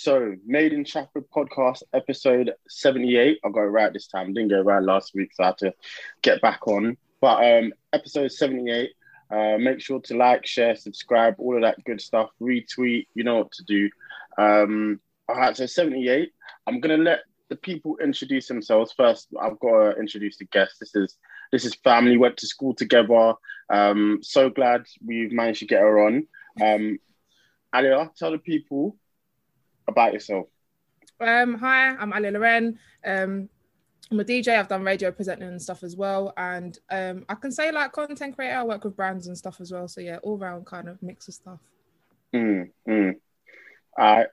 So 0.00 0.36
Made 0.46 0.72
in 0.72 0.84
Trafford 0.84 1.24
podcast 1.34 1.82
episode 1.92 2.52
78. 2.68 3.40
I 3.44 3.48
got 3.48 3.62
it 3.62 3.64
right 3.64 3.92
this 3.92 4.06
time. 4.06 4.32
Didn't 4.32 4.52
it 4.52 4.62
right 4.62 4.80
last 4.80 5.12
week, 5.12 5.30
so 5.34 5.42
I 5.42 5.46
had 5.48 5.58
to 5.58 5.74
get 6.22 6.40
back 6.40 6.68
on. 6.68 6.96
But 7.20 7.42
um 7.44 7.72
episode 7.92 8.30
78. 8.30 8.92
Uh, 9.28 9.58
make 9.58 9.80
sure 9.80 10.00
to 10.02 10.16
like, 10.16 10.46
share, 10.46 10.76
subscribe, 10.76 11.34
all 11.38 11.56
of 11.56 11.62
that 11.62 11.82
good 11.84 12.00
stuff. 12.00 12.30
Retweet, 12.40 13.08
you 13.14 13.24
know 13.24 13.38
what 13.38 13.50
to 13.52 13.64
do. 13.64 13.90
Um, 14.38 15.00
all 15.28 15.34
right, 15.34 15.56
so 15.56 15.66
78. 15.66 16.30
I'm 16.68 16.78
gonna 16.78 16.96
let 16.96 17.24
the 17.48 17.56
people 17.56 17.98
introduce 17.98 18.46
themselves 18.46 18.92
first. 18.96 19.26
I've 19.42 19.58
got 19.58 19.94
to 19.94 19.98
introduce 19.98 20.38
the 20.38 20.44
guest. 20.44 20.76
This 20.78 20.94
is 20.94 21.18
this 21.50 21.64
is 21.64 21.74
family. 21.74 22.16
Went 22.16 22.36
to 22.36 22.46
school 22.46 22.72
together. 22.72 23.34
Um, 23.68 24.20
so 24.22 24.48
glad 24.48 24.86
we've 25.04 25.32
managed 25.32 25.58
to 25.58 25.66
get 25.66 25.80
her 25.80 26.06
on. 26.06 26.28
Um, 26.62 26.98
Alia, 27.74 28.10
tell 28.16 28.30
the 28.30 28.38
people 28.38 28.96
about 29.88 30.12
yourself. 30.12 30.46
Um, 31.20 31.54
hi, 31.58 31.96
I'm 31.96 32.12
Ali 32.12 32.30
Loren. 32.30 32.78
Um, 33.04 33.48
I'm 34.10 34.20
a 34.20 34.24
DJ. 34.24 34.58
I've 34.58 34.68
done 34.68 34.84
radio 34.84 35.10
presenting 35.10 35.48
and 35.48 35.60
stuff 35.60 35.82
as 35.82 35.96
well, 35.96 36.32
and 36.36 36.78
um, 36.90 37.24
I 37.28 37.34
can 37.34 37.50
say 37.50 37.72
like 37.72 37.92
content 37.92 38.36
creator. 38.36 38.56
I 38.56 38.62
work 38.62 38.84
with 38.84 38.96
brands 38.96 39.26
and 39.26 39.36
stuff 39.36 39.60
as 39.60 39.72
well. 39.72 39.88
So 39.88 40.00
yeah, 40.00 40.18
all 40.22 40.38
round 40.38 40.66
kind 40.66 40.88
of 40.88 41.02
mix 41.02 41.28
of 41.28 41.34
stuff. 41.34 41.60
Mm, 42.32 42.70
mm. 42.88 43.14
All 43.98 44.16
right, 44.16 44.26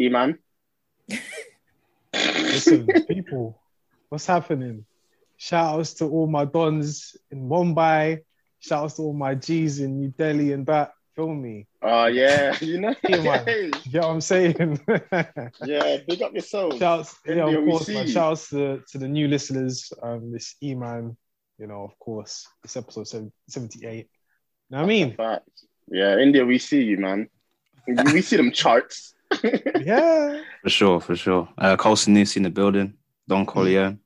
Iman. 0.00 0.38
Listen, 2.14 2.86
people, 3.08 3.60
what's 4.08 4.26
happening? 4.26 4.84
Shout 5.36 5.78
outs 5.78 5.94
to 5.94 6.04
all 6.06 6.26
my 6.26 6.44
dons 6.44 7.16
in 7.30 7.48
Mumbai. 7.48 8.20
Shout 8.60 8.84
outs 8.84 8.94
to 8.94 9.02
all 9.02 9.12
my 9.12 9.34
G's 9.34 9.80
in 9.80 9.98
New 10.00 10.08
Delhi 10.08 10.52
and 10.52 10.66
that. 10.66 10.92
Feel 11.18 11.34
me? 11.34 11.66
Oh 11.82 12.06
yeah, 12.06 12.56
you 12.60 12.78
know. 12.78 12.94
Yeah, 13.08 13.22
man. 13.22 13.44
You 13.48 13.90
get 13.90 14.02
what 14.02 14.10
I'm 14.10 14.20
saying? 14.20 14.80
yeah, 15.64 15.96
big 16.06 16.22
up 16.22 16.32
yourself. 16.32 16.78
Shouts, 16.78 17.16
yeah, 17.26 17.44
of 17.44 17.64
course, 17.64 17.88
man. 17.88 18.06
Shouts 18.06 18.50
to, 18.50 18.84
to 18.92 18.98
the 18.98 19.08
new 19.08 19.26
listeners. 19.26 19.92
Um, 20.00 20.30
this 20.30 20.54
E 20.62 20.76
man, 20.76 21.16
you 21.58 21.66
know, 21.66 21.82
of 21.82 21.98
course, 21.98 22.46
it's 22.62 22.76
episode 22.76 23.08
seven- 23.08 23.32
78. 23.48 24.08
Know 24.70 24.76
what 24.78 24.84
I 24.84 24.86
mean? 24.86 25.16
Fact. 25.16 25.48
Yeah, 25.90 26.18
India, 26.18 26.44
we 26.46 26.56
see 26.58 26.84
you, 26.84 26.98
man. 26.98 27.28
We 27.88 28.22
see 28.22 28.36
them 28.36 28.52
charts. 28.52 29.14
Yeah. 29.80 30.40
For 30.62 30.70
sure, 30.70 31.00
for 31.00 31.16
sure. 31.16 31.48
Uh, 31.58 31.76
Colson 31.76 32.14
Newsy 32.14 32.38
in 32.38 32.44
the 32.44 32.50
building. 32.50 32.94
Don 33.26 33.44
Corleone. 33.44 33.98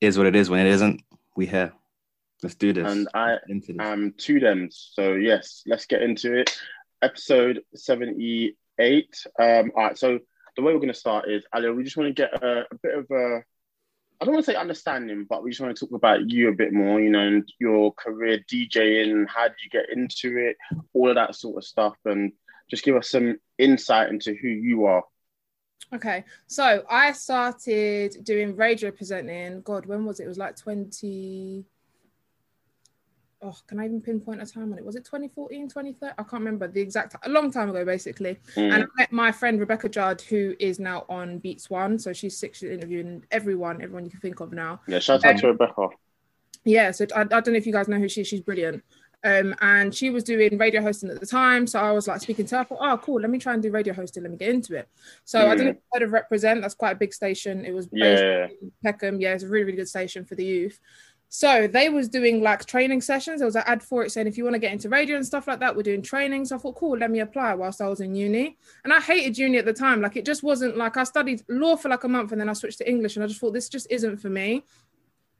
Is 0.00 0.16
what 0.16 0.28
it 0.28 0.36
is. 0.36 0.48
When 0.48 0.64
it 0.64 0.70
isn't, 0.70 1.02
we 1.34 1.46
here. 1.46 1.72
Let's 2.42 2.54
do 2.54 2.72
this. 2.72 2.90
And 2.90 3.08
I 3.14 3.36
into 3.48 3.72
this. 3.72 3.80
am 3.80 4.14
to 4.16 4.40
them. 4.40 4.68
So 4.70 5.14
yes, 5.14 5.62
let's 5.66 5.86
get 5.86 6.02
into 6.02 6.38
it. 6.38 6.56
Episode 7.02 7.62
78. 7.74 8.54
Um, 9.38 9.72
all 9.76 9.84
right, 9.84 9.98
so 9.98 10.18
the 10.56 10.62
way 10.62 10.72
we're 10.72 10.80
gonna 10.80 10.94
start 10.94 11.28
is 11.28 11.44
Ali, 11.52 11.70
we 11.70 11.84
just 11.84 11.96
want 11.96 12.14
to 12.14 12.22
get 12.22 12.42
a, 12.42 12.60
a 12.70 12.78
bit 12.82 12.98
of 12.98 13.06
a 13.10 13.42
I 14.20 14.24
don't 14.24 14.34
want 14.34 14.44
to 14.44 14.50
say 14.50 14.56
understanding, 14.56 15.26
but 15.28 15.44
we 15.44 15.50
just 15.50 15.60
want 15.60 15.76
to 15.76 15.86
talk 15.86 15.94
about 15.94 16.28
you 16.28 16.48
a 16.48 16.52
bit 16.52 16.72
more, 16.72 17.00
you 17.00 17.08
know, 17.08 17.20
and 17.20 17.48
your 17.60 17.92
career 17.92 18.40
DJing, 18.52 19.28
how 19.28 19.46
did 19.46 19.56
you 19.62 19.70
get 19.70 19.96
into 19.96 20.36
it, 20.38 20.56
all 20.92 21.08
of 21.08 21.14
that 21.14 21.36
sort 21.36 21.56
of 21.56 21.64
stuff, 21.64 21.94
and 22.04 22.32
just 22.68 22.84
give 22.84 22.96
us 22.96 23.10
some 23.10 23.38
insight 23.58 24.10
into 24.10 24.34
who 24.34 24.48
you 24.48 24.86
are. 24.86 25.04
Okay, 25.94 26.24
so 26.48 26.84
I 26.90 27.12
started 27.12 28.16
doing 28.24 28.56
radio 28.56 28.90
presenting. 28.90 29.62
God, 29.62 29.86
when 29.86 30.04
was 30.04 30.20
it? 30.20 30.24
It 30.24 30.28
was 30.28 30.36
like 30.36 30.56
20. 30.56 31.64
Oh, 33.40 33.56
can 33.68 33.78
I 33.78 33.84
even 33.84 34.00
pinpoint 34.00 34.42
a 34.42 34.46
time 34.46 34.72
on 34.72 34.78
it? 34.78 34.84
Was 34.84 34.96
it 34.96 35.04
2014, 35.04 35.68
2013? 35.68 36.14
I 36.18 36.22
can't 36.22 36.32
remember 36.32 36.66
the 36.66 36.80
exact 36.80 37.14
a 37.22 37.28
long 37.28 37.52
time 37.52 37.70
ago, 37.70 37.84
basically. 37.84 38.36
Mm. 38.56 38.74
And 38.74 38.82
I 38.82 38.86
met 38.96 39.12
my 39.12 39.30
friend 39.30 39.60
Rebecca 39.60 39.88
Judd, 39.88 40.20
who 40.22 40.56
is 40.58 40.80
now 40.80 41.04
on 41.08 41.38
Beats 41.38 41.70
One. 41.70 41.98
So 42.00 42.12
she's 42.12 42.36
six, 42.36 42.58
she's 42.58 42.70
interviewing 42.70 43.24
everyone, 43.30 43.80
everyone 43.80 44.04
you 44.04 44.10
can 44.10 44.20
think 44.20 44.40
of 44.40 44.52
now. 44.52 44.80
Yeah, 44.88 44.98
shout 44.98 45.24
out 45.24 45.38
to 45.38 45.48
Rebecca. 45.48 45.88
Yeah, 46.64 46.90
so 46.90 47.06
I, 47.14 47.20
I 47.20 47.24
don't 47.24 47.48
know 47.48 47.54
if 47.54 47.66
you 47.66 47.72
guys 47.72 47.86
know 47.86 47.98
who 47.98 48.08
she 48.08 48.22
is. 48.22 48.26
She's 48.26 48.40
brilliant. 48.40 48.82
Um, 49.24 49.54
and 49.60 49.92
she 49.92 50.10
was 50.10 50.22
doing 50.22 50.56
radio 50.58 50.80
hosting 50.80 51.10
at 51.10 51.18
the 51.18 51.26
time. 51.26 51.66
So 51.66 51.80
I 51.80 51.90
was 51.90 52.06
like 52.06 52.20
speaking 52.20 52.46
to 52.46 52.56
her, 52.56 52.60
I 52.60 52.64
thought, 52.64 52.78
oh, 52.80 52.98
cool, 52.98 53.20
let 53.20 53.30
me 53.30 53.38
try 53.38 53.52
and 53.52 53.62
do 53.62 53.70
radio 53.70 53.92
hosting. 53.92 54.22
Let 54.22 54.30
me 54.30 54.38
get 54.38 54.50
into 54.50 54.76
it. 54.76 54.88
So 55.24 55.40
I 55.40 55.44
know 55.46 55.52
if 55.52 55.60
you've 55.62 55.76
heard 55.92 56.02
of 56.02 56.12
Reprezent. 56.12 56.60
That's 56.62 56.74
quite 56.74 56.92
a 56.92 56.98
big 56.98 57.12
station. 57.12 57.64
It 57.64 57.72
was 57.72 57.88
based 57.88 58.22
Yeah. 58.22 58.46
in 58.62 58.72
Peckham. 58.82 59.20
Yeah, 59.20 59.34
it's 59.34 59.42
a 59.42 59.48
really, 59.48 59.64
really 59.64 59.76
good 59.76 59.88
station 59.88 60.24
for 60.24 60.36
the 60.36 60.44
youth. 60.44 60.78
So 61.30 61.66
they 61.66 61.90
was 61.90 62.08
doing 62.08 62.42
like 62.42 62.64
training 62.64 63.02
sessions. 63.02 63.40
There 63.40 63.46
was 63.46 63.56
an 63.56 63.64
ad 63.66 63.82
for 63.82 64.02
it 64.02 64.10
saying 64.10 64.26
if 64.26 64.38
you 64.38 64.44
want 64.44 64.54
to 64.54 64.58
get 64.58 64.72
into 64.72 64.88
radio 64.88 65.16
and 65.16 65.26
stuff 65.26 65.46
like 65.46 65.60
that, 65.60 65.76
we're 65.76 65.82
doing 65.82 66.00
training. 66.00 66.46
So 66.46 66.56
I 66.56 66.58
thought, 66.58 66.76
cool, 66.76 66.96
let 66.96 67.10
me 67.10 67.20
apply 67.20 67.54
whilst 67.54 67.80
I 67.80 67.88
was 67.88 68.00
in 68.00 68.14
uni. 68.14 68.56
And 68.84 68.92
I 68.92 69.00
hated 69.00 69.36
uni 69.36 69.58
at 69.58 69.66
the 69.66 69.72
time. 69.74 70.00
Like 70.00 70.16
it 70.16 70.24
just 70.24 70.42
wasn't 70.42 70.78
like 70.78 70.96
I 70.96 71.04
studied 71.04 71.42
law 71.48 71.76
for 71.76 71.90
like 71.90 72.04
a 72.04 72.08
month 72.08 72.32
and 72.32 72.40
then 72.40 72.48
I 72.48 72.54
switched 72.54 72.78
to 72.78 72.88
English 72.88 73.16
and 73.16 73.24
I 73.24 73.28
just 73.28 73.40
thought 73.40 73.52
this 73.52 73.68
just 73.68 73.86
isn't 73.90 74.18
for 74.18 74.30
me. 74.30 74.64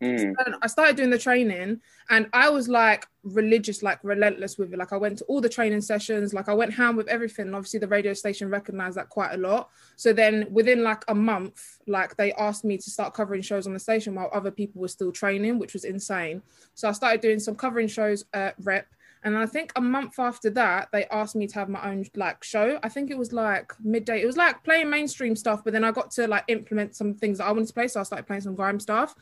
Mm. 0.01 0.35
And 0.47 0.55
I 0.63 0.69
started 0.69 0.97
doing 0.97 1.11
the 1.11 1.19
training 1.19 1.81
and 2.09 2.29
I 2.33 2.51
was 2.51 2.69
like 2.69 3.07
religious, 3.25 3.83
like 3.83 3.99
relentless 4.05 4.57
with 4.57 4.73
it. 4.73 4.79
Like 4.79 4.93
I 4.93 4.97
went 4.97 5.19
to 5.19 5.25
all 5.25 5.41
the 5.41 5.49
training 5.49 5.81
sessions, 5.81 6.33
like 6.33 6.49
I 6.49 6.55
went 6.55 6.73
ham 6.73 6.97
with 6.97 7.09
everything. 7.09 7.47
And 7.47 7.57
obviously 7.57 7.81
the 7.81 7.89
radio 7.89 8.13
station 8.13 8.49
recognized 8.49 8.97
that 8.97 9.09
quite 9.09 9.33
a 9.33 9.39
lot. 9.39 9.71
So 9.97 10.13
then 10.13 10.47
within 10.51 10.85
like 10.85 11.05
a 11.09 11.15
month, 11.15 11.79
like 11.87 12.17
they 12.17 12.33
asked 12.35 12.65
me 12.65 12.79
to 12.79 12.91
start 12.91 13.15
covering 13.15 13.43
shows 13.43 13.67
on 13.67 13.73
the 13.73 13.81
station 13.81 14.15
while 14.15 14.31
other 14.33 14.53
people 14.53 14.81
were 14.81 14.89
still 14.89 15.11
training, 15.11 15.59
which 15.59 15.73
was 15.73 15.85
insane. 15.85 16.43
So 16.75 16.89
I 16.89 16.93
started 16.93 17.21
doing 17.21 17.41
some 17.41 17.57
covering 17.57 17.89
shows 17.89 18.25
at 18.33 18.55
rep. 18.63 18.87
And 19.25 19.37
I 19.37 19.47
think 19.47 19.73
a 19.75 19.81
month 19.81 20.21
after 20.21 20.49
that, 20.51 20.91
they 20.93 21.05
asked 21.07 21.35
me 21.35 21.49
to 21.49 21.55
have 21.57 21.69
my 21.69 21.91
own 21.91 22.05
like 22.15 22.45
show. 22.45 22.79
I 22.85 22.89
think 22.89 23.11
it 23.11 23.19
was 23.19 23.33
like 23.33 23.73
midday. 23.83 24.23
It 24.23 24.27
was 24.27 24.37
like 24.37 24.63
playing 24.63 24.91
mainstream 24.91 25.35
stuff, 25.35 25.65
but 25.65 25.73
then 25.73 25.83
I 25.83 25.91
got 25.91 26.13
to 26.13 26.29
like 26.29 26.45
implement 26.47 26.95
some 26.95 27.15
things 27.15 27.39
that 27.39 27.47
I 27.47 27.51
wanted 27.51 27.67
to 27.67 27.75
play. 27.75 27.89
So 27.89 27.99
I 27.99 28.05
started 28.05 28.29
playing 28.29 28.43
some 28.43 28.55
grime 28.55 28.79
stuff 28.79 29.17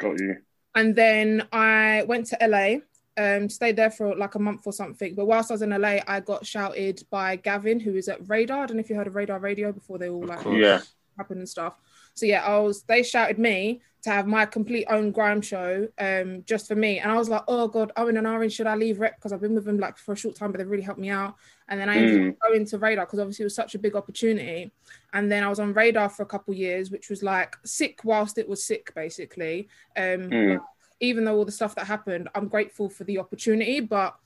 Got 0.00 0.18
you. 0.18 0.36
and 0.74 0.96
then 0.96 1.46
I 1.52 2.04
went 2.08 2.26
to 2.26 2.38
LA, 2.40 2.76
um, 3.16 3.48
stayed 3.48 3.76
there 3.76 3.90
for 3.90 4.16
like 4.16 4.34
a 4.34 4.38
month 4.38 4.62
or 4.66 4.72
something. 4.72 5.14
But 5.14 5.26
whilst 5.26 5.50
I 5.50 5.54
was 5.54 5.62
in 5.62 5.70
LA, 5.70 5.98
I 6.06 6.20
got 6.20 6.46
shouted 6.46 7.02
by 7.10 7.36
Gavin, 7.36 7.80
who 7.80 7.94
is 7.96 8.08
at 8.08 8.28
Radar. 8.28 8.62
I 8.62 8.66
don't 8.66 8.76
know 8.76 8.80
if 8.80 8.90
you 8.90 8.96
heard 8.96 9.06
of 9.06 9.14
Radar 9.14 9.38
Radio 9.38 9.72
before 9.72 9.98
they 9.98 10.08
all 10.08 10.24
like. 10.24 10.44
Yeah. 10.46 10.80
happened 11.16 11.40
and 11.40 11.48
stuff. 11.48 11.74
So 12.20 12.26
yeah, 12.26 12.44
I 12.44 12.58
was. 12.58 12.82
They 12.82 13.02
shouted 13.02 13.38
me 13.38 13.80
to 14.02 14.10
have 14.10 14.26
my 14.26 14.46
complete 14.46 14.86
own 14.88 15.10
grime 15.10 15.42
show, 15.42 15.86
um, 15.98 16.42
just 16.46 16.68
for 16.68 16.74
me. 16.74 17.00
And 17.00 17.12
I 17.12 17.16
was 17.16 17.28
like, 17.28 17.42
oh 17.48 17.68
god, 17.68 17.92
Owen 17.96 18.16
and 18.16 18.26
Orange, 18.26 18.54
should 18.54 18.66
I 18.66 18.74
leave 18.74 18.98
Rep 18.98 19.16
because 19.16 19.32
I've 19.32 19.42
been 19.42 19.54
with 19.54 19.64
them 19.66 19.78
like 19.78 19.98
for 19.98 20.12
a 20.12 20.16
short 20.16 20.36
time, 20.36 20.52
but 20.52 20.58
they 20.58 20.64
really 20.64 20.82
helped 20.82 21.00
me 21.00 21.10
out. 21.10 21.34
And 21.68 21.78
then 21.78 21.88
I 21.90 21.96
ended 21.98 22.28
up 22.28 22.36
going 22.48 22.64
to 22.64 22.78
Radar 22.78 23.04
because 23.04 23.18
obviously 23.18 23.42
it 23.42 23.46
was 23.46 23.54
such 23.54 23.74
a 23.74 23.78
big 23.78 23.96
opportunity. 23.96 24.70
And 25.12 25.30
then 25.30 25.44
I 25.44 25.48
was 25.48 25.60
on 25.60 25.74
Radar 25.74 26.08
for 26.08 26.22
a 26.22 26.26
couple 26.26 26.54
years, 26.54 26.90
which 26.90 27.10
was 27.10 27.22
like 27.22 27.56
sick 27.64 28.00
whilst 28.04 28.38
it 28.38 28.48
was 28.48 28.64
sick, 28.64 28.92
basically. 28.94 29.68
Um, 29.96 30.30
Mm. 30.30 30.60
even 31.00 31.24
though 31.24 31.36
all 31.36 31.44
the 31.44 31.52
stuff 31.52 31.74
that 31.74 31.86
happened, 31.86 32.28
I'm 32.34 32.48
grateful 32.48 32.88
for 32.88 33.04
the 33.04 33.18
opportunity, 33.18 33.80
but 33.80 34.16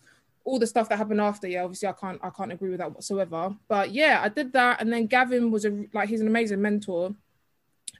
all 0.44 0.58
the 0.58 0.66
stuff 0.66 0.88
that 0.88 0.98
happened 0.98 1.20
after, 1.20 1.48
yeah, 1.48 1.64
obviously 1.64 1.88
I 1.88 1.92
can't 1.92 2.20
I 2.22 2.30
can't 2.30 2.52
agree 2.52 2.70
with 2.70 2.78
that 2.78 2.92
whatsoever. 2.92 3.56
But 3.66 3.92
yeah, 3.92 4.20
I 4.22 4.28
did 4.28 4.52
that, 4.52 4.80
and 4.80 4.92
then 4.92 5.06
Gavin 5.06 5.50
was 5.50 5.64
a 5.64 5.84
like 5.94 6.08
he's 6.08 6.20
an 6.20 6.28
amazing 6.28 6.60
mentor. 6.62 7.14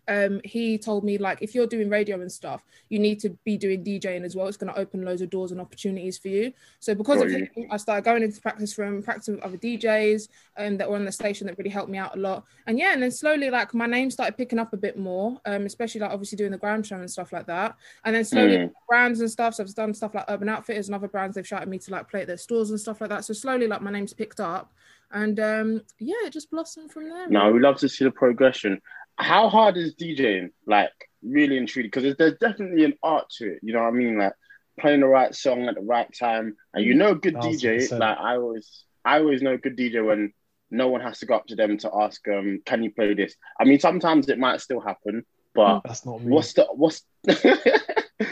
Um, 0.08 0.40
he 0.44 0.78
told 0.78 1.04
me 1.04 1.18
like 1.18 1.38
if 1.40 1.54
you're 1.54 1.66
doing 1.66 1.88
radio 1.88 2.20
and 2.20 2.30
stuff, 2.30 2.62
you 2.88 2.98
need 2.98 3.20
to 3.20 3.30
be 3.44 3.56
doing 3.56 3.82
DJing 3.82 4.24
as 4.24 4.36
well. 4.36 4.46
It's 4.48 4.56
going 4.56 4.72
to 4.72 4.78
open 4.78 5.04
loads 5.04 5.22
of 5.22 5.30
doors 5.30 5.52
and 5.52 5.60
opportunities 5.60 6.18
for 6.18 6.28
you. 6.28 6.52
So 6.80 6.94
because 6.94 7.18
Got 7.18 7.26
of 7.26 7.32
him, 7.32 7.48
I 7.70 7.76
started 7.76 8.04
going 8.04 8.22
into 8.22 8.40
practice 8.40 8.74
from 8.74 9.02
practice 9.02 9.28
with 9.28 9.40
other 9.40 9.56
DJs 9.56 10.28
um, 10.56 10.76
that 10.76 10.88
were 10.88 10.96
on 10.96 11.04
the 11.04 11.12
station 11.12 11.46
that 11.46 11.56
really 11.58 11.70
helped 11.70 11.90
me 11.90 11.98
out 11.98 12.16
a 12.16 12.20
lot. 12.20 12.44
And 12.66 12.78
yeah, 12.78 12.92
and 12.92 13.02
then 13.02 13.10
slowly 13.10 13.50
like 13.50 13.72
my 13.74 13.86
name 13.86 14.10
started 14.10 14.36
picking 14.36 14.58
up 14.58 14.72
a 14.72 14.76
bit 14.76 14.98
more, 14.98 15.40
um, 15.46 15.66
especially 15.66 16.00
like 16.00 16.10
obviously 16.10 16.36
doing 16.36 16.52
the 16.52 16.58
ground 16.58 16.86
show 16.86 16.96
and 16.96 17.10
stuff 17.10 17.32
like 17.32 17.46
that. 17.46 17.76
And 18.04 18.14
then 18.14 18.24
slowly 18.24 18.58
Mm. 18.58 18.72
brands 18.88 19.20
and 19.20 19.30
stuff. 19.30 19.54
So 19.54 19.62
I've 19.64 19.74
done 19.74 19.94
stuff 19.94 20.14
like 20.14 20.24
Urban 20.28 20.48
Outfitters 20.48 20.88
and 20.88 20.94
other 20.94 21.08
brands. 21.08 21.34
They've 21.34 21.46
shouted 21.46 21.68
me 21.68 21.78
to 21.78 21.90
like 21.90 22.08
play 22.08 22.20
at 22.22 22.26
their 22.26 22.36
stores 22.36 22.70
and 22.70 22.78
stuff 22.80 23.00
like 23.00 23.10
that. 23.10 23.24
So 23.24 23.32
slowly 23.32 23.66
like 23.66 23.80
my 23.82 23.90
name's 23.90 24.12
picked 24.12 24.40
up, 24.40 24.72
and 25.10 25.38
um, 25.40 25.82
yeah, 25.98 26.14
it 26.24 26.32
just 26.32 26.50
blossomed 26.50 26.92
from 26.92 27.08
there. 27.08 27.28
No, 27.28 27.50
we 27.52 27.60
love 27.60 27.76
to 27.78 27.88
see 27.88 28.04
the 28.04 28.10
progression. 28.10 28.80
How 29.16 29.48
hard 29.48 29.76
is 29.76 29.94
DJing? 29.94 30.50
Like, 30.66 30.92
really 31.22 31.64
truly, 31.66 31.88
because 31.88 32.16
there's, 32.16 32.38
definitely 32.38 32.84
an 32.84 32.94
art 33.02 33.30
to 33.38 33.52
it. 33.52 33.60
You 33.62 33.72
know 33.72 33.80
what 33.80 33.88
I 33.88 33.92
mean? 33.92 34.18
Like 34.18 34.34
playing 34.78 35.00
the 35.00 35.06
right 35.06 35.34
song 35.34 35.68
at 35.68 35.76
the 35.76 35.80
right 35.80 36.12
time, 36.18 36.56
and 36.72 36.84
you 36.84 36.94
know, 36.94 37.10
a 37.10 37.14
good 37.14 37.34
DJ. 37.34 37.90
Like 37.98 38.18
I 38.18 38.36
always, 38.36 38.84
I 39.04 39.18
always 39.18 39.42
know 39.42 39.54
a 39.54 39.58
good 39.58 39.76
DJ 39.76 40.04
when 40.04 40.32
no 40.70 40.88
one 40.88 41.00
has 41.00 41.20
to 41.20 41.26
go 41.26 41.36
up 41.36 41.46
to 41.46 41.56
them 41.56 41.78
to 41.78 41.90
ask, 41.94 42.26
um, 42.28 42.60
"Can 42.66 42.82
you 42.82 42.92
play 42.92 43.14
this?" 43.14 43.34
I 43.60 43.64
mean, 43.64 43.78
sometimes 43.78 44.28
it 44.28 44.38
might 44.38 44.60
still 44.60 44.80
happen, 44.80 45.24
but 45.54 45.80
That's 45.84 46.04
not 46.04 46.22
me. 46.22 46.32
what's 46.32 46.52
the 46.54 46.66
what's? 46.72 47.02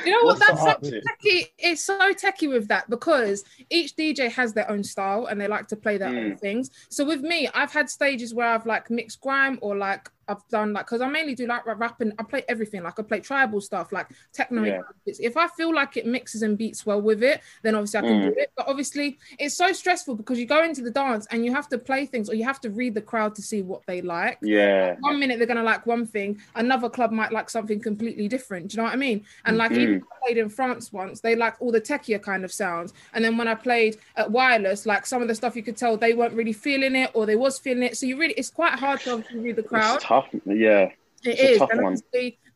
You 0.04 0.12
know 0.12 0.24
what? 0.24 0.38
what's 0.38 0.64
That's 0.64 0.82
so 0.82 0.90
techie. 1.00 1.46
It's 1.58 1.82
so 1.84 2.12
techie 2.14 2.48
with 2.48 2.68
that 2.68 2.88
because 2.88 3.44
each 3.68 3.96
DJ 3.96 4.30
has 4.30 4.52
their 4.52 4.70
own 4.70 4.82
style 4.84 5.26
and 5.26 5.40
they 5.40 5.48
like 5.48 5.66
to 5.68 5.76
play 5.76 5.98
their 5.98 6.08
own 6.08 6.32
Mm. 6.32 6.40
things. 6.40 6.70
So 6.88 7.04
with 7.04 7.20
me, 7.22 7.48
I've 7.52 7.72
had 7.72 7.90
stages 7.90 8.32
where 8.32 8.46
I've 8.46 8.64
like 8.64 8.90
mixed 8.90 9.20
grime 9.20 9.58
or 9.60 9.76
like 9.76 10.08
I've 10.28 10.46
done 10.48 10.72
like 10.72 10.86
because 10.86 11.00
I 11.00 11.08
mainly 11.08 11.34
do 11.34 11.46
like 11.48 11.66
rap 11.66 12.00
and 12.00 12.12
I 12.18 12.22
play 12.22 12.44
everything. 12.48 12.84
Like 12.84 12.98
I 12.98 13.02
play 13.02 13.18
tribal 13.20 13.60
stuff, 13.60 13.92
like 13.92 14.06
techno. 14.32 14.62
Yeah. 14.62 14.80
If 15.04 15.36
I 15.36 15.48
feel 15.48 15.74
like 15.74 15.96
it 15.96 16.06
mixes 16.06 16.42
and 16.42 16.56
beats 16.56 16.86
well 16.86 17.02
with 17.02 17.24
it, 17.24 17.40
then 17.62 17.74
obviously 17.74 17.98
I 17.98 18.02
can 18.02 18.20
Mm. 18.20 18.22
do 18.34 18.34
it. 18.40 18.52
But 18.56 18.68
obviously, 18.68 19.18
it's 19.40 19.56
so 19.56 19.72
stressful 19.72 20.14
because 20.14 20.38
you 20.38 20.46
go 20.46 20.62
into 20.62 20.80
the 20.80 20.92
dance 20.92 21.26
and 21.32 21.44
you 21.44 21.52
have 21.52 21.68
to 21.70 21.78
play 21.78 22.06
things 22.06 22.30
or 22.30 22.34
you 22.34 22.44
have 22.44 22.60
to 22.60 22.70
read 22.70 22.94
the 22.94 23.00
crowd 23.02 23.34
to 23.34 23.42
see 23.42 23.62
what 23.62 23.82
they 23.86 24.00
like. 24.00 24.38
Yeah. 24.42 24.94
One 25.00 25.18
minute 25.18 25.38
they're 25.38 25.46
gonna 25.48 25.62
like 25.64 25.86
one 25.86 26.06
thing, 26.06 26.40
another 26.54 26.88
club 26.88 27.10
might 27.10 27.32
like 27.32 27.50
something 27.50 27.80
completely 27.80 28.28
different. 28.28 28.68
Do 28.68 28.76
you 28.76 28.81
know 28.81 28.81
what 28.82 28.92
I 28.92 28.96
mean? 28.96 29.24
And 29.44 29.56
like 29.56 29.72
Mhm. 29.72 29.78
even 29.78 30.02
I 30.12 30.26
played 30.26 30.38
in 30.38 30.48
France 30.48 30.92
once, 30.92 31.20
they 31.20 31.34
like 31.36 31.54
all 31.60 31.72
the 31.72 31.80
techier 31.80 32.20
kind 32.22 32.44
of 32.44 32.52
sounds. 32.52 32.92
And 33.14 33.24
then 33.24 33.36
when 33.36 33.48
I 33.48 33.54
played 33.54 33.96
at 34.16 34.30
Wireless, 34.30 34.86
like 34.86 35.06
some 35.06 35.22
of 35.22 35.28
the 35.28 35.34
stuff 35.34 35.56
you 35.56 35.62
could 35.62 35.76
tell 35.76 35.96
they 35.96 36.14
weren't 36.14 36.34
really 36.34 36.52
feeling 36.52 36.94
it 36.96 37.10
or 37.14 37.26
they 37.26 37.36
was 37.36 37.58
feeling 37.58 37.82
it. 37.82 37.96
So 37.96 38.06
you 38.06 38.16
really, 38.18 38.34
it's 38.34 38.50
quite 38.50 38.78
hard 38.78 39.00
to 39.00 39.24
read 39.34 39.56
the 39.56 39.62
crowd. 39.62 39.96
It's 39.96 40.04
tough. 40.04 40.28
Yeah. 40.46 40.90
It 41.24 41.38
It's 41.38 41.40
is, 41.40 41.58
tough 41.58 41.70
and 41.70 41.82
one. 41.82 41.96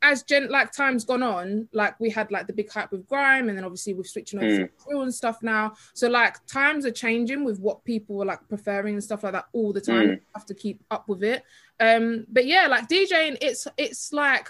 as 0.03 0.23
gen 0.25 0.49
like 0.51 0.73
time's 0.73 1.05
gone 1.05 1.23
on, 1.23 1.69
like 1.73 1.99
we 2.01 2.11
had 2.11 2.31
like 2.33 2.47
the 2.49 2.53
big 2.53 2.69
hype 2.71 2.91
with 2.91 3.07
grime, 3.09 3.49
and 3.49 3.57
then 3.57 3.65
obviously 3.65 3.95
we're 3.95 4.03
switching 4.05 4.41
over 4.41 4.65
Mm. 4.65 4.71
to 4.91 5.01
and 5.03 5.15
stuff 5.15 5.41
now. 5.41 5.75
So 5.95 6.09
like 6.09 6.45
times 6.47 6.85
are 6.85 6.91
changing 6.91 7.45
with 7.45 7.61
what 7.61 7.85
people 7.85 8.21
are 8.23 8.27
like 8.27 8.41
preferring 8.49 8.95
and 8.95 9.05
stuff 9.05 9.23
like 9.23 9.35
that 9.35 9.47
all 9.53 9.73
the 9.73 9.81
time. 9.81 10.09
Mm. 10.09 10.13
You 10.15 10.21
have 10.35 10.47
to 10.47 10.55
keep 10.55 10.83
up 10.91 11.09
with 11.09 11.23
it. 11.23 11.45
Um, 11.79 12.27
but 12.29 12.45
yeah, 12.47 12.67
like 12.67 12.89
DJing, 12.89 13.39
it's 13.41 13.69
it's 13.77 14.13
like 14.13 14.49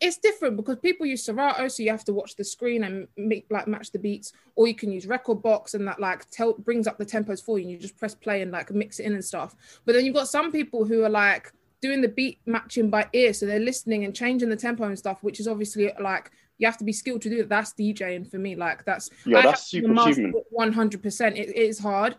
it's 0.00 0.18
different 0.18 0.56
because 0.56 0.78
people 0.78 1.06
use 1.06 1.24
Serato, 1.24 1.66
so 1.68 1.82
you 1.82 1.90
have 1.90 2.04
to 2.04 2.12
watch 2.12 2.36
the 2.36 2.44
screen 2.44 2.84
and 2.84 3.08
make 3.16 3.46
like 3.50 3.66
match 3.66 3.90
the 3.90 3.98
beats, 3.98 4.32
or 4.54 4.68
you 4.68 4.74
can 4.74 4.92
use 4.92 5.06
rekordbox 5.06 5.74
and 5.74 5.86
that 5.88 6.00
like 6.00 6.28
tell 6.30 6.54
brings 6.54 6.86
up 6.86 6.98
the 6.98 7.06
tempos 7.06 7.42
for 7.42 7.58
you, 7.58 7.64
and 7.64 7.72
you 7.72 7.78
just 7.78 7.96
press 7.96 8.14
play 8.14 8.42
and 8.42 8.52
like 8.52 8.70
mix 8.70 9.00
it 9.00 9.06
in 9.06 9.14
and 9.14 9.24
stuff. 9.24 9.56
But 9.84 9.94
then 9.94 10.04
you've 10.04 10.14
got 10.14 10.28
some 10.28 10.52
people 10.52 10.84
who 10.84 11.04
are 11.04 11.10
like 11.10 11.52
doing 11.80 12.00
the 12.00 12.08
beat 12.08 12.38
matching 12.46 12.90
by 12.90 13.08
ear, 13.12 13.32
so 13.32 13.46
they're 13.46 13.58
listening 13.58 14.04
and 14.04 14.14
changing 14.14 14.48
the 14.48 14.56
tempo 14.56 14.84
and 14.84 14.98
stuff, 14.98 15.22
which 15.22 15.40
is 15.40 15.48
obviously 15.48 15.92
like 16.00 16.30
you 16.58 16.66
have 16.66 16.78
to 16.78 16.84
be 16.84 16.92
skilled 16.92 17.22
to 17.22 17.30
do 17.30 17.40
it. 17.40 17.48
That's 17.48 17.72
DJing 17.72 18.30
for 18.30 18.38
me. 18.38 18.54
Like 18.54 18.84
that's 18.84 19.10
Yeah, 19.24 19.38
I 19.38 19.42
that's 19.42 19.66
super 19.66 19.90
it 19.90 20.34
100%. 20.56 21.32
It, 21.32 21.38
it 21.38 21.56
is 21.56 21.78
hard. 21.78 22.16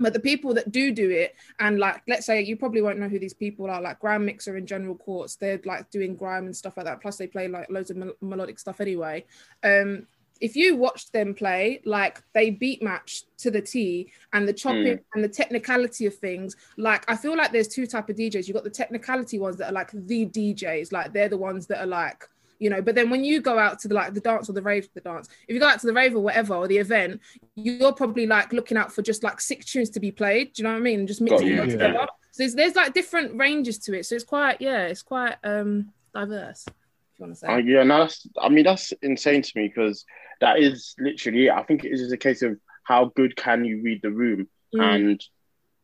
But 0.00 0.12
the 0.12 0.20
people 0.20 0.54
that 0.54 0.70
do 0.70 0.92
do 0.92 1.10
it, 1.10 1.34
and 1.58 1.78
like, 1.78 2.02
let's 2.06 2.26
say 2.26 2.42
you 2.42 2.56
probably 2.56 2.82
won't 2.82 2.98
know 2.98 3.08
who 3.08 3.18
these 3.18 3.34
people 3.34 3.68
are, 3.70 3.80
like 3.80 4.00
Grime 4.00 4.24
Mixer 4.24 4.56
in 4.56 4.66
General 4.66 4.94
Courts, 4.94 5.36
they're 5.36 5.60
like 5.64 5.90
doing 5.90 6.14
grime 6.14 6.46
and 6.46 6.56
stuff 6.56 6.76
like 6.76 6.86
that. 6.86 7.00
Plus, 7.00 7.16
they 7.16 7.26
play 7.26 7.48
like 7.48 7.70
loads 7.70 7.90
of 7.90 7.96
mel- 7.96 8.16
melodic 8.20 8.58
stuff 8.58 8.80
anyway. 8.80 9.24
Um, 9.64 10.06
if 10.40 10.54
you 10.56 10.76
watch 10.76 11.10
them 11.10 11.34
play, 11.34 11.80
like 11.84 12.22
they 12.32 12.50
beat 12.50 12.82
match 12.82 13.24
to 13.38 13.50
the 13.50 13.60
T 13.60 14.12
and 14.32 14.46
the 14.46 14.52
chopping 14.52 15.00
and 15.14 15.24
the 15.24 15.28
technicality 15.28 16.06
of 16.06 16.14
things. 16.14 16.56
Like 16.76 17.04
I 17.10 17.16
feel 17.16 17.36
like 17.36 17.52
there's 17.52 17.68
two 17.68 17.86
type 17.86 18.08
of 18.08 18.16
DJs. 18.16 18.46
you've 18.46 18.54
got 18.54 18.64
the 18.64 18.70
technicality 18.70 19.38
ones 19.38 19.56
that 19.56 19.70
are 19.70 19.72
like 19.72 19.90
the 19.92 20.26
DJs, 20.26 20.92
like 20.92 21.12
they're 21.12 21.28
the 21.28 21.36
ones 21.36 21.66
that 21.66 21.80
are 21.80 21.86
like, 21.86 22.24
you 22.58 22.70
know. 22.70 22.82
But 22.82 22.94
then 22.94 23.10
when 23.10 23.24
you 23.24 23.40
go 23.40 23.58
out 23.58 23.78
to 23.80 23.88
the 23.88 23.94
like 23.94 24.14
the 24.14 24.20
dance 24.20 24.48
or 24.48 24.52
the 24.52 24.62
rave, 24.62 24.88
the 24.94 25.00
dance, 25.00 25.28
if 25.46 25.54
you 25.54 25.60
go 25.60 25.68
out 25.68 25.80
to 25.80 25.86
the 25.86 25.92
rave 25.92 26.14
or 26.14 26.20
whatever 26.20 26.54
or 26.54 26.68
the 26.68 26.78
event, 26.78 27.20
you're 27.54 27.92
probably 27.92 28.26
like 28.26 28.52
looking 28.52 28.76
out 28.76 28.92
for 28.92 29.02
just 29.02 29.22
like 29.22 29.40
six 29.40 29.66
tunes 29.66 29.90
to 29.90 30.00
be 30.00 30.10
played. 30.10 30.52
Do 30.52 30.62
you 30.62 30.68
know 30.68 30.74
what 30.74 30.80
I 30.80 30.82
mean? 30.82 31.06
Just 31.06 31.20
mixing 31.20 31.48
you, 31.48 31.54
it 31.54 31.60
all 31.60 31.66
yeah. 31.66 31.72
together. 31.72 32.06
So 32.32 32.42
there's, 32.42 32.54
there's 32.54 32.76
like 32.76 32.94
different 32.94 33.36
ranges 33.38 33.78
to 33.80 33.98
it. 33.98 34.06
So 34.06 34.14
it's 34.14 34.24
quite 34.24 34.60
yeah, 34.60 34.86
it's 34.86 35.02
quite 35.02 35.36
um 35.44 35.92
diverse. 36.14 36.64
If 36.66 36.74
you 37.18 37.24
want 37.24 37.34
to 37.34 37.38
say. 37.40 37.46
Uh, 37.48 37.56
yeah, 37.56 37.82
no, 37.82 37.98
that's. 37.98 38.26
I 38.40 38.48
mean, 38.48 38.64
that's 38.64 38.92
insane 39.02 39.42
to 39.42 39.52
me 39.56 39.68
because 39.68 40.04
that 40.40 40.58
is 40.58 40.94
literally. 40.98 41.46
it. 41.46 41.52
I 41.52 41.62
think 41.62 41.84
it 41.84 41.92
is 41.92 42.00
just 42.00 42.12
a 42.12 42.18
case 42.18 42.42
of 42.42 42.58
how 42.84 43.12
good 43.16 43.36
can 43.36 43.64
you 43.64 43.82
read 43.82 44.02
the 44.02 44.10
room, 44.10 44.48
Mm. 44.74 44.82
and 44.82 45.24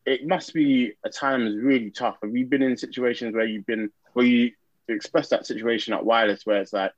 it 0.05 0.27
must 0.27 0.53
be 0.53 0.93
at 1.03 1.15
times 1.15 1.55
really 1.55 1.89
tough. 1.89 2.17
Have 2.21 2.35
you 2.35 2.45
been 2.45 2.61
in 2.61 2.77
situations 2.77 3.33
where 3.33 3.45
you've 3.45 3.65
been 3.65 3.89
where 4.13 4.25
you 4.25 4.51
express 4.87 5.29
that 5.29 5.45
situation 5.45 5.93
at 5.93 6.05
wireless, 6.05 6.45
where 6.45 6.61
it's 6.61 6.73
like, 6.73 6.91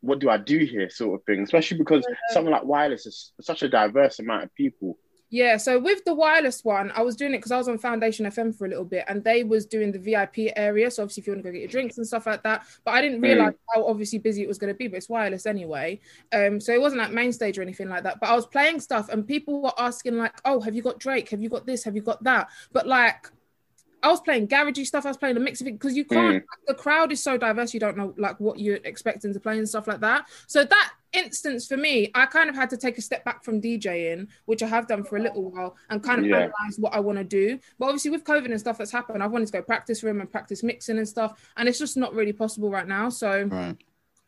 what 0.00 0.18
do 0.20 0.30
I 0.30 0.36
do 0.38 0.58
here, 0.58 0.90
sort 0.90 1.20
of 1.20 1.24
thing? 1.24 1.42
Especially 1.42 1.78
because 1.78 2.06
something 2.30 2.52
like 2.52 2.64
wireless 2.64 3.06
is 3.06 3.32
such 3.40 3.62
a 3.62 3.68
diverse 3.68 4.18
amount 4.18 4.44
of 4.44 4.54
people. 4.54 4.96
Yeah, 5.30 5.58
so 5.58 5.78
with 5.78 6.04
the 6.06 6.14
wireless 6.14 6.64
one, 6.64 6.90
I 6.92 7.02
was 7.02 7.14
doing 7.14 7.34
it 7.34 7.38
because 7.38 7.52
I 7.52 7.58
was 7.58 7.68
on 7.68 7.76
Foundation 7.76 8.24
FM 8.24 8.56
for 8.56 8.64
a 8.64 8.68
little 8.68 8.84
bit, 8.84 9.04
and 9.08 9.22
they 9.22 9.44
was 9.44 9.66
doing 9.66 9.92
the 9.92 9.98
VIP 9.98 10.52
area. 10.56 10.90
So 10.90 11.02
obviously, 11.02 11.20
if 11.20 11.26
you 11.26 11.34
want 11.34 11.44
to 11.44 11.50
go 11.50 11.52
get 11.52 11.60
your 11.60 11.68
drinks 11.68 11.98
and 11.98 12.06
stuff 12.06 12.26
like 12.26 12.42
that, 12.44 12.64
but 12.82 12.92
I 12.92 13.02
didn't 13.02 13.20
realize 13.20 13.52
how 13.74 13.86
obviously 13.86 14.20
busy 14.20 14.42
it 14.42 14.48
was 14.48 14.56
going 14.56 14.72
to 14.72 14.76
be. 14.76 14.88
But 14.88 14.96
it's 14.96 15.08
wireless 15.10 15.44
anyway, 15.44 16.00
um, 16.32 16.60
so 16.60 16.72
it 16.72 16.80
wasn't 16.80 17.02
like 17.02 17.12
main 17.12 17.32
stage 17.32 17.58
or 17.58 17.62
anything 17.62 17.90
like 17.90 18.04
that. 18.04 18.20
But 18.20 18.30
I 18.30 18.34
was 18.34 18.46
playing 18.46 18.80
stuff, 18.80 19.10
and 19.10 19.26
people 19.26 19.60
were 19.60 19.72
asking 19.76 20.16
like, 20.16 20.40
"Oh, 20.46 20.60
have 20.60 20.74
you 20.74 20.80
got 20.80 20.98
Drake? 20.98 21.28
Have 21.28 21.42
you 21.42 21.50
got 21.50 21.66
this? 21.66 21.84
Have 21.84 21.94
you 21.94 22.02
got 22.02 22.22
that?" 22.24 22.48
But 22.72 22.86
like. 22.86 23.28
I 24.02 24.08
was 24.08 24.20
playing 24.20 24.48
garagey 24.48 24.86
stuff. 24.86 25.04
I 25.04 25.08
was 25.08 25.16
playing 25.16 25.36
a 25.36 25.40
mix 25.40 25.60
of 25.60 25.66
it 25.66 25.72
because 25.72 25.96
you 25.96 26.04
can't. 26.04 26.42
Mm. 26.42 26.46
The 26.66 26.74
crowd 26.74 27.12
is 27.12 27.22
so 27.22 27.36
diverse. 27.36 27.74
You 27.74 27.80
don't 27.80 27.96
know 27.96 28.14
like 28.16 28.38
what 28.38 28.58
you're 28.58 28.78
expecting 28.84 29.32
to 29.32 29.40
play 29.40 29.58
and 29.58 29.68
stuff 29.68 29.86
like 29.86 30.00
that. 30.00 30.26
So 30.46 30.64
that 30.64 30.92
instance 31.12 31.66
for 31.66 31.76
me, 31.76 32.10
I 32.14 32.26
kind 32.26 32.48
of 32.50 32.54
had 32.54 32.70
to 32.70 32.76
take 32.76 32.98
a 32.98 33.02
step 33.02 33.24
back 33.24 33.42
from 33.42 33.60
DJing, 33.60 34.28
which 34.44 34.62
I 34.62 34.66
have 34.66 34.86
done 34.86 35.02
for 35.04 35.16
a 35.16 35.22
little 35.22 35.50
while, 35.50 35.76
and 35.90 36.02
kind 36.02 36.20
of 36.20 36.26
Yeah. 36.26 36.36
analyze 36.36 36.78
what 36.78 36.94
I 36.94 37.00
want 37.00 37.18
to 37.18 37.24
do. 37.24 37.58
But 37.78 37.86
obviously, 37.86 38.10
with 38.10 38.24
COVID 38.24 38.46
and 38.46 38.60
stuff 38.60 38.78
that's 38.78 38.92
happened, 38.92 39.22
I've 39.22 39.32
wanted 39.32 39.46
to 39.46 39.52
go 39.52 39.62
practice 39.62 40.02
room 40.02 40.20
and 40.20 40.30
practice 40.30 40.62
mixing 40.62 40.98
and 40.98 41.08
stuff, 41.08 41.50
and 41.56 41.68
it's 41.68 41.78
just 41.78 41.96
not 41.96 42.14
really 42.14 42.32
possible 42.32 42.70
right 42.70 42.86
now. 42.86 43.08
So 43.08 43.44
Right. 43.44 43.76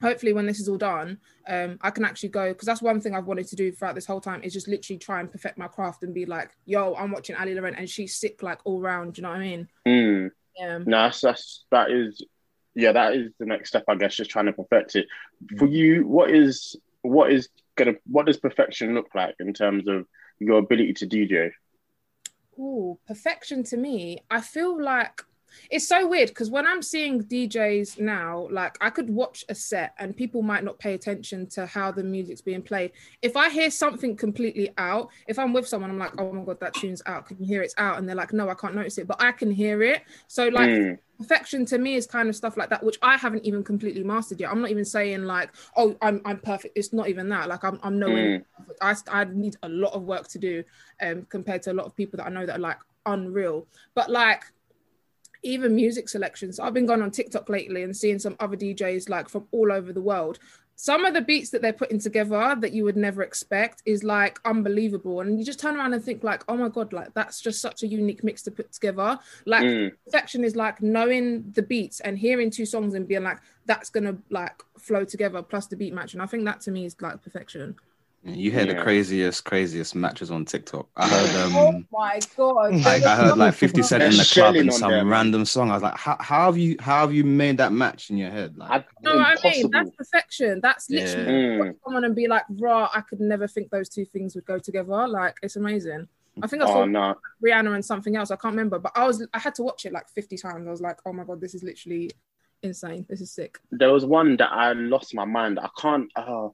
Hopefully, 0.01 0.33
when 0.33 0.47
this 0.47 0.61
is 0.61 0.69
all 0.69 0.79
done, 0.79 1.19
um, 1.49 1.79
I 1.83 1.91
can 1.91 2.05
actually 2.05 2.31
go 2.31 2.49
because 2.53 2.67
that's 2.67 2.83
one 2.83 3.01
thing 3.01 3.15
I've 3.15 3.27
wanted 3.27 3.49
to 3.49 3.57
do 3.57 3.73
throughout 3.73 3.95
this 3.95 4.07
whole 4.07 4.21
time 4.21 4.43
is 4.43 4.53
just 4.53 4.69
literally 4.69 4.99
try 4.99 5.21
and 5.21 5.31
perfect 5.31 5.59
my 5.59 5.69
craft 5.69 6.03
and 6.03 6.15
be 6.15 6.27
like, 6.27 6.51
"Yo, 6.67 6.95
I'm 6.95 7.11
watching 7.11 7.37
Ali 7.37 7.55
Laurent 7.55 7.77
and 7.79 7.89
she's 7.89 8.17
sick 8.17 8.43
like 8.43 8.61
all 8.65 8.81
round." 8.81 9.15
Do 9.15 9.21
you 9.21 9.23
know 9.25 9.31
what 9.31 9.41
I 9.41 9.41
mean? 9.41 9.69
Mm. 9.87 10.31
Yeah. 10.59 10.79
No, 10.79 10.85
that's, 11.05 11.21
that's 11.21 11.65
that 11.71 11.91
is, 11.91 12.23
yeah, 12.75 12.93
that 12.93 13.15
is 13.15 13.33
the 13.39 13.47
next 13.47 13.71
step, 13.71 13.85
I 13.89 13.95
guess. 13.95 14.15
Just 14.15 14.31
trying 14.31 14.47
to 14.47 14.53
perfect 14.53 14.97
it. 14.97 15.07
For 15.59 15.67
you, 15.67 16.07
what 16.07 16.31
is 16.31 16.77
what 17.03 17.33
is 17.33 17.49
gonna 17.77 17.95
what 18.07 18.27
does 18.27 18.39
perfection 18.39 18.95
look 18.95 19.09
like 19.15 19.35
in 19.41 19.53
terms 19.55 19.89
of 19.89 20.07
your 20.39 20.59
ability 20.59 20.95
to 20.95 21.07
DJ? 21.07 21.53
oh 22.61 22.99
perfection 23.07 23.65
to 23.65 23.77
me. 23.77 24.19
I 24.31 24.41
feel 24.41 24.81
like 24.81 25.23
it's 25.71 25.87
so 25.89 26.07
weird 26.07 26.29
because 26.29 26.51
when 26.51 26.67
I'm 26.67 26.83
seeing 26.83 27.23
DJs 27.23 27.99
now, 27.99 28.49
like 28.51 28.77
I 28.81 28.91
could 28.91 29.11
watch 29.11 29.45
a 29.49 29.55
set 29.55 29.95
and 29.99 30.17
people 30.17 30.43
might 30.43 30.65
not 30.65 30.79
pay 30.79 30.95
attention 30.95 31.47
to 31.51 31.67
how 31.67 31.91
the 31.93 32.05
music's 32.05 32.41
being 32.41 32.63
played. 32.63 32.93
If 33.23 33.37
I 33.37 33.51
hear 33.51 33.71
something 33.71 34.17
completely 34.17 34.71
out, 34.79 35.09
if 35.27 35.39
I'm 35.39 35.53
with 35.53 35.69
someone, 35.69 35.91
I'm 35.91 35.99
like, 35.99 36.13
oh 36.19 36.33
my 36.33 36.45
god, 36.45 36.61
that 36.61 36.75
tune's 36.75 37.03
out. 37.07 37.27
Can 37.27 37.39
you 37.41 37.47
hear 37.47 37.63
it's 37.63 37.75
out? 37.79 37.99
And 37.99 38.09
they're 38.09 38.17
like, 38.17 38.33
no, 38.33 38.49
I 38.49 38.55
can't 38.55 38.75
notice 38.75 38.99
it, 38.99 39.07
but 39.07 39.23
I 39.23 39.33
can 39.33 39.51
hear 39.51 39.83
it. 39.83 40.03
So 40.27 40.49
like 40.49 40.71
Mm. 40.71 40.99
perfection 41.19 41.67
to 41.67 41.79
me 41.79 41.95
is 41.97 42.07
kind 42.07 42.29
of 42.29 42.37
stuff 42.37 42.57
like 42.57 42.71
that, 42.71 42.83
which 42.83 42.97
I 43.03 43.17
haven't 43.17 43.45
even 43.45 43.63
completely 43.63 44.03
mastered 44.03 44.41
yet. 44.41 44.51
I'm 44.51 44.61
not 44.61 44.71
even 44.71 44.85
saying 44.85 45.25
like, 45.25 45.51
oh, 45.77 45.97
I'm 46.01 46.21
I'm 46.25 46.39
perfect. 46.41 46.77
It's 46.77 46.93
not 46.93 47.09
even 47.09 47.29
that. 47.31 47.49
Like 47.49 47.65
I'm 47.65 47.79
I'm 47.83 47.99
nowhere. 47.99 48.33
I 48.81 48.95
I 49.11 49.25
need 49.25 49.57
a 49.63 49.69
lot 49.69 49.93
of 49.95 50.03
work 50.03 50.29
to 50.29 50.39
do, 50.39 50.65
um, 51.03 51.27
compared 51.29 51.63
to 51.63 51.73
a 51.73 51.75
lot 51.75 51.87
of 51.87 51.95
people 51.97 52.17
that 52.19 52.27
I 52.27 52.31
know 52.31 52.47
that 52.47 52.57
are 52.57 52.61
like 52.61 52.79
unreal. 53.07 53.67
But 53.95 54.11
like 54.11 54.45
even 55.43 55.75
music 55.75 56.09
selections, 56.09 56.59
I've 56.61 56.75
been 56.75 56.87
going 56.87 57.03
on 57.03 57.11
TikTok 57.11 57.49
lately 57.49 57.83
and 57.83 57.97
seeing 57.97 58.19
some 58.19 58.37
other 58.41 58.57
DJs 58.57 59.09
like 59.09 59.29
from 59.29 59.47
all 59.53 59.73
over 59.73 59.93
the 59.93 60.01
world. 60.03 60.39
Some 60.77 61.05
of 61.05 61.13
the 61.13 61.21
beats 61.21 61.51
that 61.51 61.61
they're 61.61 61.75
putting 61.75 61.99
together 61.99 62.57
that 62.59 62.73
you 62.73 62.85
would 62.85 62.97
never 62.97 63.23
expect 63.23 63.83
is 63.85 64.03
like 64.03 64.39
unbelievable, 64.47 65.21
and 65.21 65.39
you 65.39 65.45
just 65.45 65.61
turn 65.61 65.77
around 65.77 65.93
and 65.93 66.03
think 66.03 66.25
like, 66.25 66.43
oh 66.49 66.57
my 66.57 66.71
god, 66.71 66.95
like 66.95 67.13
that's 67.13 67.39
just 67.39 67.61
such 67.61 67.83
a 67.83 67.87
unique 67.87 68.25
mix 68.25 68.41
to 68.45 68.51
put 68.51 68.73
together. 68.73 69.19
Like 69.45 69.63
Mm. 69.63 69.93
perfection 70.07 70.43
is 70.43 70.57
like 70.57 70.81
knowing 70.81 71.51
the 71.53 71.61
beats 71.63 72.01
and 72.01 72.19
hearing 72.19 72.51
two 72.51 72.65
songs 72.65 72.95
and 72.95 73.07
being 73.07 73.25
like 73.25 73.41
that's 73.67 73.91
gonna 73.91 74.17
like 74.31 74.63
flow 74.79 75.05
together 75.05 75.43
plus 75.43 75.67
the 75.67 75.77
beat 75.77 75.93
match 75.93 76.15
and 76.15 76.23
i 76.23 76.27
think 76.27 76.45
that 76.47 76.61
to 76.63 76.71
me 76.71 76.87
is 76.87 76.97
like 77.01 77.23
perfection 77.23 77.77
You 78.23 78.51
hear 78.51 78.67
the 78.67 78.75
craziest, 78.75 79.45
craziest 79.45 79.95
matches 79.95 80.31
on 80.31 80.45
TikTok. 80.45 80.89
I 80.95 81.09
heard 81.09 81.35
oh 81.57 81.73
um 81.73 81.87
my 81.91 82.21
god 82.37 82.75
like 82.85 83.03
I 83.03 83.17
heard 83.17 83.39
like 83.39 83.55
50 83.55 83.83
Cent 83.83 84.03
in 84.03 84.11
the 84.11 84.17
club 84.17 84.25
shelling 84.27 84.61
and 84.63 84.73
some 84.75 84.93
them. 84.93 85.09
random 85.09 85.45
song. 85.47 85.71
I 85.71 85.75
was 85.75 85.83
like, 85.83 85.97
how, 85.97 86.17
how 86.21 86.47
have 86.47 86.59
you 86.59 86.77
how 86.81 87.01
have 87.01 87.15
you 87.15 87.25
made 87.25 87.57
that 87.59 87.73
match 87.73 88.11
in 88.11 88.19
your 88.19 88.31
head? 88.31 88.59
Like 88.59 88.71
I, 88.71 88.85
no 89.03 89.19
i 89.19 89.37
mean 89.43 89.71
that's 89.71 89.91
perfection 89.97 90.61
that's 90.63 90.91
Yeah. 90.91 91.01
literally 91.01 91.33
Mm. 91.33 91.59
watch 91.59 91.77
someone 91.85 92.05
and 92.05 92.15
be 92.15 92.29
like 92.29 92.45
raw 92.51 92.91
i 92.95 93.01
could 93.01 93.21
never 93.21 93.47
think 93.47 93.71
those 93.71 93.89
two 93.89 94.05
things 94.05 94.35
would 94.35 94.45
go 94.45 94.59
together 94.59 95.09
like 95.09 95.37
it's 95.43 95.57
amazing 95.57 96.07
i 96.43 96.47
think 96.47 96.63
i 96.63 96.67
saw 96.67 96.83
Oh 96.83 96.85
no, 96.85 97.15
rihanna 97.43 97.75
and 97.75 97.85
something 97.85 98.17
else 98.17 98.31
i 98.31 98.37
can't 98.37 98.53
remember 98.53 98.79
but 98.79 98.93
i 98.95 99.07
was 99.07 99.27
i 99.33 99.39
had 99.39 99.55
to 99.55 99.63
watch 99.63 99.87
it 99.87 99.93
like 99.93 100.09
50 100.11 100.37
times 100.37 100.67
i 100.69 100.71
was 100.71 100.81
like 100.83 100.99
oh 101.07 101.13
my 101.13 101.25
god 101.25 101.41
this 101.41 101.55
is 101.55 101.63
literally 101.63 102.11
insane 102.63 103.07
this 103.09 103.21
is 103.23 103.31
sick 103.33 103.59
there 103.71 103.93
was 103.93 104.05
one 104.05 104.37
that 104.37 104.53
I 104.53 104.73
lost 104.75 105.15
my 105.15 105.25
mind. 105.25 105.59
I 105.59 105.69
can't. 105.81 106.11
Uh, 106.15 106.49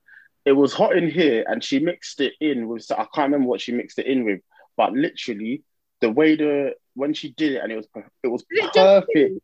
it 0.47 0.53
was 0.53 0.73
hot 0.73 0.97
in 0.97 1.11
here, 1.11 1.45
and 1.49 1.63
she 1.63 1.79
mixed 1.81 2.21
it 2.23 2.33
in 2.41 2.69
with. 2.69 2.91
I 2.91 3.05
can't 3.15 3.31
remember 3.31 3.49
what 3.49 3.61
she 3.61 3.73
mixed 3.73 3.99
it 3.99 4.07
in 4.07 4.25
with, 4.25 4.41
but 4.77 4.93
literally 4.95 5.63
the 6.01 6.11
way 6.11 6.37
the 6.37 6.75
when 6.95 7.13
she 7.13 7.33
did 7.33 7.53
it, 7.53 7.63
and 7.63 7.71
it 7.73 7.77
was 7.77 7.89
it 8.23 8.29
was 8.29 8.41
Is 8.43 8.47
it 8.51 8.63
just- 8.73 8.75
perfect. 8.75 9.41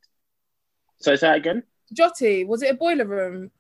So 1.01 1.15
say 1.17 1.27
that 1.29 1.37
again. 1.37 1.65
jyoty 1.95 2.47
was 2.47 2.63
it 2.63 2.71
a 2.71 2.75
boiler 2.75 3.05
room 3.05 3.51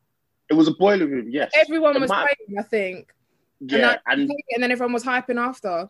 It 0.49 0.55
was 0.55 0.69
a 0.69 0.73
boiler 0.75 1.07
room. 1.07 1.29
Yes, 1.31 1.51
everyone 1.55 1.97
It 1.97 2.01
was 2.01 2.09
might- 2.11 2.29
playing 2.47 2.59
i 2.59 2.63
think 2.63 3.13
Yeah, 3.61 3.97
and, 4.07 4.23
and 4.23 4.31
I, 4.31 4.35
and 4.55 4.63
then 4.63 4.71
everyone 4.71 4.93
was 4.93 5.05
hyping 5.05 5.39
after 5.39 5.89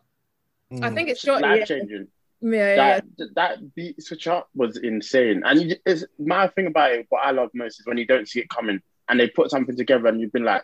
I 0.71 0.75
Mm. 0.75 0.95
think 0.95 1.09
it's 1.09 1.23
Jyoty. 1.23 1.41
life 1.41 1.59
Yeah. 1.59 1.65
changing. 1.65 2.07
Yeah, 2.41 2.75
yeah. 2.75 2.99
that 3.19 3.35
that 3.35 3.75
beat 3.75 4.01
switch 4.01 4.25
up 4.27 4.49
was 4.55 4.77
insane. 4.77 5.43
And 5.45 5.61
you, 5.69 5.75
it's 5.85 6.03
my 6.17 6.47
thing 6.47 6.65
about 6.67 6.91
it. 6.93 7.05
What 7.09 7.23
I 7.27 7.31
love 7.31 7.51
most 7.53 7.79
is 7.79 7.85
when 7.85 7.97
you 7.97 8.07
don't 8.07 8.27
see 8.27 8.39
it 8.39 8.49
coming 8.49 8.81
and 9.07 9.19
they 9.19 9.27
put 9.29 9.51
something 9.51 9.77
together 9.77 10.07
and 10.07 10.19
you've 10.19 10.31
been 10.33 10.43
like, 10.43 10.63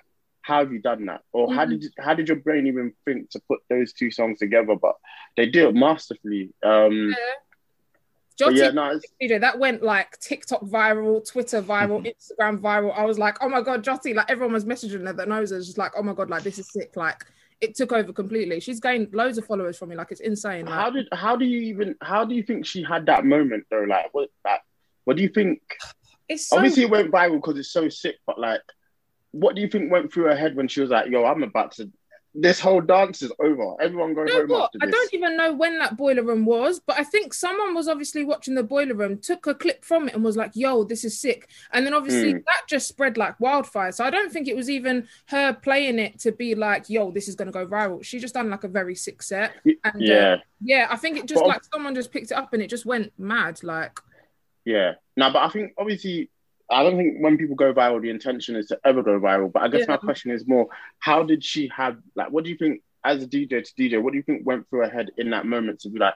"How 0.50 0.60
have 0.60 0.74
you 0.74 0.79
done 0.79 1.06
that?" 1.06 1.22
Or 1.32 1.53
how 1.53 1.65
Mhm. 1.65 1.82
did 1.82 1.94
how 2.00 2.13
did 2.13 2.27
your 2.27 2.38
brain 2.38 2.68
even 2.68 2.94
think 3.06 3.29
to 3.32 3.39
put 3.48 3.60
those 3.70 3.94
two 3.94 4.10
songs 4.12 4.39
together? 4.39 4.75
But 4.75 4.96
they 5.38 5.46
do 5.46 5.70
it 5.70 5.75
masterfully. 5.75 6.53
Um, 6.63 7.15
Jyoty 8.39 8.58
yeah, 8.58 8.72
no, 8.72 9.00
video 9.20 9.39
that 9.39 9.60
went 9.60 9.84
like 9.84 10.18
TikTok 10.20 10.62
viral, 10.62 11.29
Twitter 11.29 11.62
viral, 11.62 12.06
Instagram 12.06 12.60
viral. 12.60 12.98
I 12.98 13.03
was 13.03 13.20
like, 13.20 13.38
oh 13.41 13.50
my 13.50 13.62
god, 13.62 13.84
Jyoty! 13.84 14.15
Like 14.15 14.32
everyone 14.32 14.53
was 14.53 14.65
messaging 14.65 15.06
her 15.06 15.13
that 15.13 15.27
knows 15.27 15.51
her, 15.51 15.60
just 15.60 15.77
like, 15.77 15.91
oh 15.98 16.03
my 16.03 16.13
god, 16.13 16.29
like 16.29 16.44
this 16.44 16.58
is 16.58 16.72
sick. 16.72 16.96
Like 16.96 17.25
it 17.60 17.75
took 17.75 17.91
over 17.91 18.13
completely. 18.13 18.62
She's 18.62 18.79
gained 18.79 19.13
loads 19.13 19.38
of 19.38 19.46
followers 19.46 19.77
from 19.77 19.89
me. 19.89 19.98
Like 19.98 20.12
it's 20.12 20.22
insane. 20.22 20.65
Like, 20.65 20.74
how 20.74 20.89
did 20.89 21.08
how 21.12 21.36
do 21.36 21.46
you 21.46 21.60
even 21.63 21.96
how 22.01 22.24
do 22.24 22.34
you 22.34 22.44
think 22.44 22.65
she 22.65 22.82
had 22.82 23.06
that 23.08 23.25
moment 23.25 23.65
though? 23.70 23.84
Like 23.84 24.13
what 24.13 24.29
like 24.46 24.62
what 25.03 25.18
do 25.18 25.24
you 25.24 25.29
think? 25.29 25.62
it's 26.29 26.48
so 26.48 26.58
Obviously, 26.58 26.84
it 26.84 26.89
went 26.91 27.12
viral 27.12 27.36
because 27.41 27.58
it's 27.58 27.72
so 27.72 27.89
sick. 27.89 28.15
But 28.25 28.39
like, 28.39 28.62
what 29.31 29.55
do 29.55 29.62
you 29.62 29.67
think 29.67 29.91
went 29.91 30.12
through 30.13 30.25
her 30.25 30.36
head 30.36 30.55
when 30.55 30.67
she 30.67 30.81
was 30.81 30.89
like, 30.89 31.09
"Yo, 31.09 31.24
I'm 31.25 31.43
about 31.43 31.71
to." 31.74 31.89
This 32.36 32.59
whole 32.59 32.79
dance 32.79 33.24
is 33.24 33.31
over. 33.39 33.74
Everyone 33.81 34.13
going 34.13 34.27
You 34.27 34.33
know 34.36 34.39
home 34.41 34.50
what? 34.50 34.63
after 34.75 34.77
I 34.83 34.91
don't 34.91 35.13
even 35.15 35.36
know 35.36 35.51
when 35.51 35.79
that 35.79 35.98
boiler 35.98 36.21
room 36.21 36.45
was, 36.45 36.79
but 36.79 37.00
I 37.00 37.03
think 37.03 37.33
someone 37.33 37.74
was 37.74 37.88
obviously 37.88 38.24
watching 38.24 38.53
the 38.53 38.62
boiler 38.62 38.93
room, 38.93 39.17
took 39.17 39.48
a 39.48 39.55
clip 39.55 39.83
from 39.83 40.07
it, 40.07 40.13
and 40.13 40.24
was 40.24 40.38
like, 40.38 40.51
"Yo, 40.53 40.83
this 40.83 41.03
is 41.03 41.19
sick." 41.19 41.50
And 41.74 41.88
then 41.88 41.95
obviously 41.95 42.36
Mm. 42.36 42.43
that 42.45 42.62
just 42.67 42.88
spread 42.88 43.17
like 43.17 43.39
wildfire. 43.39 43.91
So 43.91 44.03
I 44.05 44.12
don't 44.12 44.31
think 44.31 44.48
it 44.48 44.55
was 44.55 44.69
even 44.69 45.07
her 45.29 45.53
playing 45.53 45.98
it 45.98 46.19
to 46.19 46.31
be 46.31 46.53
like, 46.53 46.88
"Yo, 46.88 47.09
this 47.09 47.27
is 47.27 47.33
gonna 47.36 47.51
go 47.51 47.65
viral." 47.65 48.03
She 48.05 48.19
just 48.19 48.36
done 48.36 48.51
like 48.51 48.63
a 48.63 48.67
very 48.67 48.93
sick 48.93 49.24
set, 49.24 49.53
and 49.65 49.95
uh, 49.95 49.98
Yeah, 49.98 50.36
yeah, 50.62 50.88
I 50.91 50.98
think 50.98 51.17
it 51.17 51.25
just 51.25 51.41
But- 51.41 51.48
like 51.50 51.63
someone 51.74 51.95
just 51.95 52.12
picked 52.12 52.29
it 52.29 52.38
up 52.38 52.53
and 52.53 52.62
it 52.62 52.67
just 52.69 52.86
went 52.86 53.12
mad. 53.17 53.63
Like, 53.63 54.00
yeah. 54.65 54.93
No, 55.17 55.31
but 55.33 55.39
I 55.41 55.50
think 55.50 55.74
obviously, 55.79 56.29
I 56.72 56.84
don't 56.84 56.98
think 56.98 57.18
when 57.20 57.38
people 57.38 57.56
go 57.56 57.74
viral, 57.74 58.02
the 58.02 58.10
intention 58.10 58.56
is 58.56 58.68
to 58.68 58.80
ever 58.86 59.02
go 59.02 59.20
viral. 59.20 59.52
But 59.52 59.64
I 59.64 59.68
guess 59.70 59.88
my 59.88 59.98
question 59.98 60.32
is 60.32 60.48
more, 60.48 60.68
how 61.00 61.24
did 61.24 61.44
she 61.44 61.72
have 61.76 61.98
like? 62.16 62.32
What 62.32 62.44
do 62.44 62.50
you 62.50 62.58
think 62.58 62.82
as 63.04 63.24
a 63.24 63.28
DJ 63.28 63.64
to 63.64 63.74
DJ? 63.74 64.02
What 64.02 64.12
do 64.12 64.18
you 64.18 64.24
think 64.24 64.46
went 64.46 64.70
through 64.70 64.82
her 64.82 64.90
head 64.90 65.10
in 65.18 65.32
that 65.32 65.46
moment 65.46 65.82
to 65.82 65.90
be 65.90 66.00
like? 66.00 66.14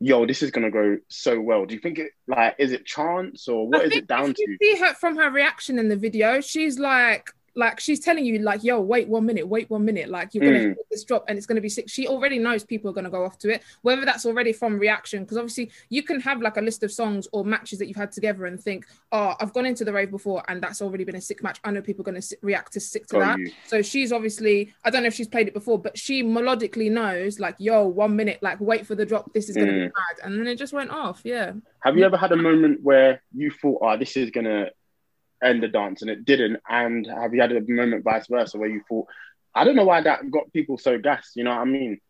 Yo, 0.00 0.26
this 0.26 0.42
is 0.42 0.50
gonna 0.50 0.70
go 0.70 0.98
so 1.08 1.40
well. 1.40 1.64
Do 1.64 1.74
you 1.74 1.80
think 1.80 1.98
it 1.98 2.10
like 2.26 2.56
is 2.58 2.72
it 2.72 2.84
chance 2.84 3.46
or 3.46 3.68
what 3.68 3.82
I 3.82 3.84
is 3.84 3.92
it 3.92 4.08
down 4.08 4.34
to? 4.34 4.42
you 4.42 4.58
see 4.60 4.78
her 4.80 4.92
from 4.94 5.16
her 5.16 5.30
reaction 5.30 5.78
in 5.78 5.88
the 5.88 5.96
video, 5.96 6.40
she's 6.40 6.78
like, 6.78 7.30
like 7.56 7.78
she's 7.78 8.00
telling 8.00 8.24
you, 8.24 8.38
like, 8.40 8.64
yo, 8.64 8.80
wait 8.80 9.06
one 9.08 9.24
minute, 9.24 9.46
wait 9.46 9.70
one 9.70 9.84
minute, 9.84 10.08
like 10.08 10.34
you're 10.34 10.44
gonna 10.44 10.58
Mm. 10.74 10.74
this 10.90 11.04
drop 11.04 11.24
and 11.28 11.38
it's 11.38 11.46
gonna 11.46 11.60
be 11.60 11.68
sick. 11.68 11.88
She 11.88 12.08
already 12.08 12.38
knows 12.38 12.64
people 12.64 12.90
are 12.90 12.94
gonna 12.94 13.10
go 13.10 13.24
off 13.24 13.38
to 13.38 13.50
it, 13.52 13.62
whether 13.82 14.04
that's 14.04 14.26
already 14.26 14.52
from 14.52 14.78
reaction, 14.78 15.22
because 15.22 15.36
obviously 15.36 15.70
you 15.88 16.02
can 16.02 16.20
have 16.20 16.42
like 16.42 16.56
a 16.56 16.60
list 16.60 16.82
of 16.82 16.90
songs 16.90 17.28
or 17.32 17.44
matches 17.44 17.78
that 17.78 17.86
you've 17.86 17.96
had 17.96 18.10
together 18.10 18.46
and 18.46 18.60
think, 18.60 18.86
oh, 19.12 19.34
I've 19.40 19.52
gone 19.52 19.66
into 19.66 19.84
the 19.84 19.92
rave 19.92 20.10
before 20.10 20.42
and 20.48 20.60
that's 20.60 20.82
already 20.82 21.04
been 21.04 21.14
a 21.16 21.20
sick 21.20 21.42
match. 21.42 21.60
I 21.64 21.70
know 21.70 21.80
people 21.80 22.02
are 22.02 22.06
gonna 22.10 22.22
si- 22.22 22.36
react 22.42 22.72
to 22.72 22.80
sick 22.80 23.06
to 23.08 23.18
that. 23.20 23.38
you. 23.38 23.50
So 23.66 23.82
she's 23.82 24.12
obviously, 24.12 24.74
I 24.84 24.90
don't 24.90 25.02
know 25.02 25.08
if 25.08 25.14
she's 25.14 25.28
played 25.28 25.46
it 25.48 25.54
before, 25.54 25.78
but 25.78 25.96
she 25.96 26.22
melodically 26.22 26.90
knows, 26.90 27.38
like, 27.38 27.54
yo, 27.58 27.86
one 27.86 28.16
minute, 28.16 28.38
like, 28.42 28.60
wait 28.60 28.86
for 28.86 28.94
the 28.96 29.06
drop, 29.06 29.32
this 29.32 29.48
is 29.48 29.56
gonna 29.56 29.72
be 29.72 29.78
Mm. 29.78 29.82
mad, 29.84 30.24
and 30.24 30.38
then 30.40 30.46
it 30.48 30.56
just 30.56 30.72
went 30.72 30.90
off. 30.90 31.20
Yeah. 31.24 31.52
Have 31.80 31.96
you 31.96 32.04
ever 32.04 32.16
had 32.16 32.32
a 32.32 32.36
moment 32.36 32.82
where 32.82 33.22
you 33.32 33.50
thought, 33.50 33.78
"Oh, 33.82 33.96
this 33.96 34.16
is 34.16 34.30
gonna 34.30 34.70
end 35.44 35.62
the 35.62 35.68
dance," 35.68 36.02
and 36.02 36.10
it 36.10 36.24
didn't? 36.24 36.60
And 36.68 37.06
have 37.06 37.34
you 37.34 37.40
had 37.40 37.52
a 37.52 37.60
moment 37.60 38.04
vice 38.04 38.26
versa 38.26 38.58
where 38.58 38.68
you 38.68 38.82
thought, 38.88 39.06
"I 39.54 39.64
don't 39.64 39.76
know 39.76 39.84
why 39.84 40.00
that 40.00 40.30
got 40.30 40.52
people 40.52 40.78
so 40.78 40.98
gassed"? 40.98 41.36
You 41.36 41.44
know 41.44 41.50
what 41.50 41.60
I 41.60 41.64
mean? 41.64 42.00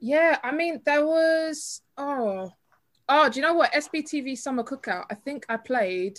Yeah, 0.00 0.38
I 0.42 0.52
mean, 0.52 0.82
there 0.84 1.04
was 1.04 1.80
oh, 1.96 2.52
oh, 3.08 3.28
do 3.28 3.40
you 3.40 3.46
know 3.46 3.54
what? 3.54 3.72
SBTV 3.72 4.36
Summer 4.36 4.62
Cookout. 4.62 5.04
I 5.10 5.14
think 5.14 5.46
I 5.48 5.56
played, 5.56 6.18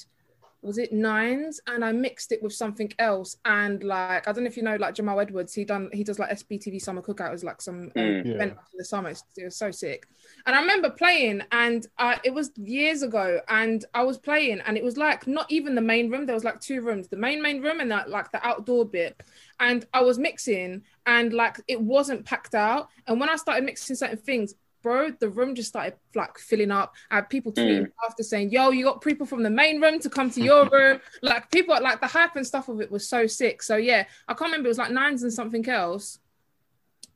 was 0.67 0.77
it 0.77 0.91
nines, 0.93 1.59
and 1.67 1.83
I 1.83 1.91
mixed 1.91 2.31
it 2.31 2.43
with 2.43 2.53
something 2.53 2.91
else. 2.99 3.37
And 3.45 3.83
like, 3.83 4.27
I 4.27 4.31
don't 4.31 4.43
know 4.43 4.47
if 4.49 4.57
you 4.57 4.63
know, 4.63 4.75
like 4.75 4.93
Jamal 4.93 5.19
Edwards, 5.19 5.53
he 5.53 5.65
done 5.65 5.89
he 5.93 6.03
does 6.03 6.19
like 6.19 6.29
SBTV 6.29 6.79
Summer 6.81 7.01
Cookout 7.01 7.33
as 7.33 7.43
like 7.43 7.61
some 7.61 7.83
um, 7.83 7.91
Mm. 7.95 8.25
Yeah. 8.25 8.33
event 8.35 8.53
for 8.55 8.77
the 8.77 8.85
summer. 8.85 9.09
It's- 9.09 9.23
It 9.37 9.45
was 9.45 9.55
so 9.57 9.71
sick. 9.71 10.07
And 10.45 10.55
I 10.55 10.59
remember 10.61 10.89
playing, 10.91 11.41
and 11.51 11.87
uh, 11.97 12.17
it 12.23 12.33
was 12.33 12.51
years 12.57 13.01
ago, 13.01 13.39
and 13.49 13.83
I 13.93 14.03
was 14.03 14.17
playing, 14.17 14.59
and 14.61 14.77
it 14.77 14.83
was 14.83 14.97
like 14.97 15.25
not 15.25 15.45
even 15.49 15.73
the 15.73 15.81
main 15.81 16.11
room. 16.11 16.25
There 16.25 16.35
was 16.35 16.43
like 16.43 16.59
two 16.59 16.81
rooms, 16.81 17.07
the 17.07 17.17
main 17.17 17.41
main 17.41 17.61
room 17.61 17.79
and 17.79 17.89
that 17.91 18.09
like 18.09 18.31
the 18.31 18.45
outdoor 18.45 18.85
bit. 18.85 19.19
And 19.59 19.85
I 19.93 20.01
was 20.01 20.19
mixing, 20.19 20.83
and 21.05 21.33
like 21.33 21.59
it 21.67 21.81
wasn't 21.81 22.25
packed 22.25 22.53
out. 22.55 22.89
And 23.07 23.19
when 23.19 23.29
I 23.29 23.37
started 23.37 23.63
mixing 23.65 23.95
certain 23.95 24.17
things, 24.17 24.53
bro, 24.87 25.11
the 25.19 25.27
room 25.27 25.53
just 25.53 25.67
started 25.67 25.95
like 26.15 26.37
filling 26.37 26.71
up. 26.71 26.95
I 27.11 27.15
had 27.15 27.29
people 27.29 27.51
tweeting 27.51 27.91
after 28.07 28.23
saying, 28.23 28.51
"Yo, 28.51 28.69
you 28.69 28.85
got 28.85 29.01
people 29.01 29.25
from 29.25 29.43
the 29.43 29.49
main 29.49 29.81
room 29.81 29.99
to 29.99 30.09
come 30.09 30.31
to 30.31 30.41
your 30.41 30.69
room." 30.69 31.01
like 31.21 31.51
people, 31.51 31.77
like 31.81 31.99
the 31.99 32.07
hype 32.07 32.37
and 32.37 32.47
stuff 32.47 32.69
of 32.69 32.79
it 32.79 32.89
was 32.89 33.05
so 33.05 33.27
sick. 33.27 33.61
So 33.61 33.75
yeah, 33.75 34.05
I 34.29 34.33
can't 34.33 34.49
remember. 34.49 34.67
It 34.67 34.75
was 34.75 34.77
like 34.77 34.91
nines 34.91 35.23
and 35.23 35.33
something 35.33 35.67
else. 35.67 36.19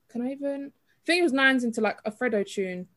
Can 0.09 0.21
I 0.21 0.33
even? 0.33 0.73
I 0.73 1.01
think 1.05 1.21
it 1.21 1.23
was 1.23 1.31
nines 1.31 1.63
into 1.63 1.79
like 1.79 1.97
a 2.03 2.11
Fredo 2.11 2.45
tune, 2.45 2.87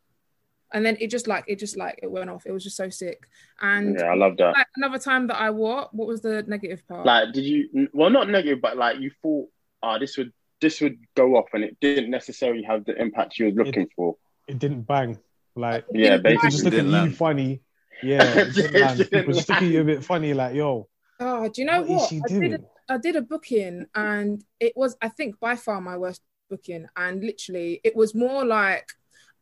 and 0.72 0.84
then 0.84 0.96
it 1.00 1.08
just 1.08 1.28
like 1.28 1.44
it 1.46 1.60
just 1.60 1.76
like 1.76 2.00
it 2.02 2.10
went 2.10 2.28
off. 2.28 2.44
It 2.44 2.50
was 2.50 2.64
just 2.64 2.76
so 2.76 2.88
sick. 2.88 3.28
And 3.60 3.96
Yeah, 3.96 4.06
I 4.06 4.16
love 4.16 4.36
that. 4.38 4.54
like 4.54 4.66
another 4.74 4.98
time 4.98 5.28
that 5.28 5.40
I 5.40 5.50
what? 5.50 5.94
What 5.94 6.08
was 6.08 6.20
the 6.20 6.42
negative 6.48 6.82
part? 6.88 7.06
Like, 7.06 7.32
did 7.32 7.44
you? 7.44 7.88
Well, 7.92 8.10
not 8.10 8.28
negative, 8.28 8.60
but 8.60 8.76
like 8.76 8.98
you 8.98 9.12
thought, 9.22 9.48
"Ah, 9.84 9.98
this 9.98 10.16
would 10.16 10.32
this 10.60 10.80
would 10.80 10.98
go 11.14 11.36
off," 11.36 11.50
and 11.52 11.62
it 11.62 11.78
didn't 11.80 12.10
necessarily 12.10 12.64
have 12.64 12.84
the 12.84 13.00
impact 13.00 13.38
you 13.38 13.46
was 13.46 13.54
looking 13.54 13.88
for. 13.94 14.16
It 14.46 14.58
didn't 14.58 14.82
bang. 14.82 15.18
Like 15.56 15.86
Yeah, 15.92 16.16
Didn't 16.16 16.26
people 16.26 16.42
basically. 16.42 16.50
just 16.50 16.64
look 16.64 16.74
at 16.74 16.84
Didn't 16.84 17.04
you 17.04 17.10
funny. 17.10 17.62
Yeah, 18.02 18.22
it 18.40 18.54
didn't 18.54 18.74
It 18.74 18.80
land. 18.80 18.98
didn't 18.98 19.10
people 19.10 19.32
just 19.34 19.48
look 19.48 19.62
at 19.62 19.68
you 19.68 19.80
a 19.80 19.84
bit 19.84 20.04
funny, 20.04 20.34
like, 20.34 20.54
yo, 20.54 20.88
Oh, 21.20 21.48
do 21.48 21.60
you 21.62 21.66
know 21.66 21.80
what 21.80 21.88
what? 21.88 22.02
is 22.02 22.08
she 22.08 22.18
I 22.18 22.28
did, 22.28 22.52
a, 22.54 22.60
I 22.88 22.98
did 22.98 23.16
a 23.16 23.22
booking 23.22 23.86
and 23.94 24.44
it 24.60 24.72
was, 24.76 24.96
I 25.00 25.08
think, 25.08 25.38
by 25.40 25.56
far 25.56 25.80
my 25.80 25.96
worst 25.96 26.22
booking. 26.50 26.86
And 26.96 27.22
literally, 27.22 27.80
it 27.84 27.94
was 27.94 28.14
more 28.14 28.44
like 28.44 28.88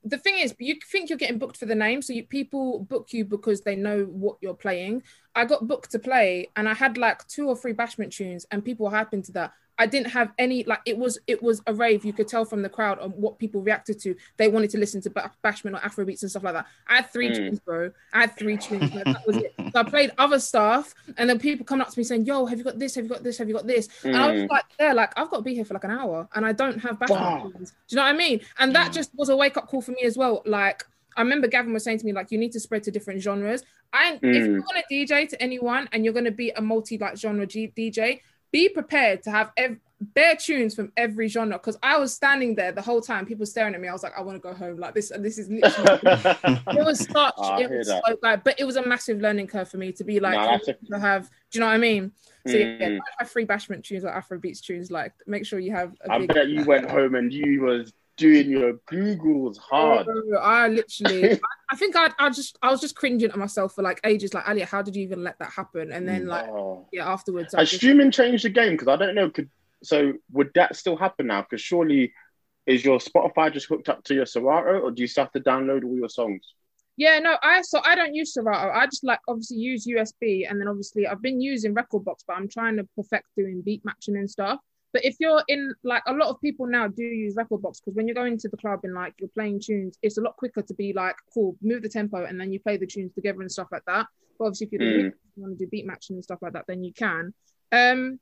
the 0.05 0.19
thing 0.19 0.39
is, 0.39 0.55
you 0.59 0.77
think 0.91 1.09
you're 1.09 1.19
getting 1.19 1.39
booked 1.39 1.57
for 1.57 1.67
the 1.67 1.75
name, 1.77 2.03
so 2.03 2.13
you, 2.13 2.25
people 2.27 2.81
book 2.81 3.13
you 3.13 3.25
because 3.25 3.61
they 3.63 3.77
know 3.77 4.03
what 4.05 4.37
you're 4.41 4.55
playing. 4.55 5.03
I 5.35 5.45
got 5.45 5.67
booked 5.69 5.93
to 5.93 5.99
play, 6.01 6.49
and 6.57 6.69
I 6.69 6.75
had 6.75 6.99
like 6.99 7.27
two 7.29 7.49
or 7.49 7.57
three 7.57 7.73
bashment 7.73 8.11
tunes, 8.11 8.45
and 8.51 8.65
people 8.65 8.87
were 8.87 8.93
hyping 8.93 9.25
to 9.27 9.33
that. 9.33 9.53
I 9.79 9.87
didn't 9.87 10.09
have 10.11 10.33
any 10.39 10.65
like 10.65 10.81
it 10.87 10.97
was 10.99 11.19
it 11.27 11.43
was 11.43 11.63
a 11.67 11.75
rave. 11.75 12.05
You 12.05 12.13
could 12.13 12.29
tell 12.29 12.45
from 12.45 12.63
the 12.63 12.69
crowd 12.69 12.99
on 12.99 13.11
what 13.13 13.39
people 13.39 13.63
reacted 13.63 13.99
to. 14.01 14.15
They 14.37 14.49
wanted 14.49 14.71
to 14.71 14.79
listen 14.79 15.01
to 15.03 15.11
bashment 15.11 15.75
or 15.75 15.81
Afrobeats 15.81 16.23
and 16.23 16.31
stuff 16.31 16.45
like 16.45 16.55
that. 16.55 16.67
I 16.89 16.97
had 16.97 17.11
three 17.11 17.31
Mm. 17.31 17.37
tunes, 17.37 17.61
bro. 17.61 17.91
I 18.13 18.21
had 18.21 18.37
three 18.39 18.59
tunes. 18.59 18.93
that 18.93 19.07
was 19.27 19.37
it. 19.39 19.55
So 19.75 19.81
I 19.81 19.85
played 19.85 20.11
other 20.19 20.39
stuff, 20.39 20.93
and 21.17 21.31
then 21.31 21.39
people 21.39 21.65
come 21.65 21.81
up 21.81 21.89
to 21.89 21.99
me 21.99 22.05
saying, 22.05 22.27
"Yo, 22.27 22.45
have 22.45 22.59
you 22.59 22.65
got 22.65 22.79
this? 22.79 22.95
Have 22.95 23.05
you 23.05 23.09
got 23.11 23.23
this? 23.23 23.39
Have 23.39 23.49
you 23.49 23.55
got 23.55 23.67
this?" 23.67 23.89
And 24.05 24.15
I 24.15 24.31
was 24.31 24.43
Mm. 24.43 24.51
like, 24.51 24.65
"There, 24.79 24.93
like 24.93 25.19
I've 25.19 25.31
got 25.31 25.39
to 25.39 25.43
be 25.43 25.55
here 25.55 25.65
for 25.65 25.73
like 25.73 25.85
an 25.85 25.91
hour, 25.93 26.29
and 26.35 26.45
I 26.45 26.53
don't 26.53 26.79
have 26.81 26.99
bashment 26.99 27.09
Wow. 27.23 27.51
tunes." 27.57 27.71
Do 27.71 27.77
you 27.89 27.97
know 27.97 28.03
what 28.03 28.15
I 28.15 28.19
mean? 28.19 28.41
And 28.59 28.75
that 28.75 28.91
Mm. 28.91 28.95
just 28.95 29.11
was 29.15 29.31
a 29.31 29.37
wake 29.37 29.57
up 29.57 29.69
call 29.69 29.81
for 29.81 29.93
me 29.93 30.03
as 30.05 30.19
well. 30.19 30.43
Like 30.45 30.85
I 31.17 31.21
remember 31.23 31.47
Gavin 31.47 31.73
was 31.75 31.85
saying 31.85 31.99
to 31.99 32.07
me, 32.07 32.13
like, 32.15 32.31
you 32.31 32.39
need 32.39 32.53
to 32.53 32.61
spread 32.61 32.83
to 32.85 32.91
different 32.91 33.21
genres. 33.21 33.63
And 33.93 34.19
if 34.23 34.45
Mm. 34.45 34.47
you're 34.47 34.63
gonna 34.63 34.83
DJ 34.91 35.27
to 35.29 35.43
anyone 35.43 35.87
and 35.93 36.05
you're 36.07 36.15
gonna 36.15 36.31
be 36.31 36.51
a 36.53 36.61
multi 36.63 36.97
like 36.97 37.17
genre 37.19 37.47
G- 37.47 37.73
DJ, 37.77 38.23
be 38.53 38.69
prepared 38.69 39.23
to 39.25 39.31
have 39.31 39.51
ev- 39.57 39.79
bare 40.15 40.37
tunes 40.37 40.75
from 40.75 40.93
every 40.97 41.29
genre. 41.29 41.57
Because 41.59 41.79
I 41.83 41.97
was 41.99 42.13
standing 42.13 42.55
there 42.55 42.73
the 42.73 42.83
whole 42.83 43.01
time, 43.01 43.25
people 43.25 43.47
staring 43.47 43.75
at 43.75 43.81
me. 43.81 43.89
I 43.89 43.93
was 43.93 44.03
like, 44.03 44.13
I 44.17 44.21
want 44.21 44.37
to 44.37 44.41
go 44.41 44.53
home. 44.55 44.77
Like 44.79 44.95
this, 44.95 45.11
and 45.11 45.25
this 45.25 45.39
is 45.39 45.49
literally. 45.49 46.01
it 46.05 46.85
was 46.85 47.01
such. 47.01 47.35
Oh, 47.39 47.59
it 47.59 47.71
was 47.71 47.87
that. 47.89 48.03
so 48.07 48.17
bad, 48.23 48.43
but 48.45 48.59
it 48.61 48.65
was 48.65 48.77
a 48.77 48.87
massive 48.87 49.21
learning 49.21 49.47
curve 49.47 49.69
for 49.69 49.79
me 49.79 49.93
to 49.93 50.05
be 50.05 50.21
like, 50.21 50.35
No, 50.35 50.75
to 50.91 50.99
have. 51.01 51.31
Do 51.51 51.59
you 51.59 51.61
know 51.61 51.67
what 51.67 51.75
I 51.75 51.79
mean? 51.79 52.13
So 52.47 52.57
yeah, 52.57 52.65
Mm. 52.79 52.89
don't 52.97 53.01
have 53.21 53.31
free 53.31 53.47
bashment 53.47 53.85
tunes 53.85 54.05
or 54.05 54.11
Afrobeats 54.11 54.61
tunes. 54.61 54.91
Like, 54.91 55.13
make 55.27 55.47
sure 55.47 55.59
you 55.61 55.71
have. 55.73 55.95
a 56.05 56.13
I 56.13 56.19
big- 56.19 56.35
bet 56.35 56.49
you 56.49 56.65
went 56.65 56.91
home 56.91 57.15
and 57.15 57.33
you 57.33 57.63
was 57.63 57.93
doing 58.17 58.51
your 58.51 58.75
Googles 58.91 59.59
hard. 59.59 60.07
Oh, 60.09 60.37
I 60.39 60.69
literally, 60.69 61.33
I, 61.71 61.77
think 61.77 61.97
I, 61.97 62.11
I 62.19 62.31
just, 62.31 62.59
I 62.63 62.71
was 62.71 62.81
just 62.81 62.97
cringing 62.97 63.31
at 63.31 63.37
myself 63.37 63.75
for 63.75 63.83
like 63.83 64.01
ages. 64.05 64.35
Like, 64.35 64.49
Alia, 64.49 64.67
how 64.67 64.83
did 64.83 64.97
you 64.97 65.03
even 65.03 65.23
let 65.23 65.39
that 65.39 65.51
happen? 65.51 65.93
And 65.93 66.09
then, 66.09 66.27
like, 66.27 66.49
Oh. 66.49 66.87
yeah, 66.93 67.11
afterwards, 67.11 67.55
I 67.55 67.61
Has 67.61 67.71
just, 67.71 67.81
streaming 67.81 68.11
changed 68.11 68.45
the 68.45 68.51
game? 68.51 68.73
Because 68.73 68.89
I 68.89 68.97
don't 68.97 69.15
know. 69.15 69.31
Could 69.31 69.51
so 69.83 70.13
would 70.31 70.51
that 70.55 70.77
still 70.77 70.97
happen 70.97 71.27
now? 71.27 71.43
Because 71.43 71.61
surely 71.61 72.13
is 72.67 72.85
your 72.85 72.99
Spotify 72.99 73.53
just 73.53 73.67
hooked 73.67 73.89
up 73.89 74.05
to 74.05 74.15
your 74.15 74.27
Serato, 74.27 74.79
or 74.81 74.91
do 74.91 75.03
you 75.03 75.09
still 75.09 75.25
have 75.25 75.33
to 75.33 75.41
download 75.41 75.85
all 75.85 75.97
your 75.97 76.09
songs? 76.09 76.55
yeah, 76.99 77.19
no, 77.19 77.37
I 77.43 77.63
so 77.63 77.81
I 77.85 77.95
don't 77.95 78.15
use 78.15 78.35
Serato. 78.35 78.71
I 78.71 78.85
just 78.87 79.03
like 79.03 79.19
obviously 79.27 79.57
use 79.57 79.87
USB, 79.87 80.49
and 80.49 80.61
then 80.61 80.69
obviously 80.69 81.07
I've 81.07 81.23
been 81.23 81.41
using 81.41 81.75
rekordbox, 81.75 82.17
but 82.27 82.37
I'm 82.37 82.49
trying 82.49 82.77
to 82.77 82.87
perfect 82.97 83.27
doing 83.37 83.63
beat 83.63 83.85
matching 83.85 84.17
and 84.17 84.31
stuff. 84.31 84.61
But 84.93 85.05
if 85.05 85.17
you're 85.21 85.43
in 85.49 85.75
like 85.85 86.03
a 86.07 86.13
lot 86.13 86.29
of 86.29 86.41
people 86.41 86.67
now 86.67 86.87
do 86.89 87.03
use 87.03 87.35
rekordbox 87.35 87.81
because 87.81 87.95
when 87.95 88.07
you're 88.07 88.15
going 88.15 88.37
to 88.39 88.49
the 88.49 88.57
club 88.57 88.81
and 88.85 88.95
like 88.95 89.15
you're 89.19 89.31
playing 89.31 89.61
tunes, 89.61 89.99
it's 90.03 90.19
a 90.19 90.21
lot 90.21 90.37
quicker 90.37 90.63
to 90.63 90.75
be 90.75 90.93
like, 90.93 91.17
cool, 91.33 91.57
move 91.63 91.83
the 91.83 91.89
tempo 91.89 92.25
and 92.25 92.39
then 92.39 92.53
you 92.53 92.61
play 92.61 92.77
the 92.77 92.87
tunes 92.87 93.13
together 93.15 93.41
and 93.41 93.51
stuff 93.51 93.69
like 93.73 93.85
that. 93.87 94.07
But 94.39 94.47
obviously, 94.47 94.69
if 94.73 94.81
Mm. 94.81 95.05
you 95.05 95.13
want 95.37 95.59
to 95.59 95.65
do 95.65 95.71
beat 95.71 95.87
matching 95.87 96.17
and 96.17 96.25
stuff 96.25 96.41
like 96.43 96.53
that, 96.53 96.67
then 96.69 96.85
you 96.85 96.93
can. 96.93 97.33
Um, 97.73 98.21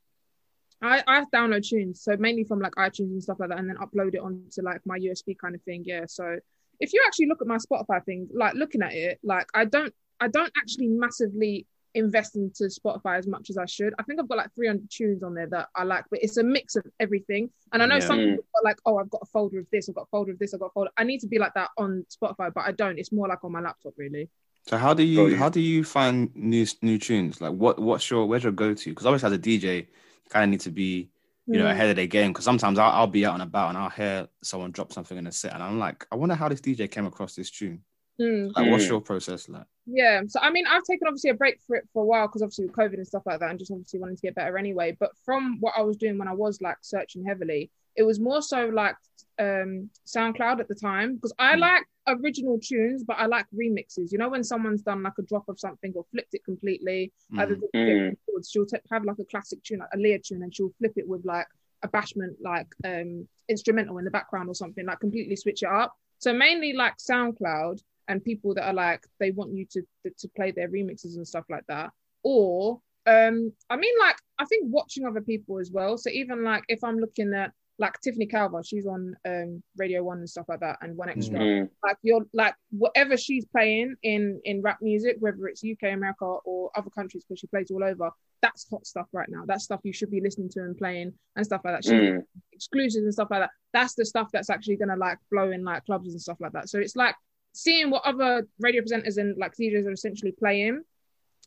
I 0.81 1.03
I 1.05 1.25
download 1.33 1.67
tunes, 1.67 2.01
so 2.01 2.15
mainly 2.17 2.43
from 2.43 2.59
like 2.59 2.73
iTunes 2.75 3.11
and 3.11 3.21
stuff 3.23 3.39
like 3.39 3.49
that, 3.49 3.59
and 3.59 3.69
then 3.69 3.77
upload 3.77 4.15
it 4.15 4.19
onto 4.21 4.61
like 4.63 4.81
my 4.85 4.97
USB 4.97 5.37
kind 5.37 5.53
of 5.55 5.61
thing. 5.63 5.83
Yeah, 5.85 6.05
so 6.07 6.39
if 6.79 6.93
you 6.93 7.03
actually 7.05 7.27
look 7.27 7.41
at 7.41 7.47
my 7.47 7.57
Spotify 7.57 8.03
thing, 8.03 8.27
like 8.33 8.55
looking 8.55 8.81
at 8.81 8.93
it, 8.93 9.19
like 9.23 9.47
I 9.53 9.65
don't 9.65 9.93
I 10.19 10.27
don't 10.27 10.51
actually 10.57 10.87
massively 10.87 11.67
invest 11.93 12.35
into 12.35 12.63
Spotify 12.65 13.17
as 13.17 13.27
much 13.27 13.49
as 13.49 13.57
I 13.57 13.65
should. 13.65 13.93
I 13.99 14.03
think 14.03 14.19
I've 14.19 14.27
got 14.29 14.37
like 14.37 14.53
300 14.55 14.89
tunes 14.89 15.23
on 15.23 15.33
there 15.33 15.47
that 15.47 15.69
I 15.75 15.83
like, 15.83 16.05
but 16.09 16.19
it's 16.23 16.37
a 16.37 16.43
mix 16.43 16.75
of 16.75 16.85
everything. 16.99 17.49
And 17.73 17.83
I 17.83 17.85
know 17.85 17.95
Yeah. 17.95 18.07
some 18.07 18.19
people 18.19 18.43
are 18.55 18.63
like, 18.63 18.77
oh, 18.85 18.97
I've 18.97 19.09
got 19.09 19.21
a 19.23 19.25
folder 19.27 19.59
of 19.59 19.67
this, 19.71 19.89
I've 19.89 19.95
got 19.95 20.03
a 20.03 20.11
folder 20.11 20.31
of 20.31 20.39
this, 20.39 20.53
I've 20.53 20.59
got 20.59 20.67
a 20.67 20.71
folder. 20.71 20.91
I 20.97 21.03
need 21.03 21.19
to 21.19 21.27
be 21.27 21.39
like 21.39 21.53
that 21.55 21.69
on 21.77 22.05
Spotify, 22.09 22.53
but 22.53 22.65
I 22.65 22.71
don't. 22.71 22.97
It's 22.99 23.11
more 23.11 23.27
like 23.27 23.43
on 23.43 23.51
my 23.51 23.61
laptop, 23.61 23.93
really. 23.97 24.29
So 24.67 24.77
how 24.77 24.93
do 24.93 25.03
you 25.03 25.29
you. 25.31 25.35
how 25.37 25.49
do 25.49 25.59
you 25.59 25.83
find 25.83 26.33
new 26.35 26.65
new 26.81 26.97
tunes? 26.97 27.41
Like 27.41 27.53
what 27.53 27.79
what's 27.79 28.09
your 28.09 28.25
where's 28.27 28.43
your 28.43 28.51
go 28.51 28.73
to? 28.73 28.89
Because 28.89 29.05
obviously 29.05 29.27
as 29.27 29.33
a 29.33 29.39
DJ, 29.39 29.77
you 29.79 30.29
kind 30.29 30.43
of 30.43 30.49
need 30.49 30.61
to 30.61 30.71
be 30.71 31.09
you 31.47 31.57
know 31.59 31.65
Mm. 31.65 31.71
ahead 31.71 31.89
of 31.89 31.95
the 31.97 32.07
game. 32.07 32.31
Because 32.31 32.45
sometimes 32.45 32.77
I'll, 32.79 32.91
I'll 32.91 33.07
be 33.07 33.25
out 33.25 33.33
and 33.33 33.43
about 33.43 33.69
and 33.69 33.77
I'll 33.77 33.89
hear 33.89 34.27
someone 34.43 34.71
drop 34.71 34.93
something 34.93 35.17
in 35.17 35.27
a 35.27 35.31
set, 35.31 35.53
and 35.53 35.63
I'm 35.63 35.79
like, 35.79 36.05
I 36.11 36.15
wonder 36.15 36.35
how 36.35 36.47
this 36.47 36.61
DJ 36.61 36.89
came 36.89 37.05
across 37.07 37.35
this 37.35 37.49
tune. 37.49 37.81
Mm. 38.19 38.51
Like, 38.55 38.69
what's 38.69 38.85
Mm. 38.85 38.89
your 38.89 39.01
process 39.01 39.49
like? 39.49 39.65
Yeah. 39.85 40.21
So 40.27 40.39
I 40.39 40.51
mean, 40.51 40.65
I've 40.67 40.83
taken 40.83 41.07
obviously 41.07 41.31
a 41.31 41.33
break 41.35 41.59
for 41.65 41.75
it 41.75 41.87
for 41.93 42.03
a 42.03 42.05
while 42.05 42.27
because 42.27 42.41
obviously 42.41 42.65
with 42.65 42.75
COVID 42.75 42.95
and 42.95 43.07
stuff 43.07 43.23
like 43.25 43.39
that, 43.39 43.49
and 43.49 43.59
just 43.59 43.71
obviously 43.71 43.99
wanting 43.99 44.17
to 44.17 44.21
get 44.21 44.35
better 44.35 44.57
anyway. 44.57 44.95
But 44.99 45.11
from 45.25 45.59
what 45.59 45.73
I 45.77 45.81
was 45.81 45.97
doing 45.97 46.17
when 46.17 46.27
I 46.27 46.33
was 46.33 46.61
like 46.61 46.77
searching 46.81 47.25
heavily, 47.25 47.71
it 47.95 48.03
was 48.03 48.19
more 48.19 48.41
so 48.41 48.67
like 48.67 48.95
um 49.39 49.89
SoundCloud 50.05 50.59
at 50.59 50.67
the 50.67 50.75
time 50.75 51.15
because 51.15 51.33
I 51.39 51.55
Mm. 51.55 51.59
like 51.61 51.83
original 52.07 52.59
tunes, 52.59 53.03
but 53.03 53.17
I 53.17 53.25
like 53.25 53.45
remixes. 53.55 54.11
You 54.11 54.17
know, 54.17 54.29
when 54.29 54.43
someone's 54.43 54.81
done 54.83 55.01
like 55.03 55.17
a 55.17 55.23
drop 55.23 55.47
of 55.49 55.59
something 55.59 55.93
or 55.95 56.03
flipped 56.11 56.33
it 56.33 56.43
completely, 56.43 57.11
either 57.37 57.55
the 57.55 57.67
Mm. 57.75 58.17
chords, 58.27 58.49
she'll 58.51 58.65
t- 58.65 58.77
have 58.91 59.03
like 59.05 59.19
a 59.19 59.25
classic 59.25 59.63
tune, 59.63 59.79
like 59.79 59.89
a 59.93 59.97
Leah 59.97 60.19
tune, 60.19 60.43
and 60.43 60.53
she'll 60.53 60.73
flip 60.77 60.93
it 60.95 61.07
with 61.07 61.25
like 61.25 61.47
a 61.83 61.87
bashment 61.87 62.35
like 62.41 62.67
um 62.85 63.27
instrumental 63.49 63.97
in 63.97 64.05
the 64.05 64.11
background 64.11 64.47
or 64.47 64.53
something, 64.55 64.85
like 64.85 64.99
completely 64.99 65.35
switch 65.35 65.63
it 65.63 65.69
up. 65.69 65.95
So 66.19 66.33
mainly 66.33 66.73
like 66.73 66.97
SoundCloud 66.97 67.81
and 68.11 68.23
people 68.23 68.53
that 68.55 68.67
are 68.67 68.73
like 68.73 69.01
they 69.19 69.31
want 69.31 69.53
you 69.53 69.65
to 69.71 69.81
to 70.17 70.27
play 70.35 70.51
their 70.51 70.69
remixes 70.69 71.15
and 71.15 71.27
stuff 71.27 71.45
like 71.49 71.65
that. 71.67 71.89
Or 72.23 72.79
um 73.07 73.51
I 73.69 73.75
mean 73.77 73.93
like 73.99 74.17
I 74.37 74.45
think 74.45 74.65
watching 74.67 75.05
other 75.05 75.21
people 75.21 75.59
as 75.59 75.71
well. 75.71 75.97
So 75.97 76.09
even 76.11 76.43
like 76.43 76.63
if 76.67 76.83
I'm 76.83 76.97
looking 76.99 77.33
at 77.33 77.51
like 77.79 77.99
Tiffany 78.01 78.27
Calver, 78.27 78.61
she's 78.63 78.85
on 78.85 79.15
um 79.25 79.63
Radio 79.77 80.03
One 80.03 80.19
and 80.19 80.29
stuff 80.29 80.45
like 80.49 80.59
that 80.59 80.77
and 80.81 80.95
One 80.95 81.09
Extra 81.09 81.39
Mm. 81.39 81.69
like 81.83 81.97
you're 82.03 82.25
like 82.33 82.53
whatever 82.69 83.17
she's 83.17 83.45
playing 83.45 83.95
in 84.03 84.39
in 84.43 84.61
rap 84.61 84.77
music 84.81 85.15
whether 85.19 85.47
it's 85.47 85.63
uk 85.63 85.83
america 85.91 86.25
or 86.25 86.69
other 86.75 86.91
countries 86.91 87.23
because 87.23 87.39
she 87.39 87.47
plays 87.47 87.71
all 87.71 87.83
over 87.83 88.11
that's 88.43 88.67
hot 88.69 88.85
stuff 88.85 89.07
right 89.13 89.29
now 89.29 89.43
that's 89.47 89.63
stuff 89.63 89.79
you 89.83 89.93
should 89.93 90.11
be 90.11 90.21
listening 90.21 90.49
to 90.49 90.59
and 90.59 90.77
playing 90.77 91.11
and 91.35 91.45
stuff 91.45 91.61
like 91.65 91.73
that 91.75 91.83
she 91.85 91.91
Mm. 91.93 92.21
exclusives 92.53 93.03
and 93.03 93.13
stuff 93.13 93.29
like 93.31 93.41
that 93.41 93.49
that's 93.73 93.95
the 93.95 94.05
stuff 94.05 94.27
that's 94.31 94.51
actually 94.51 94.75
gonna 94.75 94.95
like 95.07 95.17
blow 95.31 95.49
in 95.49 95.63
like 95.63 95.83
clubs 95.85 96.11
and 96.11 96.21
stuff 96.21 96.37
like 96.39 96.51
that 96.51 96.69
so 96.69 96.77
it's 96.77 96.95
like 96.95 97.15
seeing 97.53 97.89
what 97.89 98.03
other 98.05 98.47
radio 98.59 98.81
presenters 98.81 99.17
and 99.17 99.37
like 99.37 99.53
djs 99.55 99.85
are 99.85 99.91
essentially 99.91 100.31
playing 100.31 100.81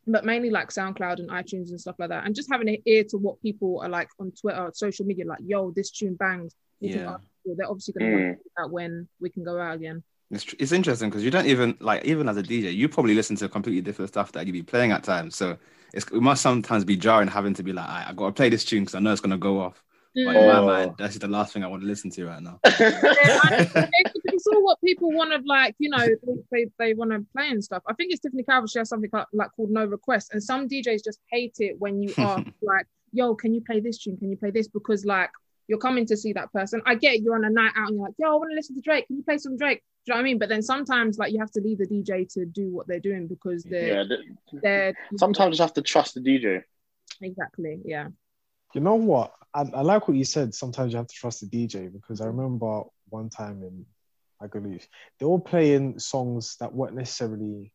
but 0.07 0.25
mainly 0.25 0.51
like 0.51 0.69
SoundCloud 0.69 1.19
and 1.19 1.31
iTunes 1.31 1.71
and 1.71 1.81
stuff 1.81 1.97
like 1.99 2.11
that, 2.11 2.27
and 2.27 2.35
just 2.35 2.51
having 2.53 2.69
an 2.69 2.77
ear 2.85 3.05
to 3.05 3.17
what 3.17 3.41
people 3.41 3.81
are 3.83 3.89
like 3.89 4.09
on 4.21 4.33
Twitter, 4.33 4.71
social 4.75 5.07
media, 5.07 5.25
like, 5.27 5.39
yo, 5.43 5.71
this 5.71 5.91
tune 5.91 6.15
bangs. 6.15 6.55
Yeah. 6.81 7.17
they're 7.47 7.71
obviously 7.71 7.95
going 7.95 8.11
to 8.11 8.19
Mm. 8.19 8.37
out 8.59 8.71
when 8.71 9.09
we 9.21 9.31
can 9.31 9.45
go 9.45 9.59
out 9.59 9.77
again. 9.77 10.03
It's, 10.31 10.55
it's 10.59 10.73
interesting 10.73 11.09
because 11.09 11.25
you 11.25 11.31
don't 11.31 11.47
even 11.47 11.77
like 11.81 12.05
even 12.05 12.29
as 12.29 12.37
a 12.37 12.43
DJ, 12.43 12.75
you 12.75 12.89
probably 12.89 13.15
listen 13.15 13.37
to 13.37 13.49
completely 13.49 13.81
different 13.81 14.11
stuff 14.11 14.33
that 14.33 14.47
you'd 14.47 14.53
be 14.53 14.63
playing 14.63 14.93
at 14.93 15.05
times. 15.05 15.37
So 15.37 15.57
it's, 15.95 16.07
it 16.09 16.21
must 16.21 16.43
sometimes 16.43 16.85
be 16.85 16.97
jarring 16.97 17.29
having 17.29 17.55
to 17.55 17.63
be 17.63 17.73
like, 17.73 17.89
I, 17.89 18.07
I 18.09 18.13
got 18.13 18.27
to 18.27 18.33
play 18.33 18.51
this 18.51 18.65
tune 18.65 18.83
because 18.83 18.95
I 18.95 18.99
know 18.99 19.13
it's 19.13 19.23
gonna 19.23 19.39
go 19.39 19.61
off. 19.61 19.83
But 20.15 20.37
in 20.37 20.47
my 20.47 20.59
Oh. 20.59 20.67
mind, 20.67 20.95
that's 20.99 21.19
the 21.19 21.27
last 21.29 21.53
thing 21.53 21.65
I 21.65 21.67
want 21.67 21.83
to 21.83 21.89
listen 21.89 22.11
to 22.11 22.27
right 22.27 22.41
now. 22.43 22.61
Yeah, 22.65 22.71
I- 23.45 23.89
it's, 23.93 24.13
it's 24.25 24.47
all 24.47 24.63
what 24.63 24.81
people 24.81 25.11
want 25.11 25.33
to 25.33 25.41
like, 25.47 25.75
you 25.79 25.91
know, 25.91 25.99
they, 26.07 26.17
they, 26.53 26.67
they 26.79 26.95
want 26.95 27.11
to 27.11 27.25
play 27.35 27.49
and 27.49 27.63
stuff. 27.63 27.83
I 27.89 27.95
think 27.95 28.13
it's 28.13 28.21
Tiffany 28.21 28.45
Calver. 28.45 28.71
She 28.71 28.79
has 28.79 28.89
something 28.89 29.11
like, 29.13 29.27
like 29.33 29.51
called 29.57 29.71
No 29.71 29.85
Request, 29.85 30.33
and 30.33 30.43
some 30.43 30.69
DJs 30.69 31.03
just 31.05 31.19
hate 31.31 31.57
it 31.59 31.77
when 31.81 32.01
you 32.03 32.13
ask 32.19 32.47
like, 32.63 32.87
"Yo, 33.13 33.35
can 33.35 33.55
you 33.55 33.61
play 33.61 33.81
this 33.81 33.99
tune? 33.99 34.17
Can 34.17 34.31
you 34.31 34.37
play 34.37 34.51
this?" 34.51 34.69
Because 34.69 35.05
like 35.05 35.31
you're 35.67 35.79
coming 35.79 36.05
to 36.07 36.17
see 36.17 36.33
that 36.35 36.53
person. 36.53 36.81
I 36.87 36.95
get 36.95 37.21
you're 37.23 37.35
on 37.35 37.45
a 37.45 37.51
night 37.51 37.73
out 37.77 37.89
and 37.89 37.97
you're 37.97 38.05
like, 38.07 38.15
"Yo, 38.19 38.29
I 38.33 38.35
want 38.37 38.51
to 38.51 38.55
listen 38.57 38.77
to 38.77 38.83
Drake. 38.83 39.07
Can 39.09 39.17
you 39.17 39.23
play 39.25 39.39
some 39.39 39.57
Drake?" 39.57 39.83
Do 40.07 40.13
you 40.13 40.15
know 40.15 40.17
what 40.19 40.21
I 40.21 40.25
mean? 40.25 40.39
But 40.39 40.49
then 40.51 40.61
sometimes 40.63 41.17
like 41.19 41.33
you 41.33 41.39
have 41.41 41.51
to 41.53 41.61
leave 41.61 41.79
the 41.79 41.87
DJ 41.87 42.31
to 42.35 42.45
do 42.45 42.69
what 42.71 42.87
they're 42.87 43.01
doing 43.01 43.27
because 43.27 43.65
they're 43.65 44.03
yeah. 44.03 44.05
th- 44.05 44.21
they're 44.63 44.95
Sometimes 45.17 45.59
you 45.59 45.63
have 45.63 45.73
to 45.75 45.83
trust 45.83 46.15
the 46.15 46.21
DJ. 46.21 46.63
exactly 47.23 47.81
yeah. 47.85 48.09
You 48.75 48.81
know 48.81 48.95
what? 48.97 49.33
I, 49.55 49.63
I 49.75 49.83
like 49.83 50.09
what 50.09 50.17
you 50.17 50.25
said. 50.25 50.55
Sometimes 50.55 50.93
you 50.93 50.99
have 50.99 51.07
to 51.09 51.15
trust 51.15 51.41
the 51.41 51.47
DJ 51.47 51.93
because 51.93 52.21
I 52.21 52.27
remember 52.27 52.83
one 53.09 53.29
time 53.31 53.63
in 53.63 53.87
Agaloos, 54.43 54.87
they 55.19 55.27
were 55.27 55.41
playing 55.41 55.99
songs 55.99 56.57
that 56.61 56.73
weren't 56.75 56.97
necessarily. 56.97 57.73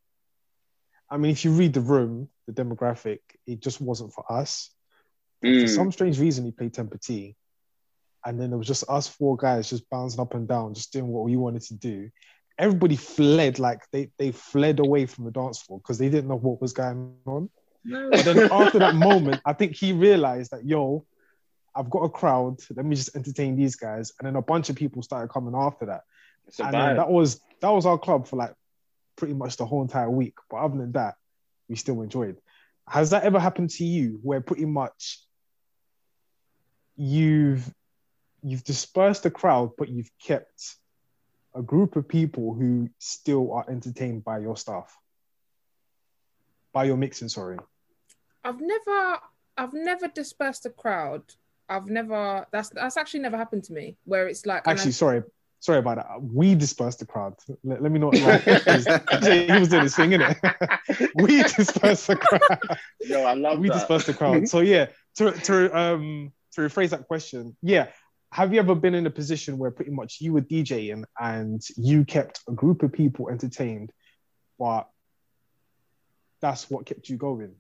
I 1.10 1.18
mean, 1.18 1.32
if 1.32 1.44
you 1.46 1.52
read 1.52 1.74
the 1.74 1.82
room, 1.82 2.30
the 2.48 2.54
demographic, 2.54 3.20
it 3.48 3.62
just 3.62 3.82
wasn't 3.82 4.14
for 4.14 4.30
us. 4.32 4.72
For 5.58 5.68
Mm. 5.68 5.70
some 5.70 5.92
strange 5.92 6.20
reason, 6.20 6.46
he 6.46 6.52
played 6.52 6.74
Temper 6.74 6.98
T. 6.98 7.36
And 8.26 8.40
then 8.40 8.52
it 8.54 8.58
was 8.58 8.68
just 8.68 8.84
us 8.90 9.08
four 9.08 9.38
guys 9.38 9.70
just 9.70 9.90
bouncing 9.90 10.20
up 10.20 10.34
and 10.34 10.48
down, 10.48 10.74
just 10.74 10.92
doing 10.92 11.08
what 11.08 11.24
we 11.26 11.38
wanted 11.38 11.62
to 11.64 11.76
do. 11.76 12.10
Everybody 12.58 12.98
fled, 12.98 13.58
like 13.60 13.82
they, 13.92 14.12
they 14.20 14.32
fled 14.32 14.80
away 14.80 15.06
from 15.06 15.26
the 15.26 15.32
dance 15.32 15.62
floor 15.62 15.80
because 15.80 15.98
they 15.98 16.10
didn't 16.10 16.28
know 16.28 16.38
what 16.38 16.62
was 16.62 16.74
going 16.74 17.16
on. 17.26 17.50
No, 17.90 18.10
But 18.12 18.26
then 18.26 18.40
after 18.52 18.80
that 18.80 18.96
moment, 18.96 19.42
I 19.46 19.54
think 19.54 19.76
he 19.76 19.94
realized 19.94 20.52
that, 20.52 20.66
yo, 20.66 21.06
I've 21.76 21.90
got 21.90 22.00
a 22.00 22.10
crowd. 22.10 22.60
Let 22.76 22.86
me 22.86 22.96
just 22.96 23.16
entertain 23.16 23.56
these 23.56 23.76
guys. 23.76 24.14
And 24.20 24.28
then 24.28 24.36
a 24.36 24.42
bunch 24.42 24.70
of 24.70 24.76
people 24.76 25.02
started 25.02 25.30
coming 25.30 25.54
after 25.56 25.88
that. 25.88 26.04
And 26.60 26.74
that 26.98 27.10
was 27.10 27.42
that 27.62 27.70
was 27.70 27.86
our 27.86 27.98
club 27.98 28.28
for 28.28 28.38
like 28.38 28.54
pretty 29.16 29.34
much 29.34 29.58
the 29.58 29.66
whole 29.66 29.82
entire 29.82 30.10
week. 30.10 30.36
But 30.50 30.58
other 30.58 30.78
than 30.78 30.92
that, 30.94 31.16
we 31.68 31.76
still 31.76 32.02
enjoyed. 32.02 32.38
Has 32.88 33.12
that 33.12 33.24
ever 33.24 33.40
happened 33.40 33.70
to 33.72 33.86
you 33.86 34.20
where 34.24 34.42
pretty 34.42 34.66
much 34.66 35.20
you've 36.96 37.72
you've 38.42 38.64
dispersed 38.64 39.24
the 39.24 39.32
crowd, 39.32 39.72
but 39.78 39.90
you've 39.90 40.12
kept 40.26 40.76
a 41.56 41.62
group 41.62 41.96
of 41.96 42.08
people 42.08 42.54
who 42.54 42.90
still 43.00 43.54
are 43.54 43.66
entertained 43.70 44.24
by 44.24 44.40
your 44.40 44.58
stuff? 44.58 44.98
By 46.74 46.86
your 46.86 46.98
mixing, 46.98 47.30
sorry. 47.30 47.58
I've 48.44 48.62
never 48.62 49.20
I've 49.58 49.74
never 49.74 50.08
dispersed 50.08 50.66
a 50.66 50.70
crowd. 50.70 51.24
I've 51.68 51.88
never 51.88 52.46
that's 52.52 52.70
that's 52.70 52.98
actually 52.98 53.22
never 53.22 53.38
happened 53.38 53.64
to 53.66 53.74
me 53.74 53.98
where 54.06 54.28
it's 54.28 54.46
like 54.46 54.64
and 54.66 54.72
I- 54.72 54.74
Actually, 54.74 54.94
sorry, 54.94 55.24
sorry 55.60 55.80
about 55.80 55.98
that. 55.98 56.22
We 56.22 56.56
dispersed 56.56 57.00
the 57.00 57.06
crowd. 57.06 57.36
Let, 57.64 57.82
let 57.84 57.92
me 57.92 58.00
not. 58.00 58.16
Like, 58.20 58.44
he 58.44 59.60
was 59.60 59.70
doing 59.70 59.84
his 59.84 59.96
thing, 59.96 60.12
innit? 60.12 61.12
we 61.16 61.44
dispersed 61.44 62.08
the 62.08 62.16
crowd. 62.16 62.80
Yo, 63.02 63.24
I 63.24 63.34
love 63.34 63.60
we 63.60 63.68
that. 63.68 63.76
dispersed 63.76 64.08
the 64.08 64.14
crowd. 64.14 64.48
So 64.48 64.62
yeah, 64.62 64.88
to 65.18 65.32
to 65.32 65.78
um 65.78 66.32
to 66.54 66.62
rephrase 66.62 66.90
that 66.92 67.08
question, 67.08 67.56
yeah. 67.62 67.88
Have 68.32 68.54
you 68.54 68.60
ever 68.60 68.76
been 68.76 68.94
in 68.94 69.08
a 69.08 69.10
position 69.10 69.58
where 69.58 69.72
pretty 69.72 69.90
much 69.90 70.18
you 70.22 70.34
were 70.34 70.42
DJing 70.42 71.04
and 71.20 71.62
you 71.76 72.06
kept 72.06 72.42
a 72.48 72.52
group 72.52 72.84
of 72.84 72.94
people 72.94 73.28
entertained, 73.30 73.92
but 74.60 74.88
that's 76.40 76.70
what 76.70 76.86
kept 76.86 77.10
you 77.10 77.18
going? 77.18 77.56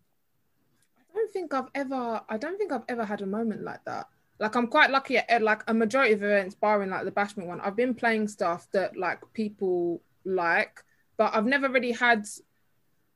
I 1.29 1.31
don't 1.31 1.33
think 1.33 1.53
I've 1.53 1.69
ever 1.75 2.21
I 2.29 2.37
don't 2.37 2.57
think 2.57 2.71
I've 2.71 2.83
ever 2.87 3.05
had 3.05 3.21
a 3.21 3.25
moment 3.25 3.63
like 3.63 3.83
that. 3.85 4.07
Like 4.39 4.55
I'm 4.55 4.67
quite 4.67 4.89
lucky 4.89 5.17
at 5.17 5.41
like 5.41 5.63
a 5.67 5.73
majority 5.73 6.13
of 6.13 6.23
events, 6.23 6.55
barring 6.55 6.89
like 6.89 7.05
the 7.05 7.11
bashment 7.11 7.45
one, 7.45 7.59
I've 7.61 7.75
been 7.75 7.93
playing 7.93 8.27
stuff 8.29 8.67
that 8.71 8.97
like 8.97 9.19
people 9.33 10.01
like, 10.25 10.83
but 11.17 11.35
I've 11.35 11.45
never 11.45 11.69
really 11.69 11.91
had 11.91 12.25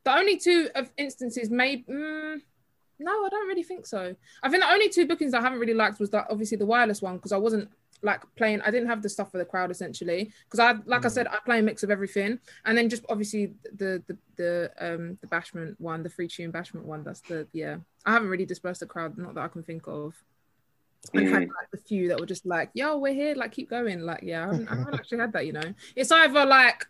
the 0.03 0.15
only 0.15 0.37
two 0.37 0.69
of 0.75 0.91
instances 0.97 1.49
maybe 1.49 1.83
mm, 1.89 2.41
no, 2.99 3.25
I 3.25 3.29
don't 3.29 3.47
really 3.47 3.63
think 3.63 3.87
so. 3.87 4.15
I 4.43 4.49
think 4.49 4.63
the 4.63 4.71
only 4.71 4.89
two 4.89 5.07
bookings 5.07 5.33
I 5.33 5.41
haven't 5.41 5.59
really 5.59 5.73
liked 5.73 5.99
was 5.99 6.09
that 6.11 6.27
obviously 6.29 6.57
the 6.57 6.65
wireless 6.65 7.01
one 7.01 7.15
because 7.15 7.31
I 7.31 7.37
wasn't 7.37 7.69
like 8.01 8.21
playing. 8.35 8.61
I 8.61 8.69
didn't 8.69 8.89
have 8.89 9.01
the 9.01 9.09
stuff 9.09 9.31
for 9.31 9.37
the 9.37 9.45
crowd 9.45 9.71
essentially 9.71 10.31
because 10.45 10.59
I 10.59 10.73
like 10.85 11.05
I 11.05 11.07
Mm. 11.07 11.11
said 11.11 11.27
I 11.27 11.37
play 11.45 11.59
a 11.59 11.63
mix 11.63 11.83
of 11.83 11.89
everything 11.89 12.39
and 12.65 12.77
then 12.77 12.89
just 12.89 13.03
obviously 13.09 13.53
the 13.77 14.03
the 14.07 14.17
the 14.35 14.71
um 14.77 15.17
the 15.21 15.27
bashment 15.27 15.79
one, 15.79 16.03
the 16.03 16.09
free 16.09 16.27
tune 16.27 16.51
bashment 16.51 16.83
one. 16.83 17.03
That's 17.03 17.21
the 17.21 17.47
yeah. 17.53 17.77
I 18.05 18.11
haven't 18.13 18.29
really 18.29 18.45
dispersed 18.45 18.81
the 18.81 18.85
crowd, 18.85 19.17
not 19.17 19.35
that 19.35 19.43
I 19.43 19.47
can 19.47 19.63
think 19.63 19.87
of. 19.87 20.15
And 21.13 21.27
had 21.27 21.43
Mm. 21.43 21.47
like 21.47 21.69
the 21.71 21.77
few 21.77 22.07
that 22.09 22.19
were 22.19 22.25
just 22.25 22.45
like, 22.45 22.69
"Yo, 22.73 22.97
we're 22.97 23.13
here, 23.13 23.35
like 23.35 23.51
keep 23.51 23.69
going." 23.69 24.01
Like, 24.01 24.21
yeah, 24.23 24.43
I 24.43 24.45
haven't, 24.47 24.67
I 24.69 24.75
haven't 24.75 24.93
actually 24.99 25.17
had 25.19 25.33
that. 25.33 25.45
You 25.45 25.53
know, 25.53 25.73
it's 25.95 26.11
either 26.11 26.45
like 26.45 26.85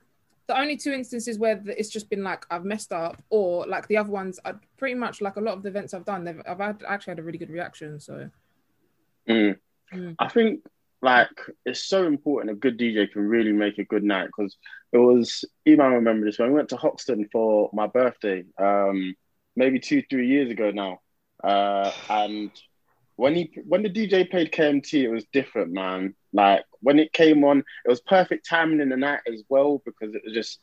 the 0.47 0.59
only 0.59 0.77
two 0.77 0.91
instances 0.91 1.39
where 1.39 1.55
the- 1.55 1.77
it's 1.79 1.89
just 1.89 2.09
been 2.09 2.23
like 2.23 2.45
I've 2.51 2.65
messed 2.65 2.91
up, 2.93 3.21
or 3.29 3.65
like 3.65 3.87
the 3.87 3.97
other 3.97 4.11
ones, 4.11 4.39
I 4.45 4.53
pretty 4.77 4.95
much 4.95 5.19
like 5.21 5.37
a 5.37 5.41
lot 5.41 5.55
of 5.55 5.63
the 5.63 5.69
events 5.69 5.93
I've 5.93 6.05
done, 6.05 6.23
they've 6.25 6.41
I've 6.45 6.59
had, 6.59 6.83
actually 6.87 7.11
had 7.11 7.19
a 7.19 7.23
really 7.23 7.37
good 7.39 7.49
reaction. 7.49 7.99
So 7.99 8.29
Mm. 9.27 9.57
Mm. 9.93 10.15
I 10.19 10.27
think 10.27 10.61
like 11.01 11.29
it's 11.65 11.83
so 11.83 12.05
important 12.05 12.51
a 12.51 12.55
good 12.55 12.77
DJ 12.77 13.11
can 13.11 13.21
really 13.23 13.51
make 13.51 13.77
a 13.77 13.83
good 13.85 14.03
night 14.03 14.27
because 14.27 14.57
it 14.91 14.97
was 14.97 15.43
even 15.65 15.81
I 15.81 15.87
remember 15.87 16.25
this 16.25 16.39
when 16.39 16.49
we 16.49 16.55
went 16.55 16.69
to 16.69 16.77
Hoxton 16.77 17.27
for 17.31 17.69
my 17.73 17.87
birthday, 17.87 18.43
um, 18.57 19.15
maybe 19.55 19.79
two, 19.79 20.03
three 20.09 20.27
years 20.27 20.51
ago 20.51 20.71
now. 20.71 20.99
Uh, 21.43 21.91
and 22.09 22.51
when 23.15 23.35
he 23.35 23.51
when 23.67 23.83
the 23.83 23.89
DJ 23.89 24.29
played 24.29 24.51
KMT, 24.51 25.03
it 25.03 25.09
was 25.09 25.25
different, 25.33 25.71
man. 25.71 26.15
Like 26.31 26.63
when 26.81 26.99
it 26.99 27.13
came 27.13 27.43
on, 27.43 27.59
it 27.59 27.89
was 27.89 28.01
perfect 28.01 28.47
timing 28.47 28.79
in 28.79 28.89
the 28.89 28.97
night 28.97 29.21
as 29.31 29.43
well 29.49 29.81
because 29.85 30.15
it 30.15 30.21
was 30.25 30.33
just 30.33 30.59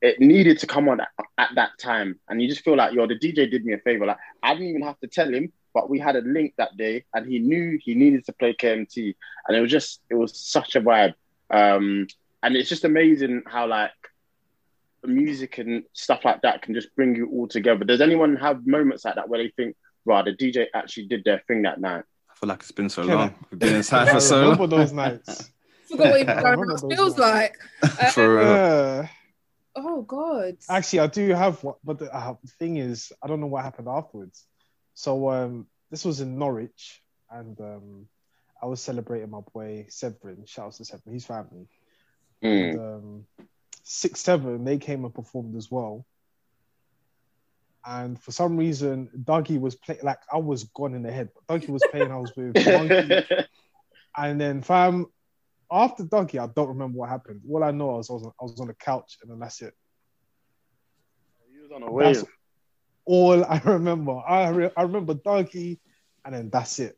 it 0.00 0.20
needed 0.20 0.58
to 0.58 0.66
come 0.66 0.88
on 0.88 1.00
at, 1.00 1.08
at 1.38 1.50
that 1.54 1.70
time, 1.78 2.18
and 2.28 2.42
you 2.42 2.48
just 2.48 2.62
feel 2.62 2.76
like 2.76 2.92
yo, 2.94 3.06
the 3.06 3.18
DJ 3.18 3.50
did 3.50 3.64
me 3.64 3.74
a 3.74 3.78
favor. 3.78 4.06
Like 4.06 4.18
I 4.42 4.54
didn't 4.54 4.68
even 4.68 4.82
have 4.82 4.98
to 5.00 5.06
tell 5.06 5.32
him, 5.32 5.52
but 5.72 5.88
we 5.88 5.98
had 5.98 6.16
a 6.16 6.20
link 6.20 6.54
that 6.58 6.76
day, 6.76 7.04
and 7.14 7.26
he 7.26 7.38
knew 7.38 7.78
he 7.82 7.94
needed 7.94 8.24
to 8.26 8.32
play 8.32 8.54
KMT, 8.54 9.14
and 9.46 9.56
it 9.56 9.60
was 9.60 9.70
just 9.70 10.00
it 10.10 10.14
was 10.14 10.38
such 10.38 10.76
a 10.76 10.80
vibe. 10.80 11.14
Um, 11.50 12.06
and 12.42 12.56
it's 12.56 12.68
just 12.68 12.84
amazing 12.84 13.42
how 13.46 13.66
like 13.66 13.92
music 15.06 15.58
and 15.58 15.84
stuff 15.92 16.24
like 16.24 16.42
that 16.42 16.62
can 16.62 16.74
just 16.74 16.94
bring 16.96 17.14
you 17.14 17.28
all 17.30 17.48
together. 17.48 17.84
Does 17.84 18.00
anyone 18.00 18.36
have 18.36 18.66
moments 18.66 19.04
like 19.04 19.16
that 19.16 19.28
where 19.28 19.42
they 19.42 19.50
think, 19.56 19.76
right, 20.04 20.24
the 20.24 20.32
DJ 20.32 20.66
actually 20.74 21.06
did 21.06 21.24
their 21.24 21.40
thing 21.46 21.62
that 21.62 21.80
night? 21.80 22.04
I 22.30 22.34
feel 22.34 22.48
like 22.48 22.60
it's 22.60 22.72
been 22.72 22.88
so 22.88 23.02
Kevin. 23.02 23.18
long. 23.18 23.34
We've 23.50 23.58
been 23.58 23.74
inside 23.82 24.10
for 24.10 24.20
so 24.20 24.40
remember 24.42 24.66
long. 24.66 24.80
those 24.80 24.92
nights. 24.92 25.50
forgot 25.88 26.10
what 26.10 26.20
even 26.20 26.40
going 26.42 26.58
on 26.70 26.90
feels 26.90 27.00
ones. 27.00 27.18
like. 27.18 27.56
Uh, 27.82 28.10
For 28.10 28.36
real. 28.36 28.46
Yeah. 28.46 29.08
oh 29.76 30.02
God. 30.02 30.56
Actually, 30.68 31.00
I 31.00 31.06
do 31.06 31.28
have 31.30 31.62
one, 31.62 31.74
but 31.84 31.98
the 31.98 32.14
uh, 32.14 32.34
thing 32.58 32.76
is, 32.76 33.12
I 33.22 33.28
don't 33.28 33.40
know 33.40 33.46
what 33.46 33.64
happened 33.64 33.88
afterwards. 33.88 34.44
So 34.94 35.30
um, 35.30 35.66
this 35.90 36.04
was 36.04 36.20
in 36.20 36.38
Norwich, 36.38 37.02
and 37.30 37.58
um, 37.60 38.06
I 38.62 38.66
was 38.66 38.80
celebrating 38.80 39.30
my 39.30 39.40
boy 39.52 39.86
Severin. 39.88 40.44
Shout 40.46 40.66
out 40.66 40.72
to 40.74 40.84
Severin, 40.84 41.14
his 41.14 41.26
family. 41.26 41.68
Mm. 42.42 42.70
And, 42.70 42.80
um, 42.80 43.26
six 43.82 44.20
seven, 44.20 44.64
they 44.64 44.78
came 44.78 45.04
and 45.04 45.14
performed 45.14 45.56
as 45.56 45.70
well. 45.70 46.06
And 47.86 48.20
for 48.20 48.32
some 48.32 48.56
reason, 48.56 49.10
Dougie 49.24 49.60
was 49.60 49.74
playing 49.74 50.00
like 50.02 50.18
I 50.32 50.38
was 50.38 50.64
gone 50.64 50.94
in 50.94 51.02
the 51.02 51.12
head. 51.12 51.28
But 51.34 51.60
Dougie 51.60 51.68
was 51.68 51.82
playing. 51.90 52.10
I 52.10 52.16
was 52.16 52.32
with 52.36 52.56
Monkey, 52.66 53.46
and 54.16 54.40
then 54.40 54.62
fam. 54.62 55.06
After 55.70 56.04
Dougie, 56.04 56.38
I 56.38 56.46
don't 56.54 56.68
remember 56.68 56.98
what 56.98 57.08
happened. 57.08 57.42
All 57.50 57.64
I 57.64 57.72
know 57.72 57.98
is 57.98 58.08
I 58.08 58.14
was 58.14 58.22
on, 58.24 58.32
I 58.40 58.44
was 58.44 58.60
on 58.60 58.68
the 58.68 58.74
couch, 58.74 59.18
and 59.22 59.30
then 59.30 59.38
that's 59.38 59.60
it. 59.60 59.74
He 61.52 61.60
was 61.60 61.72
on 61.72 61.82
a 61.82 61.90
wave. 61.90 62.16
That's 62.16 62.28
all 63.04 63.44
I 63.44 63.60
remember. 63.64 64.18
I 64.26 64.48
re- 64.48 64.70
I 64.76 64.82
remember 64.82 65.14
Dougie, 65.14 65.78
and 66.24 66.34
then 66.34 66.50
that's 66.50 66.78
it. 66.78 66.96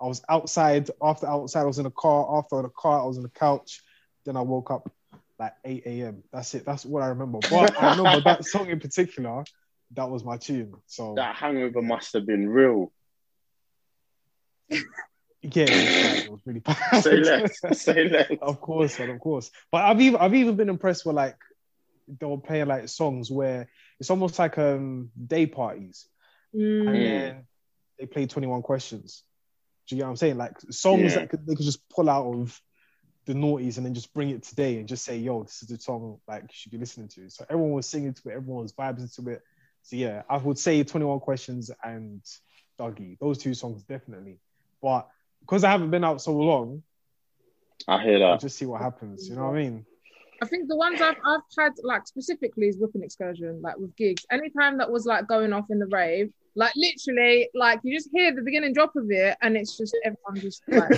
I 0.00 0.06
was 0.06 0.22
outside. 0.28 0.90
After 1.02 1.26
outside, 1.26 1.62
I 1.62 1.66
was 1.66 1.78
in 1.78 1.84
the 1.84 1.90
car. 1.90 2.38
After 2.38 2.60
the 2.62 2.68
car, 2.68 3.02
I 3.02 3.06
was 3.06 3.16
on 3.16 3.22
the 3.22 3.30
couch. 3.30 3.82
Then 4.26 4.36
I 4.36 4.42
woke 4.42 4.70
up 4.70 4.90
like 5.38 5.54
8 5.64 5.82
a.m. 5.86 6.22
That's 6.32 6.54
it. 6.54 6.64
That's 6.64 6.84
what 6.84 7.02
I 7.02 7.08
remember. 7.08 7.38
But 7.50 7.80
I 7.80 7.90
remember 7.94 8.20
that 8.20 8.44
song 8.44 8.68
in 8.68 8.80
particular. 8.80 9.44
That 9.94 10.10
was 10.10 10.24
my 10.24 10.36
tune. 10.36 10.74
So 10.86 11.14
That 11.16 11.36
hangover 11.36 11.82
must 11.82 12.12
have 12.14 12.26
been 12.26 12.48
real. 12.48 12.92
yeah, 14.70 14.78
it 15.42 15.70
was, 15.70 15.84
bad. 15.84 16.24
It 16.24 16.30
was 16.30 16.40
really 16.46 16.60
bad. 16.60 17.00
Say 17.02 17.16
less. 17.16 17.60
Say 17.82 18.08
less. 18.08 18.30
of 18.40 18.60
course, 18.60 18.98
man, 18.98 19.10
of 19.10 19.20
course. 19.20 19.50
But 19.70 19.84
I've 19.84 20.00
even 20.00 20.20
I've 20.20 20.34
even 20.34 20.56
been 20.56 20.68
impressed 20.70 21.04
with 21.04 21.16
like 21.16 21.36
they'll 22.20 22.38
play 22.38 22.64
like 22.64 22.88
songs 22.88 23.30
where 23.30 23.68
it's 24.00 24.10
almost 24.10 24.38
like 24.38 24.58
um 24.58 25.10
day 25.26 25.46
parties. 25.46 26.06
Mm. 26.54 26.86
and 26.86 26.94
then 26.96 27.46
they 27.98 28.06
play 28.06 28.26
21 28.26 28.62
questions. 28.62 29.24
Do 29.88 29.96
you 29.96 30.00
get 30.00 30.04
what 30.06 30.10
I'm 30.10 30.16
saying? 30.16 30.36
Like 30.38 30.60
songs 30.70 31.12
Yeah. 31.12 31.20
that 31.20 31.30
could, 31.30 31.46
they 31.46 31.56
could 31.56 31.64
just 31.64 31.86
pull 31.88 32.08
out 32.08 32.32
of 32.32 32.60
the 33.26 33.32
noughties 33.34 33.76
and 33.76 33.84
then 33.84 33.92
just 33.94 34.14
bring 34.14 34.30
it 34.30 34.44
today 34.44 34.78
and 34.78 34.86
just 34.86 35.04
say, 35.04 35.16
yo, 35.16 35.42
this 35.42 35.62
is 35.62 35.68
the 35.68 35.78
song 35.78 36.20
like 36.28 36.42
you 36.42 36.48
should 36.52 36.70
be 36.70 36.78
listening 36.78 37.08
to. 37.08 37.28
So 37.28 37.44
everyone 37.50 37.72
was 37.72 37.88
singing 37.88 38.14
to 38.14 38.28
it, 38.28 38.34
everyone 38.34 38.62
was 38.62 38.72
vibing 38.72 39.12
to 39.16 39.30
it. 39.30 39.42
So 39.84 39.96
yeah, 39.96 40.22
I 40.28 40.38
would 40.38 40.58
say 40.58 40.82
21 40.82 41.20
questions 41.20 41.70
and 41.84 42.20
Dougie, 42.78 43.18
those 43.20 43.38
two 43.38 43.54
songs 43.54 43.82
definitely. 43.84 44.38
But 44.82 45.08
because 45.40 45.62
I 45.62 45.70
haven't 45.70 45.90
been 45.90 46.04
out 46.04 46.20
so 46.20 46.32
long, 46.32 46.82
I 47.86 48.02
hear 48.02 48.14
I'll 48.24 48.32
that. 48.32 48.40
just 48.40 48.56
see 48.56 48.66
what 48.66 48.80
happens. 48.80 49.28
You 49.28 49.36
know 49.36 49.46
what 49.46 49.56
I 49.56 49.62
mean? 49.62 49.84
I 50.42 50.46
think 50.46 50.68
the 50.68 50.76
ones 50.76 51.00
I've 51.00 51.16
I've 51.24 51.40
had 51.58 51.72
like 51.82 52.06
specifically 52.06 52.66
is 52.68 52.78
whipping 52.78 53.02
excursion, 53.02 53.60
like 53.62 53.76
with 53.76 53.94
Giggs. 53.96 54.24
Anytime 54.30 54.78
that 54.78 54.90
was 54.90 55.04
like 55.06 55.26
going 55.28 55.52
off 55.52 55.66
in 55.70 55.78
the 55.78 55.86
rave, 55.86 56.30
like 56.56 56.72
literally, 56.76 57.48
like 57.54 57.80
you 57.82 57.94
just 57.96 58.08
hear 58.12 58.34
the 58.34 58.42
beginning 58.42 58.72
drop 58.72 58.96
of 58.96 59.10
it, 59.10 59.36
and 59.42 59.56
it's 59.56 59.76
just 59.76 59.96
everyone 60.04 60.40
just 60.40 60.62
like 60.68 60.90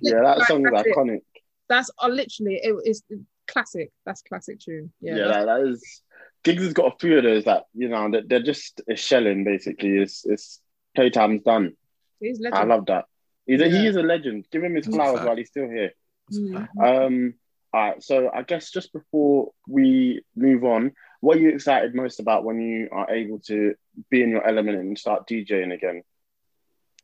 Yeah, 0.00 0.22
that 0.22 0.44
song 0.46 0.64
is 0.64 0.72
That's 0.72 0.86
it. 0.86 0.96
iconic. 0.96 1.20
that's 1.68 1.90
uh, 2.02 2.08
literally 2.08 2.60
it 2.62 2.74
is 2.84 3.02
classic. 3.48 3.90
That's 4.06 4.22
classic 4.22 4.60
tune. 4.60 4.92
Yeah, 5.00 5.16
Yeah, 5.16 5.28
that, 5.28 5.46
that 5.46 5.60
is. 5.62 6.02
Giggs 6.48 6.64
has 6.64 6.72
got 6.72 6.94
a 6.94 6.98
few 6.98 7.18
of 7.18 7.24
those 7.24 7.44
that 7.44 7.64
you 7.74 7.88
know 7.88 8.10
that 8.10 8.28
they're 8.28 8.42
just 8.42 8.80
it's 8.86 9.02
shelling 9.02 9.44
basically. 9.44 9.98
It's 9.98 10.24
it's 10.26 10.60
playtime's 10.96 11.42
done. 11.42 11.72
he's 12.20 12.40
I 12.52 12.64
love 12.64 12.86
that. 12.86 13.04
He's 13.46 13.60
a, 13.60 13.68
he 13.68 13.86
is 13.86 13.96
a 13.96 14.02
legend. 14.02 14.46
Give 14.50 14.62
him 14.62 14.74
his 14.74 14.86
He's 14.86 14.94
flowers 14.94 15.14
fact. 15.16 15.26
while 15.26 15.36
he's 15.36 15.48
still 15.48 15.68
here. 15.68 15.92
Mm. 16.32 16.66
Um, 16.82 17.34
all 17.72 17.80
right. 17.80 18.02
So 18.02 18.30
I 18.34 18.42
guess 18.42 18.70
just 18.70 18.92
before 18.92 19.52
we 19.66 20.22
move 20.36 20.64
on, 20.64 20.92
what 21.20 21.36
are 21.36 21.40
you 21.40 21.50
excited 21.50 21.94
most 21.94 22.20
about 22.20 22.44
when 22.44 22.60
you 22.60 22.88
are 22.92 23.10
able 23.10 23.40
to 23.46 23.74
be 24.10 24.22
in 24.22 24.30
your 24.30 24.46
element 24.46 24.78
and 24.78 24.98
start 24.98 25.26
DJing 25.28 25.72
again? 25.72 26.02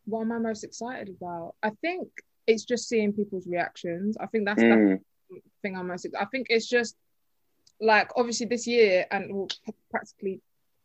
What 0.06 0.22
am 0.22 0.32
I 0.32 0.38
most 0.38 0.64
excited 0.64 1.08
about? 1.08 1.54
I 1.62 1.70
think 1.80 2.08
it's 2.46 2.64
just 2.64 2.88
seeing 2.88 3.12
people's 3.12 3.46
reactions. 3.46 4.16
I 4.20 4.26
think 4.26 4.44
that's 4.46 4.60
the 4.62 4.66
Mm, 4.66 5.00
thing 5.62 5.76
I'm 5.76 5.88
most. 5.88 6.06
I 6.18 6.26
think 6.26 6.48
it's 6.50 6.68
just 6.68 6.96
like 7.80 8.10
obviously 8.16 8.46
this 8.46 8.66
year 8.66 9.06
and 9.10 9.34
well, 9.34 9.48
practically. 9.90 10.40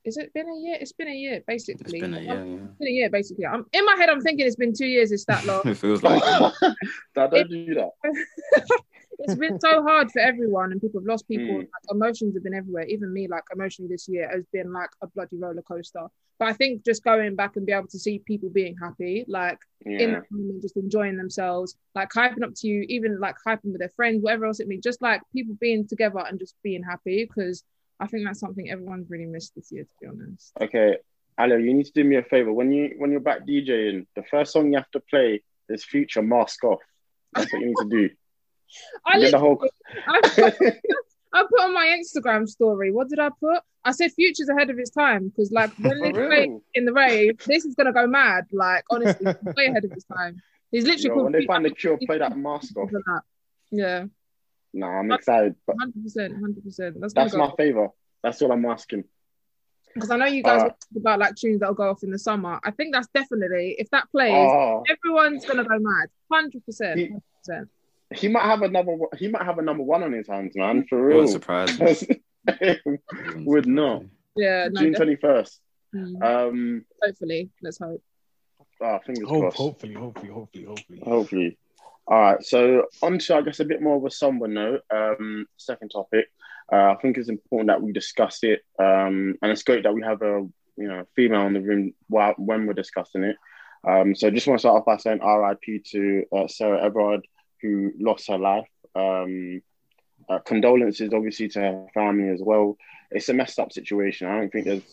Is 0.06 0.16
it 0.18 0.34
been 0.34 0.48
a 0.48 0.56
year? 0.56 0.78
It's 0.80 0.94
been 0.94 1.10
a 1.10 1.14
year 1.14 1.36
It's 1.36 1.46
basically. 1.46 2.00
been 2.00 2.14
a 2.14 2.22
year, 2.22 2.32
um, 2.32 2.48
yeah. 2.48 2.64
It's 2.64 2.78
been 2.80 2.88
a 2.88 2.92
year 2.92 3.10
basically. 3.10 3.46
I'm 3.46 3.66
in 3.74 3.86
my 3.86 3.96
head. 3.96 4.10
I'm 4.10 4.22
thinking 4.22 4.48
it's 4.48 4.56
been 4.56 4.74
two 4.74 4.86
years. 4.88 5.12
It's 5.12 5.26
that 5.26 5.46
long. 5.46 5.62
it 5.66 5.76
feels 5.76 6.02
like 6.02 6.24
Dad, 6.24 6.72
don't 7.32 7.50
do 7.50 7.74
that. 7.76 7.92
it's 9.20 9.36
been 9.36 9.60
so 9.60 9.84
hard 9.84 10.12
for 10.12 10.20
everyone, 10.20 10.72
and 10.72 10.82
people 10.82 11.00
have 11.02 11.08
lost 11.08 11.28
people. 11.28 11.56
Mm. 11.56 11.60
Like, 11.60 11.68
emotions 11.92 12.36
have 12.36 12.44
been 12.44 12.54
everywhere. 12.54 12.86
Even 12.86 13.14
me, 13.14 13.28
like 13.28 13.44
emotionally 13.54 13.90
this 13.90 14.08
year 14.08 14.30
has 14.30 14.46
been 14.52 14.72
like 14.72 14.90
a 15.02 15.08
bloody 15.08 15.38
roller 15.38 15.62
coaster. 15.62 16.08
But 16.40 16.48
I 16.48 16.54
think 16.54 16.86
just 16.86 17.04
going 17.04 17.36
back 17.36 17.58
and 17.58 17.66
be 17.66 17.74
able 17.74 17.88
to 17.88 18.00
see 18.00 18.20
people 18.20 18.50
being 18.50 18.76
happy, 18.82 19.26
like 19.28 19.60
in 19.82 19.92
Yeah. 19.92 20.06
that 20.12 20.32
moment, 20.32 20.62
just 20.62 20.78
enjoying 20.78 21.18
themselves, 21.18 21.76
like 21.96 22.10
hyping 22.12 22.44
up 22.44 22.54
to 22.56 22.68
you, 22.68 22.86
even 22.88 23.20
like 23.20 23.36
hyping 23.46 23.72
with 23.72 23.80
their 23.80 23.90
friends, 23.90 24.24
whatever 24.24 24.46
else 24.46 24.62
it 24.62 24.68
means, 24.68 24.84
just 24.84 25.02
like 25.02 25.22
people 25.34 25.56
being 25.60 25.86
together 25.86 26.20
and 26.20 26.40
just 26.40 26.56
being 26.64 26.82
happy. 26.82 27.26
Because 27.26 27.64
I 28.00 28.08
think 28.08 28.26
that's 28.26 28.40
something 28.40 28.72
everyone's 28.72 29.10
really 29.10 29.26
missed 29.26 29.54
this 29.56 29.70
year, 29.72 29.84
to 29.84 29.94
be 30.02 30.08
honest. 30.08 30.54
Okay, 30.62 30.98
Alo, 31.38 31.58
you 31.58 31.74
need 31.74 31.88
to 31.88 31.92
do 31.92 32.06
me 32.06 32.16
a 32.16 32.24
favor. 32.24 32.54
When 32.54 32.72
you 32.72 32.96
when 32.98 33.12
you're 33.12 33.20
back 33.20 33.46
DJing, 33.46 34.08
the 34.16 34.24
first 34.24 34.54
song 34.54 34.72
you 34.72 34.78
have 34.78 34.92
to 34.92 35.02
play 35.02 35.42
is 35.68 35.84
Future 35.84 36.22
Mask 36.22 36.64
Off. 36.64 36.80
That's 37.34 37.52
what 37.52 37.62
you 37.62 37.68
need 37.68 37.76
to 37.78 37.90
do. 37.90 38.10
I, 39.06 39.30
the 39.30 39.40
whole. 39.40 39.64
I, 40.08 40.22
put, 40.22 40.58
I 41.34 41.44
put 41.50 41.60
on 41.62 41.74
my 41.74 42.00
Instagram 42.00 42.48
story. 42.48 42.92
What 42.92 43.10
did 43.10 43.20
I 43.20 43.30
put? 43.40 43.62
I 43.84 43.92
said 43.92 44.12
"Future's 44.12 44.50
ahead 44.50 44.70
of 44.70 44.78
its 44.80 44.90
time" 44.90 45.30
because, 45.30 45.52
like, 45.52 45.72
when 45.80 45.98
For 46.00 46.04
they 46.04 46.12
play 46.28 46.60
in 46.74 46.86
the 46.86 46.94
rave, 46.94 47.38
this 47.46 47.66
is 47.66 47.76
gonna 47.76 47.94
go 47.94 48.08
mad. 48.08 48.46
Like, 48.52 48.84
honestly, 48.90 49.26
way 49.58 49.66
ahead 49.68 49.86
of 49.86 49.92
its 49.92 50.06
time. 50.06 50.42
He's 50.72 50.86
literally 50.86 51.18
Yo, 51.18 51.24
when 51.24 51.32
they 51.34 51.46
find 51.46 51.66
the 51.66 51.72
cure, 51.72 51.98
play 52.06 52.20
that 52.20 52.38
mask 52.38 52.78
off. 52.78 52.92
that. 52.92 53.22
Yeah, 53.72 54.06
Nah, 54.74 55.00
I'm 55.00 55.12
excited, 55.12 55.56
hundred 55.80 56.04
percent, 56.04 56.34
hundred 56.34 56.64
percent. 56.64 57.00
That's 57.00 57.14
that's 57.14 57.36
my 57.36 57.52
favor. 57.58 57.90
That's 58.24 58.42
all 58.42 58.52
I'm 58.52 58.66
asking. 58.66 59.04
because 59.94 60.12
I 60.12 60.18
know 60.18 60.26
you 60.26 60.44
guys 60.44 60.62
Uh, 60.62 60.70
about 60.98 61.20
like 61.20 61.36
tunes 61.36 61.60
that'll 61.60 61.74
go 61.74 61.90
off 61.90 62.04
in 62.04 62.12
the 62.12 62.20
summer. 62.20 62.60
I 62.64 62.72
think 62.72 62.94
that's 62.94 63.08
definitely 63.14 63.76
if 63.80 63.90
that 63.92 64.10
plays, 64.12 64.34
Oh, 64.36 64.84
everyone's 64.90 65.46
gonna 65.46 65.64
go 65.64 65.78
mad. 65.80 66.10
Hundred 66.32 66.64
percent, 66.66 67.00
hundred 67.00 67.24
percent. 67.40 67.70
He 68.16 68.28
might 68.28 68.44
have 68.46 68.62
another. 68.62 68.96
He 69.18 69.28
might 69.28 69.44
have 69.44 69.60
a 69.60 69.62
number 69.62 69.84
one 69.84 70.04
on 70.04 70.12
his 70.14 70.28
hands, 70.28 70.54
man. 70.56 70.86
For 70.90 71.02
real. 71.04 71.18
wouldn't 71.18 71.34
surprise 71.34 71.80
me. 71.80 71.96
Wouldn't 72.86 73.46
Would 73.46 73.66
surprise 73.66 73.68
not. 73.68 74.02
me. 74.04 74.10
Yeah, 74.36 74.68
no, 74.72 74.82
June 74.82 74.94
twenty 74.94 75.16
first. 75.16 75.60
mm, 75.96 76.22
Um, 76.24 76.86
hopefully, 77.04 77.50
let's 77.62 77.78
hope. 77.80 78.02
oh, 78.82 79.00
fingers 79.06 79.28
Hope, 79.28 79.42
crossed. 79.42 79.58
hopefully, 79.58 79.94
hopefully, 79.94 80.32
hopefully, 80.32 80.66
hopefully. 80.66 81.00
Hopefully. 81.04 81.58
All 82.08 82.20
right. 82.20 82.44
So 82.44 82.86
on 83.02 83.20
to 83.20 83.36
I 83.36 83.42
guess 83.42 83.60
a 83.60 83.66
bit 83.66 83.82
more 83.82 83.98
of 83.98 84.06
a 84.06 84.10
somber 84.12 84.48
note. 84.48 84.82
Um, 84.94 85.46
second 85.58 85.90
topic. 85.90 86.26
Uh, 86.72 86.94
I 86.94 86.96
think 87.02 87.18
it's 87.18 87.30
important 87.30 87.68
that 87.68 87.82
we 87.82 87.92
discuss 87.92 88.40
it. 88.44 88.62
Um, 88.80 89.36
and 89.42 89.52
it's 89.52 89.64
great 89.64 89.84
that 89.84 89.94
we 89.94 90.02
have 90.04 90.22
a 90.22 90.48
you 90.78 90.88
know 90.88 91.04
female 91.16 91.46
in 91.48 91.54
the 91.54 91.62
room 91.62 91.94
while 92.08 92.34
when 92.38 92.66
we're 92.66 92.74
discussing 92.74 93.24
it. 93.24 93.36
Um, 93.88 94.16
so 94.16 94.30
just 94.32 94.48
want 94.48 94.60
to 94.60 94.62
start 94.62 94.80
off 94.80 94.86
by 94.86 94.98
saying 94.98 95.20
R.I.P. 95.22 95.84
to 95.92 96.24
uh, 96.36 96.48
Sarah 96.48 96.84
Everard 96.84 97.22
who 97.62 97.92
lost 98.00 98.28
her 98.28 98.38
life. 98.38 98.68
Um, 98.96 99.62
uh, 100.30 100.40
condolences, 100.40 101.12
obviously, 101.14 101.48
to 101.50 101.60
her 101.60 101.88
family 101.94 102.30
as 102.30 102.42
well. 102.42 102.78
It's 103.10 103.30
a 103.30 103.34
messed 103.34 103.60
up 103.60 103.72
situation. 103.72 104.28
I 104.28 104.38
don't 104.38 104.52
think 104.52 104.66
there's. 104.66 104.84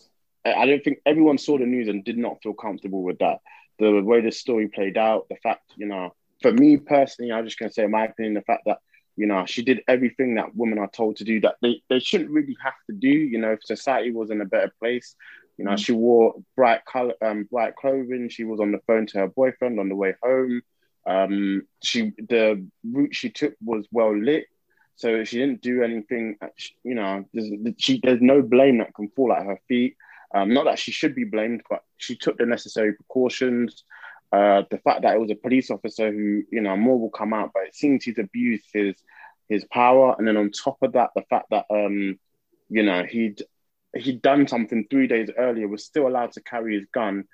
I 0.45 0.65
don't 0.65 0.83
think 0.83 0.99
everyone 1.05 1.39
saw 1.39 1.59
the 1.59 1.67
news 1.67 1.89
and 1.89 2.05
did 2.05 2.17
not 2.17 2.41
feel 2.43 2.55
comfortable 2.55 3.03
with 3.03 3.19
that. 3.19 3.41
The 3.81 4.01
way 4.01 4.21
the 4.21 4.31
story 4.31 4.69
played 4.69 4.97
out, 4.97 5.27
the 5.29 5.37
fact, 5.43 5.73
you 5.77 5.87
know, 5.87 6.15
for 6.41 6.53
me 6.53 6.77
personally, 6.77 7.33
I'm 7.33 7.45
just 7.45 7.59
going 7.59 7.69
to 7.69 7.75
say 7.75 7.85
in 7.85 7.91
my 7.91 8.05
opinion, 8.05 8.35
the 8.35 8.43
fact 8.43 8.63
that, 8.67 8.79
you 9.17 9.27
know, 9.27 9.45
she 9.45 9.63
did 9.63 9.83
everything 9.89 10.37
that 10.37 10.55
women 10.55 10.79
are 10.79 10.89
told 10.89 11.17
to 11.17 11.25
do 11.25 11.41
that 11.41 11.57
they, 11.63 11.83
they 11.91 11.99
shouldn't 11.99 12.31
really 12.31 12.57
have 12.63 12.75
to 12.89 12.95
do. 12.95 13.09
You 13.09 13.39
know, 13.39 13.53
if 13.53 13.65
society 13.65 14.13
was 14.13 14.31
in 14.31 14.41
a 14.41 14.45
better 14.45 14.73
place, 14.79 15.17
you 15.59 15.65
know, 15.65 15.77
she 15.77 15.93
wore 15.93 16.35
bright 16.55 16.85
color, 16.85 17.15
um, 17.25 17.49
bright 17.51 17.75
clothing. 17.77 18.29
She 18.29 18.45
was 18.45 18.61
on 18.61 18.73
the 18.73 18.81
phone 18.87 19.07
to 19.09 19.19
her 19.19 19.29
boyfriend 19.29 19.81
on 19.81 19.89
the 19.89 19.97
way 19.97 20.15
home. 20.23 20.63
Um, 21.07 21.63
she 21.83 22.13
the 22.19 22.67
route 22.85 23.15
she 23.15 23.31
took 23.31 23.55
was 23.65 23.87
well 23.93 24.17
lit, 24.17 24.47
so 24.97 25.25
she 25.25 25.39
didn't 25.39 25.63
do 25.63 25.83
anything. 25.83 26.37
You 26.83 26.95
know, 26.95 27.25
there's, 27.33 27.51
she, 27.79 28.01
there's 28.03 28.21
no 28.21 28.43
blame 28.43 28.79
that 28.79 28.95
can 28.95 29.09
fall 29.11 29.33
at 29.33 29.47
her 29.47 29.61
feet. 29.69 29.97
Um, 30.35 30.53
not 30.53 30.65
that 30.65 30.79
she 30.79 30.91
should 30.91 31.15
be 31.15 31.25
blamed, 31.25 31.63
but 31.71 31.83
she 31.97 32.17
took 32.17 32.39
the 32.39 32.47
necessary 32.47 32.93
precautions. 32.95 33.85
Uh, 34.33 34.65
the 34.71 34.79
fact 34.79 35.03
that 35.03 35.15
it 35.15 35.21
was 35.21 35.31
a 35.31 35.37
police 35.37 35.71
officer 35.71 36.11
who, 36.11 36.43
you 36.51 36.61
know, 36.61 36.77
more 36.77 36.99
will 36.99 37.11
come 37.11 37.33
out, 37.33 37.53
but 37.55 37.63
it 37.67 37.75
seems 37.75 38.05
he's 38.05 38.19
abused 38.19 38.65
his 38.73 38.97
his 39.49 39.65
power, 39.67 40.17
and 40.19 40.27
then 40.27 40.37
on 40.37 40.51
top 40.51 40.77
of 40.83 40.93
that, 40.95 41.11
the 41.15 41.23
fact 41.31 41.47
that 41.51 41.67
um, 41.71 42.19
you 42.69 42.83
know, 42.83 43.05
he'd 43.05 43.43
he'd 43.95 44.21
done 44.23 44.49
something 44.49 44.87
three 44.91 45.07
days 45.07 45.31
earlier, 45.39 45.69
was 45.69 45.85
still 45.85 46.09
allowed 46.09 46.33
to 46.33 46.43
carry 46.43 46.75
his 46.75 46.87
gun. 46.93 47.25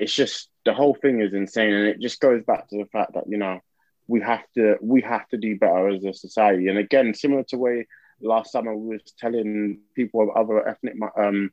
It's 0.00 0.14
just 0.14 0.48
the 0.64 0.74
whole 0.74 0.94
thing 0.94 1.20
is 1.20 1.34
insane, 1.34 1.74
and 1.74 1.86
it 1.86 2.00
just 2.00 2.20
goes 2.20 2.42
back 2.42 2.68
to 2.68 2.78
the 2.78 2.86
fact 2.86 3.14
that 3.14 3.24
you 3.28 3.38
know 3.38 3.60
we 4.08 4.20
have 4.22 4.44
to 4.56 4.76
we 4.80 5.02
have 5.02 5.28
to 5.28 5.36
do 5.36 5.58
better 5.58 5.88
as 5.88 6.04
a 6.04 6.14
society. 6.14 6.68
And 6.68 6.78
again, 6.78 7.14
similar 7.14 7.44
to 7.44 7.58
way 7.58 7.86
last 8.20 8.52
summer 8.52 8.74
we 8.74 8.96
was 8.96 9.14
telling 9.18 9.78
people 9.94 10.22
of 10.22 10.30
other 10.30 10.66
ethnic 10.68 10.94
um 11.16 11.50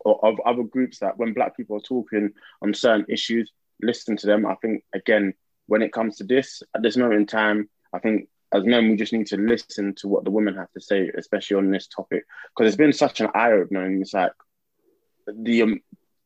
or 0.00 0.24
of 0.24 0.40
other 0.44 0.62
groups 0.62 0.98
that 0.98 1.18
when 1.18 1.34
black 1.34 1.56
people 1.56 1.76
are 1.76 1.80
talking 1.80 2.30
on 2.62 2.74
certain 2.74 3.06
issues, 3.08 3.52
listen 3.82 4.16
to 4.16 4.26
them. 4.26 4.46
I 4.46 4.54
think 4.56 4.82
again, 4.94 5.34
when 5.66 5.82
it 5.82 5.92
comes 5.92 6.16
to 6.16 6.24
this, 6.24 6.62
at 6.74 6.82
this 6.82 6.96
moment 6.96 7.20
in 7.20 7.26
time, 7.26 7.68
I 7.92 7.98
think 7.98 8.28
as 8.52 8.64
men, 8.64 8.88
we 8.88 8.96
just 8.96 9.12
need 9.12 9.28
to 9.28 9.36
listen 9.36 9.94
to 9.96 10.08
what 10.08 10.24
the 10.24 10.30
women 10.30 10.56
have 10.56 10.72
to 10.72 10.80
say, 10.80 11.10
especially 11.16 11.58
on 11.58 11.70
this 11.70 11.86
topic, 11.86 12.24
because 12.48 12.68
it's 12.68 12.76
been 12.76 12.92
such 12.92 13.20
an 13.20 13.28
eye 13.34 13.52
opener. 13.52 13.84
And 13.84 14.02
it's 14.02 14.14
like 14.14 14.32
the 15.32 15.62
um, 15.62 15.80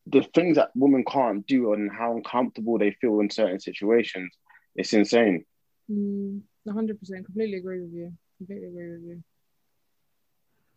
the 0.07 0.21
things 0.21 0.55
that 0.57 0.71
women 0.75 1.03
can't 1.03 1.45
do 1.47 1.73
and 1.73 1.91
how 1.91 2.15
uncomfortable 2.15 2.77
they 2.77 2.91
feel 2.91 3.19
in 3.19 3.29
certain 3.29 3.59
situations. 3.59 4.31
It's 4.75 4.93
insane. 4.93 5.45
Mm, 5.91 6.41
100%. 6.67 7.25
Completely 7.25 7.57
agree 7.57 7.81
with 7.81 7.93
you. 7.93 8.13
Completely 8.37 8.67
agree 8.67 8.91
with 8.91 9.03
you. 9.03 9.23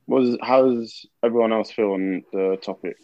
Was 0.07 0.39
how's 0.41 1.05
everyone 1.23 1.53
else 1.53 1.71
feel 1.71 1.93
on 1.93 2.25
the 2.33 2.59
topic? 2.63 2.97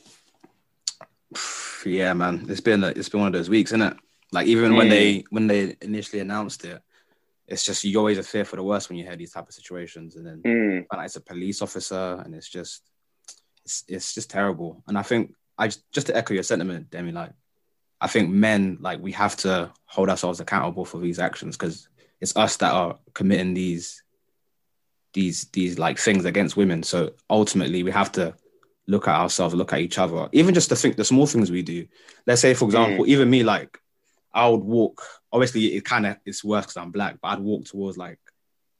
Yeah, 1.84 2.14
man, 2.14 2.46
it's 2.48 2.62
been 2.62 2.82
a, 2.82 2.88
it's 2.88 3.10
been 3.10 3.20
one 3.20 3.26
of 3.26 3.34
those 3.34 3.50
weeks, 3.50 3.72
isn't 3.72 3.82
it? 3.82 3.96
Like 4.32 4.46
even 4.46 4.72
mm. 4.72 4.78
when 4.78 4.88
they 4.88 5.24
when 5.28 5.46
they 5.46 5.76
initially 5.82 6.20
announced 6.20 6.64
it, 6.64 6.80
it's 7.46 7.62
just 7.62 7.84
you 7.84 7.98
always 7.98 8.16
a 8.16 8.22
fear 8.22 8.46
for 8.46 8.56
the 8.56 8.62
worst 8.62 8.88
when 8.88 8.96
you 8.96 9.04
hear 9.04 9.16
these 9.16 9.32
type 9.32 9.46
of 9.46 9.54
situations, 9.54 10.16
and 10.16 10.26
then 10.26 10.42
mm. 10.42 10.86
and 10.90 11.04
it's 11.04 11.16
a 11.16 11.20
police 11.20 11.60
officer, 11.60 12.22
and 12.24 12.34
it's 12.34 12.48
just 12.48 12.82
it's 13.64 13.84
it's 13.86 14.14
just 14.14 14.30
terrible. 14.30 14.82
And 14.88 14.96
I 14.96 15.02
think 15.02 15.34
I 15.56 15.68
just, 15.68 15.90
just 15.92 16.06
to 16.08 16.16
echo 16.16 16.34
your 16.34 16.42
sentiment, 16.42 16.90
Demi, 16.90 17.12
like 17.12 17.32
I 18.00 18.06
think 18.06 18.30
men 18.30 18.78
like 18.80 19.00
we 19.00 19.12
have 19.12 19.36
to 19.38 19.72
hold 19.86 20.10
ourselves 20.10 20.40
accountable 20.40 20.84
for 20.84 20.98
these 20.98 21.18
actions 21.18 21.56
because 21.56 21.88
it's 22.20 22.36
us 22.36 22.56
that 22.58 22.72
are 22.72 22.98
committing 23.14 23.54
these 23.54 24.02
these 25.12 25.44
these 25.52 25.78
like 25.78 25.98
things 25.98 26.24
against 26.24 26.56
women. 26.56 26.82
So 26.82 27.12
ultimately, 27.30 27.82
we 27.82 27.90
have 27.92 28.12
to 28.12 28.34
look 28.86 29.08
at 29.08 29.18
ourselves, 29.18 29.54
look 29.54 29.72
at 29.72 29.80
each 29.80 29.98
other, 29.98 30.28
even 30.32 30.54
just 30.54 30.68
to 30.68 30.76
think 30.76 30.96
the 30.96 31.04
small 31.04 31.26
things 31.26 31.50
we 31.50 31.62
do. 31.62 31.86
Let's 32.26 32.42
say, 32.42 32.52
for 32.54 32.66
example, 32.66 33.06
mm. 33.06 33.08
even 33.08 33.30
me, 33.30 33.42
like 33.42 33.78
I 34.32 34.48
would 34.48 34.62
walk. 34.62 35.02
Obviously, 35.32 35.76
it 35.76 35.84
kind 35.84 36.06
of 36.06 36.16
it's 36.26 36.44
worse 36.44 36.66
because 36.66 36.76
I'm 36.76 36.90
black, 36.90 37.18
but 37.22 37.28
I'd 37.28 37.40
walk 37.40 37.64
towards 37.64 37.96
like 37.96 38.18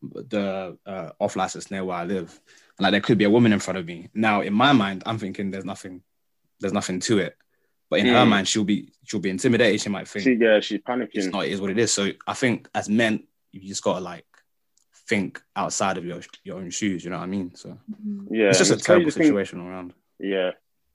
the 0.02 0.76
uh, 0.84 1.10
off 1.18 1.36
license 1.36 1.70
near 1.70 1.84
where 1.84 1.96
I 1.96 2.04
live, 2.04 2.38
and 2.76 2.82
like 2.82 2.90
there 2.92 3.00
could 3.00 3.18
be 3.18 3.24
a 3.24 3.30
woman 3.30 3.52
in 3.52 3.60
front 3.60 3.78
of 3.78 3.86
me. 3.86 4.10
Now, 4.12 4.42
in 4.42 4.52
my 4.52 4.72
mind, 4.72 5.04
I'm 5.06 5.18
thinking 5.18 5.50
there's 5.50 5.64
nothing, 5.64 6.02
there's 6.60 6.72
nothing 6.72 7.00
to 7.00 7.18
it. 7.18 7.36
But 7.90 8.00
in 8.00 8.06
mm. 8.06 8.12
her 8.12 8.26
mind, 8.26 8.48
she'll 8.48 8.64
be 8.64 8.92
she'll 9.04 9.20
be 9.20 9.30
intimidated. 9.30 9.80
She 9.80 9.88
might 9.88 10.08
think, 10.08 10.24
she, 10.24 10.34
yeah, 10.34 10.60
she's 10.60 10.80
panicking. 10.80 11.10
It's 11.12 11.26
not. 11.26 11.46
It 11.46 11.52
is 11.52 11.60
what 11.60 11.70
it 11.70 11.78
is. 11.78 11.92
So 11.92 12.10
I 12.26 12.34
think 12.34 12.68
as 12.74 12.88
men, 12.88 13.24
you 13.52 13.68
just 13.68 13.82
gotta 13.82 14.00
like 14.00 14.24
think 15.08 15.40
outside 15.54 15.98
of 15.98 16.04
your 16.04 16.20
your 16.42 16.56
own 16.56 16.70
shoes. 16.70 17.04
You 17.04 17.10
know 17.10 17.18
what 17.18 17.24
I 17.24 17.28
mean? 17.28 17.54
So 17.54 17.78
yeah, 18.30 18.48
it's 18.48 18.58
just 18.58 18.72
a 18.72 18.76
terrible 18.76 19.10
situation 19.10 19.60
thing, 19.60 19.68
around. 19.68 19.94
Yeah, 20.18 20.52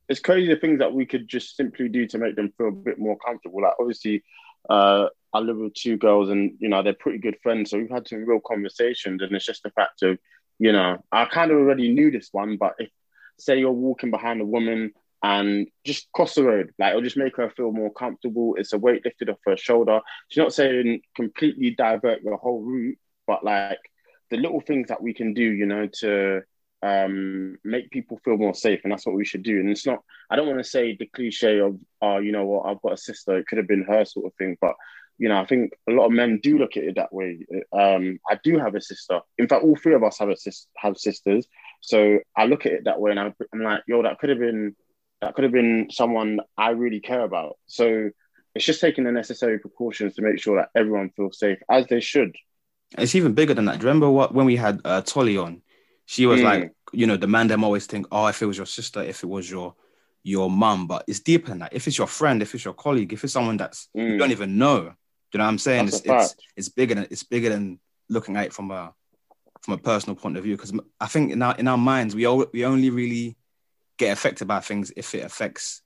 it's 0.07 0.19
crazy 0.19 0.53
the 0.53 0.59
things 0.59 0.79
that 0.79 0.93
we 0.93 1.05
could 1.05 1.27
just 1.27 1.55
simply 1.55 1.87
do 1.87 2.07
to 2.07 2.17
make 2.17 2.35
them 2.35 2.51
feel 2.57 2.69
a 2.69 2.71
bit 2.71 2.99
more 2.99 3.17
comfortable. 3.17 3.61
Like 3.61 3.73
obviously, 3.79 4.23
uh, 4.69 5.07
I 5.33 5.39
live 5.39 5.57
with 5.57 5.75
two 5.75 5.97
girls, 5.97 6.29
and 6.29 6.53
you 6.59 6.69
know 6.69 6.81
they're 6.81 6.93
pretty 6.93 7.19
good 7.19 7.37
friends, 7.43 7.71
so 7.71 7.77
we've 7.77 7.89
had 7.89 8.07
some 8.07 8.25
real 8.25 8.41
conversations, 8.45 9.21
and 9.21 9.31
it's 9.33 9.45
just 9.45 9.63
the 9.63 9.71
fact 9.71 10.01
of 10.01 10.17
you 10.57 10.71
know 10.71 11.03
I 11.11 11.25
kind 11.25 11.51
of 11.51 11.57
already 11.57 11.93
knew 11.93 12.11
this 12.11 12.29
one, 12.31 12.57
but 12.57 12.73
if 12.79 12.89
say 13.37 13.59
you're 13.59 13.71
walking 13.71 14.11
behind 14.11 14.41
a 14.41 14.45
woman 14.45 14.91
and 15.21 15.67
just 15.85 16.11
cross 16.11 16.35
the 16.35 16.43
road. 16.43 16.71
Like 16.79 16.91
it'll 16.91 17.01
just 17.01 17.17
make 17.17 17.37
her 17.37 17.49
feel 17.49 17.71
more 17.71 17.91
comfortable. 17.91 18.55
It's 18.57 18.73
a 18.73 18.77
weight 18.77 19.03
lifted 19.03 19.29
off 19.29 19.39
her 19.45 19.57
shoulder. 19.57 19.99
She's 20.29 20.41
not 20.41 20.53
saying 20.53 21.01
completely 21.15 21.71
divert 21.71 22.23
the 22.23 22.37
whole 22.37 22.61
route, 22.61 22.97
but 23.27 23.43
like 23.43 23.79
the 24.29 24.37
little 24.37 24.61
things 24.61 24.87
that 24.89 25.01
we 25.01 25.13
can 25.13 25.33
do, 25.33 25.43
you 25.43 25.65
know, 25.65 25.87
to 25.99 26.41
um, 26.81 27.57
make 27.63 27.91
people 27.91 28.19
feel 28.23 28.37
more 28.37 28.53
safe, 28.53 28.81
and 28.83 28.91
that's 28.91 29.05
what 29.05 29.15
we 29.15 29.25
should 29.25 29.43
do. 29.43 29.59
And 29.59 29.69
it's 29.69 29.85
not. 29.85 29.99
I 30.29 30.35
don't 30.35 30.47
want 30.47 30.59
to 30.59 30.63
say 30.63 30.95
the 30.95 31.07
cliche 31.07 31.59
of, 31.59 31.77
"Oh, 32.01 32.19
you 32.19 32.31
know 32.31 32.45
what? 32.45 32.65
I've 32.65 32.81
got 32.81 32.93
a 32.93 32.97
sister. 32.97 33.37
It 33.37 33.47
could 33.47 33.57
have 33.57 33.67
been 33.67 33.83
her," 33.83 34.05
sort 34.05 34.27
of 34.27 34.33
thing. 34.35 34.57
But 34.61 34.75
you 35.17 35.27
know, 35.27 35.37
I 35.37 35.45
think 35.45 35.73
a 35.89 35.91
lot 35.91 36.05
of 36.05 36.13
men 36.13 36.39
do 36.41 36.57
look 36.57 36.77
at 36.77 36.83
it 36.83 36.95
that 36.95 37.13
way. 37.13 37.39
Um, 37.73 38.19
I 38.29 38.39
do 38.43 38.57
have 38.57 38.75
a 38.75 38.81
sister. 38.81 39.19
In 39.37 39.47
fact, 39.47 39.63
all 39.63 39.75
three 39.75 39.93
of 39.93 40.03
us 40.03 40.19
have 40.19 40.29
a 40.29 40.37
sis- 40.37 40.67
have 40.77 40.97
sisters. 40.97 41.45
So 41.81 42.19
I 42.37 42.45
look 42.45 42.65
at 42.65 42.71
it 42.71 42.83
that 42.85 43.01
way, 43.01 43.11
and 43.11 43.19
I'm 43.19 43.35
like, 43.53 43.83
"Yo, 43.87 44.01
that 44.03 44.19
could 44.19 44.29
have 44.29 44.39
been." 44.39 44.75
That 45.21 45.35
could 45.35 45.43
have 45.43 45.53
been 45.53 45.87
someone 45.91 46.39
I 46.57 46.69
really 46.71 47.01
care 47.01 47.21
about. 47.21 47.57
So 47.67 48.09
it's 48.55 48.65
just 48.65 48.81
taking 48.81 49.03
the 49.03 49.11
necessary 49.11 49.59
precautions 49.59 50.15
to 50.15 50.21
make 50.21 50.39
sure 50.39 50.57
that 50.57 50.69
everyone 50.75 51.09
feels 51.11 51.39
safe, 51.39 51.59
as 51.69 51.87
they 51.87 51.99
should. 51.99 52.35
It's 52.97 53.15
even 53.15 53.33
bigger 53.33 53.53
than 53.53 53.65
that. 53.65 53.79
Do 53.79 53.83
you 53.83 53.87
remember 53.87 54.09
what 54.09 54.33
when 54.33 54.45
we 54.45 54.55
had 54.55 54.81
uh, 54.83 55.01
Tolly 55.01 55.37
on? 55.37 55.61
She 56.05 56.25
was 56.25 56.41
mm. 56.41 56.45
like, 56.45 56.73
you 56.91 57.05
know, 57.05 57.17
the 57.17 57.27
man 57.27 57.47
them 57.47 57.63
always 57.63 57.85
think, 57.85 58.07
oh, 58.11 58.27
if 58.27 58.41
it 58.41 58.47
was 58.47 58.57
your 58.57 58.65
sister, 58.65 59.01
if 59.03 59.23
it 59.23 59.27
was 59.27 59.49
your 59.49 59.75
your 60.23 60.49
mum, 60.49 60.87
but 60.87 61.03
it's 61.07 61.19
deeper 61.19 61.49
than 61.49 61.59
that. 61.59 61.73
If 61.73 61.87
it's 61.87 61.97
your 61.97 62.07
friend, 62.07 62.41
if 62.41 62.53
it's 62.55 62.65
your 62.65 62.73
colleague, 62.73 63.13
if 63.13 63.23
it's 63.23 63.33
someone 63.33 63.57
that's 63.57 63.89
mm. 63.95 64.11
you 64.11 64.17
don't 64.17 64.31
even 64.31 64.57
know, 64.57 64.81
do 64.81 64.87
you 65.33 65.37
know 65.37 65.43
what 65.43 65.49
I'm 65.49 65.57
saying? 65.59 65.87
it's, 65.87 66.01
it's 66.03 66.35
it's 66.55 66.69
bigger 66.69 66.95
than 66.95 67.07
it's 67.11 67.23
bigger 67.23 67.49
than 67.49 67.79
looking 68.09 68.35
at 68.35 68.47
it 68.47 68.53
from 68.53 68.71
a 68.71 68.93
from 69.61 69.75
a 69.75 69.77
personal 69.77 70.15
point 70.15 70.37
of 70.37 70.43
view. 70.43 70.55
Because 70.55 70.73
I 70.99 71.05
think 71.05 71.31
in 71.31 71.41
our 71.41 71.55
in 71.55 71.67
our 71.67 71.77
minds, 71.77 72.15
we 72.15 72.25
all 72.25 72.45
we 72.51 72.65
only 72.65 72.89
really 72.89 73.37
get 73.99 74.11
affected 74.11 74.47
by 74.47 74.61
things 74.61 74.91
if 74.97 75.13
it 75.13 75.23
affects 75.23 75.81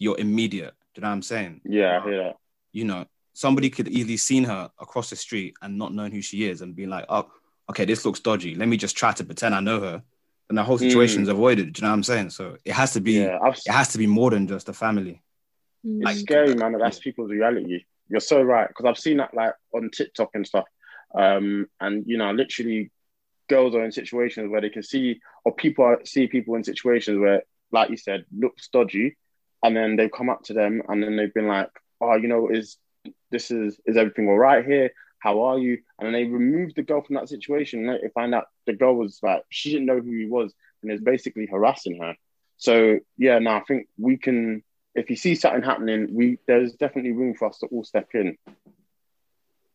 your 0.00 0.18
immediate. 0.18 0.74
Do 0.94 1.00
you 1.00 1.02
know 1.02 1.08
what 1.08 1.14
I'm 1.14 1.22
saying? 1.22 1.60
Yeah, 1.64 2.00
I 2.00 2.04
hear 2.04 2.24
that. 2.24 2.36
You 2.72 2.84
know, 2.84 3.06
somebody 3.34 3.70
could 3.70 3.86
easily 3.86 4.16
seen 4.16 4.42
her 4.44 4.70
across 4.80 5.10
the 5.10 5.16
street 5.16 5.54
and 5.62 5.78
not 5.78 5.94
knowing 5.94 6.10
who 6.10 6.22
she 6.22 6.48
is 6.48 6.62
and 6.62 6.74
being 6.74 6.88
like, 6.88 7.04
oh, 7.08 7.30
okay, 7.70 7.84
this 7.84 8.04
looks 8.04 8.18
dodgy. 8.18 8.56
Let 8.56 8.66
me 8.66 8.76
just 8.76 8.96
try 8.96 9.12
to 9.12 9.24
pretend 9.24 9.54
I 9.54 9.60
know 9.60 9.80
her. 9.80 10.02
And 10.48 10.56
the 10.56 10.64
whole 10.64 10.78
situation 10.78 11.22
is 11.22 11.28
mm. 11.28 11.32
avoided. 11.32 11.74
Do 11.74 11.80
you 11.80 11.82
know 11.82 11.90
what 11.90 11.96
I'm 11.96 12.02
saying? 12.02 12.30
So 12.30 12.56
it 12.64 12.72
has 12.72 12.94
to 12.94 13.02
be 13.02 13.12
yeah, 13.12 13.38
it 13.46 13.70
has 13.70 13.88
to 13.88 13.98
be 13.98 14.06
more 14.06 14.30
than 14.30 14.48
just 14.48 14.70
a 14.70 14.72
family. 14.72 15.20
It's 15.84 16.04
like, 16.04 16.16
scary, 16.16 16.54
man. 16.54 16.72
That's 16.78 16.98
people's 16.98 17.30
reality. 17.30 17.84
You're 18.08 18.20
so 18.20 18.40
right. 18.40 18.66
Because 18.66 18.86
I've 18.86 18.98
seen 18.98 19.18
that 19.18 19.34
like 19.34 19.52
on 19.74 19.90
TikTok 19.90 20.30
and 20.32 20.46
stuff. 20.46 20.64
Um, 21.14 21.66
and 21.80 22.04
you 22.06 22.16
know, 22.16 22.32
literally 22.32 22.90
girls 23.48 23.74
are 23.74 23.84
in 23.84 23.92
situations 23.92 24.50
where 24.50 24.60
they 24.60 24.70
can 24.70 24.82
see 24.82 25.20
or 25.44 25.54
people 25.54 25.84
are, 25.84 26.00
see 26.04 26.26
people 26.26 26.54
in 26.54 26.64
situations 26.64 27.18
where, 27.18 27.42
like 27.72 27.90
you 27.90 27.96
said, 27.96 28.24
looks 28.36 28.68
dodgy. 28.68 29.16
And 29.62 29.76
then 29.76 29.96
they've 29.96 30.10
come 30.10 30.30
up 30.30 30.44
to 30.44 30.52
them 30.52 30.82
and 30.88 31.02
then 31.02 31.16
they've 31.16 31.34
been 31.34 31.48
like, 31.48 31.70
oh, 32.00 32.16
you 32.16 32.28
know, 32.28 32.48
is 32.48 32.78
this 33.30 33.50
is 33.50 33.78
is 33.86 33.96
everything 33.96 34.28
all 34.28 34.38
right 34.38 34.64
here? 34.64 34.92
How 35.20 35.42
are 35.42 35.58
you? 35.58 35.78
And 35.98 36.06
then 36.06 36.12
they 36.12 36.24
removed 36.24 36.76
the 36.76 36.82
girl 36.82 37.02
from 37.02 37.16
that 37.16 37.28
situation. 37.28 37.88
And 37.88 38.00
they 38.02 38.08
find 38.14 38.34
out 38.34 38.46
the 38.66 38.72
girl 38.72 38.94
was 38.94 39.18
like 39.22 39.42
she 39.50 39.72
didn't 39.72 39.86
know 39.86 40.00
who 40.00 40.12
he 40.12 40.26
was 40.26 40.52
and 40.82 40.92
is 40.92 41.00
basically 41.00 41.46
harassing 41.46 42.00
her. 42.00 42.14
So 42.56 42.98
yeah, 43.16 43.38
now 43.38 43.58
I 43.58 43.64
think 43.64 43.88
we 43.98 44.16
can. 44.16 44.62
If 44.94 45.10
you 45.10 45.16
see 45.16 45.34
something 45.34 45.62
happening, 45.62 46.08
we 46.12 46.38
there's 46.46 46.72
definitely 46.74 47.12
room 47.12 47.34
for 47.34 47.48
us 47.48 47.58
to 47.58 47.66
all 47.66 47.84
step 47.84 48.08
in. 48.14 48.36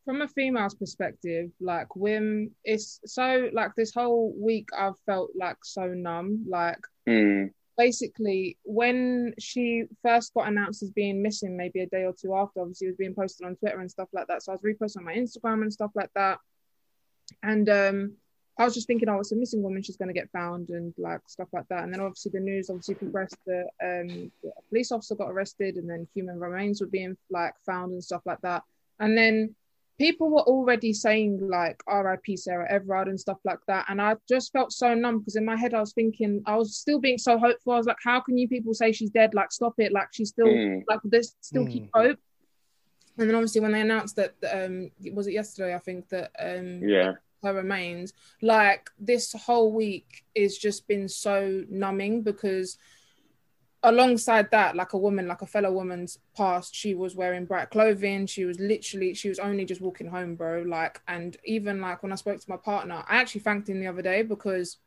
From 0.06 0.21
a 0.21 0.27
female's 0.27 0.73
perspective, 0.73 1.51
like 1.62 1.88
Wim, 1.89 2.51
it's 2.65 2.99
so 3.06 3.49
like 3.53 3.71
this 3.75 3.93
whole 3.93 4.34
week 4.38 4.67
I've 4.77 4.99
felt 5.06 5.32
like 5.34 5.58
so 5.63 5.88
numb. 5.88 6.45
Like 6.49 6.79
mm 7.08 7.51
basically 7.78 8.58
when 8.64 9.34
she 9.40 9.86
first 10.02 10.34
got 10.34 10.48
announced 10.48 10.84
as 10.84 10.92
being 10.92 11.22
missing 11.22 11.58
maybe 11.58 11.82
a 11.82 11.88
day 11.88 12.04
or 12.04 12.14
two 12.14 12.36
after 12.36 12.62
obviously 12.62 12.88
it 12.88 12.92
was 12.92 12.98
being 12.98 13.16
posted 13.16 13.48
on 13.48 13.56
twitter 13.56 13.80
and 13.80 13.90
stuff 13.90 14.10
like 14.14 14.28
that. 14.28 14.44
So 14.44 14.52
i 14.52 14.56
was 14.56 14.62
reposting 14.62 14.98
on 14.98 15.06
my 15.06 15.16
instagram 15.16 15.62
and 15.62 15.74
stuff 15.74 15.92
like 15.96 16.12
that. 16.16 16.40
And 17.42 17.70
um 17.70 18.14
i 18.60 18.64
was 18.64 18.76
just 18.76 18.86
thinking 18.86 19.10
oh 19.10 19.20
it's 19.20 19.32
a 19.32 19.36
missing 19.36 19.64
woman 19.64 19.82
she's 19.82 19.98
going 19.98 20.14
to 20.14 20.20
get 20.20 20.30
found 20.32 20.70
and 20.70 20.94
like 20.98 21.22
stuff 21.28 21.48
like 21.54 21.68
that. 21.70 21.84
And 21.84 21.94
then 21.94 22.02
obviously 22.02 22.32
the 22.34 22.40
news 22.40 22.70
obviously 22.70 22.96
progressed 22.96 23.38
that 23.48 23.68
um 23.82 24.32
a 24.46 24.62
police 24.70 24.92
officer 24.92 25.16
got 25.16 25.32
arrested 25.32 25.76
and 25.76 25.90
then 25.90 26.08
human 26.14 26.40
remains 26.40 26.82
were 26.82 26.88
being 26.88 27.18
like 27.32 27.54
found 27.66 27.94
and 27.94 28.04
stuff 28.04 28.22
like 28.26 28.42
that. 28.42 28.64
And 29.00 29.18
then 29.18 29.56
people 29.99 30.29
were 30.29 30.41
already 30.41 30.93
saying 30.93 31.39
like 31.47 31.82
RIP 31.88 32.38
Sarah 32.38 32.71
Everard 32.71 33.08
and 33.08 33.19
stuff 33.19 33.38
like 33.45 33.60
that. 33.67 33.86
And 33.89 34.01
I 34.01 34.15
just 34.27 34.51
felt 34.51 34.71
so 34.71 34.93
numb 34.93 35.19
because 35.19 35.36
in 35.36 35.45
my 35.45 35.56
head 35.56 35.73
I 35.73 35.79
was 35.79 35.93
thinking, 35.93 36.41
I 36.45 36.56
was 36.56 36.77
still 36.77 36.99
being 36.99 37.17
so 37.17 37.38
hopeful. 37.38 37.73
I 37.73 37.77
was 37.77 37.86
like, 37.86 37.97
how 38.03 38.19
can 38.19 38.38
you 38.38 38.47
people 38.47 38.73
say 38.73 38.91
she's 38.91 39.12
dead? 39.12 39.34
Like, 39.34 39.51
stop 39.51 39.75
it. 39.77 39.91
Like, 39.91 40.08
she's 40.12 40.29
still, 40.29 40.47
mm. 40.47 40.84
like, 40.88 40.99
this 41.03 41.36
still 41.41 41.65
mm. 41.65 41.71
keep 41.71 41.89
hope. 41.93 42.19
And 43.17 43.29
then 43.29 43.36
obviously 43.36 43.62
when 43.62 43.71
they 43.71 43.82
announced 43.82 44.15
that 44.15 44.34
um 44.51 44.89
was 45.13 45.27
it 45.27 45.34
yesterday 45.34 45.75
I 45.75 45.79
think 45.79 46.10
that 46.10 46.32
um 46.39 46.82
Yeah. 46.84 47.13
her 47.43 47.53
remains 47.53 48.13
like 48.41 48.89
this 48.97 49.34
whole 49.34 49.71
week 49.71 50.23
is 50.34 50.58
just 50.58 50.88
been 50.88 51.08
so 51.08 51.63
numbing 51.69 52.23
because 52.23 52.77
alongside 53.84 54.50
that 54.52 54.76
like 54.76 54.93
a 54.93 54.98
woman 54.98 55.28
like 55.28 55.41
a 55.41 55.46
fellow 55.46 55.72
woman's 55.72 56.17
past 56.38 56.74
she 56.74 56.96
was 56.96 57.15
wearing 57.15 57.43
bright 57.46 57.69
clothing 57.69 58.26
she 58.26 58.46
was 58.46 58.58
literally 58.60 59.13
she 59.13 59.28
was 59.30 59.39
only 59.39 59.65
just 59.65 59.82
walking 59.82 60.08
home 60.08 60.36
bro 60.36 60.63
like 60.65 61.02
and 61.08 61.36
even 61.43 61.82
like 61.82 62.02
when 62.02 62.12
i 62.12 62.15
spoke 62.15 62.39
to 62.39 62.50
my 62.50 62.58
partner 62.58 63.04
i 63.10 63.17
actually 63.17 63.41
thanked 63.41 63.67
him 63.67 63.80
the 63.80 63.88
other 63.88 64.02
day 64.02 64.22
because 64.22 64.78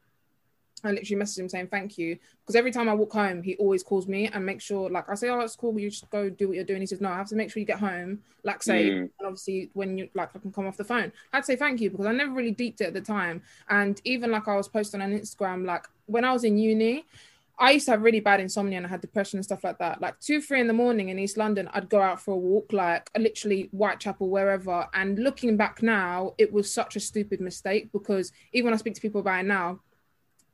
I 0.84 0.90
literally 0.90 1.22
messaged 1.22 1.38
him 1.38 1.48
saying 1.48 1.68
thank 1.68 1.96
you 1.96 2.18
because 2.42 2.54
every 2.54 2.70
time 2.70 2.88
I 2.88 2.94
walk 2.94 3.12
home, 3.12 3.42
he 3.42 3.56
always 3.56 3.82
calls 3.82 4.06
me 4.06 4.28
and 4.28 4.44
make 4.44 4.60
sure, 4.60 4.90
like, 4.90 5.08
I 5.08 5.14
say, 5.14 5.30
oh, 5.30 5.40
it's 5.40 5.56
cool, 5.56 5.76
you 5.80 5.88
just 5.90 6.08
go 6.10 6.28
do 6.28 6.48
what 6.48 6.56
you're 6.56 6.64
doing. 6.64 6.80
He 6.80 6.86
says, 6.86 7.00
no, 7.00 7.08
I 7.08 7.16
have 7.16 7.28
to 7.28 7.34
make 7.34 7.50
sure 7.50 7.60
you 7.60 7.66
get 7.66 7.78
home, 7.80 8.20
like, 8.44 8.62
say, 8.62 8.90
Mm. 8.90 8.98
and 8.98 9.10
obviously 9.24 9.70
when 9.72 9.96
you 9.96 10.08
like, 10.14 10.30
I 10.36 10.38
can 10.38 10.52
come 10.52 10.66
off 10.66 10.76
the 10.76 10.84
phone. 10.84 11.12
I'd 11.32 11.46
say 11.46 11.56
thank 11.56 11.80
you 11.80 11.90
because 11.90 12.06
I 12.06 12.12
never 12.12 12.32
really 12.32 12.52
deeped 12.52 12.82
it 12.82 12.88
at 12.88 12.94
the 12.94 13.00
time. 13.00 13.42
And 13.70 14.00
even 14.04 14.30
like 14.30 14.48
I 14.48 14.54
was 14.54 14.68
posting 14.68 15.00
on 15.00 15.12
Instagram, 15.12 15.64
like 15.64 15.86
when 16.04 16.26
I 16.26 16.32
was 16.32 16.44
in 16.44 16.58
uni, 16.58 17.06
I 17.58 17.70
used 17.70 17.86
to 17.86 17.92
have 17.92 18.02
really 18.02 18.20
bad 18.20 18.40
insomnia 18.40 18.76
and 18.76 18.86
I 18.86 18.90
had 18.90 19.00
depression 19.00 19.38
and 19.38 19.44
stuff 19.44 19.64
like 19.64 19.78
that. 19.78 20.00
Like 20.00 20.20
two, 20.20 20.42
three 20.42 20.60
in 20.60 20.66
the 20.66 20.74
morning 20.74 21.08
in 21.08 21.18
East 21.18 21.38
London, 21.38 21.70
I'd 21.72 21.88
go 21.88 22.02
out 22.02 22.20
for 22.20 22.32
a 22.32 22.36
walk, 22.36 22.72
like 22.72 23.10
literally 23.16 23.70
Whitechapel, 23.72 24.28
wherever. 24.28 24.86
And 24.92 25.18
looking 25.18 25.56
back 25.56 25.82
now, 25.82 26.34
it 26.36 26.52
was 26.52 26.70
such 26.70 26.96
a 26.96 27.00
stupid 27.00 27.40
mistake 27.40 27.90
because 27.92 28.30
even 28.52 28.66
when 28.66 28.74
I 28.74 28.76
speak 28.76 28.94
to 28.94 29.00
people 29.00 29.22
about 29.22 29.40
it 29.40 29.46
now, 29.46 29.80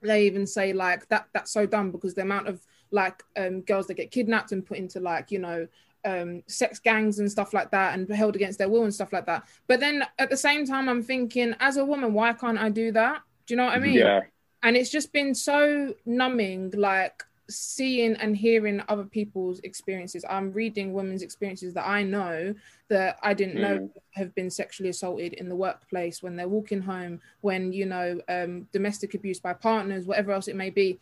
they 0.02 0.26
even 0.26 0.46
say 0.46 0.72
like 0.72 1.08
that 1.08 1.28
that's 1.32 1.52
so 1.52 1.66
dumb 1.66 1.90
because 1.90 2.14
the 2.14 2.22
amount 2.22 2.48
of 2.48 2.60
like 2.90 3.22
um 3.36 3.60
girls 3.62 3.86
that 3.86 3.94
get 3.94 4.10
kidnapped 4.10 4.52
and 4.52 4.66
put 4.66 4.78
into 4.78 5.00
like 5.00 5.30
you 5.30 5.38
know 5.38 5.66
um 6.04 6.42
sex 6.48 6.80
gangs 6.80 7.20
and 7.20 7.30
stuff 7.30 7.54
like 7.54 7.70
that 7.70 7.96
and 7.96 8.10
held 8.10 8.34
against 8.34 8.58
their 8.58 8.68
will 8.68 8.82
and 8.82 8.92
stuff 8.92 9.12
like 9.12 9.26
that 9.26 9.44
but 9.68 9.78
then 9.78 10.04
at 10.18 10.28
the 10.28 10.36
same 10.36 10.66
time 10.66 10.88
i'm 10.88 11.02
thinking 11.02 11.54
as 11.60 11.76
a 11.76 11.84
woman 11.84 12.12
why 12.12 12.32
can't 12.32 12.58
i 12.58 12.68
do 12.68 12.90
that 12.90 13.22
do 13.46 13.54
you 13.54 13.56
know 13.56 13.64
what 13.66 13.74
i 13.74 13.78
mean 13.78 13.94
Yeah. 13.94 14.22
And 14.62 14.76
it's 14.76 14.90
just 14.90 15.12
been 15.12 15.34
so 15.34 15.94
numbing 16.06 16.72
like 16.76 17.22
seeing 17.50 18.14
and 18.16 18.36
hearing 18.36 18.80
other 18.88 19.04
people's 19.04 19.58
experiences. 19.60 20.24
I'm 20.30 20.52
reading 20.52 20.92
women's 20.94 21.22
experiences 21.22 21.74
that 21.74 21.86
i 21.86 22.02
know 22.02 22.54
that 22.88 23.18
i 23.22 23.34
didn't 23.34 23.56
know 23.60 23.78
Mm. 23.78 23.90
have 24.12 24.34
been 24.34 24.50
sexually 24.50 24.90
assaulted 24.90 25.32
in 25.34 25.48
the 25.48 25.56
workplace 25.56 26.22
when 26.22 26.36
they're 26.36 26.48
walking 26.48 26.80
home 26.80 27.20
when 27.40 27.72
you 27.72 27.84
know 27.86 28.20
um, 28.28 28.68
domestic 28.72 29.14
abuse 29.14 29.40
by 29.40 29.52
partners 29.52 30.06
whatever 30.06 30.32
else 30.32 30.48
it 30.48 30.56
may 30.56 30.70
be. 30.70 30.98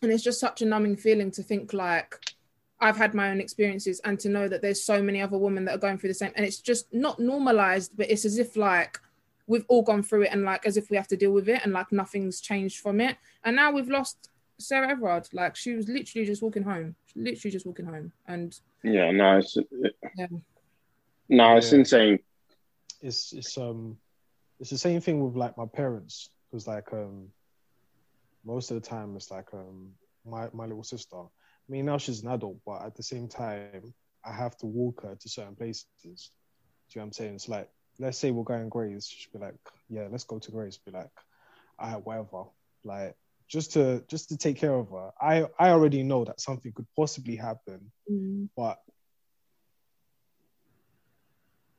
And 0.00 0.12
it's 0.12 0.22
just 0.22 0.38
such 0.40 0.62
a 0.62 0.66
numbing 0.66 0.96
feeling 0.96 1.30
to 1.32 1.42
think 1.42 1.72
like 1.72 2.14
i've 2.80 2.96
had 2.96 3.12
my 3.12 3.30
own 3.30 3.40
experiences 3.40 4.00
and 4.04 4.18
to 4.20 4.28
know 4.28 4.46
that 4.48 4.62
there's 4.62 4.82
so 4.84 5.02
many 5.02 5.20
other 5.20 5.36
women 5.36 5.64
that 5.64 5.74
are 5.74 5.78
going 5.86 5.98
through 5.98 6.10
the 6.10 6.14
same. 6.14 6.32
And 6.36 6.46
it's 6.46 6.60
just 6.60 6.86
not 6.94 7.18
normalized 7.18 7.90
but 7.96 8.08
it's 8.10 8.24
as 8.24 8.38
if 8.38 8.56
like 8.56 9.00
we've 9.48 9.64
all 9.68 9.82
gone 9.82 10.02
through 10.02 10.22
it 10.22 10.30
and 10.32 10.44
like 10.44 10.64
as 10.66 10.76
if 10.76 10.88
we 10.90 10.96
have 10.96 11.08
to 11.08 11.16
deal 11.16 11.32
with 11.32 11.48
it 11.48 11.60
and 11.64 11.72
like 11.72 11.90
nothing's 11.90 12.40
changed 12.40 12.78
from 12.80 13.00
it 13.00 13.16
and 13.44 13.56
now 13.56 13.72
we've 13.72 13.88
lost 13.88 14.30
sarah 14.60 14.88
everard 14.90 15.26
like 15.32 15.56
she 15.56 15.74
was 15.74 15.88
literally 15.88 16.26
just 16.26 16.42
walking 16.42 16.62
home 16.62 16.94
literally 17.16 17.50
just 17.50 17.66
walking 17.66 17.86
home 17.86 18.12
and 18.26 18.60
Yeah. 18.84 19.10
No, 19.10 19.38
it's, 19.38 19.56
yeah 20.16 20.26
no, 21.28 21.56
it's 21.56 21.72
Yeah. 21.72 21.78
insane. 21.78 22.18
it's 23.00 23.32
it's 23.32 23.56
um 23.58 23.96
it's 24.60 24.70
the 24.70 24.78
same 24.78 25.00
thing 25.00 25.24
with 25.24 25.36
like 25.36 25.56
my 25.56 25.66
parents 25.66 26.30
because 26.50 26.66
like 26.66 26.92
um 26.92 27.28
most 28.44 28.70
of 28.70 28.80
the 28.80 28.88
time 28.88 29.14
it's 29.16 29.30
like 29.30 29.48
um 29.52 29.90
my 30.24 30.48
my 30.52 30.66
little 30.66 30.84
sister. 30.84 31.16
I 31.16 31.68
mean 31.72 31.86
now 31.86 31.98
she's 31.98 32.22
an 32.22 32.30
adult, 32.30 32.58
but 32.66 32.82
at 32.82 32.94
the 32.96 33.02
same 33.02 33.28
time 33.28 33.94
I 34.24 34.32
have 34.32 34.56
to 34.58 34.66
walk 34.66 35.02
her 35.02 35.14
to 35.14 35.28
certain 35.28 35.54
places. 35.54 35.86
Do 36.02 36.08
you 36.08 36.14
know 36.96 37.02
what 37.02 37.04
I'm 37.04 37.12
saying? 37.12 37.34
It's 37.34 37.48
like 37.48 37.68
let's 37.98 38.18
say 38.18 38.30
we're 38.30 38.44
going 38.44 38.68
Grays, 38.68 39.06
she'd 39.08 39.32
be 39.32 39.38
like, 39.38 39.54
yeah, 39.88 40.08
let's 40.10 40.24
go 40.24 40.38
to 40.38 40.50
Grays. 40.50 40.78
Be 40.78 40.92
like, 40.92 41.10
all 41.78 41.90
right, 41.92 42.06
whatever. 42.06 42.44
Like 42.84 43.16
just 43.48 43.72
to 43.72 44.04
just 44.08 44.28
to 44.28 44.36
take 44.36 44.56
care 44.58 44.74
of 44.74 44.90
her. 44.90 45.10
I 45.20 45.46
I 45.58 45.70
already 45.70 46.02
know 46.02 46.24
that 46.24 46.40
something 46.40 46.72
could 46.72 46.86
possibly 46.96 47.36
happen 47.36 47.90
Mm. 48.10 48.48
but 48.56 48.78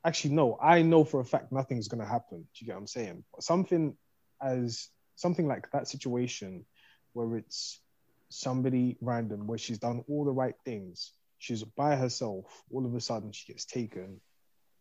actually 0.04 0.34
no 0.34 0.58
i 0.62 0.82
know 0.82 1.04
for 1.04 1.20
a 1.20 1.24
fact 1.24 1.52
nothing's 1.52 1.88
going 1.88 2.00
to 2.00 2.06
happen 2.08 2.38
do 2.40 2.46
you 2.60 2.66
get 2.66 2.74
what 2.74 2.80
i'm 2.80 2.86
saying 2.86 3.24
but 3.32 3.42
something 3.42 3.96
as 4.40 4.88
something 5.16 5.46
like 5.46 5.70
that 5.72 5.88
situation 5.88 6.64
where 7.12 7.36
it's 7.36 7.80
somebody 8.28 8.96
random 9.00 9.46
where 9.46 9.58
she's 9.58 9.78
done 9.78 10.04
all 10.08 10.24
the 10.24 10.30
right 10.30 10.54
things 10.64 11.12
she's 11.38 11.64
by 11.64 11.96
herself 11.96 12.62
all 12.72 12.86
of 12.86 12.94
a 12.94 13.00
sudden 13.00 13.32
she 13.32 13.52
gets 13.52 13.64
taken 13.64 14.20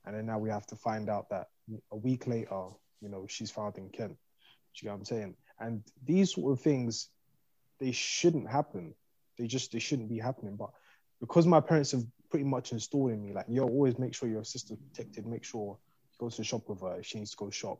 and 0.05 0.15
then 0.15 0.25
now 0.25 0.39
we 0.39 0.49
have 0.49 0.65
to 0.65 0.75
find 0.75 1.09
out 1.09 1.29
that 1.29 1.47
a 1.91 1.95
week 1.95 2.27
later 2.27 2.67
you 3.01 3.09
know 3.09 3.25
she's 3.27 3.51
found 3.51 3.77
in 3.77 3.89
kent 3.89 4.11
do 4.11 4.15
you 4.75 4.83
get 4.83 4.91
what 4.91 4.97
i'm 4.97 5.05
saying 5.05 5.35
and 5.59 5.83
these 6.05 6.33
sort 6.33 6.51
of 6.51 6.61
things 6.61 7.09
they 7.79 7.91
shouldn't 7.91 8.49
happen 8.49 8.93
they 9.37 9.47
just 9.47 9.71
they 9.71 9.79
shouldn't 9.79 10.09
be 10.09 10.19
happening 10.19 10.55
but 10.55 10.69
because 11.19 11.45
my 11.45 11.59
parents 11.59 11.91
have 11.91 12.03
pretty 12.29 12.45
much 12.45 12.71
installed 12.71 13.11
in 13.11 13.23
me, 13.23 13.33
like, 13.33 13.45
yo, 13.49 13.63
always 13.63 13.97
make 13.99 14.13
sure 14.13 14.29
your 14.29 14.43
sister's 14.43 14.77
protected, 14.77 15.25
make 15.25 15.43
sure 15.43 15.77
you 16.11 16.17
go 16.19 16.29
to 16.29 16.37
the 16.37 16.43
shop 16.43 16.67
with 16.67 16.81
her 16.81 16.99
if 16.99 17.05
she 17.05 17.19
needs 17.19 17.31
to 17.31 17.37
go 17.37 17.49
shop. 17.49 17.79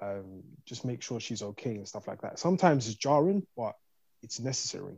Um, 0.00 0.42
just 0.64 0.84
make 0.84 1.02
sure 1.02 1.20
she's 1.20 1.42
okay 1.42 1.76
and 1.76 1.88
stuff 1.88 2.08
like 2.08 2.22
that. 2.22 2.38
Sometimes 2.38 2.86
it's 2.86 2.96
jarring, 2.96 3.46
but 3.56 3.74
it's 4.22 4.40
necessary. 4.40 4.96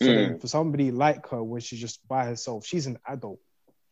So 0.00 0.08
then 0.08 0.38
for 0.38 0.46
somebody 0.46 0.90
like 0.90 1.26
her, 1.28 1.42
where 1.42 1.60
she's 1.60 1.80
just 1.80 2.06
by 2.06 2.26
herself, 2.26 2.66
she's 2.66 2.86
an 2.86 2.98
adult. 3.06 3.38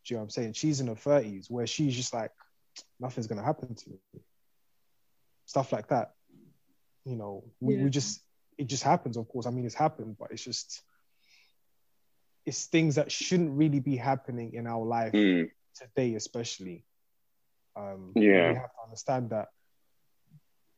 Do 0.05 0.13
you 0.15 0.17
know 0.17 0.21
what 0.21 0.25
I'm 0.25 0.31
saying? 0.31 0.53
She's 0.55 0.81
in 0.81 0.87
her 0.89 0.95
30s, 0.95 1.51
where 1.51 1.67
she's 1.67 1.95
just 1.95 2.13
like, 2.13 2.31
nothing's 3.01 3.27
gonna 3.27 3.43
happen 3.45 3.75
to 3.75 3.91
me. 3.91 3.99
Stuff 5.47 5.73
like 5.73 5.89
that. 5.89 6.13
You 7.05 7.17
know, 7.17 7.45
we, 7.61 7.77
Yeah. 7.77 7.85
we 7.85 7.91
just 7.91 8.21
it 8.57 8.67
just 8.67 8.83
happens, 8.85 9.17
of 9.17 9.27
course. 9.29 9.47
I 9.47 9.51
mean, 9.51 9.65
it's 9.67 9.75
happened, 9.75 10.17
but 10.19 10.31
it's 10.31 10.45
just 10.45 10.83
it's 12.47 12.67
things 12.67 12.97
that 12.97 13.11
shouldn't 13.11 13.51
really 13.57 13.81
be 13.81 13.97
happening 13.97 14.53
in 14.53 14.67
our 14.67 14.85
life 14.85 15.13
Mm. 15.13 15.51
today, 15.75 16.15
especially. 16.15 16.85
Um, 17.75 18.13
Yeah. 18.15 18.49
we 18.51 18.55
have 18.55 18.71
to 18.73 18.83
understand 18.85 19.31
that 19.31 19.49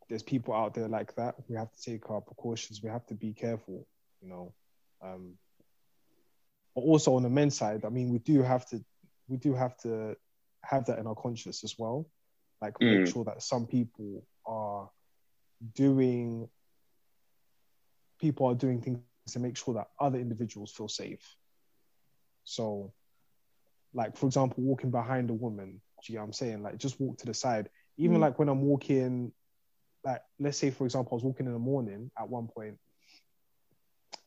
there's 0.08 0.22
people 0.22 0.54
out 0.54 0.74
there 0.74 0.88
like 0.88 1.14
that. 1.16 1.34
We 1.48 1.56
have 1.56 1.72
to 1.72 1.82
take 1.82 2.08
our 2.08 2.20
precautions. 2.20 2.82
We 2.82 2.88
have 2.90 3.04
to 3.06 3.14
be 3.14 3.32
careful, 3.34 3.86
you 4.22 4.28
know. 4.28 4.54
Um, 5.02 5.38
but 6.74 6.82
also 6.82 7.14
on 7.16 7.22
the 7.22 7.30
men's 7.30 7.56
side, 7.56 7.84
I 7.84 7.88
mean, 7.88 8.10
we 8.10 8.18
do 8.20 8.42
have 8.42 8.64
to, 8.70 8.82
we 9.28 9.36
do 9.36 9.54
have 9.54 9.76
to 9.78 10.16
have 10.64 10.86
that 10.86 10.98
in 10.98 11.06
our 11.06 11.14
conscience 11.14 11.64
as 11.64 11.74
well. 11.78 12.06
Like 12.60 12.80
make 12.82 13.06
Mm. 13.06 13.06
sure 13.06 13.24
that 13.24 13.42
some 13.42 13.66
people 13.66 14.24
are 14.46 14.90
doing, 15.74 16.48
people 18.20 18.46
are 18.46 18.54
doing 18.54 18.80
things 18.80 19.00
to 19.00 19.10
make 19.10 19.56
sure 19.56 19.74
that 19.74 19.88
other 20.00 20.18
individuals 20.18 20.40
feel 20.44 20.60
safe. 20.60 21.04
So, 22.44 22.92
like 23.92 24.16
for 24.16 24.26
example, 24.26 24.62
walking 24.62 24.90
behind 24.90 25.30
a 25.30 25.34
woman, 25.34 25.80
do 26.04 26.12
you 26.12 26.18
know 26.18 26.22
what 26.22 26.26
I'm 26.26 26.32
saying? 26.32 26.62
Like 26.62 26.78
just 26.78 27.00
walk 27.00 27.18
to 27.18 27.26
the 27.26 27.34
side. 27.34 27.68
Even 27.98 28.20
Mm. 28.20 28.20
like 28.20 28.38
when 28.38 28.48
I'm 28.48 28.62
walking, 28.62 29.32
like 30.04 30.22
let's 30.38 30.58
say 30.58 30.70
for 30.70 30.84
example, 30.84 31.12
I 31.12 31.16
was 31.16 31.24
walking 31.24 31.46
in 31.46 31.52
the 31.52 31.58
morning 31.58 32.10
at 32.18 32.28
one 32.28 32.48
point, 32.48 32.78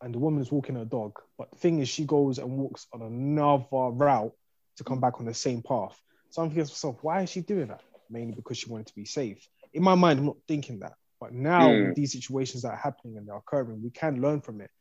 and 0.02 0.14
the 0.14 0.20
woman 0.20 0.42
is 0.42 0.52
walking 0.52 0.76
her 0.76 0.86
dog. 0.86 1.14
But 1.38 1.52
the 1.52 1.58
thing 1.58 1.80
is, 1.80 1.90
she 1.90 2.06
goes 2.06 2.38
and 2.40 2.58
walks 2.58 2.88
on 2.94 3.02
another 3.02 3.66
route 3.72 4.34
to 4.80 4.84
come 4.84 5.00
back 5.00 5.20
on 5.20 5.26
the 5.26 5.34
same 5.34 5.62
path. 5.62 5.96
So 6.32 6.42
I'm 6.42 6.50
thinking 6.50 6.66
to 6.66 6.72
myself, 6.72 6.98
why 7.04 7.22
is 7.22 7.30
she 7.30 7.42
doing 7.42 7.68
that? 7.68 7.82
Mainly 8.10 8.34
because 8.34 8.58
she 8.58 8.70
wanted 8.70 8.88
to 8.88 8.96
be 8.96 9.06
safe. 9.06 9.48
In 9.74 9.84
my 9.84 9.94
mind, 9.96 10.20
I'm 10.20 10.26
not 10.26 10.38
thinking 10.48 10.80
that. 10.80 10.94
But 11.20 11.34
now 11.34 11.70
Mm. 11.72 11.96
these 11.96 12.14
situations 12.14 12.64
that 12.64 12.72
are 12.72 12.78
happening 12.78 13.18
and 13.18 13.28
they're 13.28 13.36
occurring, 13.36 13.84
we 13.84 13.92
can 13.92 14.22
learn 14.22 14.42
from 14.42 14.62
it. 14.62 14.72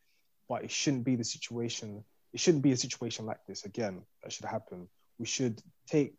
But 0.49 0.65
it 0.65 0.71
shouldn't 0.71 1.05
be 1.05 1.17
the 1.17 1.25
situation. 1.25 2.05
It 2.33 2.41
shouldn't 2.41 2.63
be 2.63 2.73
a 2.73 2.77
situation 2.77 3.27
like 3.27 3.45
this 3.47 3.65
again 3.65 4.03
that 4.23 4.33
should 4.33 4.47
happen. 4.47 4.89
We 5.19 5.27
should 5.27 5.61
take 5.89 6.15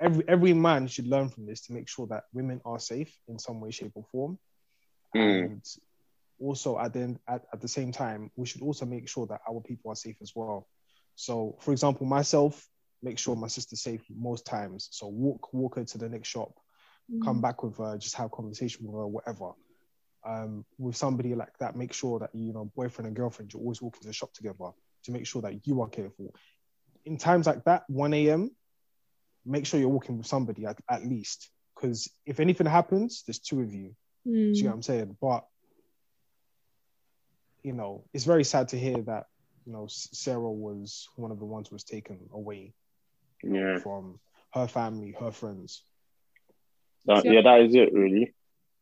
every 0.00 0.24
every 0.28 0.52
man 0.52 0.88
should 0.88 1.06
learn 1.06 1.28
from 1.28 1.46
this 1.46 1.60
to 1.66 1.72
make 1.72 1.88
sure 1.88 2.06
that 2.08 2.24
women 2.32 2.60
are 2.64 2.78
safe 2.78 3.12
in 3.28 3.38
some 3.38 3.60
way, 3.60 3.70
shape, 3.70 3.92
or 3.94 4.04
form. 4.10 4.38
Mm. 5.14 5.44
And 5.44 5.64
also 6.40 6.78
at 6.78 6.92
the 6.92 7.00
end, 7.00 7.18
at, 7.28 7.42
at 7.52 7.60
the 7.60 7.68
same 7.68 7.92
time, 7.92 8.30
we 8.36 8.46
should 8.46 8.62
also 8.62 8.84
make 8.84 9.08
sure 9.08 9.26
that 9.26 9.40
our 9.48 9.60
people 9.60 9.90
are 9.92 9.96
safe 9.96 10.16
as 10.22 10.32
well. 10.34 10.66
So, 11.18 11.56
for 11.58 11.72
example, 11.72 12.06
myself, 12.06 12.64
make 13.02 13.18
sure 13.18 13.34
my 13.34 13.48
sister's 13.48 13.82
safe 13.82 14.04
most 14.08 14.46
times. 14.46 14.88
So 14.92 15.08
walk 15.08 15.52
walk 15.52 15.74
her 15.74 15.84
to 15.84 15.98
the 15.98 16.08
next 16.08 16.28
shop, 16.28 16.52
come 17.24 17.40
back 17.40 17.64
with 17.64 17.76
her, 17.78 17.98
just 17.98 18.14
have 18.14 18.26
a 18.26 18.30
conversation 18.30 18.86
with 18.86 18.94
her, 18.94 19.06
whatever. 19.06 19.50
Um, 20.24 20.64
with 20.78 20.96
somebody 20.96 21.34
like 21.34 21.58
that, 21.58 21.74
make 21.74 21.92
sure 21.92 22.20
that 22.20 22.30
you 22.34 22.52
know, 22.52 22.70
boyfriend 22.76 23.08
and 23.08 23.16
girlfriend, 23.16 23.52
you're 23.52 23.60
always 23.60 23.82
walking 23.82 24.02
to 24.02 24.06
the 24.06 24.12
shop 24.12 24.32
together 24.32 24.70
to 25.04 25.10
make 25.10 25.26
sure 25.26 25.42
that 25.42 25.66
you 25.66 25.82
are 25.82 25.88
careful. 25.88 26.32
In 27.04 27.16
times 27.16 27.48
like 27.48 27.64
that, 27.64 27.82
1 27.88 28.14
a.m., 28.14 28.52
make 29.44 29.66
sure 29.66 29.80
you're 29.80 29.88
walking 29.88 30.18
with 30.18 30.26
somebody 30.26 30.66
at, 30.66 30.78
at 30.88 31.04
least. 31.04 31.50
Because 31.74 32.08
if 32.26 32.38
anything 32.38 32.66
happens, 32.68 33.24
there's 33.26 33.40
two 33.40 33.60
of 33.60 33.74
you. 33.74 33.96
Do 34.52 34.58
you 34.58 34.62
know 34.64 34.70
what 34.70 34.74
I'm 34.76 34.82
saying? 34.82 35.16
But 35.20 35.44
you 37.64 37.72
know, 37.72 38.04
it's 38.14 38.24
very 38.24 38.44
sad 38.44 38.68
to 38.68 38.78
hear 38.78 39.02
that 39.02 39.26
you 39.68 39.74
know 39.74 39.86
Sarah 39.86 40.50
was 40.50 41.08
one 41.16 41.30
of 41.30 41.38
the 41.38 41.44
ones 41.44 41.68
who 41.68 41.74
was 41.74 41.84
taken 41.84 42.18
away. 42.32 42.72
Yeah. 43.44 43.78
from 43.78 44.18
her 44.52 44.66
family, 44.66 45.14
her 45.20 45.30
friends. 45.30 45.84
That, 47.04 47.24
Yeah. 47.24 47.32
yeah, 47.32 47.42
that 47.42 47.60
is 47.60 47.74
it, 47.74 47.92
really. 47.92 48.34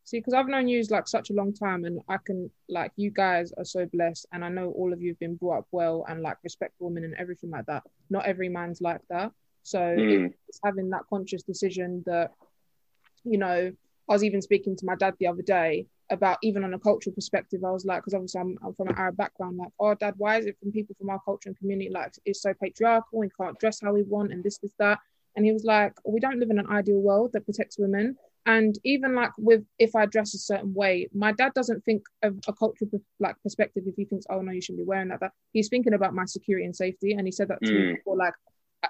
See, 0.04 0.18
because 0.18 0.32
I've 0.32 0.48
known 0.48 0.66
you 0.68 0.82
like 0.88 1.08
such 1.08 1.28
a 1.30 1.34
long 1.34 1.52
time, 1.52 1.84
and 1.84 2.00
I 2.08 2.16
can 2.24 2.50
like 2.68 2.92
you 2.96 3.10
guys 3.10 3.52
are 3.58 3.66
so 3.66 3.84
blessed, 3.84 4.26
and 4.32 4.42
I 4.44 4.48
know 4.48 4.70
all 4.70 4.92
of 4.94 5.02
you 5.02 5.10
have 5.10 5.18
been 5.18 5.34
brought 5.34 5.58
up 5.58 5.66
well 5.72 6.06
and 6.08 6.22
like 6.22 6.38
respect 6.42 6.72
women 6.78 7.04
and 7.04 7.14
everything 7.16 7.50
like 7.50 7.66
that. 7.66 7.82
Not 8.08 8.24
every 8.24 8.48
man's 8.48 8.80
like 8.80 9.02
that, 9.10 9.32
so 9.62 9.80
Mm. 9.80 10.32
it's 10.48 10.60
having 10.64 10.88
that 10.90 11.02
conscious 11.10 11.42
decision 11.42 12.02
that, 12.06 12.32
you 13.24 13.36
know, 13.36 13.72
I 14.08 14.12
was 14.12 14.24
even 14.24 14.40
speaking 14.40 14.76
to 14.76 14.86
my 14.86 14.94
dad 14.94 15.14
the 15.18 15.26
other 15.26 15.42
day 15.42 15.86
about 16.10 16.38
even 16.42 16.64
on 16.64 16.74
a 16.74 16.78
cultural 16.78 17.14
perspective. 17.14 17.64
I 17.64 17.70
was 17.70 17.84
like, 17.84 17.98
because 18.00 18.14
obviously 18.14 18.40
I'm, 18.40 18.56
I'm 18.64 18.74
from 18.74 18.88
an 18.88 18.94
Arab 18.96 19.16
background, 19.16 19.56
like, 19.58 19.72
oh, 19.80 19.94
dad, 19.94 20.14
why 20.16 20.38
is 20.38 20.46
it 20.46 20.56
from 20.60 20.72
people 20.72 20.94
from 20.98 21.10
our 21.10 21.20
culture 21.24 21.48
and 21.48 21.58
community 21.58 21.90
like 21.90 22.14
it's 22.24 22.42
so 22.42 22.52
patriarchal 22.54 23.18
we 23.18 23.28
can't 23.38 23.58
dress 23.58 23.80
how 23.82 23.92
we 23.92 24.02
want 24.02 24.32
and 24.32 24.42
this, 24.44 24.58
this, 24.58 24.72
that. 24.78 24.98
And 25.34 25.44
he 25.44 25.52
was 25.52 25.64
like, 25.64 25.92
we 26.06 26.20
don't 26.20 26.38
live 26.38 26.50
in 26.50 26.58
an 26.58 26.70
ideal 26.70 27.00
world 27.00 27.32
that 27.34 27.44
protects 27.44 27.78
women. 27.78 28.16
And 28.46 28.78
even 28.84 29.14
like 29.14 29.32
with 29.38 29.64
if 29.78 29.96
I 29.96 30.06
dress 30.06 30.32
a 30.34 30.38
certain 30.38 30.72
way, 30.72 31.08
my 31.12 31.32
dad 31.32 31.52
doesn't 31.54 31.84
think 31.84 32.04
of 32.22 32.38
a 32.46 32.52
cultural 32.52 32.88
like 33.18 33.36
perspective. 33.42 33.82
If 33.86 33.96
he 33.96 34.04
thinks, 34.04 34.24
oh 34.30 34.40
no, 34.40 34.52
you 34.52 34.62
shouldn't 34.62 34.84
be 34.84 34.88
wearing 34.88 35.08
that, 35.08 35.20
that 35.20 35.32
he's 35.52 35.68
thinking 35.68 35.94
about 35.94 36.14
my 36.14 36.24
security 36.26 36.64
and 36.64 36.74
safety. 36.74 37.12
And 37.12 37.26
he 37.26 37.32
said 37.32 37.48
that 37.48 37.58
to 37.64 37.72
me 37.72 37.80
Mm. 37.80 37.96
before, 37.96 38.16
like 38.16 38.34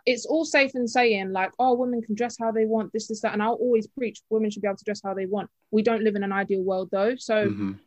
it's 0.04 0.26
all 0.26 0.44
safe 0.44 0.74
in 0.74 0.86
saying 0.86 1.32
like, 1.32 1.52
oh, 1.58 1.74
women 1.74 2.02
can 2.02 2.14
dress 2.14 2.36
how 2.38 2.52
they 2.52 2.64
want, 2.66 2.92
this, 2.92 3.08
this, 3.08 3.20
that. 3.20 3.32
And 3.32 3.42
I'll 3.42 3.54
always 3.54 3.86
preach 3.86 4.20
women 4.30 4.50
should 4.50 4.62
be 4.62 4.68
able 4.68 4.76
to 4.76 4.84
dress 4.84 5.00
how 5.02 5.14
they 5.14 5.26
want. 5.26 5.48
We 5.70 5.82
don't 5.82 6.02
live 6.02 6.16
in 6.16 6.24
an 6.24 6.32
ideal 6.32 6.62
world 6.62 6.88
though. 6.92 7.16
So 7.16 7.50
Mhm. 7.50 7.78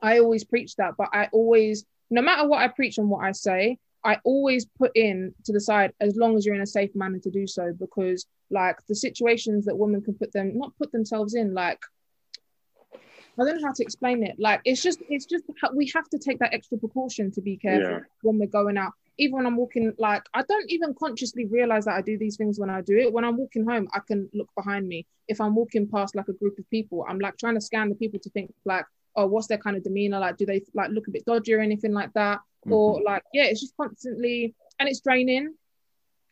I 0.00 0.18
always 0.18 0.44
preach 0.44 0.76
that, 0.76 0.94
but 0.98 1.08
I 1.12 1.28
always, 1.32 1.86
no 2.10 2.22
matter 2.22 2.46
what 2.48 2.60
I 2.62 2.68
preach 2.68 2.98
and 2.98 3.08
what 3.08 3.24
I 3.24 3.32
say, 3.32 3.78
I 4.02 4.18
always 4.24 4.66
put 4.66 4.90
in 4.94 5.34
to 5.44 5.52
the 5.52 5.60
side 5.60 5.92
as 6.00 6.16
long 6.16 6.36
as 6.36 6.44
you're 6.44 6.54
in 6.54 6.60
a 6.60 6.66
safe 6.66 6.94
manner 6.94 7.18
to 7.20 7.30
do 7.30 7.46
so, 7.46 7.72
because 7.72 8.26
like 8.50 8.76
the 8.86 8.94
situations 8.94 9.64
that 9.64 9.76
women 9.76 10.02
can 10.02 10.14
put 10.14 10.32
them, 10.32 10.58
not 10.58 10.76
put 10.76 10.92
themselves 10.92 11.34
in, 11.34 11.54
like 11.54 11.80
I 12.92 13.44
don't 13.44 13.60
know 13.60 13.66
how 13.66 13.72
to 13.72 13.82
explain 13.82 14.22
it. 14.22 14.38
Like 14.38 14.60
it's 14.64 14.82
just, 14.82 15.02
it's 15.08 15.24
just 15.24 15.44
we 15.74 15.90
have 15.94 16.08
to 16.10 16.18
take 16.18 16.38
that 16.40 16.52
extra 16.52 16.78
precaution 16.78 17.30
to 17.32 17.40
be 17.40 17.56
careful 17.56 17.90
Yeah. 17.90 18.00
when 18.22 18.38
we're 18.38 18.46
going 18.46 18.76
out. 18.76 18.92
Even 19.18 19.36
when 19.36 19.46
I'm 19.46 19.56
walking, 19.56 19.92
like 19.98 20.24
I 20.34 20.42
don't 20.42 20.70
even 20.70 20.94
consciously 20.94 21.46
realize 21.46 21.84
that 21.84 21.94
I 21.94 22.02
do 22.02 22.18
these 22.18 22.36
things 22.36 22.58
when 22.58 22.70
I 22.70 22.80
do 22.80 22.98
it. 22.98 23.12
When 23.12 23.24
I'm 23.24 23.36
walking 23.36 23.64
home, 23.64 23.88
I 23.94 24.00
can 24.06 24.28
look 24.34 24.48
behind 24.56 24.88
me. 24.88 25.06
If 25.28 25.40
I'm 25.40 25.54
walking 25.54 25.88
past 25.88 26.16
like 26.16 26.28
a 26.28 26.32
group 26.32 26.58
of 26.58 26.68
people, 26.70 27.04
I'm 27.08 27.18
like 27.18 27.36
trying 27.38 27.54
to 27.54 27.60
scan 27.60 27.88
the 27.88 27.94
people 27.94 28.18
to 28.20 28.30
think 28.30 28.52
like, 28.64 28.86
oh, 29.16 29.26
what's 29.26 29.46
their 29.46 29.58
kind 29.58 29.76
of 29.76 29.84
demeanor? 29.84 30.18
Like, 30.18 30.36
do 30.36 30.46
they 30.46 30.62
like 30.74 30.90
look 30.90 31.06
a 31.06 31.10
bit 31.10 31.24
dodgy 31.24 31.54
or 31.54 31.60
anything 31.60 31.92
like 31.92 32.12
that? 32.14 32.40
Or 32.68 32.96
mm-hmm. 32.96 33.06
like, 33.06 33.22
yeah, 33.32 33.44
it's 33.44 33.60
just 33.60 33.76
constantly, 33.76 34.54
and 34.78 34.88
it's 34.88 35.00
draining. 35.00 35.54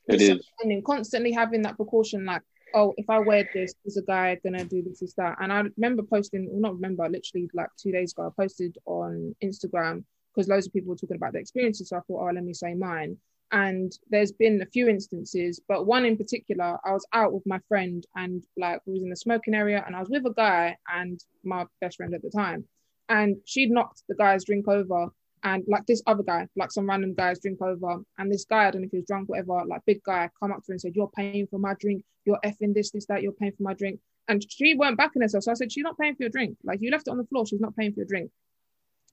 It 0.09 0.15
It's 0.15 0.23
is. 0.25 0.51
draining, 0.61 0.83
constantly 0.83 1.33
having 1.33 1.63
that 1.63 1.77
precaution, 1.77 2.25
like, 2.25 2.43
oh, 2.75 2.95
if 2.97 3.09
I 3.09 3.19
wear 3.19 3.49
this, 3.53 3.75
is 3.85 3.97
a 3.97 4.03
guy 4.03 4.39
gonna 4.43 4.65
do 4.65 4.83
this, 4.83 5.03
is 5.03 5.15
that? 5.15 5.37
And 5.41 5.53
I 5.53 5.63
remember 5.77 6.03
posting, 6.03 6.49
well, 6.51 6.61
not 6.61 6.75
remember, 6.75 7.09
literally 7.09 7.49
like 7.55 7.69
two 7.81 7.93
days 7.93 8.13
ago, 8.13 8.27
I 8.27 8.43
posted 8.43 8.77
on 8.87 9.37
Instagram 9.45 10.05
because 10.35 10.49
loads 10.49 10.67
of 10.67 10.73
people 10.73 10.91
were 10.91 10.97
talking 10.97 11.17
about 11.17 11.33
their 11.33 11.41
experiences. 11.41 11.89
So 11.89 11.97
I 11.97 12.01
thought, 12.01 12.29
oh, 12.29 12.33
let 12.33 12.45
me 12.45 12.55
say 12.55 12.75
mine. 12.75 13.17
And 13.53 13.93
there's 14.09 14.33
been 14.33 14.63
a 14.63 14.67
few 14.67 14.89
instances, 14.89 15.61
but 15.69 15.87
one 15.87 16.07
in 16.07 16.17
particular, 16.17 16.79
I 16.87 16.93
was 16.93 17.07
out 17.13 17.35
with 17.35 17.43
my 17.45 17.61
friend 17.69 18.03
and 18.17 18.43
like 18.57 18.81
we 18.87 18.95
was 18.95 19.03
in 19.03 19.11
the 19.11 19.17
smoking 19.17 19.55
area 19.55 19.85
and 19.87 19.95
I 19.95 20.01
was 20.01 20.09
with 20.09 20.25
a 20.25 20.33
guy 20.33 20.77
and 20.91 21.21
my 21.45 21.67
best 21.83 21.99
friend 21.99 22.15
at 22.15 22.23
the 22.23 22.31
time. 22.31 22.65
And 23.11 23.37
she'd 23.45 23.71
knocked 23.71 24.05
the 24.09 24.15
guy's 24.15 24.47
drink 24.47 24.69
over 24.69 25.09
and 25.45 25.65
like 25.67 25.85
this 25.87 26.03
other 26.07 26.23
guy, 26.23 26.47
like 26.57 26.73
some 26.73 26.89
random 26.89 27.15
guy's 27.15 27.41
drink 27.41 27.61
over. 27.61 27.99
And 28.19 28.31
this 28.31 28.45
guy, 28.45 28.69
I 28.69 28.71
don't 28.71 28.83
know 28.83 28.87
if 28.87 28.93
he 28.93 28.99
was 28.99 29.07
drunk, 29.07 29.29
whatever, 29.29 29.63
like 29.67 29.83
big 29.87 30.03
guy, 30.03 30.31
come 30.41 30.53
up 30.53 30.59
to 30.59 30.65
her 30.69 30.73
and 30.73 30.81
said, 30.81 30.93
You're 30.95 31.11
paying 31.15 31.47
for 31.47 31.59
my 31.59 31.75
drink, 31.79 32.05
you're 32.25 32.39
effing 32.45 32.75
this, 32.75 32.91
this, 32.91 33.07
that, 33.07 33.23
you're 33.23 33.33
paying 33.33 33.53
for 33.53 33.65
my 33.65 33.75
drink. 33.75 34.01
And 34.29 34.43
she 34.49 34.75
weren't 34.75 34.97
backing 34.97 35.21
herself. 35.21 35.45
So 35.45 35.51
I 35.51 35.55
said, 35.55 35.73
She's 35.73 35.83
not 35.83 35.99
paying 35.99 36.15
for 36.15 36.23
your 36.23 36.31
drink. 36.31 36.57
Like 36.65 36.81
you 36.81 36.91
left 36.91 37.09
it 37.09 37.11
on 37.11 37.19
the 37.19 37.25
floor, 37.25 37.45
she's 37.47 37.61
not 37.61 37.77
paying 37.77 37.93
for 37.93 38.01
your 38.01 38.07
drink. 38.07 38.31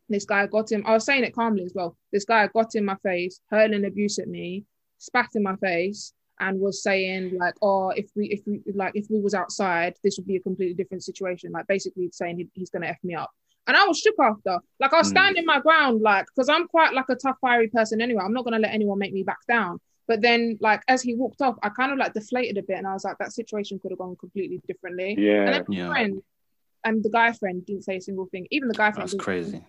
This 0.09 0.25
guy 0.25 0.47
got 0.47 0.71
him. 0.71 0.83
I 0.85 0.93
was 0.93 1.05
saying 1.05 1.23
it 1.23 1.35
calmly 1.35 1.63
as 1.63 1.73
well. 1.75 1.95
This 2.11 2.25
guy 2.25 2.47
got 2.47 2.73
in 2.75 2.83
my 2.83 2.95
face, 3.03 3.39
hurling 3.49 3.85
abuse 3.85 4.17
at 4.19 4.27
me, 4.27 4.65
spat 4.97 5.29
in 5.35 5.43
my 5.43 5.55
face, 5.57 6.13
and 6.39 6.59
was 6.59 6.81
saying 6.81 7.37
like, 7.37 7.53
"Oh, 7.61 7.89
if 7.89 8.09
we, 8.15 8.25
if 8.27 8.41
we, 8.47 8.61
like, 8.73 8.93
if 8.95 9.05
we 9.09 9.19
was 9.19 9.35
outside, 9.35 9.95
this 10.03 10.17
would 10.17 10.25
be 10.27 10.37
a 10.37 10.41
completely 10.41 10.73
different 10.73 11.03
situation." 11.03 11.51
Like 11.51 11.67
basically 11.67 12.09
saying 12.11 12.39
he, 12.39 12.47
he's 12.53 12.71
gonna 12.71 12.87
f 12.87 12.97
me 13.03 13.13
up. 13.13 13.29
And 13.67 13.77
I 13.77 13.85
was 13.85 13.99
shook 13.99 14.15
after. 14.19 14.57
Like 14.79 14.93
I 14.93 14.97
was 14.97 15.07
Mm. 15.07 15.11
standing 15.11 15.45
my 15.45 15.59
ground, 15.59 16.01
like 16.01 16.25
because 16.33 16.49
I'm 16.49 16.67
quite 16.67 16.93
like 16.93 17.09
a 17.09 17.15
tough, 17.15 17.37
fiery 17.39 17.67
person 17.67 18.01
anyway. 18.01 18.23
I'm 18.25 18.33
not 18.33 18.45
gonna 18.45 18.59
let 18.59 18.73
anyone 18.73 18.97
make 18.97 19.13
me 19.13 19.21
back 19.23 19.45
down. 19.47 19.79
But 20.07 20.21
then, 20.21 20.57
like 20.59 20.81
as 20.87 21.03
he 21.03 21.13
walked 21.13 21.41
off, 21.43 21.55
I 21.61 21.69
kind 21.69 21.91
of 21.91 21.99
like 21.99 22.13
deflated 22.13 22.57
a 22.57 22.63
bit, 22.63 22.77
and 22.79 22.87
I 22.87 22.93
was 22.93 23.03
like, 23.03 23.19
that 23.19 23.31
situation 23.31 23.77
could 23.79 23.91
have 23.91 23.99
gone 23.99 24.15
completely 24.15 24.59
differently. 24.67 25.13
And 25.13 25.23
Yeah. 25.23 25.51
then 25.51 25.65
Yeah. 25.69 25.87
friend 25.87 26.23
and 26.85 27.03
the 27.03 27.09
guy 27.09 27.33
friend 27.33 27.63
didn't 27.65 27.83
say 27.83 27.97
a 27.97 28.01
single 28.01 28.27
thing. 28.27 28.47
Even 28.49 28.69
the 28.69 28.73
guy 28.73 28.91
friend 28.91 29.03
That's 29.03 29.11
didn't 29.11 29.21
say 29.25 29.31
a 29.31 29.41
crazy. 29.59 29.65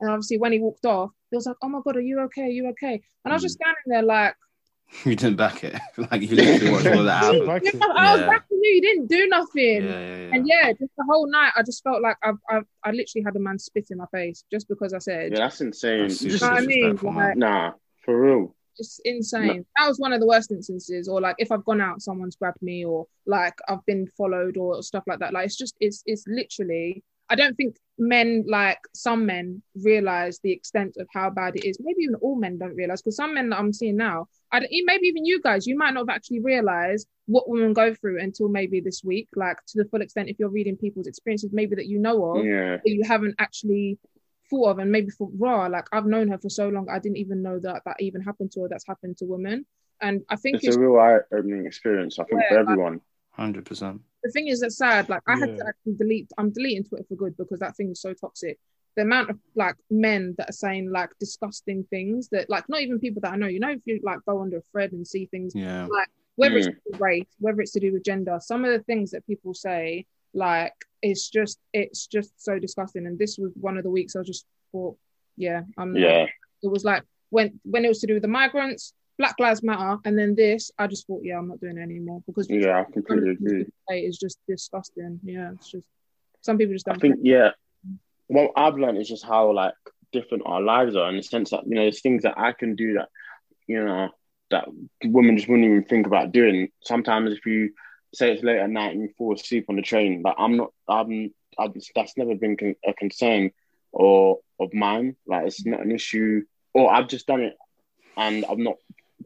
And 0.00 0.10
obviously, 0.10 0.38
when 0.38 0.52
he 0.52 0.58
walked 0.60 0.86
off, 0.86 1.10
he 1.30 1.36
was 1.36 1.46
like, 1.46 1.56
"Oh 1.62 1.68
my 1.68 1.80
god, 1.84 1.96
are 1.96 2.00
you 2.00 2.20
okay? 2.20 2.42
Are 2.42 2.46
you 2.48 2.68
okay?" 2.70 3.02
And 3.24 3.32
I 3.32 3.36
was 3.36 3.42
just 3.42 3.58
Mm. 3.58 3.62
standing 3.62 3.82
there 3.86 4.02
like, 4.02 4.34
You 5.04 5.14
didn't 5.16 5.36
back 5.36 5.62
it. 5.64 5.74
like 6.10 6.22
you 6.22 6.36
literally 6.36 6.72
watched 6.72 6.86
all 6.86 7.04
that 7.04 7.18
happen. 7.24 7.46
Back 7.46 7.62
"Yeah. 7.64 7.70
I 7.96 8.12
was 8.12 8.20
Yeah. 8.20 8.26
back 8.28 8.48
to 8.48 8.54
you. 8.54 8.72
You 8.74 8.80
didn't 8.80 9.06
do 9.06 9.26
nothing." 9.28 9.82
yeah, 9.84 10.16
yeah. 10.16 10.30
And 10.32 10.46
yeah, 10.46 10.72
just 10.72 10.92
the 10.96 11.04
whole 11.08 11.28
night, 11.30 11.52
I 11.56 11.62
just 11.62 11.82
felt 11.82 12.02
like 12.02 12.16
I've, 12.22 12.36
I've, 12.48 12.64
I 12.84 12.90
literally 12.92 13.24
had 13.24 13.34
a 13.36 13.40
man 13.40 13.58
spit 13.58 13.86
in 13.90 13.98
my 13.98 14.06
face 14.12 14.44
just 14.50 14.68
because 14.68 14.92
I 14.92 14.98
said, 14.98 15.32
Yeah, 15.32 15.38
that's 15.40 15.60
insane. 15.60 16.08
That's 16.08 16.22
you 16.22 16.30
know 16.32 16.38
what 16.54 16.62
I 16.62 16.66
mean? 16.66 16.98
Like, 17.02 17.36
nah, 17.36 17.72
for 18.04 18.20
real. 18.20 18.54
it's 18.78 19.00
insane. 19.04 19.66
That 19.76 19.88
was 19.88 19.98
one 19.98 20.12
of 20.12 20.20
the 20.20 20.26
worst 20.26 20.52
instances. 20.52 21.08
Or 21.08 21.20
like 21.20 21.34
if 21.38 21.50
I've 21.50 21.64
gone 21.64 21.80
out, 21.80 22.00
someone's 22.00 22.36
grabbed 22.36 22.62
me, 22.62 22.84
or 22.84 23.06
like 23.26 23.54
I've 23.68 23.84
been 23.86 24.06
followed, 24.16 24.56
or 24.56 24.82
stuff 24.82 25.04
like 25.08 25.18
that. 25.18 25.32
Like 25.32 25.46
it's 25.46 25.56
just, 25.56 25.74
it's, 25.80 26.02
it's 26.06 26.24
literally. 26.28 27.02
I 27.30 27.36
don't 27.36 27.56
think 27.56 27.76
men, 27.96 28.44
like 28.48 28.80
some 28.92 29.24
men, 29.24 29.62
realize 29.84 30.40
the 30.42 30.50
extent 30.52 30.96
of 30.98 31.06
how 31.14 31.30
bad 31.30 31.54
it 31.56 31.64
is. 31.64 31.78
Maybe 31.80 32.02
even 32.02 32.16
all 32.16 32.34
men 32.34 32.58
don't 32.58 32.74
realize, 32.74 33.00
because 33.00 33.16
some 33.16 33.34
men 33.34 33.50
that 33.50 33.58
I'm 33.58 33.72
seeing 33.72 33.96
now, 33.96 34.26
I 34.50 34.58
don't, 34.60 34.70
maybe 34.84 35.06
even 35.06 35.24
you 35.24 35.40
guys, 35.40 35.66
you 35.66 35.76
might 35.78 35.94
not 35.94 36.00
have 36.08 36.16
actually 36.16 36.40
realized 36.40 37.06
what 37.26 37.48
women 37.48 37.72
go 37.72 37.94
through 37.94 38.20
until 38.20 38.48
maybe 38.48 38.80
this 38.80 39.04
week, 39.04 39.28
like 39.36 39.58
to 39.68 39.82
the 39.82 39.88
full 39.88 40.02
extent. 40.02 40.28
If 40.28 40.40
you're 40.40 40.48
reading 40.48 40.76
people's 40.76 41.06
experiences, 41.06 41.50
maybe 41.52 41.76
that 41.76 41.86
you 41.86 42.00
know 42.00 42.36
of, 42.36 42.44
Yeah. 42.44 42.78
that 42.84 42.90
you 42.90 43.04
haven't 43.04 43.36
actually 43.38 43.98
thought 44.50 44.70
of 44.70 44.78
and 44.80 44.90
maybe 44.90 45.10
thought 45.10 45.30
raw 45.38 45.66
like 45.68 45.86
i've 45.92 46.06
known 46.06 46.26
her 46.26 46.36
for 46.36 46.48
so 46.50 46.68
long 46.70 46.88
i 46.90 46.98
didn't 46.98 47.18
even 47.18 47.40
know 47.40 47.60
that 47.60 47.82
that 47.86 47.94
even 48.00 48.20
happened 48.20 48.50
to 48.50 48.62
her 48.62 48.68
that's 48.68 48.84
happened 48.84 49.16
to 49.16 49.24
women 49.24 49.64
and 50.00 50.22
i 50.28 50.34
think 50.34 50.56
It's 50.56 50.66
it's, 50.66 50.76
a 50.76 50.80
real 50.80 50.98
eye-opening 50.98 51.66
experience. 51.66 52.18
I 52.18 52.24
think 52.24 52.40
for 52.48 52.54
Yeah, 52.54 52.60
like- 52.62 52.68
everyone. 52.68 53.00
Hundred 53.30 53.64
percent. 53.64 54.00
The 54.22 54.30
thing 54.30 54.48
is 54.48 54.60
that's 54.60 54.76
sad 54.76 55.08
like 55.08 55.22
i 55.26 55.36
had 55.36 55.56
to 55.56 55.64
actually 55.66 55.94
delete 55.96 56.28
i'm 56.38 56.50
deleting 56.50 56.84
twitter 56.84 57.04
for 57.08 57.14
good 57.16 57.36
because 57.36 57.58
that 57.58 57.74
thing 57.76 57.90
is 57.90 58.00
so 58.00 58.12
toxic 58.12 58.58
the 58.96 59.02
amount 59.02 59.30
of 59.30 59.38
like 59.54 59.76
men 59.90 60.34
that 60.36 60.50
are 60.50 60.52
saying 60.52 60.90
like 60.90 61.10
disgusting 61.18 61.84
things 61.90 62.28
that 62.30 62.48
like 62.50 62.68
not 62.68 62.80
even 62.82 62.98
people 62.98 63.20
that 63.22 63.32
i 63.32 63.36
know 63.36 63.46
you 63.46 63.60
know 63.60 63.70
if 63.70 63.80
you 63.86 64.00
like 64.02 64.18
go 64.26 64.40
under 64.42 64.58
a 64.58 64.62
thread 64.72 64.92
and 64.92 65.06
see 65.06 65.26
things 65.26 65.52
Yeah. 65.54 65.86
whether 66.36 66.56
it's 66.56 66.68
Mm. 66.68 66.74
to 66.92 66.98
race, 66.98 67.26
whether 67.38 67.60
it's 67.60 67.72
to 67.72 67.80
do 67.80 67.92
with 67.92 68.04
gender, 68.04 68.38
some 68.40 68.64
of 68.64 68.70
the 68.72 68.80
things 68.84 69.10
that 69.10 69.26
people 69.26 69.52
say, 69.52 70.06
like 70.32 70.72
it's 71.02 71.28
just 71.28 71.58
it's 71.74 72.06
just 72.06 72.32
so 72.42 72.58
disgusting. 72.58 73.06
And 73.06 73.18
this 73.18 73.36
was 73.36 73.52
one 73.60 73.76
of 73.76 73.84
the 73.84 73.90
weeks 73.90 74.16
I 74.16 74.22
just 74.22 74.46
thought, 74.72 74.96
yeah, 75.36 75.62
I'm. 75.76 75.94
Yeah. 75.96 76.26
It 76.62 76.70
was 76.70 76.82
like 76.84 77.02
when 77.30 77.60
when 77.64 77.84
it 77.84 77.88
was 77.88 78.00
to 78.00 78.06
do 78.06 78.14
with 78.14 78.22
the 78.22 78.28
migrants, 78.42 78.94
Black 79.18 79.34
Lives 79.38 79.62
Matter, 79.62 79.98
and 80.04 80.18
then 80.18 80.34
this, 80.34 80.70
I 80.78 80.86
just 80.86 81.06
thought, 81.06 81.20
yeah, 81.22 81.38
I'm 81.38 81.48
not 81.48 81.60
doing 81.60 81.76
it 81.76 81.82
anymore 81.82 82.22
because 82.26 82.48
Yeah, 82.48 82.80
I 82.80 82.90
completely 82.90 83.30
agree. 83.30 83.66
It's 83.88 84.18
just 84.18 84.38
disgusting. 84.48 85.20
Yeah, 85.22 85.52
it's 85.52 85.70
just 85.70 85.86
some 86.40 86.56
people 86.58 86.74
just 86.74 86.86
don't. 86.86 86.96
I 86.96 86.98
think 86.98 87.16
yeah. 87.22 87.50
What 88.28 88.52
I've 88.56 88.76
learned 88.76 88.98
is 88.98 89.08
just 89.08 89.24
how 89.24 89.52
like 89.52 89.74
different 90.12 90.44
our 90.46 90.62
lives 90.62 90.96
are 90.96 91.08
in 91.10 91.16
the 91.16 91.22
sense 91.22 91.50
that 91.50 91.66
you 91.66 91.74
know 91.74 91.82
there's 91.82 92.00
things 92.00 92.22
that 92.22 92.38
I 92.38 92.52
can 92.52 92.76
do 92.76 92.94
that 92.94 93.08
you 93.66 93.84
know 93.84 94.08
that 94.50 94.68
women 95.04 95.36
just 95.36 95.48
wouldn't 95.48 95.66
even 95.66 95.84
think 95.84 96.06
about 96.06 96.32
doing. 96.32 96.68
Sometimes 96.84 97.32
if 97.32 97.46
you 97.46 97.70
say 98.14 98.32
it's 98.32 98.42
late 98.42 98.58
at 98.58 98.70
night 98.70 98.92
and 98.92 99.02
you 99.02 99.08
fall 99.16 99.34
asleep 99.34 99.66
on 99.68 99.76
the 99.76 99.82
train, 99.82 100.22
like 100.24 100.34
I'm 100.38 100.56
not, 100.56 100.72
I'm, 100.88 101.32
I'm 101.58 101.72
that's 101.94 102.16
never 102.16 102.34
been 102.34 102.56
con- 102.56 102.74
a 102.84 102.92
concern 102.92 103.50
or 103.92 104.38
of 104.58 104.74
mine. 104.74 105.16
Like 105.26 105.46
it's 105.46 105.64
not 105.64 105.80
an 105.80 105.92
issue, 105.92 106.42
or 106.74 106.92
I've 106.92 107.08
just 107.08 107.26
done 107.26 107.42
it 107.42 107.56
and 108.16 108.44
I'm 108.48 108.62
not 108.62 108.76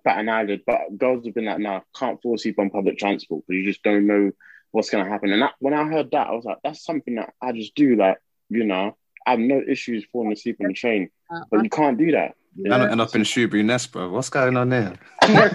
bat 0.04 0.18
an 0.18 0.28
eyelid. 0.28 0.62
But 0.66 0.96
girls 0.96 1.24
have 1.24 1.34
been 1.34 1.46
like, 1.46 1.58
no, 1.58 1.82
can't 1.96 2.20
fall 2.22 2.34
asleep 2.34 2.58
on 2.58 2.70
public 2.70 2.98
transport 2.98 3.44
because 3.46 3.58
you 3.58 3.64
just 3.64 3.82
don't 3.82 4.06
know 4.06 4.30
what's 4.70 4.90
gonna 4.90 5.08
happen. 5.08 5.32
And 5.32 5.42
that, 5.42 5.54
when 5.60 5.74
I 5.74 5.84
heard 5.88 6.10
that, 6.12 6.28
I 6.28 6.32
was 6.32 6.44
like, 6.44 6.58
that's 6.62 6.84
something 6.84 7.14
that 7.16 7.32
I 7.42 7.52
just 7.52 7.74
do. 7.74 7.96
Like 7.96 8.18
you 8.50 8.64
know, 8.64 8.96
I 9.26 9.30
have 9.32 9.40
no 9.40 9.62
issues 9.66 10.04
falling 10.12 10.32
asleep 10.32 10.58
on 10.60 10.68
the 10.68 10.74
train, 10.74 11.10
but 11.50 11.62
you 11.64 11.70
can't 11.70 11.98
do 11.98 12.12
that. 12.12 12.34
Man, 12.56 12.80
I 12.82 12.90
end 12.90 13.00
up 13.00 13.14
in 13.16 13.22
Shoeburyness, 13.22 13.90
bro. 13.90 14.10
What's 14.10 14.30
going 14.30 14.56
on 14.56 14.68
there? 14.68 14.94
This 15.22 15.30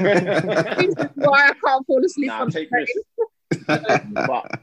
is 0.88 0.95
why 1.16 1.47
I 1.50 1.54
can't 1.54 1.88
fall 1.88 2.04
asleep 2.04 2.28
Nah, 2.28 2.41
on 2.41 2.50
the 2.50 2.66
train. 2.66 2.88
but 4.14 4.60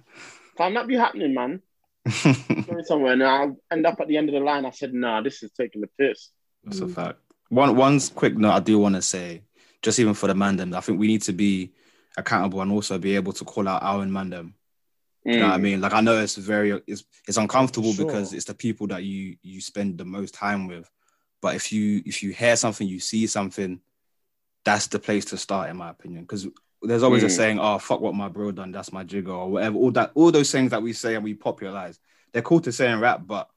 can 0.58 0.74
that 0.74 0.86
be 0.86 0.96
happening, 0.96 1.32
man? 1.34 1.62
Going 2.66 2.84
somewhere 2.84 3.14
and 3.14 3.22
I'll 3.22 3.56
end 3.72 3.86
up 3.86 4.00
at 4.00 4.06
the 4.08 4.16
end 4.16 4.28
of 4.28 4.34
the 4.34 4.40
line. 4.40 4.64
I 4.66 4.70
said, 4.70 4.92
nah, 4.94 5.22
this 5.22 5.42
is 5.42 5.50
taking 5.52 5.80
the 5.80 5.88
piss. 5.98 6.28
That's 6.64 6.80
a 6.80 6.88
fact. 6.88 7.18
One 7.48 7.74
one's 7.74 8.08
quick 8.10 8.36
note 8.36 8.52
I 8.52 8.60
do 8.60 8.78
want 8.78 8.96
to 8.96 9.02
say, 9.02 9.42
just 9.82 9.98
even 9.98 10.14
for 10.14 10.26
the 10.26 10.34
man, 10.34 10.56
them, 10.56 10.74
I 10.74 10.80
think 10.80 10.98
we 10.98 11.06
need 11.06 11.22
to 11.22 11.32
be 11.32 11.72
accountable 12.16 12.60
and 12.62 12.72
also 12.72 12.98
be 12.98 13.14
able 13.16 13.32
to 13.34 13.44
call 13.44 13.68
out 13.68 13.82
our 13.82 13.98
own 14.00 14.12
man 14.12 14.30
them. 14.30 14.54
You 15.24 15.40
know 15.40 15.48
what 15.48 15.54
I 15.54 15.58
mean? 15.58 15.80
Like 15.80 15.92
I 15.92 16.00
know 16.00 16.18
it's 16.20 16.36
very 16.36 16.80
it's 16.86 17.04
it's 17.26 17.36
uncomfortable 17.36 17.92
Sure. 17.92 18.06
because 18.06 18.32
it's 18.32 18.44
the 18.44 18.54
people 18.54 18.86
that 18.88 19.02
you 19.02 19.36
you 19.42 19.60
spend 19.60 19.98
the 19.98 20.04
most 20.04 20.34
time 20.34 20.68
with. 20.68 20.88
But 21.42 21.56
if 21.56 21.72
you 21.72 22.00
if 22.06 22.22
you 22.22 22.32
hear 22.32 22.54
something, 22.56 22.86
you 22.86 23.00
see 23.00 23.26
something, 23.26 23.80
that's 24.64 24.86
the 24.86 24.98
place 25.00 25.24
to 25.26 25.36
start, 25.36 25.68
in 25.68 25.76
my 25.76 25.90
opinion. 25.90 26.22
Because 26.22 26.46
there's 26.80 27.02
always 27.02 27.24
a 27.24 27.26
Mm. 27.26 27.30
saying, 27.30 27.58
"Oh 27.58 27.78
fuck 27.78 28.00
what 28.00 28.14
my 28.14 28.28
bro 28.28 28.52
done, 28.52 28.70
that's 28.72 28.92
my 28.92 29.02
jigger," 29.02 29.32
or 29.32 29.50
whatever. 29.50 29.76
All 29.76 29.90
that, 29.92 30.12
all 30.14 30.30
those 30.30 30.52
things 30.52 30.70
that 30.70 30.82
we 30.82 30.92
say 30.92 31.16
and 31.16 31.24
we 31.24 31.34
popularize, 31.34 31.98
they're 32.32 32.42
cool 32.42 32.60
to 32.60 32.72
say 32.72 32.90
in 32.90 33.00
rap, 33.00 33.22
but 33.26 33.50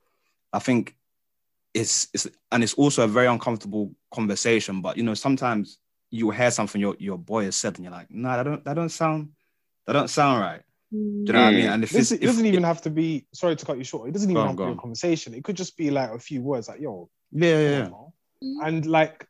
I 0.51 0.59
think 0.59 0.95
it's 1.76 2.07
it's 2.13 2.28
and 2.51 2.63
it's 2.63 2.74
also 2.74 3.03
a 3.03 3.07
very 3.07 3.28
uncomfortable 3.28 3.93
conversation. 4.11 4.82
But 4.82 4.97
you 4.97 5.03
know, 5.03 5.13
sometimes 5.13 5.78
you 6.10 6.32
hear 6.32 6.51
something 6.51 6.82
your 6.82 6.95
your 6.99 7.18
boy 7.18 7.45
has 7.45 7.55
said, 7.55 7.76
and 7.76 7.84
you're 7.86 7.91
like, 7.91 8.10
"Nah, 8.12 8.38
that 8.38 8.43
don't 8.43 8.64
that 8.66 8.74
don't 8.74 8.89
sound 8.89 9.30
that 9.86 9.93
don't 9.93 10.10
sound 10.10 10.41
right." 10.41 10.62
Do 10.91 10.97
you 10.97 11.34
know 11.34 11.41
what 11.41 11.47
I 11.47 11.51
mean? 11.51 11.66
Mm. 11.66 11.74
And 11.74 11.84
if 11.84 11.91
This, 11.91 12.12
it's, 12.12 12.24
it 12.24 12.26
doesn't 12.26 12.45
if, 12.45 12.51
even 12.51 12.64
have 12.64 12.82
to 12.82 12.89
be. 12.89 13.28
Sorry 13.32 13.55
to 13.55 13.66
cut 13.66 13.78
you 13.78 13.84
short. 13.84 14.10
It 14.10 14.12
doesn't 14.14 14.30
even 14.30 14.41
on, 14.41 14.47
have 14.47 14.55
to 14.55 14.64
go 14.64 14.66
be 14.68 14.78
a 14.78 14.82
conversation. 14.82 15.36
It 15.36 15.43
could 15.43 15.55
just 15.55 15.78
be 15.78 15.91
like 15.91 16.10
a 16.12 16.20
few 16.20 16.41
words, 16.41 16.68
like 16.68 16.82
"yo," 16.82 17.10
yeah, 17.32 17.60
yeah, 17.60 17.89
yeah. 18.41 18.68
and 18.68 18.86
like 18.86 19.28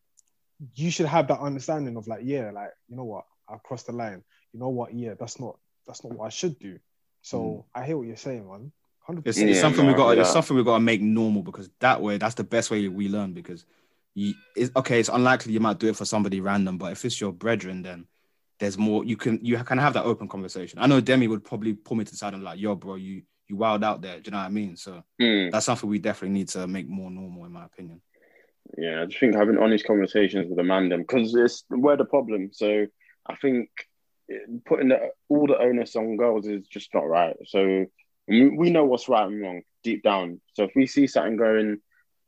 you 0.76 0.92
should 0.92 1.06
have 1.06 1.28
that 1.28 1.40
understanding 1.40 1.98
of 1.98 2.08
like, 2.08 2.22
yeah, 2.24 2.52
like 2.52 2.72
you 2.88 2.96
know 2.96 3.04
what, 3.04 3.26
I 3.48 3.58
crossed 3.58 3.88
the 3.88 3.94
line. 3.94 4.24
You 4.54 4.60
know 4.60 4.70
what? 4.70 4.94
Yeah, 4.94 5.16
that's 5.20 5.40
not 5.40 5.58
that's 5.86 6.04
not 6.04 6.14
what 6.14 6.26
I 6.26 6.30
should 6.30 6.58
do. 6.60 6.80
So 7.22 7.66
I 7.76 7.86
hear 7.86 7.98
what 7.98 8.08
you're 8.08 8.16
saying, 8.16 8.48
man. 8.48 8.72
Hundred 9.02 9.28
It's, 9.28 9.38
percent. 9.38 9.50
it's 9.50 9.58
Yeah, 9.58 9.62
something 9.62 9.86
we 9.86 9.92
no, 9.92 9.98
got. 9.98 10.18
It's 10.18 10.32
something 10.32 10.56
we 10.56 10.64
got 10.64 10.76
to 10.76 10.80
make 10.80 11.02
normal 11.02 11.42
because 11.42 11.70
that 11.80 12.02
way, 12.02 12.18
that's 12.18 12.36
the 12.36 12.44
best 12.44 12.72
way 12.72 12.88
we 12.88 13.10
learn. 13.10 13.34
Because 13.34 13.66
you, 14.20 14.34
it's, 14.56 14.72
okay, 14.76 15.00
it's 15.00 15.10
unlikely 15.10 15.54
you 15.54 15.62
might 15.62 15.80
do 15.80 15.88
it 15.88 15.96
for 15.96 16.04
somebody 16.04 16.42
random, 16.42 16.78
but 16.78 16.92
if 16.92 17.06
it's 17.06 17.22
your 17.22 17.32
brethren, 17.32 17.82
then 17.82 18.06
there's 18.60 18.78
more. 18.78 19.06
You 19.06 19.16
can 19.16 19.40
you 19.42 19.58
can 19.64 19.78
have 19.78 19.94
that 19.94 20.04
open 20.04 20.28
conversation. 20.28 20.80
I 20.80 20.88
know 20.88 21.00
Demi 21.00 21.28
would 21.28 21.46
probably 21.46 21.74
pull 21.74 21.96
me 21.96 22.04
to 22.04 22.12
the 22.12 22.18
side 22.18 22.34
and 22.34 22.44
like, 22.44 22.60
yo, 22.60 22.76
bro, 22.76 22.96
you 22.96 23.22
you 23.48 23.56
wild 23.56 23.84
out 23.84 24.02
there. 24.02 24.20
Do 24.20 24.24
you 24.26 24.32
know 24.32 24.40
what 24.40 24.46
I 24.46 24.50
mean? 24.50 24.76
So 24.76 25.04
Mm. 25.22 25.52
that's 25.52 25.66
something 25.66 25.90
we 25.90 26.00
definitely 26.00 26.38
need 26.38 26.50
to 26.50 26.68
make 26.68 26.88
more 26.88 27.10
normal, 27.10 27.46
in 27.46 27.54
my 27.54 27.66
opinion. 27.66 28.02
Yeah, 28.78 29.02
I 29.02 29.06
just 29.06 29.20
think 29.20 29.36
having 29.36 29.58
honest 29.58 29.88
conversations 29.88 30.48
with 30.48 30.58
the 30.58 30.64
man 30.64 30.90
them 30.90 31.02
because 31.02 31.34
it's 31.34 31.64
we're 31.70 31.96
the 31.98 32.06
problem. 32.06 32.50
So 32.52 32.88
I 33.26 33.36
think 33.38 33.70
putting 34.66 34.90
the, 34.90 35.00
all 35.30 35.48
the 35.48 35.58
onus 35.58 35.96
on 35.96 36.18
girls 36.18 36.46
is 36.46 36.68
just 36.68 36.94
not 36.94 37.08
right. 37.08 37.38
So 37.46 37.86
we 38.28 38.50
we 38.50 38.70
know 38.70 38.84
what's 38.84 39.08
right 39.08 39.28
and 39.28 39.42
wrong 39.42 39.62
deep 39.82 40.04
down. 40.04 40.42
So 40.56 40.64
if 40.66 40.72
we 40.76 40.88
see 40.88 41.08
something 41.08 41.38
going 41.38 41.80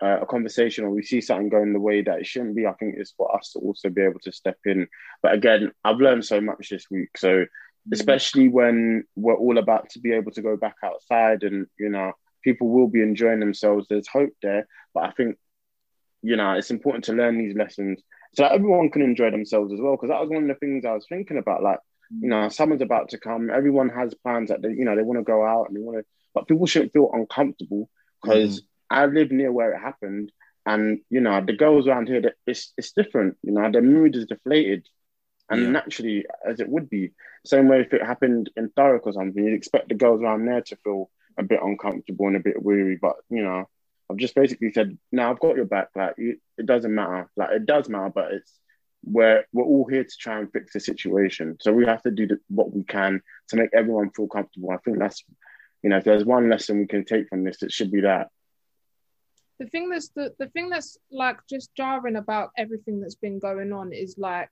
uh, 0.01 0.19
a 0.21 0.25
conversation 0.25 0.83
or 0.83 0.89
we 0.89 1.03
see 1.03 1.21
something 1.21 1.49
going 1.49 1.73
the 1.73 1.79
way 1.79 2.01
that 2.01 2.19
it 2.19 2.25
shouldn't 2.25 2.55
be, 2.55 2.65
I 2.65 2.73
think 2.73 2.95
it's 2.97 3.11
for 3.11 3.35
us 3.35 3.51
to 3.53 3.59
also 3.59 3.89
be 3.89 4.01
able 4.01 4.19
to 4.23 4.31
step 4.31 4.57
in. 4.65 4.87
But 5.21 5.33
again, 5.33 5.71
I've 5.83 5.97
learned 5.97 6.25
so 6.25 6.41
much 6.41 6.69
this 6.69 6.85
week. 6.89 7.17
So 7.17 7.45
especially 7.91 8.47
when 8.47 9.03
we're 9.15 9.35
all 9.35 9.57
about 9.57 9.89
to 9.89 9.99
be 9.99 10.13
able 10.13 10.31
to 10.31 10.41
go 10.41 10.55
back 10.55 10.75
outside 10.83 11.43
and 11.43 11.67
you 11.79 11.89
know 11.89 12.11
people 12.43 12.69
will 12.69 12.87
be 12.87 13.01
enjoying 13.01 13.39
themselves. 13.39 13.87
There's 13.89 14.07
hope 14.07 14.33
there. 14.41 14.67
But 14.93 15.05
i 15.05 15.11
think 15.11 15.37
you 16.21 16.35
know 16.35 16.53
it's 16.53 16.71
important 16.71 17.05
to 17.05 17.13
learn 17.13 17.37
these 17.39 17.55
lessons 17.55 18.01
so 18.35 18.43
that 18.43 18.51
everyone 18.51 18.91
can 18.91 19.01
enjoy 19.01 19.31
themselves 19.31 19.73
as 19.73 19.79
well. 19.81 19.93
Because 19.93 20.09
that 20.09 20.21
was 20.21 20.29
one 20.29 20.43
of 20.43 20.47
the 20.49 20.55
things 20.55 20.85
i 20.85 20.93
was 20.93 21.05
thinking 21.09 21.37
about 21.37 21.63
like 21.63 21.79
you 22.19 22.29
know 22.29 22.49
summer's 22.49 22.81
about 22.81 23.09
to 23.09 23.17
come. 23.17 23.49
Everyone 23.49 23.89
has 23.89 24.13
plans 24.13 24.49
that 24.49 24.61
they 24.61 24.69
you 24.69 24.85
know 24.85 24.95
they 24.95 25.03
want 25.03 25.19
to 25.19 25.23
go 25.23 25.45
out 25.45 25.67
and 25.67 25.75
they 25.75 25.81
want 25.81 25.99
to 25.99 26.05
but 26.33 26.47
people 26.47 26.65
shouldn't 26.65 26.93
feel 26.93 27.09
uncomfortable 27.13 27.89
because 28.23 28.61
i 28.91 29.05
live 29.07 29.31
near 29.31 29.51
where 29.51 29.73
it 29.73 29.79
happened 29.81 30.31
and 30.67 30.99
you 31.09 31.21
know 31.21 31.41
the 31.45 31.57
girls 31.57 31.87
around 31.87 32.07
here 32.07 32.21
it's 32.47 32.73
it's 32.77 32.93
different 32.93 33.37
you 33.43 33.53
know 33.53 33.71
their 33.71 33.81
mood 33.83 34.15
is 34.15 34.27
deflated 34.27 34.87
and 35.49 35.61
Yeah. 35.63 35.71
naturally 35.71 36.25
as 36.49 36.59
it 36.61 36.69
would 36.69 36.89
be 36.89 37.11
same 37.45 37.69
way 37.69 37.81
if 37.81 37.93
it 37.93 38.03
happened 38.05 38.51
in 38.57 38.69
Thurrock 38.69 39.01
or 39.05 39.13
something, 39.13 39.43
you'd 39.43 39.55
expect 39.55 39.89
the 39.89 39.95
girls 39.95 40.21
around 40.21 40.45
there 40.45 40.61
to 40.61 40.77
feel 40.83 41.09
a 41.39 41.43
bit 41.43 41.59
uncomfortable 41.63 42.27
and 42.27 42.37
a 42.37 42.39
bit 42.41 42.61
weary. 42.63 42.99
But 43.01 43.15
you 43.29 43.43
know, 43.43 43.67
I've 44.09 44.17
just 44.17 44.35
basically 44.35 44.71
said, 44.71 44.97
"No, 45.11 45.29
I've 45.31 45.39
got 45.39 45.55
your 45.55 45.65
back. 45.65 45.89
Like 45.95 46.15
you, 46.19 46.37
it 46.59 46.67
doesn't 46.67 46.93
matter. 46.93 47.31
Like 47.35 47.51
it 47.51 47.65
does 47.65 47.89
matter, 47.89 48.11
but 48.13 48.33
it's 48.33 48.59
we're 49.03 49.45
we're 49.53 49.63
all 49.65 49.87
here 49.89 50.03
to 50.03 50.17
try 50.19 50.39
and 50.39 50.51
fix 50.51 50.73
the 50.73 50.79
situation. 50.79 51.57
So 51.61 51.73
we 51.73 51.85
have 51.87 52.03
to 52.03 52.11
do 52.11 52.27
the, 52.27 52.39
what 52.49 52.73
we 52.73 52.83
can 52.83 53.21
to 53.49 53.57
make 53.57 53.71
everyone 53.73 54.11
feel 54.11 54.27
comfortable. 54.27 54.71
I 54.71 54.77
think 54.85 54.99
that's 54.99 55.23
you 55.83 55.89
know, 55.89 55.97
if 55.97 56.03
there's 56.03 56.25
one 56.25 56.49
lesson 56.49 56.79
we 56.79 56.87
can 56.87 57.05
take 57.05 57.27
from 57.29 57.43
this, 57.43 57.63
it 57.63 57.71
should 57.71 57.91
be 57.91 58.01
that. 58.01 58.29
The 59.61 59.67
thing 59.67 59.89
that's 59.89 60.09
the, 60.09 60.33
the 60.39 60.47
thing 60.47 60.69
that's 60.69 60.97
like 61.11 61.37
just 61.47 61.69
jarring 61.75 62.15
about 62.15 62.49
everything 62.57 62.99
that's 62.99 63.13
been 63.13 63.37
going 63.37 63.71
on 63.71 63.93
is 63.93 64.15
like 64.17 64.49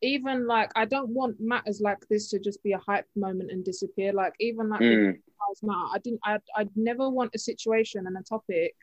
even 0.00 0.46
like 0.46 0.70
I 0.74 0.86
don't 0.86 1.10
want 1.10 1.36
matters 1.38 1.82
like 1.82 1.98
this 2.08 2.30
to 2.30 2.38
just 2.38 2.62
be 2.62 2.72
a 2.72 2.78
hype 2.78 3.04
moment 3.14 3.50
and 3.50 3.62
disappear. 3.62 4.14
Like 4.14 4.32
even 4.40 4.70
like 4.70 4.80
Mm, 4.80 5.18
Matter, 5.62 5.78
I 5.94 5.98
didn't 6.02 6.20
I'd, 6.24 6.40
I'd 6.56 6.70
never 6.74 7.10
want 7.10 7.32
a 7.34 7.38
situation 7.38 8.06
and 8.06 8.16
a 8.16 8.22
topic 8.22 8.74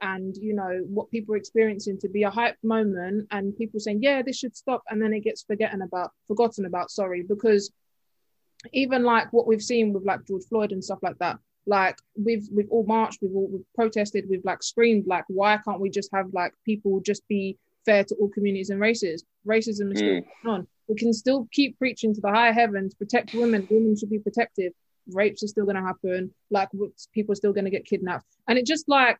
and 0.00 0.36
you 0.36 0.52
know 0.52 0.80
what 0.88 1.10
people 1.12 1.34
are 1.34 1.38
experiencing 1.38 1.96
to 2.00 2.08
be 2.08 2.24
a 2.24 2.30
hype 2.30 2.56
moment 2.64 3.28
and 3.30 3.56
people 3.56 3.78
saying 3.78 4.00
yeah 4.02 4.20
this 4.20 4.36
should 4.38 4.56
stop 4.56 4.82
and 4.88 5.00
then 5.00 5.12
it 5.12 5.20
gets 5.20 5.44
forgotten 5.44 5.82
about 5.82 6.10
forgotten 6.26 6.66
about 6.66 6.90
sorry 6.90 7.22
because 7.22 7.72
even 8.72 9.04
like 9.04 9.32
what 9.32 9.46
we've 9.46 9.62
seen 9.62 9.92
with 9.92 10.04
like 10.04 10.26
George 10.26 10.42
Floyd 10.48 10.72
and 10.72 10.82
stuff 10.82 10.98
like 11.02 11.18
that 11.18 11.38
like 11.66 11.96
we've 12.22 12.46
we've 12.52 12.68
all 12.70 12.84
marched 12.84 13.20
we've 13.22 13.34
all 13.34 13.48
we've 13.50 13.64
protested 13.74 14.24
we've 14.28 14.44
like 14.44 14.62
screamed 14.62 15.06
like 15.06 15.24
why 15.28 15.58
can't 15.64 15.80
we 15.80 15.88
just 15.88 16.10
have 16.12 16.26
like 16.32 16.52
people 16.64 17.00
just 17.00 17.26
be 17.28 17.56
fair 17.86 18.04
to 18.04 18.14
all 18.16 18.28
communities 18.30 18.70
and 18.70 18.80
races? 18.80 19.24
Racism 19.46 19.92
is 19.92 19.98
still 19.98 20.20
Mm. 20.20 20.24
going 20.42 20.54
on. 20.54 20.66
We 20.88 20.94
can 20.96 21.12
still 21.12 21.48
keep 21.52 21.78
preaching 21.78 22.14
to 22.14 22.20
the 22.20 22.30
higher 22.30 22.52
heavens 22.52 22.94
protect 22.94 23.30
women 23.34 23.66
women 23.70 23.96
should 23.96 24.10
be 24.10 24.18
protected. 24.18 24.72
Rapes 25.12 25.42
are 25.42 25.48
still 25.48 25.64
going 25.64 25.76
to 25.76 25.82
happen 25.82 26.32
like 26.50 26.68
people 27.12 27.32
are 27.32 27.36
still 27.36 27.52
going 27.52 27.66
to 27.66 27.70
get 27.70 27.84
kidnapped. 27.84 28.26
And 28.48 28.58
it 28.58 28.66
just 28.66 28.88
like 28.88 29.18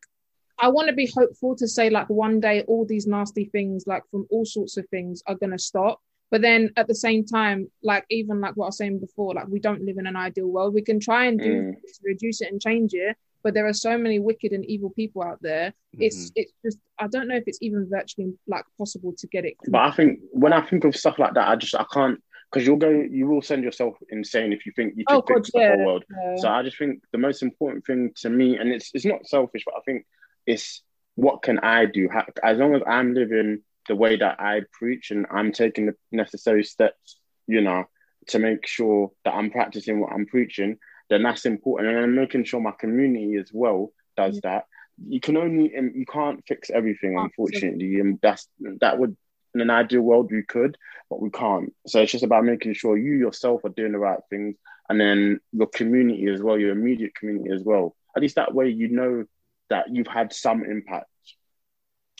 i 0.57 0.67
want 0.69 0.87
to 0.87 0.93
be 0.95 1.11
hopeful 1.13 1.53
to 1.53 1.67
say 1.67 1.89
like 1.89 2.09
one 2.09 2.39
day 2.39 2.61
all 2.69 2.85
these 2.85 3.05
nasty 3.05 3.45
things 3.45 3.83
like 3.87 4.03
from 4.09 4.25
all 4.31 4.45
sorts 4.45 4.77
of 4.77 4.87
things 4.87 5.21
are 5.27 5.35
going 5.35 5.51
to 5.51 5.59
stop 5.59 5.99
but 6.31 6.41
then 6.41 6.69
at 6.77 6.87
the 6.87 6.95
same 6.95 7.25
time 7.25 7.69
like 7.83 8.05
even 8.09 8.39
like 8.41 8.55
what 8.55 8.65
i 8.65 8.67
was 8.67 8.77
saying 8.77 8.99
before 8.99 9.33
like 9.33 9.47
we 9.47 9.59
don't 9.59 9.83
live 9.85 9.97
in 9.97 10.07
an 10.07 10.15
ideal 10.15 10.47
world 10.47 10.73
we 10.73 10.81
can 10.81 10.99
try 10.99 11.25
and 11.25 11.39
do 11.39 11.53
Mm. 11.61 11.73
to 11.73 11.99
reduce 12.03 12.41
it 12.41 12.51
and 12.51 12.61
change 12.61 12.93
it 12.93 13.15
but 13.43 13.53
there 13.53 13.67
are 13.67 13.73
so 13.73 13.97
many 13.97 14.17
wicked 14.19 14.51
and 14.53 14.65
evil 14.65 14.89
people 14.89 15.21
out 15.23 15.39
there 15.41 15.73
it's 15.93 16.31
it's 16.35 16.51
just 16.63 16.77
i 16.99 17.07
don't 17.07 17.27
know 17.27 17.35
if 17.35 17.43
it's 17.47 17.59
even 17.61 17.87
virtually 17.89 18.33
like 18.47 18.65
possible 18.77 19.13
to 19.17 19.27
get 19.27 19.45
it 19.45 19.55
but 19.67 19.81
I 19.81 19.91
think 19.91 20.19
when 20.31 20.51
I 20.53 20.61
think 20.61 20.83
of 20.83 20.95
stuff 20.95 21.17
like 21.19 21.33
that, 21.35 21.47
I 21.47 21.55
just 21.55 21.75
I 21.75 21.85
can't 21.93 22.19
because 22.51 22.65
you'll 22.65 22.75
go 22.87 22.89
you 22.89 23.27
will 23.27 23.41
send 23.41 23.63
yourself 23.63 23.95
insane 24.09 24.51
if 24.53 24.65
you 24.65 24.71
think 24.75 24.93
you 24.97 25.05
can 25.05 25.17
Oh, 25.17 25.21
God, 25.21 25.35
fix 25.37 25.51
the 25.51 25.59
yeah. 25.59 25.75
whole 25.75 25.85
world. 25.85 26.03
Uh, 26.11 26.37
So 26.37 26.49
I 26.49 26.63
just 26.63 26.77
think 26.77 27.01
the 27.11 27.17
most 27.27 27.41
important 27.43 27.85
thing 27.85 28.11
to 28.21 28.29
me, 28.29 28.57
and 28.57 28.67
it's 28.75 28.91
it's 28.93 29.05
not 29.05 29.25
selfish, 29.27 29.63
but 29.65 29.75
I 29.77 29.81
think 29.85 30.05
it's 30.45 30.81
what 31.15 31.41
can 31.43 31.59
I 31.59 31.85
do? 31.85 32.09
How, 32.11 32.25
as 32.43 32.57
long 32.57 32.75
as 32.75 32.81
I'm 32.87 33.13
living 33.13 33.61
the 33.87 33.95
way 33.95 34.17
that 34.17 34.39
I 34.39 34.61
preach 34.71 35.11
and 35.11 35.25
I'm 35.31 35.51
taking 35.51 35.87
the 35.87 35.95
necessary 36.11 36.63
steps, 36.63 37.19
you 37.47 37.61
know, 37.61 37.85
to 38.27 38.39
make 38.39 38.65
sure 38.65 39.11
that 39.23 39.33
I'm 39.33 39.51
practicing 39.51 39.99
what 39.99 40.11
I'm 40.11 40.25
preaching, 40.25 40.77
then 41.09 41.23
that's 41.23 41.45
important. 41.45 41.89
And 41.91 41.99
I'm 41.99 42.15
making 42.15 42.45
sure 42.45 42.59
my 42.59 42.73
community 42.79 43.35
as 43.35 43.51
well 43.53 43.91
does 44.17 44.39
that. 44.41 44.65
You 45.07 45.19
can 45.19 45.37
only 45.37 45.75
um, 45.77 45.91
you 45.93 46.05
can't 46.05 46.43
fix 46.47 46.69
everything, 46.69 47.17
unfortunately, 47.17 47.99
and 47.99 48.17
that's 48.21 48.47
that 48.79 48.97
would 48.97 49.15
in 49.53 49.61
an 49.61 49.69
ideal 49.69 50.01
world 50.01 50.31
we 50.31 50.43
could, 50.43 50.77
but 51.09 51.21
we 51.21 51.29
can't. 51.29 51.73
So 51.87 52.01
it's 52.01 52.11
just 52.11 52.23
about 52.23 52.45
making 52.45 52.73
sure 52.73 52.97
you 52.97 53.13
yourself 53.13 53.63
are 53.65 53.69
doing 53.69 53.93
the 53.93 53.97
right 53.97 54.19
things 54.29 54.55
and 54.89 54.99
then 54.99 55.39
your 55.51 55.67
community 55.67 56.27
as 56.27 56.41
well, 56.41 56.59
your 56.59 56.71
immediate 56.71 57.15
community 57.15 57.51
as 57.51 57.63
well. 57.63 57.95
At 58.15 58.21
least 58.21 58.35
that 58.35 58.53
way 58.53 58.69
you 58.69 58.89
know 58.89 59.25
that 59.69 59.85
you've 59.91 60.07
had 60.07 60.33
some 60.33 60.63
impact. 60.63 61.07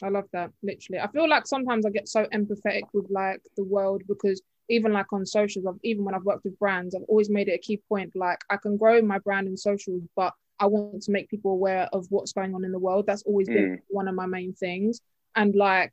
I 0.02 0.08
love 0.08 0.24
that. 0.32 0.50
Literally, 0.62 1.00
I 1.00 1.06
feel 1.08 1.28
like 1.28 1.46
sometimes 1.46 1.86
I 1.86 1.90
get 1.90 2.08
so 2.08 2.24
empathetic 2.26 2.82
with 2.92 3.06
like 3.10 3.40
the 3.56 3.64
world 3.64 4.02
because 4.06 4.42
even 4.68 4.92
like 4.92 5.12
on 5.12 5.24
socials, 5.24 5.64
I've, 5.66 5.78
even 5.84 6.04
when 6.04 6.14
I've 6.14 6.24
worked 6.24 6.44
with 6.44 6.58
brands, 6.58 6.94
I've 6.94 7.04
always 7.08 7.30
made 7.30 7.48
it 7.48 7.52
a 7.52 7.58
key 7.58 7.80
point. 7.88 8.14
Like 8.14 8.38
I 8.50 8.56
can 8.56 8.76
grow 8.76 9.00
my 9.00 9.18
brand 9.18 9.46
in 9.48 9.56
socials, 9.56 10.02
but 10.14 10.34
I 10.58 10.66
want 10.66 11.02
to 11.02 11.12
make 11.12 11.28
people 11.30 11.52
aware 11.52 11.88
of 11.92 12.06
what's 12.10 12.32
going 12.32 12.54
on 12.54 12.64
in 12.64 12.72
the 12.72 12.78
world. 12.78 13.06
That's 13.06 13.22
always 13.22 13.48
been 13.48 13.80
one 13.88 14.08
of 14.08 14.14
my 14.14 14.26
main 14.26 14.52
things. 14.52 15.00
And 15.34 15.54
like 15.54 15.92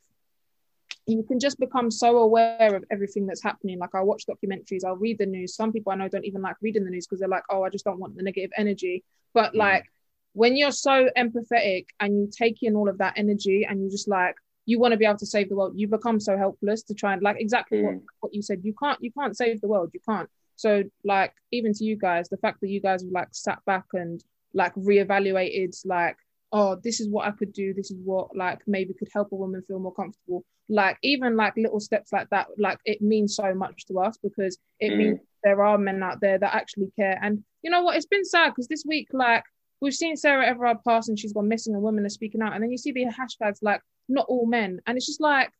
you 1.05 1.23
can 1.23 1.39
just 1.39 1.59
become 1.59 1.91
so 1.91 2.17
aware 2.17 2.75
of 2.75 2.83
everything 2.89 3.25
that's 3.25 3.43
happening. 3.43 3.77
Like 3.77 3.93
I 3.93 4.01
watch 4.01 4.25
documentaries, 4.25 4.85
I'll 4.85 4.95
read 4.95 5.17
the 5.17 5.25
news. 5.25 5.55
Some 5.55 5.71
people 5.73 5.91
I 5.91 5.95
know 5.95 6.07
don't 6.07 6.25
even 6.25 6.41
like 6.41 6.55
reading 6.61 6.85
the 6.85 6.89
news 6.91 7.05
because 7.05 7.19
they're 7.19 7.27
like, 7.29 7.43
oh, 7.49 7.63
I 7.63 7.69
just 7.69 7.83
don't 7.85 7.99
want 7.99 8.15
the 8.15 8.23
negative 8.23 8.51
energy. 8.57 9.03
But 9.33 9.53
Mhm. 9.53 9.57
like 9.57 9.91
when 10.33 10.55
you're 10.57 10.71
so 10.71 11.09
empathetic 11.17 11.85
and 11.99 12.13
you 12.19 12.29
take 12.35 12.63
in 12.63 12.75
all 12.75 12.89
of 12.89 12.97
that 12.97 13.13
energy 13.17 13.65
and 13.67 13.81
you 13.83 13.89
just 13.89 14.07
like 14.07 14.35
you 14.65 14.79
want 14.79 14.91
to 14.93 14.97
be 14.97 15.05
able 15.05 15.17
to 15.17 15.25
save 15.25 15.49
the 15.49 15.55
world, 15.55 15.73
you 15.75 15.87
become 15.87 16.19
so 16.19 16.37
helpless 16.37 16.83
to 16.83 16.93
try 16.93 17.13
and 17.13 17.21
like 17.21 17.35
exactly 17.39 17.81
what, 17.83 17.93
Mm. 17.95 18.01
what 18.21 18.33
you 18.33 18.41
said. 18.41 18.61
You 18.63 18.73
can't 18.81 18.97
you 19.01 19.11
can't 19.11 19.35
save 19.35 19.61
the 19.61 19.67
world. 19.67 19.91
You 19.93 19.99
can't. 20.07 20.29
So 20.55 20.83
like 21.03 21.33
even 21.51 21.73
to 21.73 21.83
you 21.83 21.97
guys, 21.97 22.29
the 22.29 22.37
fact 22.37 22.61
that 22.61 22.69
you 22.69 22.79
guys 22.81 23.01
have 23.03 23.11
like 23.11 23.27
sat 23.31 23.59
back 23.65 23.85
and 23.93 24.23
like 24.53 24.73
reevaluated 24.75 25.75
like 25.85 26.17
oh, 26.55 26.75
this 26.83 26.99
is 26.99 27.09
what 27.09 27.25
I 27.27 27.31
could 27.31 27.51
do. 27.51 27.73
This 27.73 27.89
is 27.89 27.97
what 28.03 28.35
like 28.35 28.59
maybe 28.67 28.93
could 28.93 29.07
help 29.11 29.31
a 29.31 29.35
woman 29.35 29.63
feel 29.67 29.79
more 29.79 29.91
comfortable. 29.93 30.45
Like 30.69 30.99
even 31.01 31.35
like 31.35 31.53
little 31.57 31.79
steps 31.79 32.13
like 32.13 32.29
that, 32.29 32.45
like 32.59 32.77
it 32.85 33.01
means 33.01 33.35
so 33.35 33.55
much 33.55 33.85
to 33.87 33.99
us 33.99 34.17
because 34.21 34.59
it 34.79 34.91
Mm. 34.93 34.97
means 34.97 35.19
there 35.43 35.63
are 35.63 35.79
men 35.79 36.03
out 36.03 36.21
there 36.21 36.37
that 36.37 36.53
actually 36.55 36.91
care. 36.95 37.17
And 37.23 37.43
you 37.63 37.71
know 37.71 37.81
what? 37.81 37.95
It's 37.97 38.05
been 38.05 38.23
sad 38.23 38.49
because 38.51 38.67
this 38.67 38.85
week, 38.87 39.07
like 39.13 39.43
we've 39.83 39.93
seen 39.93 40.15
Sarah 40.15 40.47
Everard 40.47 40.77
pass 40.87 41.09
and 41.09 41.19
she's 41.19 41.33
gone 41.33 41.49
missing 41.49 41.73
and 41.73 41.83
women 41.83 42.05
are 42.05 42.09
speaking 42.09 42.41
out. 42.41 42.53
And 42.53 42.63
then 42.63 42.71
you 42.71 42.77
see 42.77 42.93
the 42.93 43.03
hashtags 43.05 43.59
like 43.61 43.81
not 44.07 44.25
all 44.29 44.45
men. 44.45 44.79
And 44.87 44.95
it's 44.97 45.05
just 45.05 45.19
like 45.19 45.51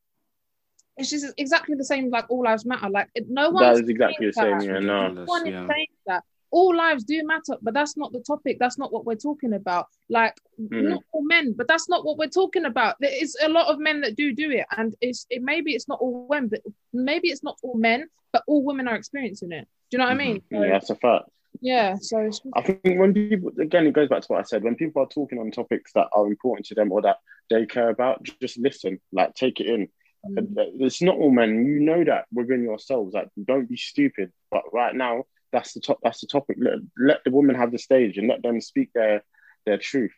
it's 0.96 1.10
just 1.10 1.34
exactly 1.38 1.76
the 1.76 1.84
same 1.84 2.10
like 2.10 2.26
all 2.30 2.44
lives 2.44 2.66
matter. 2.66 2.90
Like 2.90 3.10
it, 3.16 3.26
no 3.30 3.50
one 3.50 3.64
That 3.64 3.84
is 3.84 3.90
exactly 3.90 4.28
the 4.28 4.34
same. 4.34 4.60
that. 4.60 4.66
Yeah, 4.66 4.80
no. 4.80 5.02
Ridiculous, 5.04 5.28
one 5.28 5.46
yeah. 5.46 5.64
is 5.64 5.70
saying 5.70 5.88
that 6.08 6.24
all 6.52 6.74
lives 6.74 7.04
do 7.04 7.22
matter, 7.26 7.58
but 7.62 7.74
that's 7.74 7.98
not 7.98 8.14
the 8.14 8.22
topic. 8.22 8.58
That's 8.60 8.78
not 8.78 8.94
what 8.94 9.06
we're 9.06 9.16
talking 9.16 9.54
about. 9.54 9.88
Like 10.10 10.36
Mm. 10.62 10.90
not 10.90 11.04
all 11.12 11.24
men, 11.24 11.54
but 11.54 11.68
that's 11.68 11.90
not 11.90 12.06
what 12.06 12.18
we're 12.18 12.28
talking 12.28 12.66
about. 12.66 12.96
There 13.02 13.12
is 13.12 13.36
a 13.44 13.50
lot 13.50 13.68
of 13.68 13.80
men 13.80 14.02
that 14.02 14.16
do 14.16 14.34
do 14.34 14.52
it, 14.52 14.68
and 14.78 14.96
it's 15.02 15.26
it 15.32 15.42
maybe 15.42 15.74
it's 15.74 15.88
not 15.88 16.00
all 16.00 16.28
men, 16.30 16.48
but 16.48 16.62
maybe 16.94 17.30
it's 17.30 17.44
not 17.44 17.58
all 17.64 17.76
men, 17.76 18.08
but 18.32 18.44
all 18.48 18.64
women 18.64 18.88
are 18.88 18.96
experiencing 18.96 19.52
it. 19.52 19.68
Do 19.90 19.98
you 19.98 19.98
know 19.98 20.06
what 20.06 20.12
I 20.14 20.26
mean? 20.26 20.44
So, 20.52 20.62
Yeah, 20.62 20.70
that's 20.70 20.92
a 20.92 20.96
fact. 20.96 21.26
Yeah. 21.62 21.96
So 22.00 22.30
I 22.56 22.62
think 22.62 23.00
when 23.00 23.14
people 23.14 23.52
again, 23.60 23.88
it 23.88 23.94
goes 23.94 24.10
back 24.10 24.22
to 24.22 24.28
what 24.28 24.40
I 24.40 24.44
said. 24.44 24.64
When 24.64 24.76
people 24.76 25.02
are 25.04 25.08
talking 25.08 25.40
on 25.40 25.52
topics 25.52 25.92
that 25.94 26.08
are 26.14 26.28
important 26.28 26.66
to 26.68 26.76
them 26.76 26.92
or 26.92 27.02
that 27.04 27.18
they 27.50 27.66
care 27.66 27.90
about, 27.90 28.24
just 28.24 28.58
listen, 28.58 29.00
like 29.12 29.34
take 29.36 29.60
it 29.60 29.68
in. 29.68 29.88
mm, 30.28 30.48
It's 30.80 31.02
not 31.02 31.18
all 31.18 31.32
men. 31.32 31.66
You 31.66 31.80
know 31.80 32.04
that 32.04 32.26
within 32.34 32.64
yourselves. 32.64 33.14
Like, 33.14 33.30
don't 33.44 33.70
be 33.70 33.78
stupid. 33.78 34.32
But 34.52 34.64
right 34.74 34.96
now, 34.96 35.24
that's 35.52 35.74
the 35.74 35.80
top. 35.82 36.00
That's 36.04 36.22
the 36.22 36.28
topic. 36.28 36.58
Let, 36.60 36.80
let 36.98 37.24
the 37.24 37.32
women 37.32 37.56
have 37.56 37.72
the 37.72 37.80
stage 37.80 38.18
and 38.18 38.28
let 38.28 38.42
them 38.42 38.60
speak 38.62 38.90
their 38.94 39.24
their 39.66 39.78
truth. 39.78 40.14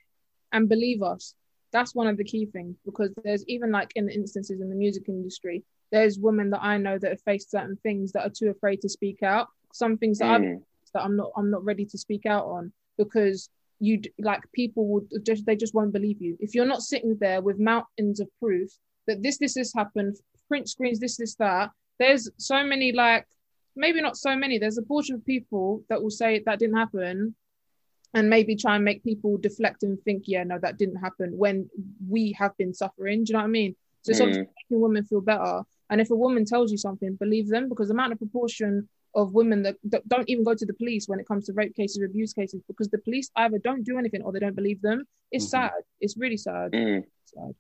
and 0.51 0.69
believe 0.69 1.01
us. 1.03 1.33
That's 1.71 1.93
one 1.93 2.07
of 2.07 2.15
the 2.17 2.23
key 2.23 2.45
things 2.45 2.77
because 2.85 3.11
there's 3.23 3.43
even 3.47 3.69
like 3.71 3.91
in 3.95 4.07
instances 4.09 4.61
in 4.61 4.69
the 4.69 4.75
music 4.75 5.09
industry, 5.09 5.63
there's 5.91 6.17
women 6.17 6.51
that 6.51 6.63
I 6.63 6.77
know 6.77 6.97
that 6.97 7.09
have 7.11 7.21
faced 7.23 7.51
certain 7.51 7.75
things 7.83 8.13
that 8.13 8.25
are 8.25 8.29
too 8.29 8.49
afraid 8.49 8.81
to 8.81 8.89
speak 8.89 9.21
out. 9.23 9.47
Some 9.73 9.97
things 9.97 10.19
that 10.19 10.29
I've 10.29 10.41
Mm. 10.41 10.61
That 10.95 11.03
I'm 11.03 11.15
not 11.15 11.31
I'm 11.37 11.51
not 11.51 11.63
ready 11.63 11.85
to 11.85 11.97
speak 11.97 12.25
out 12.25 12.45
on 12.45 12.73
because 12.97 13.49
you 13.79 14.01
like 14.19 14.41
people 14.53 14.87
would 14.87 15.07
just 15.23 15.45
they 15.45 15.55
just 15.55 15.75
won't 15.75 15.93
believe 15.93 16.19
you. 16.21 16.37
If 16.39 16.55
you're 16.55 16.65
not 16.65 16.81
sitting 16.81 17.17
there 17.19 17.41
with 17.41 17.59
mountains 17.59 18.19
of 18.19 18.27
proof 18.41 18.69
that 19.07 19.21
this 19.21 19.37
this 19.37 19.53
this 19.53 19.73
happened 19.75 20.15
print 20.47 20.67
screens 20.69 20.99
this 20.99 21.17
this 21.17 21.35
that 21.35 21.69
there's 21.99 22.29
so 22.37 22.63
many 22.63 22.91
like 22.91 23.25
maybe 23.75 24.01
not 24.01 24.17
so 24.17 24.35
many 24.35 24.57
there's 24.57 24.77
a 24.77 24.81
portion 24.93 25.15
of 25.15 25.25
people 25.25 25.83
that 25.89 26.01
will 26.01 26.09
say 26.09 26.41
that 26.45 26.59
didn't 26.59 26.77
happen 26.77 27.35
and 28.13 28.29
maybe 28.29 28.55
try 28.55 28.75
and 28.75 28.85
make 28.85 29.03
people 29.03 29.37
deflect 29.37 29.83
and 29.83 30.01
think 30.03 30.23
yeah 30.25 30.43
no 30.43 30.57
that 30.61 30.77
didn't 30.77 30.95
happen 31.07 31.37
when 31.37 31.69
we 32.09 32.31
have 32.39 32.55
been 32.57 32.73
suffering. 32.73 33.23
Do 33.23 33.29
you 33.29 33.33
know 33.33 33.39
what 33.39 33.45
I 33.45 33.59
mean? 33.59 33.75
So 34.03 34.11
it's 34.11 34.21
Mm. 34.21 34.47
making 34.59 34.81
women 34.81 35.03
feel 35.03 35.21
better. 35.21 35.63
And 35.89 35.99
if 35.99 36.09
a 36.11 36.15
woman 36.15 36.45
tells 36.45 36.71
you 36.71 36.77
something 36.77 37.15
believe 37.15 37.49
them 37.49 37.67
because 37.67 37.89
the 37.89 37.93
amount 37.93 38.13
of 38.13 38.19
proportion 38.19 38.87
of 39.15 39.33
women 39.33 39.63
that, 39.63 39.77
that 39.85 40.07
don't 40.07 40.29
even 40.29 40.43
go 40.43 40.53
to 40.53 40.65
the 40.65 40.73
police 40.73 41.07
when 41.07 41.19
it 41.19 41.27
comes 41.27 41.45
to 41.45 41.53
rape 41.53 41.75
cases, 41.75 42.03
abuse 42.03 42.33
cases, 42.33 42.61
because 42.67 42.89
the 42.89 42.97
police 42.99 43.29
either 43.37 43.57
don't 43.57 43.83
do 43.83 43.97
anything 43.97 44.21
or 44.21 44.31
they 44.31 44.39
don't 44.39 44.55
believe 44.55 44.81
them. 44.81 45.05
It's 45.31 45.45
Mhm. 45.45 45.49
sad. 45.49 45.71
It's 46.01 46.17
really 46.17 46.37
sad. 46.37 46.71
Mm. 46.71 47.05
sad. 47.25 47.55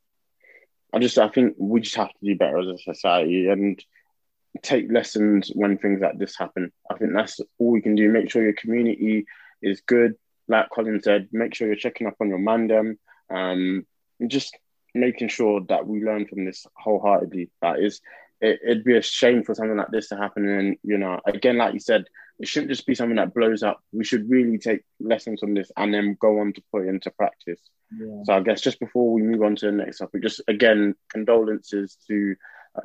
I 0.93 0.99
just 0.99 1.17
I 1.17 1.29
think 1.29 1.55
we 1.57 1.81
just 1.81 1.95
have 1.95 2.09
to 2.09 2.25
do 2.25 2.35
better 2.35 2.59
as 2.59 2.67
a 2.67 2.77
society 2.77 3.47
and 3.47 3.83
take 4.61 4.91
lessons 4.91 5.51
when 5.53 5.77
things 5.77 5.99
like 6.01 6.17
this 6.17 6.37
happen. 6.37 6.71
I 6.89 6.95
think 6.97 7.13
that's 7.13 7.39
all 7.57 7.71
we 7.71 7.81
can 7.81 7.95
do. 7.95 8.09
Make 8.09 8.29
sure 8.29 8.43
your 8.43 8.53
community 8.53 9.25
is 9.61 9.81
good. 9.81 10.15
Like 10.47 10.69
Colin 10.69 11.01
said, 11.01 11.29
make 11.31 11.53
sure 11.53 11.67
you're 11.67 11.75
checking 11.75 12.07
up 12.07 12.15
on 12.21 12.29
your 12.29 12.39
mandem. 12.39 12.97
Um, 13.29 13.85
and 14.19 14.29
just 14.31 14.57
making 14.93 15.27
sure 15.27 15.61
that 15.67 15.85
we 15.85 16.03
learn 16.03 16.25
from 16.25 16.45
this 16.45 16.65
wholeheartedly. 16.75 17.49
That 17.61 17.79
is, 17.79 17.99
it, 18.45 18.59
it'd 18.63 18.83
be 18.83 18.97
a 18.97 19.01
shame 19.01 19.43
for 19.43 19.55
something 19.55 19.77
like 19.77 19.91
this 19.91 20.09
to 20.09 20.17
happen. 20.17 20.47
And 20.47 20.77
you 20.83 20.97
know, 20.97 21.19
again, 21.25 21.57
like 21.57 21.73
you 21.73 21.79
said, 21.79 22.05
it 22.39 22.47
shouldn't 22.47 22.71
just 22.71 22.85
be 22.85 22.95
something 22.95 23.15
that 23.17 23.33
blows 23.33 23.63
up. 23.63 23.81
We 23.91 24.03
should 24.03 24.29
really 24.29 24.57
take 24.57 24.83
lessons 24.99 25.39
from 25.39 25.53
this 25.53 25.71
and 25.77 25.93
then 25.93 26.17
go 26.19 26.39
on 26.39 26.53
to 26.53 26.63
put 26.71 26.83
it 26.85 26.89
into 26.89 27.11
practice. 27.11 27.61
Yeah. 27.97 28.23
So 28.25 28.33
I 28.33 28.41
guess 28.41 28.61
just 28.61 28.79
before 28.79 29.11
we 29.11 29.21
move 29.21 29.41
on 29.41 29.55
to 29.57 29.67
the 29.67 29.71
next 29.71 29.99
topic, 29.99 30.21
just 30.21 30.41
again 30.47 30.95
condolences 31.09 31.97
to 32.07 32.35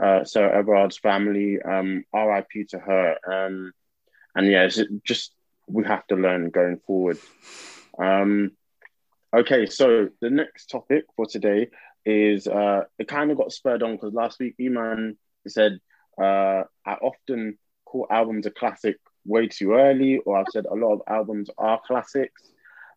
uh, 0.03 0.25
Sarah 0.25 0.57
Everard's 0.57 0.99
family. 0.99 1.61
Um, 1.61 2.05
R.I.P. 2.13 2.65
to 2.71 2.79
her. 2.79 3.17
Um, 3.27 3.73
and 4.35 4.47
yeah, 4.47 4.65
it's 4.65 4.81
just 5.05 5.33
we 5.67 5.85
have 5.85 6.07
to 6.09 6.17
learn 6.17 6.51
going 6.51 6.79
forward. 6.87 7.19
Um, 7.99 8.53
okay, 9.35 9.67
so 9.67 10.09
the 10.21 10.31
next 10.31 10.67
topic 10.67 11.05
for 11.17 11.27
today 11.27 11.69
is 12.05 12.47
uh, 12.47 12.85
it 12.99 13.09
kind 13.09 13.31
of 13.31 13.37
got 13.37 13.53
spurred 13.53 13.83
on 13.83 13.93
because 13.93 14.15
last 14.15 14.39
week 14.41 14.55
E-Man 15.47 15.51
said 15.51 15.79
uh, 16.23 16.65
I 16.87 16.95
often 16.95 17.59
call 17.85 18.07
albums 18.11 18.47
a 18.47 18.51
classic 18.51 18.97
way 19.25 19.49
too 19.49 19.73
early, 19.73 20.19
or 20.19 20.39
I've 20.39 20.49
said 20.51 20.67
a 20.67 20.75
lot 20.75 20.95
of 20.95 21.03
albums 21.07 21.51
are 21.59 21.81
classics. 21.87 22.43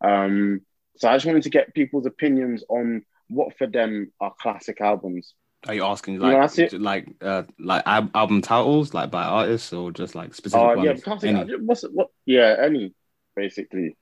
Um, 0.01 0.61
so 0.97 1.09
I 1.09 1.15
just 1.15 1.25
wanted 1.25 1.43
to 1.43 1.49
get 1.49 1.73
people's 1.73 2.05
opinions 2.05 2.63
on 2.69 3.03
what 3.29 3.57
for 3.57 3.67
them 3.67 4.11
are 4.19 4.33
classic 4.39 4.81
albums. 4.81 5.33
Are 5.65 5.73
you 5.73 5.85
asking 5.85 6.19
know, 6.19 6.29
that's 6.29 6.57
like 6.57 6.73
like 6.73 7.07
uh 7.21 7.43
like 7.57 7.83
al- 7.85 8.11
album 8.13 8.41
titles 8.41 8.93
like 8.93 9.09
by 9.11 9.23
artists 9.23 9.71
or 9.71 9.91
just 9.91 10.13
like 10.13 10.35
specific 10.35 10.61
Uh, 10.61 10.75
ones? 10.75 10.85
yeah, 10.85 10.93
classic. 10.95 11.29
Any? 11.29 11.55
What's 11.55 11.83
what? 11.83 12.09
Yeah, 12.25 12.57
any 12.61 12.93
basically. 13.35 13.95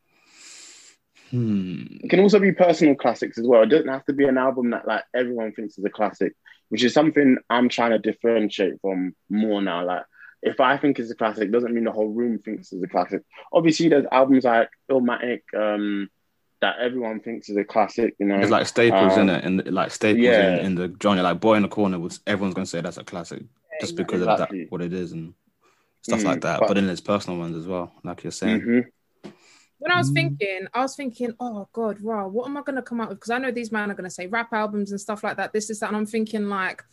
Hmm. 1.30 1.84
It 2.04 2.10
can 2.10 2.20
also 2.20 2.40
be 2.40 2.52
personal 2.52 2.96
classics 2.96 3.38
as 3.38 3.46
well. 3.48 3.62
It 3.62 3.68
doesn't 3.68 3.88
have 3.88 4.06
to 4.06 4.14
be 4.14 4.26
an 4.26 4.38
album 4.38 4.72
that 4.72 4.88
like 4.88 5.04
everyone 5.16 5.54
thinks 5.54 5.78
is 5.78 5.86
a 5.86 5.90
classic, 5.90 6.34
which 6.72 6.84
is 6.86 6.94
something 6.94 7.38
I'm 7.50 7.68
trying 7.68 7.92
to 7.92 8.00
differentiate 8.00 8.80
from 8.82 9.14
more 9.30 9.62
now. 9.62 9.86
Like 9.86 10.04
if 10.42 10.60
I 10.62 10.78
think 10.78 11.00
it's 11.00 11.12
a 11.12 11.16
classic, 11.16 11.52
doesn't 11.52 11.74
mean 11.74 11.84
the 11.84 11.92
whole 11.92 12.08
room 12.08 12.40
thinks 12.40 12.72
it's 12.72 12.82
a 12.82 12.88
classic. 12.88 13.24
Obviously, 13.52 13.90
there's 13.90 14.06
albums 14.12 14.46
like 14.46 14.70
Illmatic 14.90 15.42
um, 15.56 16.10
that 16.62 16.80
everyone 16.80 17.20
thinks 17.20 17.50
is 17.50 17.58
a 17.58 17.66
classic. 17.66 18.16
You 18.20 18.28
know, 18.28 18.40
It's 18.40 18.50
like 18.50 18.68
staples 18.68 19.14
Um, 19.18 19.28
in 19.28 19.36
it, 19.36 19.44
and 19.44 19.74
like 19.74 19.92
staples 19.92 20.24
yeah. 20.24 20.60
in, 20.60 20.66
in 20.68 20.76
the 20.76 20.96
genre. 21.04 21.22
Like 21.24 21.42
Boy 21.42 21.56
in 21.56 21.64
the 21.64 21.68
Corner 21.68 22.00
was 22.00 22.22
everyone's 22.26 22.56
gonna 22.56 22.66
say 22.66 22.80
that's 22.80 22.98
a 22.98 23.04
classic 23.04 23.44
just 23.82 23.96
because 23.98 24.22
Exactly. 24.22 24.62
of 24.62 24.66
that 24.70 24.72
what 24.72 24.82
it 24.82 24.94
is 24.94 25.12
and 25.12 25.34
stuff 26.04 26.22
Mm, 26.22 26.26
like 26.26 26.42
that. 26.42 26.60
but- 26.62 26.70
But, 26.70 26.74
then 26.76 26.88
there's 26.88 27.02
personal 27.02 27.38
ones 27.38 27.56
as 27.58 27.68
well, 27.68 27.92
like 28.04 28.24
you're 28.24 28.32
saying. 28.32 28.62
Mhm. 28.62 28.86
When 29.82 29.92
I 29.92 29.98
was 29.98 30.12
Mm. 30.12 30.14
thinking, 30.14 30.68
I 30.76 30.82
was 30.82 30.96
thinking, 30.96 31.34
oh 31.40 31.68
God, 31.74 32.00
wow, 32.02 32.28
what 32.28 32.48
am 32.48 32.56
I 32.56 32.62
gonna 32.62 32.84
come 32.84 33.02
out 33.02 33.10
with? 33.10 33.18
Because 33.18 33.32
I 33.32 33.40
know 33.40 33.50
these 33.50 33.72
men 33.72 33.90
are 33.90 33.96
gonna 33.96 34.12
say 34.12 34.28
rap 34.28 34.54
albums 34.54 34.92
and 34.92 35.02
stuff 35.02 35.24
like 35.24 35.38
that. 35.38 35.54
This 35.54 35.72
is 35.72 35.80
that, 35.80 35.88
and 35.88 35.98
I'm 35.98 36.06
thinking 36.06 36.50
like, 36.50 36.84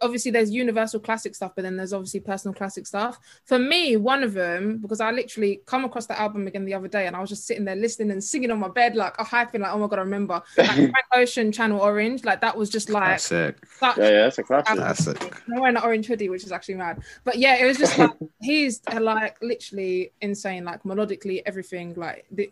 obviously 0.00 0.30
there's 0.30 0.50
universal 0.50 0.98
classic 0.98 1.34
stuff, 1.34 1.52
but 1.54 1.62
then 1.62 1.76
there's 1.76 1.92
obviously 1.92 2.20
personal 2.20 2.54
classic 2.54 2.86
stuff. 2.86 3.18
For 3.44 3.58
me, 3.58 3.96
one 3.96 4.22
of 4.22 4.32
them, 4.32 4.78
because 4.78 5.00
I 5.00 5.10
literally 5.10 5.60
come 5.66 5.84
across 5.84 6.06
the 6.06 6.18
album 6.18 6.46
again 6.46 6.64
the 6.64 6.74
other 6.74 6.88
day, 6.88 7.06
and 7.06 7.14
I 7.14 7.20
was 7.20 7.28
just 7.28 7.46
sitting 7.46 7.64
there 7.64 7.76
listening 7.76 8.10
and 8.10 8.22
singing 8.22 8.50
on 8.50 8.58
my 8.58 8.68
bed, 8.68 8.96
like 8.96 9.14
a 9.18 9.24
hyping, 9.24 9.60
like 9.60 9.72
oh 9.72 9.78
my 9.78 9.86
God, 9.86 9.98
I 9.98 10.02
remember 10.02 10.42
like 10.56 10.70
Frank 10.70 10.94
Ocean, 11.14 11.52
Channel 11.52 11.80
Orange, 11.80 12.24
like 12.24 12.40
that 12.40 12.56
was 12.56 12.70
just 12.70 12.88
like 12.88 13.04
Classic. 13.04 13.58
such 13.78 13.98
Yeah, 13.98 14.04
yeah, 14.04 14.22
that's 14.22 14.38
a 14.38 14.42
classic. 14.42 14.76
Classic. 14.76 15.42
I'm 15.48 15.60
wearing 15.60 15.76
an 15.76 15.82
orange 15.82 16.06
hoodie, 16.06 16.28
which 16.28 16.44
is 16.44 16.52
actually 16.52 16.76
mad. 16.76 17.02
But 17.24 17.36
yeah, 17.36 17.56
it 17.56 17.66
was 17.66 17.76
just 17.76 17.98
like 17.98 18.10
he's 18.40 18.80
uh, 18.92 19.00
like 19.00 19.36
literally 19.42 20.12
insane, 20.20 20.64
like 20.64 20.82
melodically, 20.84 21.42
everything. 21.44 21.94
Like 21.94 22.24
the, 22.30 22.50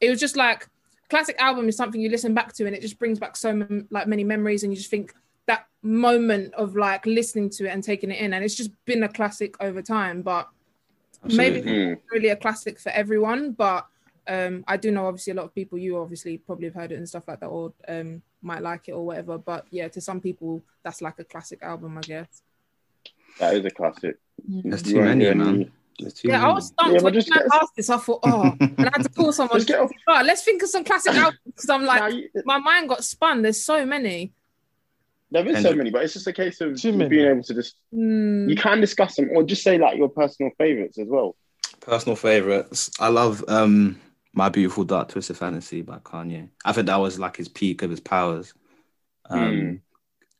it 0.00 0.10
was 0.10 0.18
just 0.18 0.36
like 0.36 0.68
classic 1.08 1.36
album 1.38 1.68
is 1.68 1.76
something 1.76 2.00
you 2.00 2.08
listen 2.08 2.34
back 2.34 2.54
to, 2.54 2.66
and 2.66 2.74
it 2.74 2.82
just 2.82 2.98
brings 2.98 3.18
back 3.18 3.36
so 3.36 3.52
mem- 3.52 3.86
like 3.90 4.06
many 4.06 4.24
memories, 4.24 4.64
and 4.64 4.72
you 4.72 4.76
just 4.76 4.90
think 4.90 5.14
that 5.46 5.66
moment 5.82 6.54
of 6.54 6.76
like 6.76 7.04
listening 7.06 7.50
to 7.50 7.64
it 7.66 7.70
and 7.70 7.82
taking 7.82 8.10
it 8.10 8.20
in, 8.20 8.32
and 8.34 8.44
it's 8.44 8.54
just 8.54 8.70
been 8.84 9.02
a 9.02 9.08
classic 9.08 9.54
over 9.60 9.82
time. 9.82 10.22
But 10.22 10.48
maybe 11.24 11.58
Absolutely. 11.58 11.72
Mm. 11.72 11.90
not 11.90 11.98
really 12.12 12.28
a 12.28 12.36
classic 12.36 12.78
for 12.78 12.90
everyone, 12.90 13.52
but 13.52 13.86
um, 14.28 14.64
I 14.68 14.76
do 14.76 14.90
know 14.90 15.06
obviously 15.06 15.32
a 15.32 15.36
lot 15.36 15.44
of 15.44 15.54
people. 15.54 15.78
You 15.78 15.98
obviously 15.98 16.38
probably 16.38 16.66
have 16.66 16.74
heard 16.74 16.92
it 16.92 16.96
and 16.96 17.08
stuff 17.08 17.26
like 17.28 17.40
that, 17.40 17.46
or 17.48 17.72
um, 17.88 18.22
might 18.42 18.62
like 18.62 18.88
it 18.88 18.92
or 18.92 19.04
whatever. 19.04 19.38
But 19.38 19.66
yeah, 19.70 19.88
to 19.88 20.00
some 20.00 20.20
people, 20.20 20.62
that's 20.82 21.02
like 21.02 21.18
a 21.18 21.24
classic 21.24 21.62
album, 21.62 21.98
I 21.98 22.02
guess. 22.02 22.42
That 23.38 23.54
is 23.54 23.64
a 23.64 23.70
classic. 23.70 24.16
There's 24.46 24.86
You 24.86 24.92
too 24.92 24.98
won't 24.98 25.08
many, 25.08 25.24
hear 25.24 25.34
man. 25.34 25.48
any- 25.54 25.70
There's 25.98 26.20
Yeah, 26.24 26.46
I 26.46 26.52
was 26.52 26.66
stumped 26.68 26.92
Yeah, 26.92 26.98
but 26.98 27.04
when 27.04 27.14
just 27.14 27.28
you 27.28 27.34
get- 27.34 27.46
asked 27.52 27.76
this. 27.76 27.88
I 27.90 27.96
thought, 27.96 28.20
oh, 28.24 28.54
and 28.60 28.74
I 28.80 28.90
had 28.94 29.02
to 29.04 29.08
call 29.08 29.32
someone. 29.38 29.58
Just 29.58 29.68
get 29.68 29.80
off- 29.80 29.90
"Right, 30.06 30.24
let's 30.24 30.42
think 30.42 30.62
of 30.62 30.68
some 30.68 30.84
classic 30.84 31.14
albums 31.14 31.38
because 31.46 31.70
I'm 31.70 31.84
like, 31.84 32.00
Now, 32.00 32.06
you- 32.08 32.28
my 32.44 32.58
mind 32.58 32.88
got 32.88 33.04
spun. 33.04 33.42
There's 33.42 33.64
so 33.64 33.84
many. 33.86 34.32
There 35.32 35.46
is 35.48 35.62
so 35.62 35.74
many, 35.74 35.90
but 35.90 36.02
it's 36.04 36.12
just 36.14 36.26
a 36.26 36.32
case 36.32 36.60
of 36.60 36.80
Too 36.80 36.92
many. 36.92 37.08
being 37.10 37.26
able 37.26 37.42
to 37.42 37.54
just 37.54 37.76
Hmm. 37.92 38.48
you 38.48 38.56
can 38.56 38.80
discuss 38.80 39.16
them 39.16 39.30
or 39.34 39.42
just 39.42 39.62
say 39.62 39.78
like 39.78 39.96
your 39.96 40.08
personal 40.08 40.52
favorites 40.58 40.98
as 40.98 41.08
well. 41.08 41.34
Personal 41.80 42.16
favorites. 42.16 42.90
I 43.00 43.08
love 43.08 43.44
um 43.48 44.00
My 44.34 44.48
Beautiful 44.48 44.84
Dark 44.84 45.08
Twisted 45.08 45.36
Fantasy 45.36 45.82
by 45.82 45.98
Kanye. 45.98 46.48
I 46.64 46.72
think 46.72 46.86
that 46.86 46.96
was 47.00 47.18
like 47.18 47.36
his 47.36 47.48
peak 47.48 47.82
of 47.82 47.90
his 47.90 48.00
powers. 48.00 48.54
Um 49.30 49.80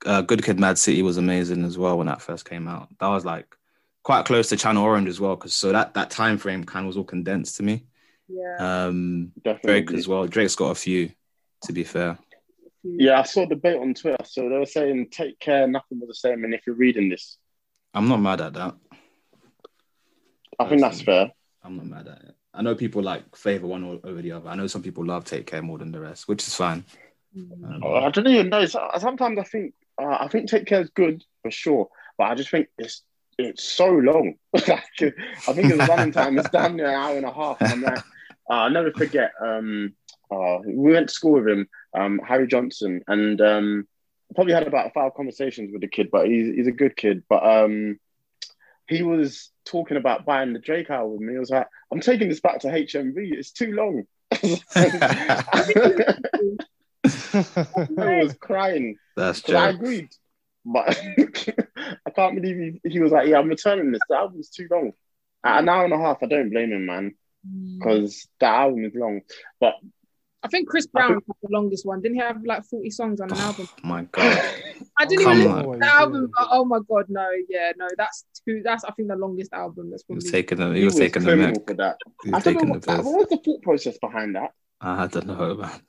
uh, 0.05 0.21
Good 0.23 0.43
Kid 0.45 0.59
Mad 0.59 0.79
City 0.79 1.03
was 1.03 1.17
amazing 1.17 1.65
as 1.65 1.79
well 1.79 1.97
when 1.97 2.09
that 2.09 2.21
first 2.23 2.45
came 2.49 2.67
out. 2.69 2.89
That 2.99 3.09
was 3.09 3.25
like 3.25 3.47
quite 4.03 4.25
close 4.25 4.49
to 4.49 4.57
Channel 4.57 4.83
Orange 4.83 5.09
as 5.09 5.21
well, 5.21 5.37
because 5.37 5.55
so 5.55 5.71
that 5.73 5.95
that 5.95 6.11
time 6.11 6.39
frame 6.39 6.65
kind 6.65 6.85
of 6.85 6.89
was 6.89 6.97
all 6.97 7.05
condensed 7.05 7.57
to 7.59 7.63
me. 7.63 7.85
Yeah. 8.29 8.57
Um 8.87 9.33
Definitely. 9.45 9.83
Drake 9.83 9.99
as 9.99 10.09
well. 10.09 10.27
Drake's 10.27 10.57
got 10.57 10.71
a 10.71 10.75
few, 10.75 11.11
to 11.65 11.73
be 11.73 11.85
fair. 11.85 12.19
Yeah, 12.85 13.21
I 13.21 13.23
saw 13.23 13.43
the 13.43 13.55
debate 13.55 13.81
on 13.81 13.95
Twitter. 13.95 14.25
So 14.25 14.49
they 14.49 14.59
were 14.59 14.67
saying, 14.67 15.09
"Take 15.11 15.39
care, 15.39 15.67
nothing 15.67 16.01
was 16.01 16.09
the 16.09 16.15
same." 16.15 16.45
And 16.45 16.53
if 16.53 16.67
you're 16.67 16.77
reading 16.77 17.09
this, 17.09 17.39
I'm 17.95 18.09
not 18.09 18.19
mad 18.21 18.41
at 18.41 18.55
that. 18.55 18.75
I 20.59 20.69
think 20.69 20.81
that's 20.81 21.03
fair. 21.03 21.33
I'm 21.63 21.77
not 21.77 21.87
mad 21.87 22.09
at 22.09 22.23
it. 22.23 22.35
I 22.55 22.63
know 22.63 22.75
people 22.75 23.03
like 23.03 23.35
favor 23.37 23.67
one 23.67 24.01
over 24.05 24.21
the 24.21 24.33
other. 24.33 24.49
I 24.49 24.57
know 24.57 24.67
some 24.67 24.83
people 24.83 25.05
love 25.05 25.25
Take 25.25 25.47
Care 25.47 25.63
more 25.63 25.79
than 25.79 25.93
the 25.93 26.01
rest, 26.01 26.29
which 26.29 26.47
is 26.47 26.55
fine. 26.55 26.85
Mm. 27.37 27.53
Um, 27.65 27.83
Oh, 27.83 27.95
I 27.95 28.11
don't 28.11 28.27
even 28.27 28.49
know. 28.49 28.67
Sometimes 28.67 29.39
I 29.39 29.45
think 29.45 29.75
uh, 30.01 30.17
I 30.21 30.29
think 30.29 30.49
Take 30.49 30.67
Care 30.67 30.83
is 30.83 30.91
good 30.91 31.25
for 31.43 31.51
sure, 31.51 31.89
but 32.19 32.25
I 32.25 32.35
just 32.35 32.51
think 32.51 32.69
it's 32.79 33.03
it's 33.39 33.65
so 33.65 33.89
long. 33.89 34.35
like, 34.53 34.69
I 34.69 35.53
think 35.53 35.73
its 35.73 35.89
running 35.89 36.13
time 36.13 36.39
is 36.39 36.49
down 36.51 36.77
near 36.77 36.89
an 36.89 36.95
hour 36.95 37.17
and 37.17 37.27
a 37.27 37.33
half. 37.33 37.61
And 37.61 37.73
I'm 37.73 37.83
like, 37.83 37.99
uh, 38.51 38.55
I'll 38.55 38.71
never 38.71 38.93
forget. 38.93 39.33
Um, 39.41 39.95
uh, 40.33 40.59
we 40.65 40.93
went 40.93 41.09
to 41.09 41.15
school 41.15 41.33
with 41.33 41.49
him, 41.49 41.69
um, 41.95 42.21
Harry 42.27 42.47
Johnson, 42.47 43.03
and 43.07 43.41
um, 43.41 43.87
probably 44.35 44.55
had 44.55 44.67
about 44.67 44.95
five 44.95 45.15
conversations 45.15 45.71
with 45.73 45.83
the 45.83 45.89
kid. 45.89 46.09
But 46.11 46.27
he's 46.29 46.55
he's 46.55 46.67
a 46.67 46.73
good 46.73 46.97
kid. 46.97 47.23
But 47.29 47.45
um, 47.45 47.99
he 48.89 49.03
was 49.03 49.51
talking 49.65 49.97
about 49.97 50.25
buying 50.25 50.53
the 50.53 50.59
Drake 50.59 50.91
album. 50.91 51.23
And 51.23 51.31
he 51.31 51.39
was 51.39 51.51
like, 51.51 51.67
"I'm 51.93 52.01
taking 52.01 52.29
this 52.29 52.41
back 52.41 52.61
to 52.61 52.69
HMV. 52.69 53.33
It's 53.33 53.53
too 53.53 53.73
long." 53.73 54.05
I 57.05 58.23
was 58.23 58.35
crying. 58.41 58.97
That's 59.17 59.43
true. 59.43 59.57
I 59.57 59.71
agreed. 59.71 60.09
But 60.65 60.97
I 62.07 62.11
can't 62.15 62.41
believe 62.41 62.81
he, 62.85 62.91
he 62.91 63.01
was 63.01 63.13
like, 63.13 63.29
yeah, 63.29 63.39
I'm 63.39 63.49
returning 63.49 63.91
this. 63.91 64.01
The 64.09 64.17
album's 64.17 64.49
too 64.51 64.69
long. 64.71 64.93
At 65.45 65.59
an 65.61 65.69
hour 65.69 65.85
and 65.85 65.93
a 65.93 65.99
half, 65.99 66.23
I 66.23 66.27
don't 66.27 66.51
blame 66.51 66.73
him, 66.73 66.87
man, 66.87 67.15
Mm. 67.45 67.79
because 67.81 68.29
that 68.39 68.55
album 68.55 68.85
is 68.85 68.95
long. 68.95 69.23
But 69.59 69.75
I 70.45 70.49
think 70.49 70.69
Chris 70.69 70.87
Brown 70.89 71.15
had 71.15 71.23
the 71.43 71.49
longest 71.51 71.87
one. 71.87 72.01
Didn't 72.03 72.17
he 72.17 72.21
have 72.21 72.43
like 72.45 72.65
40 72.65 72.91
songs 72.91 73.21
on 73.21 73.31
an 73.31 73.39
album? 73.39 73.69
Oh 73.85 73.87
my 73.87 74.03
god. 74.11 74.43
I 74.99 75.07
didn't 75.07 75.25
Come 75.25 75.39
even 75.39 75.51
on. 75.53 75.57
listen 75.59 75.73
to 75.73 75.79
the 75.79 75.95
album. 75.95 76.31
But, 76.37 76.49
oh 76.51 76.65
my 76.65 76.79
god, 76.89 77.05
no, 77.09 77.29
yeah, 77.49 77.73
no, 77.77 77.87
that's 77.97 78.25
too. 78.47 78.61
That's 78.65 78.85
I 78.85 78.91
think 78.93 79.09
the 79.09 79.17
longest 79.17 79.53
album. 79.53 79.91
That's 79.91 80.03
He 80.09 80.15
was 80.15 80.25
probably. 80.25 80.43
taking 80.43 80.59
the 80.59 80.71
he 80.73 80.79
he 80.81 80.85
was 80.85 80.95
taking 80.97 81.23
the 81.23 81.29
criminal 81.29 81.51
mic. 81.53 81.67
for 81.67 81.75
that. 81.75 81.97
He 82.25 82.33
I 82.33 82.37
was 82.37 82.45
don't 82.45 82.55
know 82.55 82.61
taking 82.61 82.81
the 82.81 82.93
what, 82.97 83.05
what 83.05 83.19
was 83.19 83.29
the 83.29 83.37
thought 83.45 83.63
process 83.63 83.99
behind 83.99 84.35
that. 84.37 84.51
I 84.81 85.07
don't 85.07 85.27
know, 85.27 85.55
man. 85.55 85.81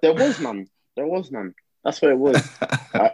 There 0.00 0.14
was 0.14 0.40
none. 0.40 0.66
There 0.96 1.06
was 1.06 1.30
none. 1.30 1.54
That's 1.84 2.00
what 2.00 2.10
it 2.12 2.18
was. 2.18 2.48
Uh, 2.94 3.08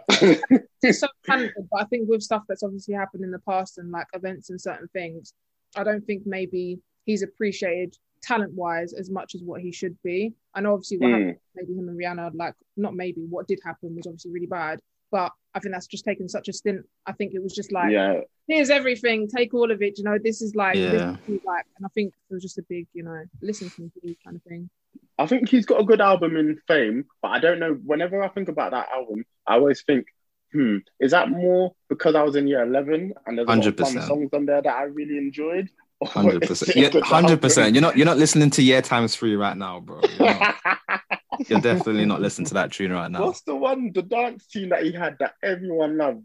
He's 0.81 0.99
so 0.99 1.07
talented, 1.25 1.67
but 1.71 1.81
I 1.81 1.85
think 1.85 2.09
with 2.09 2.21
stuff 2.21 2.43
that's 2.49 2.63
obviously 2.63 2.93
happened 2.95 3.23
in 3.23 3.31
the 3.31 3.39
past 3.39 3.77
and 3.77 3.91
like 3.91 4.07
events 4.13 4.49
and 4.49 4.59
certain 4.59 4.89
things, 4.91 5.33
I 5.77 5.85
don't 5.85 6.05
think 6.05 6.23
maybe 6.25 6.79
he's 7.05 7.23
appreciated 7.23 7.95
talent 8.21 8.53
wise 8.53 8.93
as 8.93 9.09
much 9.09 9.35
as 9.35 9.41
what 9.43 9.61
he 9.61 9.71
should 9.71 9.97
be. 10.03 10.33
And 10.55 10.67
obviously 10.67 10.97
what 10.97 11.09
Mm. 11.09 11.11
happened, 11.13 11.37
maybe 11.55 11.73
him 11.73 11.89
and 11.89 11.99
Rihanna, 11.99 12.31
like 12.35 12.55
not 12.77 12.95
maybe 12.95 13.21
what 13.29 13.47
did 13.47 13.59
happen 13.63 13.95
was 13.95 14.07
obviously 14.07 14.31
really 14.31 14.47
bad, 14.47 14.79
but 15.11 15.31
I 15.53 15.59
think 15.59 15.73
that's 15.73 15.87
just 15.87 16.05
taken 16.05 16.29
such 16.29 16.47
a 16.47 16.53
stint. 16.53 16.85
I 17.05 17.11
think 17.13 17.33
it 17.33 17.41
was 17.41 17.53
just 17.53 17.71
like 17.71 17.91
yeah, 17.91 18.21
here's 18.47 18.69
everything, 18.69 19.27
take 19.27 19.53
all 19.53 19.71
of 19.71 19.81
it. 19.81 19.97
You 19.97 20.03
know, 20.03 20.17
this 20.23 20.41
is 20.41 20.55
like, 20.55 20.75
this 20.75 21.01
is 21.27 21.41
like, 21.45 21.65
and 21.77 21.85
I 21.85 21.89
think 21.95 22.13
it 22.29 22.33
was 22.33 22.43
just 22.43 22.57
a 22.57 22.63
big, 22.69 22.87
you 22.93 23.03
know, 23.03 23.23
listen 23.41 23.69
to 23.69 23.81
me 24.03 24.17
kind 24.23 24.35
of 24.35 24.43
thing. 24.43 24.69
I 25.17 25.27
think 25.27 25.49
he's 25.49 25.65
got 25.65 25.81
a 25.81 25.83
good 25.83 26.01
album 26.01 26.35
in 26.37 26.59
Fame, 26.67 27.05
but 27.21 27.29
I 27.29 27.39
don't 27.39 27.59
know. 27.59 27.73
Whenever 27.73 28.23
I 28.23 28.27
think 28.29 28.47
about 28.47 28.71
that 28.71 28.89
album, 28.89 29.25
I 29.45 29.55
always 29.55 29.83
think, 29.83 30.07
hmm, 30.53 30.77
is 30.99 31.11
that 31.11 31.29
more 31.29 31.73
because 31.89 32.15
I 32.15 32.23
was 32.23 32.35
in 32.35 32.47
year 32.47 32.63
11 32.63 33.13
and 33.25 33.37
there's 33.37 33.47
a 33.47 33.51
lot 33.51 33.67
of 33.67 33.77
fun 33.77 34.01
songs 34.01 34.29
on 34.33 34.45
there 34.45 34.61
that 34.61 34.73
I 34.73 34.83
really 34.83 35.17
enjoyed? 35.17 35.69
Or 36.01 36.07
Hundred 36.07 36.43
is 36.43 36.47
percent. 36.49 36.77
Yeah, 36.77 36.99
hundred 37.03 37.41
percent. 37.41 37.73
You're 37.75 37.81
not 37.81 37.97
you're 37.97 38.05
not 38.05 38.17
listening 38.17 38.49
to 38.51 38.61
Year 38.63 38.81
Times 38.81 39.15
Three 39.15 39.35
right 39.35 39.57
now, 39.57 39.81
bro. 39.81 40.01
You're, 40.17 40.29
not. 40.29 40.55
You're 41.47 41.59
definitely 41.61 42.05
not 42.05 42.21
listening 42.21 42.47
to 42.47 42.53
that 42.55 42.71
tune 42.71 42.91
right 42.93 43.11
now. 43.11 43.25
What's 43.25 43.41
the 43.41 43.55
one, 43.55 43.91
the 43.93 44.01
dance 44.01 44.45
tune 44.47 44.69
that 44.69 44.83
he 44.83 44.91
had 44.93 45.17
that 45.19 45.33
everyone 45.43 45.97
loved? 45.97 46.23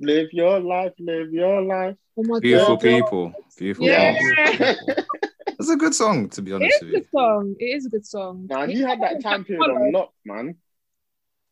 Live 0.00 0.28
your 0.32 0.58
life, 0.58 0.92
live 0.98 1.32
your 1.32 1.62
life. 1.62 1.94
Oh 2.18 2.24
my 2.24 2.40
Beautiful 2.40 2.76
god. 2.76 2.80
people. 2.82 3.34
Beautiful 3.56 3.86
Yeah. 3.86 4.18
people. 4.18 5.04
It's 5.46 5.70
a 5.70 5.76
good 5.76 5.94
song, 5.94 6.28
to 6.30 6.42
be 6.42 6.52
honest 6.52 6.74
is 6.76 6.82
a 6.82 6.84
with 6.86 6.92
you. 6.94 7.00
good 7.00 7.10
song. 7.10 7.54
It 7.60 7.64
is 7.66 7.86
a 7.86 7.88
good 7.90 8.06
song. 8.06 8.46
Now 8.50 8.66
he 8.66 8.80
had 8.80 9.00
that 9.02 9.22
time 9.22 9.44
period 9.44 9.62
on 9.70 9.92
lock, 9.92 10.12
man. 10.24 10.56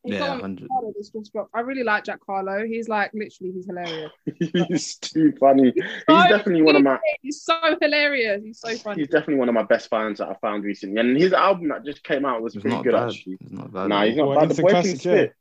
He's 0.03 0.15
Yeah, 0.15 0.31
100. 0.31 0.63
with 0.63 0.71
Harlow 0.71 0.93
that's 0.97 1.11
just 1.11 1.33
dropped. 1.33 1.51
I 1.55 1.61
really 1.61 1.83
like 1.83 2.05
Jack 2.05 2.21
Harlow. 2.27 2.65
He's 2.67 2.89
like 2.89 3.11
literally, 3.13 3.53
he's 3.53 3.67
hilarious. 3.67 4.11
He's 4.69 4.97
too 4.97 5.33
funny. 5.39 5.73
He's 5.75 5.85
so 6.09 6.29
definitely 6.29 6.63
one 6.63 6.77
of 6.77 6.83
my. 6.83 6.99
He's 7.21 7.43
so 7.43 7.59
hilarious. 7.83 8.43
He's 8.43 8.61
so 8.61 8.75
funny. 8.77 9.01
He's 9.03 9.09
definitely 9.09 9.35
one 9.37 9.49
of 9.51 9.55
my 9.55 9.63
best 9.65 9.91
fans 9.91 10.19
that 10.19 10.29
I 10.29 10.35
found 10.41 10.65
recently, 10.65 10.99
and 11.01 11.17
his 11.19 11.35
album 11.35 11.69
that 11.69 11.85
just 11.85 12.03
came 12.03 12.25
out 12.25 12.41
was 12.41 12.55
It's 12.57 12.63
pretty 12.63 12.83
good 12.83 12.93
bad. 12.93 13.09
actually. 13.11 13.37
It's 13.43 13.53
not 13.53 13.73
bad. 13.73 13.89
Nah, 13.89 14.05
he's 14.05 14.17
not 14.17 14.29
Well, 14.29 14.41
bad. 14.41 14.51
it's 14.51 14.57
The 14.57 14.63
a 14.63 14.65
boy 14.65 14.69
can 14.71 14.83
classic, 14.83 15.01
spit. 15.01 15.21
yeah. 15.29 15.33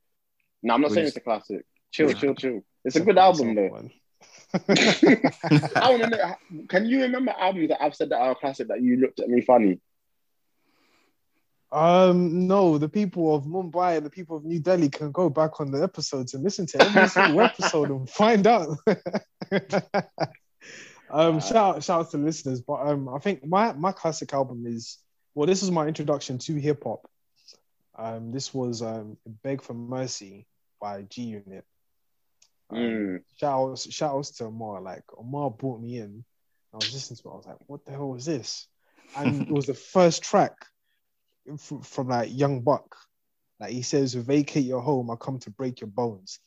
No, 0.64 0.74
I'm 0.74 0.82
not 0.82 0.88
Well, 0.90 0.96
saying 0.96 1.04
he's- 1.06 1.10
it's 1.16 1.18
a 1.18 1.22
classic. 1.22 1.66
Chill, 1.92 2.08
Yeah. 2.10 2.14
chill, 2.16 2.36
chill. 2.36 2.62
It's 2.86 2.96
a 2.98 3.02
good 3.02 3.18
album 3.18 3.56
though. 3.56 3.90
I 4.54 5.88
want 5.90 6.04
to 6.04 6.10
know. 6.10 6.36
Can 6.68 6.86
you 6.86 7.02
remember 7.04 7.34
albums 7.38 7.70
that 7.70 7.82
I've 7.82 7.96
said 7.96 8.10
that 8.10 8.20
are 8.20 8.36
classic 8.36 8.68
that 8.70 8.82
you 8.82 8.98
looked 8.98 9.20
at 9.20 9.30
me 9.30 9.42
funny? 9.42 9.80
Um, 11.72 12.48
no, 12.48 12.78
the 12.80 12.90
people 12.90 13.36
of 13.36 13.44
Mumbai 13.46 13.98
and 13.98 14.06
the 14.06 14.10
people 14.10 14.36
of 14.36 14.44
New 14.44 14.60
Delhi 14.60 14.90
can 14.90 15.12
go 15.12 15.30
back 15.30 15.60
on 15.60 15.72
the 15.72 15.84
episodes 15.84 16.34
and 16.34 16.44
listen 16.44 16.66
to 16.68 16.82
every 16.82 17.08
single 17.08 17.42
episode 17.42 17.90
and 17.90 18.10
find 18.10 18.48
out. 18.48 18.76
um, 21.12 21.40
shout 21.40 21.56
out, 21.56 21.84
shout 21.84 22.02
out 22.02 22.12
to 22.12 22.18
listeners. 22.18 22.62
But 22.62 22.88
um, 22.88 23.10
I 23.10 23.20
think 23.20 23.46
my 23.46 23.74
my 23.74 23.92
classic 23.92 24.34
album 24.34 24.66
is 24.66 24.98
well, 25.36 25.46
this 25.48 25.62
is 25.62 25.70
my 25.72 25.88
introduction 25.88 26.40
to 26.40 26.56
hip 26.56 26.84
hop. 26.84 27.08
Um, 27.98 28.32
this 28.32 28.52
was 28.54 28.82
um, 28.82 29.18
"Beg 29.44 29.62
for 29.62 29.74
Mercy" 29.76 30.48
by 30.82 31.04
G 31.04 31.24
Unit. 31.24 31.66
Um, 32.72 32.78
Mm. 32.78 33.24
shout 33.40 33.70
outs, 33.72 33.92
shout 33.94 34.16
outs 34.16 34.32
to 34.38 34.46
Omar. 34.46 34.82
Like 34.82 35.04
Omar 35.18 35.52
brought 35.52 35.82
me 35.82 35.98
in. 35.98 36.24
I 36.74 36.78
was 36.78 36.94
listening 36.94 37.18
to 37.18 37.30
it. 37.30 37.32
I 37.32 37.36
was 37.36 37.46
like, 37.48 37.58
"What 37.68 37.86
the 37.86 37.92
hell 37.92 38.10
was 38.10 38.26
this?" 38.26 38.68
And 39.16 39.42
it 39.42 39.52
was 39.52 39.66
the 39.66 39.74
first 39.74 40.24
track 40.24 40.54
from, 41.58 41.82
from 41.82 42.08
like 42.10 42.30
Young 42.32 42.62
Buck. 42.62 42.96
Like 43.60 43.72
he 43.72 43.82
says, 43.82 44.14
"Vacate 44.14 44.66
your 44.66 44.82
home. 44.82 45.10
I 45.12 45.16
come 45.16 45.40
to 45.40 45.50
break 45.52 45.82
your 45.82 45.90
bones." 45.90 46.40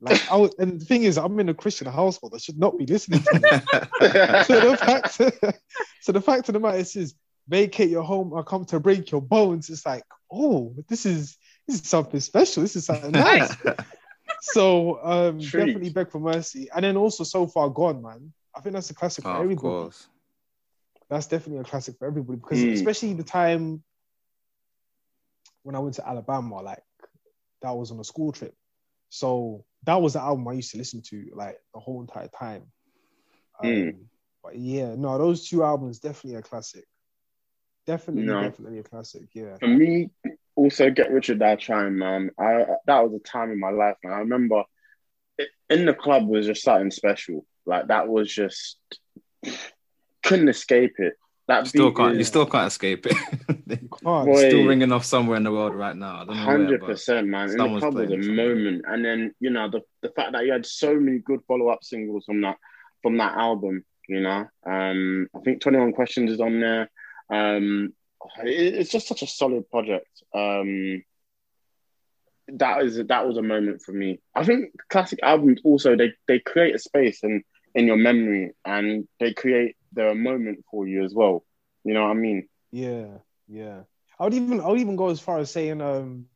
Like, 0.00 0.22
I 0.30 0.36
was, 0.36 0.54
and 0.58 0.80
the 0.80 0.84
thing 0.84 1.02
is, 1.02 1.18
I'm 1.18 1.38
in 1.40 1.50
a 1.50 1.54
Christian 1.54 1.86
household. 1.86 2.32
I 2.34 2.38
should 2.38 2.58
not 2.58 2.78
be 2.78 2.86
listening 2.86 3.20
to 3.22 3.38
this. 3.38 4.46
so 4.46 4.60
the 4.60 4.76
fact, 4.76 5.12
so 6.00 6.12
the 6.12 6.20
fact 6.22 6.48
of 6.48 6.54
the 6.54 6.60
matter 6.60 6.78
is, 6.78 6.96
is, 6.96 7.14
vacate 7.48 7.90
your 7.90 8.04
home. 8.04 8.32
I 8.34 8.42
come 8.42 8.64
to 8.66 8.78
break 8.80 9.10
your 9.10 9.20
bones. 9.20 9.68
It's 9.68 9.84
like, 9.84 10.04
oh, 10.32 10.74
this 10.88 11.04
is 11.04 11.36
this 11.66 11.80
is 11.80 11.88
something 11.88 12.20
special. 12.20 12.62
This 12.62 12.76
is 12.76 12.86
something 12.86 13.10
nice. 13.28 13.54
so 14.40 15.00
um, 15.02 15.40
Treat. 15.40 15.66
definitely 15.66 15.90
beg 15.90 16.10
for 16.10 16.20
mercy, 16.20 16.68
and 16.74 16.84
then 16.84 16.96
also 16.96 17.24
so 17.24 17.46
far 17.46 17.68
gone, 17.68 18.00
man. 18.02 18.32
I 18.54 18.60
think 18.60 18.74
that's 18.74 18.90
a 18.90 18.94
classic 18.94 19.24
for 19.24 19.30
Oh, 19.30 19.36
of 19.36 19.42
everybody 19.42 19.62
course. 19.68 20.08
that's 21.08 21.26
definitely 21.26 21.60
a 21.60 21.64
classic 21.64 21.98
for 21.98 22.06
everybody 22.06 22.38
because 22.38 22.62
Mm. 22.62 22.72
especially 22.72 23.12
the 23.14 23.24
time 23.24 23.82
when 25.62 25.74
I 25.74 25.78
went 25.78 25.94
to 25.96 26.08
Alabama, 26.08 26.60
like 26.62 26.82
that 27.62 27.72
was 27.72 27.90
on 27.90 28.00
a 28.00 28.04
school 28.04 28.32
trip. 28.32 28.54
So 29.08 29.64
that 29.84 30.00
was 30.00 30.12
the 30.14 30.20
album 30.20 30.46
I 30.48 30.52
used 30.52 30.70
to 30.72 30.78
listen 30.78 31.02
to 31.10 31.30
like 31.34 31.58
the 31.74 31.80
whole 31.80 32.00
entire 32.00 32.28
time. 32.28 32.62
Um, 33.62 33.68
Mm. 33.70 33.96
But 34.42 34.56
yeah, 34.56 34.94
no, 34.94 35.18
those 35.18 35.46
two 35.48 35.62
albums 35.62 35.98
definitely 35.98 36.38
a 36.38 36.42
classic. 36.42 36.86
Definitely, 37.86 38.24
No. 38.24 38.42
definitely 38.42 38.78
a 38.78 38.82
classic. 38.82 39.24
Yeah. 39.34 39.58
For 39.58 39.68
me, 39.68 40.10
also 40.56 40.90
Get 40.90 41.10
Rich 41.10 41.28
or 41.30 41.34
Die 41.34 41.56
Trying, 41.56 41.98
man. 41.98 42.30
I 42.38 42.64
that 42.86 43.00
was 43.00 43.12
a 43.14 43.18
time 43.18 43.50
in 43.50 43.60
my 43.60 43.70
life, 43.70 43.96
man. 44.02 44.14
I 44.14 44.18
remember 44.20 44.64
it, 45.36 45.48
in 45.68 45.84
the 45.84 45.92
club 45.92 46.26
was 46.26 46.46
just 46.46 46.62
something 46.62 46.90
special. 46.90 47.44
Like 47.66 47.88
that 47.88 48.08
was 48.08 48.32
just 48.32 48.78
couldn't 50.22 50.48
escape 50.48 50.94
it. 50.98 51.14
That 51.50 51.66
Still 51.66 51.92
can't. 51.92 52.12
is- 52.12 52.18
You 52.18 52.24
still 52.24 52.46
can't 52.46 52.68
escape 52.68 53.06
it. 53.06 53.16
You 53.70 53.76
can't. 53.76 54.26
Boy. 54.26 54.48
still 54.48 54.66
ringing 54.66 54.92
off 54.92 55.04
somewhere 55.04 55.36
in 55.36 55.42
the 55.44 55.50
world 55.52 55.74
right 55.74 55.96
now. 55.96 56.14
I 56.22 56.24
don't 56.24 56.28
know 56.28 56.32
where, 56.34 56.44
Hundred 56.44 56.80
but 56.80 56.86
percent, 56.90 57.26
man. 57.28 57.50
In 57.50 57.56
the 57.56 57.78
club 57.80 57.94
was 57.94 58.10
a 58.12 58.16
moment, 58.16 58.84
and 58.86 59.04
then 59.04 59.34
you 59.40 59.50
know 59.50 59.68
the 59.70 59.80
the 60.02 60.10
fact 60.10 60.32
that 60.32 60.44
you 60.46 60.52
had 60.52 60.64
so 60.66 60.94
many 60.98 61.18
good 61.18 61.40
follow 61.48 61.68
up 61.68 61.82
singles 61.84 62.24
from 62.24 62.40
that 62.42 62.56
from 63.02 63.16
that 63.18 63.36
album. 63.36 63.84
You 64.08 64.20
know, 64.20 64.46
um, 64.66 65.28
I 65.36 65.40
think 65.40 65.60
Twenty 65.60 65.78
One 65.78 65.92
Questions 65.92 66.30
is 66.30 66.40
on 66.40 66.60
there. 66.60 66.88
Um, 67.32 67.92
it- 68.44 68.74
it's 68.74 68.90
just 68.90 69.08
such 69.08 69.22
a 69.22 69.26
solid 69.26 69.68
project. 69.70 70.08
Um, 70.34 71.02
that 72.48 72.82
is 72.82 72.96
that 73.06 73.26
was 73.26 73.36
a 73.36 73.42
moment 73.42 73.82
for 73.82 73.92
me. 73.92 74.20
I 74.34 74.44
think 74.44 74.72
classic 74.88 75.20
albums 75.22 75.60
also 75.64 75.96
they 75.96 76.12
they 76.26 76.38
create 76.40 76.74
a 76.74 76.78
space 76.78 77.22
in 77.22 77.42
in 77.74 77.86
your 77.86 77.96
memory, 77.96 78.52
and 78.64 79.06
they 79.20 79.32
create 79.32 79.76
their 79.92 80.14
moment 80.14 80.64
for 80.70 80.86
you 80.86 81.04
as 81.04 81.14
well. 81.14 81.44
You 81.84 81.94
know 81.94 82.02
what 82.02 82.10
I 82.10 82.14
mean? 82.14 82.48
Yeah, 82.72 83.18
yeah. 83.48 83.82
I 84.18 84.24
would 84.24 84.34
even 84.34 84.60
I 84.60 84.68
would 84.68 84.80
even 84.80 84.96
go 84.96 85.08
as 85.10 85.20
far 85.20 85.38
as 85.38 85.50
saying 85.50 85.80
um 85.80 86.26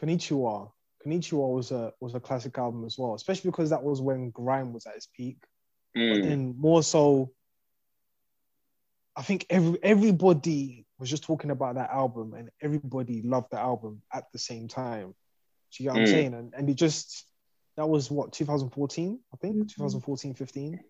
Konnichiwa. 0.00 0.70
Konnichiwa 1.04 1.54
was 1.54 1.70
a 1.72 1.92
was 2.00 2.14
a 2.14 2.20
classic 2.20 2.56
album 2.58 2.84
as 2.84 2.98
well, 2.98 3.14
especially 3.14 3.50
because 3.50 3.70
that 3.70 3.82
was 3.82 4.00
when 4.00 4.30
grime 4.30 4.72
was 4.72 4.86
at 4.86 4.96
its 4.96 5.06
peak. 5.06 5.38
But 6.08 6.20
Mm. 6.20 6.22
then 6.22 6.54
more 6.58 6.82
so 6.82 7.32
I 9.16 9.22
think 9.22 9.46
every 9.50 9.78
everybody 9.82 10.86
was 10.98 11.10
just 11.10 11.24
talking 11.24 11.50
about 11.50 11.74
that 11.76 11.90
album, 11.90 12.34
and 12.34 12.50
everybody 12.62 13.22
loved 13.22 13.50
the 13.50 13.58
album 13.58 14.02
at 14.12 14.24
the 14.32 14.38
same 14.38 14.68
time. 14.68 15.14
Do 15.72 15.82
you 15.82 15.88
get 15.88 15.92
what 15.94 16.00
I'm 16.00 16.06
Mm. 16.06 16.10
saying? 16.10 16.34
And 16.34 16.54
and 16.56 16.70
it 16.70 16.74
just 16.74 17.26
that 17.76 17.88
was 17.88 18.10
what 18.10 18.32
2014, 18.32 19.20
I 19.32 19.36
think 19.36 19.56
Mhm. 19.56 19.68
2014, 19.68 20.34
15. 20.34 20.80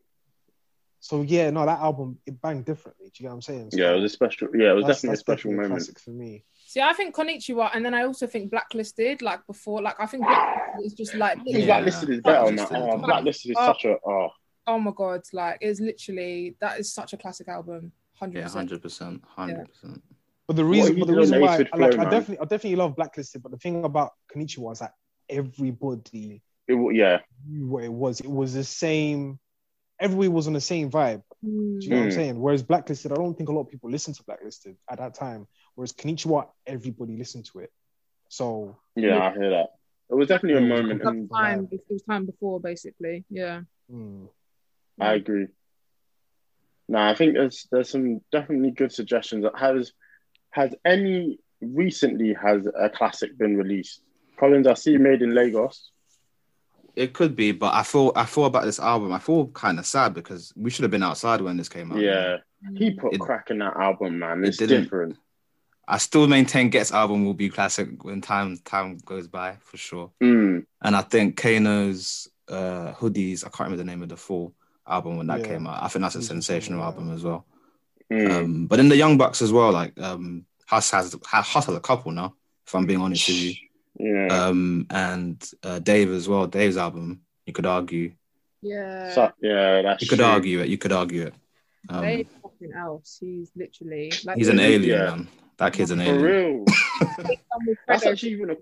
So 1.03 1.23
yeah, 1.23 1.49
no, 1.51 1.65
that 1.65 1.81
album 1.81 2.19
it 2.27 2.41
banged 2.43 2.67
differently. 2.67 3.07
Do 3.07 3.13
you 3.17 3.23
get 3.25 3.29
what 3.31 3.35
I'm 3.37 3.43
saying? 3.43 3.71
So 3.71 3.79
Yeah, 3.79 3.93
it 3.93 3.97
was 3.97 4.05
a 4.13 4.15
special. 4.15 4.49
Yeah, 4.55 4.71
it 4.71 4.75
was 4.75 4.83
that's- 4.85 4.99
definitely 4.99 5.15
a 5.15 5.17
special 5.17 5.51
definitely 5.51 5.69
moment. 5.69 5.73
classic 5.87 5.99
for 5.99 6.11
me. 6.11 6.45
See, 6.67 6.81
I 6.81 6.93
think 6.93 7.17
Konnichiwa, 7.17 7.71
and 7.75 7.85
then 7.85 7.95
I 7.95 8.05
also 8.05 8.27
think 8.29 8.51
Blacklisted, 8.51 9.23
like 9.23 9.45
before, 9.47 9.83
like 9.83 9.97
I 9.99 10.07
think 10.07 10.25
Blacklisted 10.25 10.87
is 10.87 10.95
just 10.95 11.15
like, 11.15 11.39
Yeah. 11.45 11.65
Blacklisted 11.67 12.11
is 12.11 12.21
better 12.21 12.47
on 12.47 12.55
that. 12.57 12.69
Blacklisted. 12.69 13.01
Oh, 13.03 13.07
Blacklisted 13.07 13.51
is 13.53 13.57
Oh. 13.59 13.67
such 13.67 13.85
a. 13.87 13.97
Oh, 14.07 14.29
oh 14.67 14.79
my 14.79 14.93
god, 14.95 15.23
like 15.33 15.59
it's 15.63 15.81
literally 15.81 16.55
that 16.61 16.79
is 16.79 16.93
such 16.93 17.13
a 17.13 17.17
classic 17.17 17.49
album, 17.49 17.91
hundred 18.15 18.39
Yeah, 18.39 18.45
percent. 18.45 18.59
hundred 18.69 18.83
percent, 18.83 19.23
hundred 19.27 19.69
percent. 19.69 20.03
But 20.47 20.57
the 20.57 20.65
reason, 20.65 20.99
but 20.99 21.07
the 21.09 21.15
reason 21.15 21.41
why, 21.41 21.59
Ace 21.59 21.69
I, 21.73 21.77
like, 21.77 21.99
I 21.99 22.05
definitely, 22.05 22.39
I 22.39 22.43
definitely 22.45 22.77
love 22.77 22.95
Blacklisted. 22.95 23.43
But 23.43 23.53
the 23.53 23.59
thing 23.59 23.85
about 23.85 24.13
Konnichiwa 24.33 24.73
is 24.73 24.79
that 24.81 24.93
everybody 25.29 26.43
it, 26.69 26.95
yeah. 26.95 27.19
knew 27.49 27.67
what 27.69 27.85
it 27.85 27.93
was. 27.93 28.21
It 28.21 28.31
was 28.31 28.55
the 28.55 28.65
same. 28.65 29.39
Everybody 30.01 30.29
was 30.29 30.47
on 30.47 30.55
the 30.55 30.61
same 30.61 30.91
vibe. 30.91 31.23
Do 31.43 31.49
you 31.51 31.91
know 31.91 31.97
what 31.99 32.03
I'm 32.05 32.09
Mm. 32.09 32.15
saying? 32.15 32.41
Whereas 32.41 32.63
Blacklisted, 32.63 33.13
I 33.13 33.17
don't 33.17 33.35
think 33.37 33.49
a 33.49 33.53
lot 33.53 33.63
of 33.63 33.69
people 33.69 33.91
listened 33.91 34.17
to 34.17 34.25
Blacklisted 34.25 34.77
at 34.91 34.99
that 34.99 35.15
time. 35.15 35.47
Whereas 35.75 35.93
Konnichiwa, 35.93 36.49
everybody 36.67 37.17
listened 37.17 37.45
to 37.53 37.61
it. 37.61 37.71
So 38.29 38.77
Yeah, 38.97 39.19
I 39.23 39.33
hear 39.33 39.51
that. 39.51 39.71
It 40.11 40.15
was 40.15 40.29
definitely 40.29 40.59
a 40.59 40.67
Yeah, 40.67 40.67
it 40.67 40.71
was 40.71 40.81
moment. 40.81 41.03
a 41.03 41.09
And 41.09 41.31
Time, 41.31 41.69
it 41.71 41.81
was 41.89 42.03
time 42.03 42.27
before, 42.27 42.61
basically. 42.61 43.25
Yeah. 43.31 43.63
mm, 43.93 44.29
I 44.99 45.15
agree. 45.15 45.49
No, 46.89 46.99
I 46.99 47.15
think 47.15 47.35
there's 47.35 47.69
there's 47.71 47.89
some 47.89 48.21
definitely 48.33 48.73
good 48.73 48.93
suggestions. 48.93 49.45
Has 49.57 49.93
has 50.51 50.75
any 50.85 51.39
recently 51.61 52.35
has 52.35 52.67
a 52.67 52.91
classic 52.91 53.37
been 53.39 53.57
released? 53.57 54.03
Collins, 54.39 54.67
I 54.67 54.75
see 54.75 54.97
Made 54.97 55.23
in 55.23 55.35
Lagos. 55.35 55.93
It 56.97 57.13
could 57.13 57.37
be, 57.37 57.53
but 57.53 57.73
I 57.75 57.83
thought 57.83 58.17
I 58.17 58.25
thought 58.25 58.47
about 58.47 58.65
this 58.65 58.79
album. 58.81 59.13
I 59.13 59.19
feel 59.19 59.47
kind 59.49 59.79
of 59.79 59.87
sad 59.87 60.15
because 60.15 60.53
we 60.57 60.71
should 60.71 60.83
have 60.83 60.91
been 60.91 61.03
outside 61.03 61.41
when 61.41 61.57
this 61.57 61.69
came 61.69 61.93
out. 61.93 61.99
Yeah, 61.99 62.39
he 62.75 62.93
put 62.93 63.15
It- 63.15 63.21
crack 63.21 63.51
in 63.51 63.59
that 63.59 63.77
album, 63.77 64.19
man. 64.19 64.45
it 64.45 64.49
It's 64.49 64.57
didn't- 64.59 64.83
different. 64.85 65.17
I 65.89 65.99
still 65.99 66.29
maintain 66.29 66.71
Ghetts' 66.71 66.93
album 66.93 67.25
will 67.25 67.35
be 67.35 67.49
classic 67.49 68.05
when 68.05 68.21
time 68.21 68.57
time 68.59 68.99
goes 69.05 69.27
by 69.27 69.57
for 69.61 69.77
sure. 69.77 70.13
Mm. 70.23 70.65
And 70.83 70.97
I 70.97 71.03
think 71.03 71.37
Kano's 71.37 72.29
uh, 72.49 72.93
hoodies. 72.95 73.41
I 73.45 73.49
can't 73.49 73.61
remember 73.71 73.77
the 73.79 73.85
name 73.85 74.03
of 74.03 74.09
the 74.09 74.17
full 74.17 74.55
album 74.87 75.17
when 75.17 75.27
that 75.29 75.41
Yeah. 75.41 75.47
came 75.47 75.67
out. 75.67 75.83
I 75.83 75.89
think 75.89 76.03
that's 76.03 76.15
a 76.15 76.19
Hoodies, 76.19 76.25
sensational 76.25 76.81
yeah. 76.81 76.87
album 76.87 77.13
as 77.13 77.25
well. 77.25 77.45
Mm. 78.13 78.31
Um, 78.31 78.67
but 78.67 78.79
in 78.81 78.89
the 78.89 78.97
Young 78.97 79.17
Bucks 79.19 79.41
as 79.43 79.53
well. 79.53 79.73
Like 79.73 79.99
um, 80.01 80.45
Hus 80.67 80.91
has 80.93 81.17
Hus 81.27 81.67
has 81.67 81.69
a 81.75 81.81
couple 81.81 82.13
now. 82.13 82.35
If 82.67 82.75
I'm 82.75 82.87
being 82.87 83.01
honest 83.01 83.27
with 83.29 83.37
you. 83.37 83.55
Yeah. 84.03 84.27
Um, 84.47 84.87
and 84.91 85.51
uh, 85.63 85.79
Dave 85.79 86.11
as 86.11 86.29
well. 86.29 86.47
Dave's 86.47 86.77
album. 86.77 87.21
You 87.47 87.53
could 87.53 87.67
argue. 87.67 88.13
Yeah. 88.63 89.13
So- 89.13 89.33
yeah, 89.43 89.83
that's 89.83 90.03
You 90.03 90.09
could 90.09 90.19
true. 90.19 90.27
argue 90.29 90.61
it. 90.61 90.69
You 90.69 90.79
could 90.79 90.93
argue 90.93 91.23
it. 91.27 91.35
Um, 91.89 92.03
Dave 92.03 92.29
something 92.43 92.73
else. 92.77 93.19
He's 93.21 93.51
literally 93.57 94.13
like 94.25 94.37
he's 94.37 94.49
an 94.49 94.59
Yeah. 94.59 94.65
alien, 94.67 94.99
man. 95.05 95.29
That 95.59 95.73
kid's 95.73 95.91
an 95.91 95.99
For 95.99 96.05
alien. 96.05 96.23
real. 96.23 96.65
That's 97.89 98.07
actually 98.07 98.33
even 98.33 98.51
a 98.51 98.55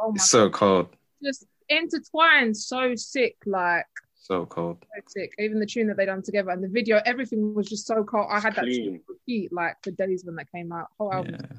Oh 0.00 0.08
my 0.10 0.14
It's 0.16 0.30
so 0.30 0.50
cold. 0.50 0.88
just 1.22 1.46
intertwined, 1.68 2.56
so 2.56 2.94
sick, 2.94 3.36
like 3.46 3.86
So 4.14 4.46
cold. 4.46 4.78
so 4.94 5.02
sick. 5.08 5.32
Even 5.38 5.58
the 5.60 5.66
tune 5.66 5.86
that 5.88 5.96
they 5.96 6.06
done 6.06 6.22
together 6.22 6.50
and 6.50 6.62
the 6.62 6.68
video, 6.68 7.00
everything 7.04 7.54
was 7.54 7.68
just 7.68 7.86
so 7.86 8.02
cold. 8.04 8.26
I 8.30 8.40
had 8.40 8.54
that 8.56 8.64
Clean. 8.64 8.84
tune 8.84 9.00
repeat 9.08 9.52
like 9.52 9.76
for 9.82 9.90
days 9.90 10.24
when 10.24 10.36
that 10.36 10.50
came 10.52 10.72
out. 10.72 10.88
Whole 10.98 11.12
album. 11.12 11.36
Yeah. 11.40 11.56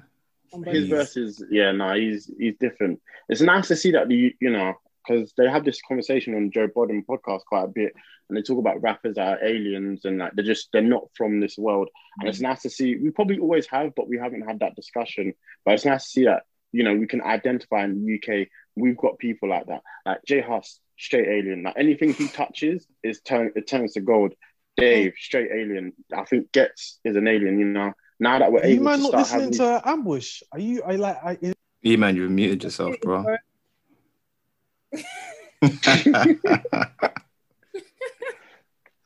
His 0.66 0.88
verses. 0.88 1.44
Yeah, 1.50 1.72
no, 1.72 1.94
he's 1.94 2.30
he's 2.38 2.56
different. 2.60 3.02
It's 3.30 3.42
nice 3.42 3.68
to 3.70 3.76
see 3.76 3.92
that 3.92 4.08
the 4.08 4.34
you 4.40 4.50
know 4.50 4.74
because 5.08 5.34
they 5.38 5.48
have 5.50 5.66
this 5.66 5.82
conversation 5.88 6.36
on 6.36 6.52
Joe 6.52 6.68
Budden 6.74 7.04
podcast 7.08 7.46
quite 7.46 7.64
a 7.64 7.68
bit, 7.68 7.94
and 8.30 8.38
they 8.38 8.42
talk 8.42 8.60
about 8.60 8.82
rappers 8.82 9.16
that 9.16 9.28
are 9.28 9.46
aliens 9.46 10.06
and 10.06 10.18
like 10.18 10.34
they're 10.34 10.46
just 10.46 10.70
they're 10.72 10.82
not 10.82 11.10
from 11.16 11.40
this 11.40 11.58
world. 11.58 11.90
And 12.20 12.30
it's 12.30 12.40
mm. 12.40 12.44
nice 12.44 12.62
to 12.64 12.70
see. 12.70 12.96
We 12.96 13.12
probably 13.12 13.40
always 13.40 13.68
have, 13.68 13.94
but 13.96 14.08
we 14.08 14.18
haven't 14.18 14.48
had 14.48 14.60
that 14.60 14.76
discussion. 14.76 15.34
But 15.64 15.76
it's 15.76 15.86
nice 15.86 16.04
to 16.06 16.10
see 16.10 16.26
that 16.26 16.44
you 16.72 16.84
know 16.84 16.96
we 16.96 17.08
can 17.08 17.22
identify 17.22 17.84
in 17.84 18.06
the 18.06 18.16
UK. 18.16 18.48
We've 18.76 18.98
got 18.98 19.20
people 19.20 19.50
like 19.50 19.68
that, 19.68 19.82
like 20.06 20.20
J 20.26 20.42
Hus, 20.42 20.80
straight 20.98 21.28
alien. 21.28 21.64
Like 21.64 21.76
anything 21.78 22.14
he 22.14 22.28
touches 22.28 22.88
is 23.04 23.22
turn 23.22 23.52
it 23.56 23.68
turns 23.68 23.94
to 23.94 24.02
gold. 24.02 24.32
Mm. 24.32 24.82
Dave, 24.82 25.14
straight 25.18 25.50
alien. 25.52 25.94
I 26.14 26.26
think 26.26 26.52
Ghetts 26.52 27.00
is 27.04 27.16
an 27.16 27.28
alien. 27.28 27.60
You 27.60 27.66
know, 27.66 27.94
now 28.20 28.40
that 28.40 28.52
we're 28.52 28.62
are 28.62 28.68
you 28.68 28.76
able 28.76 28.84
man 28.86 28.98
to 28.98 29.04
not 29.04 29.10
start 29.10 29.42
listening 29.42 29.60
having. 29.60 29.82
to 29.84 29.90
Ambush? 29.90 30.44
Are 30.52 30.60
you? 30.60 30.84
I 30.84 30.96
like. 30.96 31.18
I, 31.24 31.38
is- 31.42 31.56
E 31.84 31.98
man, 31.98 32.16
you've 32.16 32.32
muted 32.32 32.64
yourself, 32.64 32.96
bro. 33.02 33.24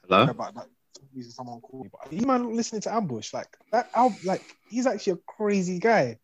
Hello? 0.03 0.23
about 0.23 0.55
that 0.55 0.67
reason 1.13 1.31
someone 1.31 1.59
called. 1.61 1.87
But 1.91 2.11
you 2.13 2.25
man 2.25 2.43
not 2.43 2.51
listening 2.53 2.81
to 2.81 2.93
Ambush? 2.93 3.33
Like 3.33 3.47
that 3.71 3.89
album, 3.93 4.17
like 4.25 4.41
he's 4.69 4.87
actually 4.87 5.13
a 5.13 5.17
crazy 5.27 5.79
guy. 5.79 6.17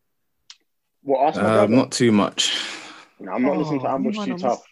What 1.02 1.28
ask 1.28 1.40
my 1.40 1.58
Uh, 1.60 1.66
not 1.66 1.92
too 1.92 2.10
much. 2.12 2.58
No, 3.20 3.32
I'm 3.32 3.42
not 3.42 3.56
listening 3.56 3.80
to 3.80 3.86
Oh, 3.88 3.94
Ambush 3.94 4.24
too 4.24 4.38
tough. 4.38 4.62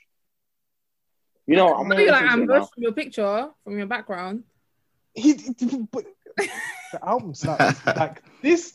You 1.47 1.57
know, 1.57 1.75
I'm 1.75 1.89
not 1.89 1.99
you 1.99 2.11
like 2.11 2.23
listening 2.23 2.47
to 2.49 2.53
it 2.53 2.57
Ambush 2.57 2.71
from 2.75 2.83
your 2.83 2.93
picture, 2.93 3.49
from 3.62 3.79
your 3.79 3.87
background. 3.87 4.45
He, 5.15 5.35
but 5.93 6.05
the 6.37 7.01
album 7.03 7.35
slaps. 7.35 7.80
like 7.97 8.22
this, 8.43 8.74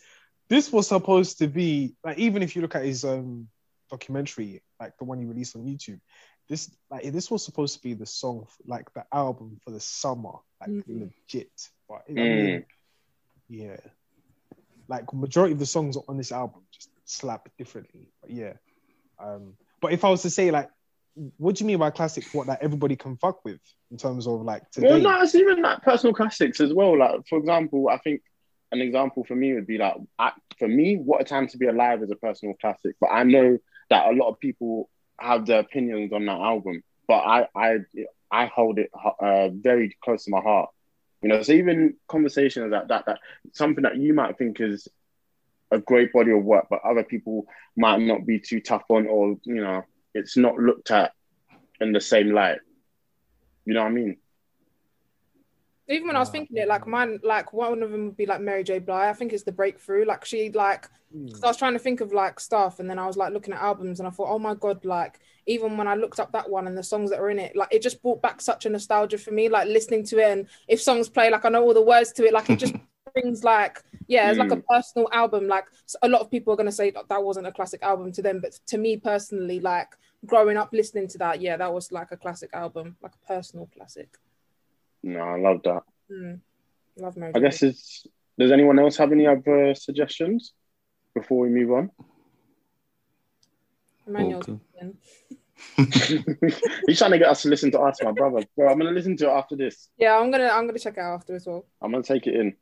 this 0.49 0.71
was 0.71 0.87
supposed 0.87 1.39
to 1.39 1.47
be 1.47 1.95
like 2.03 2.17
even 2.17 2.41
if 2.43 2.55
you 2.55 2.61
look 2.61 2.75
at 2.75 2.83
his 2.85 3.03
um 3.03 3.47
documentary, 3.89 4.61
like 4.79 4.97
the 4.97 5.05
one 5.05 5.19
he 5.19 5.25
released 5.25 5.55
on 5.55 5.63
YouTube, 5.63 5.99
this 6.47 6.75
like 6.89 7.11
this 7.11 7.29
was 7.31 7.43
supposed 7.43 7.75
to 7.75 7.81
be 7.81 7.93
the 7.93 8.05
song, 8.05 8.43
f- 8.45 8.57
like 8.65 8.91
the 8.93 9.03
album 9.13 9.59
for 9.63 9.71
the 9.71 9.79
summer, 9.79 10.33
like 10.61 10.69
Mhm. 10.69 11.11
legit. 11.27 11.51
But 11.87 12.01
I 12.09 12.11
Mm. 12.13 12.29
mean, 12.29 12.65
yeah, 13.47 13.77
like 14.87 15.13
majority 15.13 15.53
of 15.53 15.59
the 15.59 15.65
songs 15.65 15.97
on 16.07 16.17
this 16.17 16.31
album 16.31 16.61
just 16.71 16.89
slap 17.05 17.49
differently. 17.57 18.11
But 18.21 18.31
yeah, 18.31 18.53
um, 19.19 19.55
but 19.81 19.93
if 19.93 20.03
I 20.03 20.09
was 20.09 20.21
to 20.23 20.29
say 20.29 20.51
like. 20.51 20.69
What 21.37 21.55
do 21.55 21.63
you 21.63 21.67
mean 21.67 21.79
by 21.79 21.89
classic? 21.89 22.25
What 22.31 22.47
that 22.47 22.61
everybody 22.61 22.95
can 22.95 23.17
fuck 23.17 23.43
with 23.43 23.59
in 23.91 23.97
terms 23.97 24.27
of 24.27 24.41
like 24.41 24.69
today? 24.71 24.89
Well, 24.89 24.99
no, 24.99 25.21
it's 25.21 25.35
even 25.35 25.61
like 25.61 25.81
personal 25.81 26.13
classics 26.13 26.59
as 26.61 26.73
well. 26.73 26.97
Like, 26.97 27.27
for 27.27 27.37
example, 27.37 27.89
I 27.89 27.97
think 27.97 28.21
an 28.71 28.81
example 28.81 29.25
for 29.25 29.35
me 29.35 29.53
would 29.53 29.67
be 29.67 29.77
like, 29.77 29.95
I, 30.17 30.31
for 30.57 30.67
me, 30.67 30.95
What 30.95 31.21
a 31.21 31.23
Time 31.23 31.47
to 31.47 31.57
Be 31.57 31.67
Alive 31.67 32.03
is 32.03 32.11
a 32.11 32.15
personal 32.15 32.55
classic. 32.61 32.95
But 33.01 33.07
I 33.07 33.23
know 33.23 33.57
that 33.89 34.07
a 34.07 34.15
lot 34.15 34.29
of 34.29 34.39
people 34.39 34.89
have 35.19 35.45
their 35.45 35.59
opinions 35.59 36.13
on 36.13 36.25
that 36.25 36.39
album. 36.39 36.83
But 37.07 37.19
I, 37.19 37.47
I, 37.55 37.77
I 38.31 38.45
hold 38.45 38.79
it 38.79 38.91
uh, 39.19 39.49
very 39.49 39.97
close 40.03 40.25
to 40.25 40.31
my 40.31 40.41
heart. 40.41 40.69
You 41.21 41.29
know, 41.29 41.41
so 41.41 41.51
even 41.51 41.95
conversations 42.07 42.71
like 42.71 42.87
that, 42.87 43.05
that 43.07 43.19
something 43.53 43.83
that 43.83 43.97
you 43.97 44.13
might 44.13 44.37
think 44.37 44.61
is 44.61 44.87
a 45.71 45.79
great 45.79 46.13
body 46.13 46.31
of 46.31 46.43
work, 46.43 46.67
but 46.69 46.81
other 46.83 47.03
people 47.03 47.45
might 47.75 47.99
not 47.99 48.25
be 48.25 48.39
too 48.39 48.61
tough 48.61 48.83
on, 48.89 49.07
or 49.07 49.37
you 49.43 49.61
know, 49.61 49.83
it's 50.13 50.35
not 50.37 50.57
looked 50.57 50.91
at 50.91 51.11
in 51.81 51.91
the 51.91 52.01
same 52.01 52.31
light. 52.31 52.59
You 53.65 53.73
know 53.73 53.81
what 53.81 53.89
I 53.89 53.93
mean? 53.93 54.17
Even 55.87 56.07
when 56.07 56.15
I 56.15 56.19
was 56.19 56.29
Ah. 56.29 56.33
thinking 56.33 56.57
it, 56.57 56.67
like 56.67 56.85
mine, 56.85 57.19
like 57.23 57.51
one 57.51 57.81
of 57.81 57.91
them 57.91 58.05
would 58.05 58.17
be 58.17 58.25
like 58.27 58.41
Mary 58.41 58.63
J. 58.63 58.77
Blige. 58.79 59.09
I 59.09 59.13
think 59.13 59.33
it's 59.33 59.43
the 59.43 59.51
breakthrough. 59.51 60.05
Like 60.05 60.23
she, 60.25 60.49
like, 60.51 60.87
Mm. 61.15 61.31
'cause 61.33 61.43
I 61.43 61.47
was 61.47 61.57
trying 61.57 61.73
to 61.73 61.79
think 61.79 62.01
of 62.01 62.13
like 62.13 62.39
stuff, 62.39 62.79
and 62.79 62.87
then 62.87 62.99
I 62.99 63.07
was 63.07 63.17
like 63.17 63.33
looking 63.33 63.51
at 63.55 63.61
albums, 63.61 63.99
and 63.99 64.05
I 64.05 64.11
thought, 64.11 64.29
oh 64.29 64.37
my 64.37 64.53
god, 64.53 64.85
like 64.85 65.19
even 65.47 65.75
when 65.77 65.87
I 65.87 65.95
looked 65.95 66.19
up 66.19 66.31
that 66.33 66.47
one 66.47 66.67
and 66.67 66.77
the 66.77 66.83
songs 66.83 67.09
that 67.09 67.19
are 67.19 67.31
in 67.31 67.39
it, 67.39 67.55
like 67.55 67.69
it 67.71 67.81
just 67.81 68.03
brought 68.03 68.21
back 68.21 68.39
such 68.41 68.67
a 68.67 68.69
nostalgia 68.69 69.17
for 69.17 69.31
me. 69.31 69.49
Like 69.49 69.67
listening 69.67 70.03
to 70.05 70.19
it, 70.19 70.25
and 70.31 70.47
if 70.67 70.79
songs 70.79 71.09
play, 71.09 71.31
like 71.31 71.45
I 71.45 71.49
know 71.49 71.63
all 71.63 71.73
the 71.73 71.81
words 71.81 72.13
to 72.13 72.25
it. 72.27 72.33
Like 72.33 72.51
it 72.51 72.59
just 72.59 72.75
brings 73.13 73.43
like, 73.43 73.83
yeah, 74.07 74.29
it's 74.29 74.39
like 74.39 74.51
a 74.51 74.57
personal 74.57 75.07
album. 75.11 75.47
Like 75.47 75.65
a 76.01 76.07
lot 76.07 76.21
of 76.21 76.31
people 76.31 76.53
are 76.53 76.57
gonna 76.57 76.71
say 76.71 76.91
that 76.91 77.09
that 77.09 77.23
wasn't 77.23 77.47
a 77.47 77.51
classic 77.51 77.81
album 77.83 78.11
to 78.13 78.21
them, 78.21 78.39
but 78.41 78.53
to 78.67 78.77
me 78.77 78.97
personally, 78.97 79.59
like 79.59 79.89
growing 80.25 80.57
up 80.57 80.69
listening 80.73 81.07
to 81.09 81.17
that, 81.19 81.41
yeah, 81.41 81.57
that 81.57 81.73
was 81.73 81.91
like 81.91 82.11
a 82.11 82.17
classic 82.17 82.49
album, 82.53 82.95
like 83.01 83.13
a 83.13 83.27
personal 83.27 83.69
classic. 83.75 84.09
No, 85.03 85.21
I 85.21 85.39
love 85.39 85.61
that. 85.63 85.83
Mm. 86.11 86.39
Love 86.97 87.17
Mary. 87.17 87.31
I 87.35 87.39
J. 87.39 87.43
guess 87.43 87.63
it's. 87.63 88.07
Does 88.37 88.51
anyone 88.51 88.79
else 88.79 88.95
have 88.97 89.11
any 89.11 89.27
other 89.27 89.75
suggestions 89.75 90.53
before 91.13 91.39
we 91.39 91.49
move 91.49 91.71
on? 91.71 91.91
Emmanuel's 94.07 94.45
Cool, 94.45 94.61
in. 94.79 94.97
He's 96.87 96.97
trying 96.97 97.11
to 97.11 97.19
get 97.19 97.27
us 97.27 97.41
to 97.43 97.49
listen 97.49 97.71
to 97.71 97.79
us, 97.81 98.01
my 98.01 98.11
brother. 98.11 98.43
Bro, 98.55 98.69
I'm 98.69 98.77
gonna 98.77 98.91
listen 98.91 99.17
to 99.17 99.25
it 99.25 99.31
after 99.31 99.55
this. 99.55 99.89
Yeah, 99.97 100.17
I'm 100.17 100.31
gonna 100.31 100.47
I'm 100.47 100.65
gonna 100.65 100.79
check 100.79 100.93
it 100.97 101.01
out 101.01 101.15
after 101.15 101.35
as 101.35 101.45
well. 101.45 101.65
I'm 101.81 101.91
gonna 101.91 102.03
take 102.03 102.27
it 102.27 102.35
in. 102.35 102.55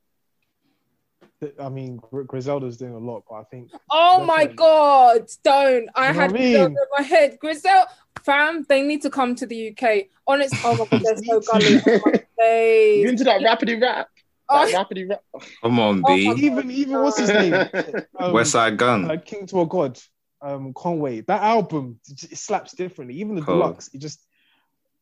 I 1.62 1.70
mean, 1.70 2.00
Griselda's 2.28 2.78
doing 2.78 2.94
a 2.94 2.98
lot, 3.00 3.24
but 3.30 3.36
I 3.36 3.44
think 3.44 3.70
Oh 3.92 4.24
my 4.26 4.46
god, 4.48 5.28
don't! 5.44 5.88
I 5.96 6.12
had 6.12 6.32
what 6.32 6.42
I 6.42 6.44
Griselda 6.44 6.66
in 6.66 6.76
my 6.98 7.04
head. 7.04 7.38
Grizel 7.40 7.86
fam, 8.24 8.66
they 8.68 8.82
need 8.82 9.02
to 9.04 9.10
come 9.10 9.36
to 9.36 9.46
the 9.46 9.70
UK. 9.70 10.06
Honest, 10.26 10.56
oh 10.64 10.76
my 10.76 10.86
god, 10.90 11.02
they're 11.04 11.18
so 11.18 11.40
gully. 11.52 11.80
Oh 11.86 12.02
my 12.06 12.12
You 12.14 12.22
days. 12.40 13.10
into 13.12 13.24
that 13.26 13.42
rapidy 13.42 13.80
rap? 13.82 14.08
Oh. 14.50 14.66
That 14.66 14.88
rap. 15.10 15.22
Come 15.62 15.80
on, 15.80 16.04
Oh 16.06 16.16
B. 16.16 16.28
my 16.28 16.34
Even 16.36 16.72
even 16.72 17.02
what's 17.02 17.20
his 17.20 17.30
name? 17.30 17.54
Um, 18.20 18.34
Westside 18.34 18.78
Gunn. 18.78 19.12
uh, 19.12 19.18
King 19.24 19.46
to 19.48 19.62
a 19.62 19.66
God, 19.68 20.00
um, 20.42 20.74
Conway. 20.74 21.22
That 21.22 21.42
album 21.44 22.00
it 22.10 22.38
slaps 22.38 22.74
differently. 22.74 23.18
Even 23.20 23.36
the 23.36 23.42
Cold. 23.44 23.60
deluxe, 23.62 23.90
it 23.94 24.00
just 24.00 24.26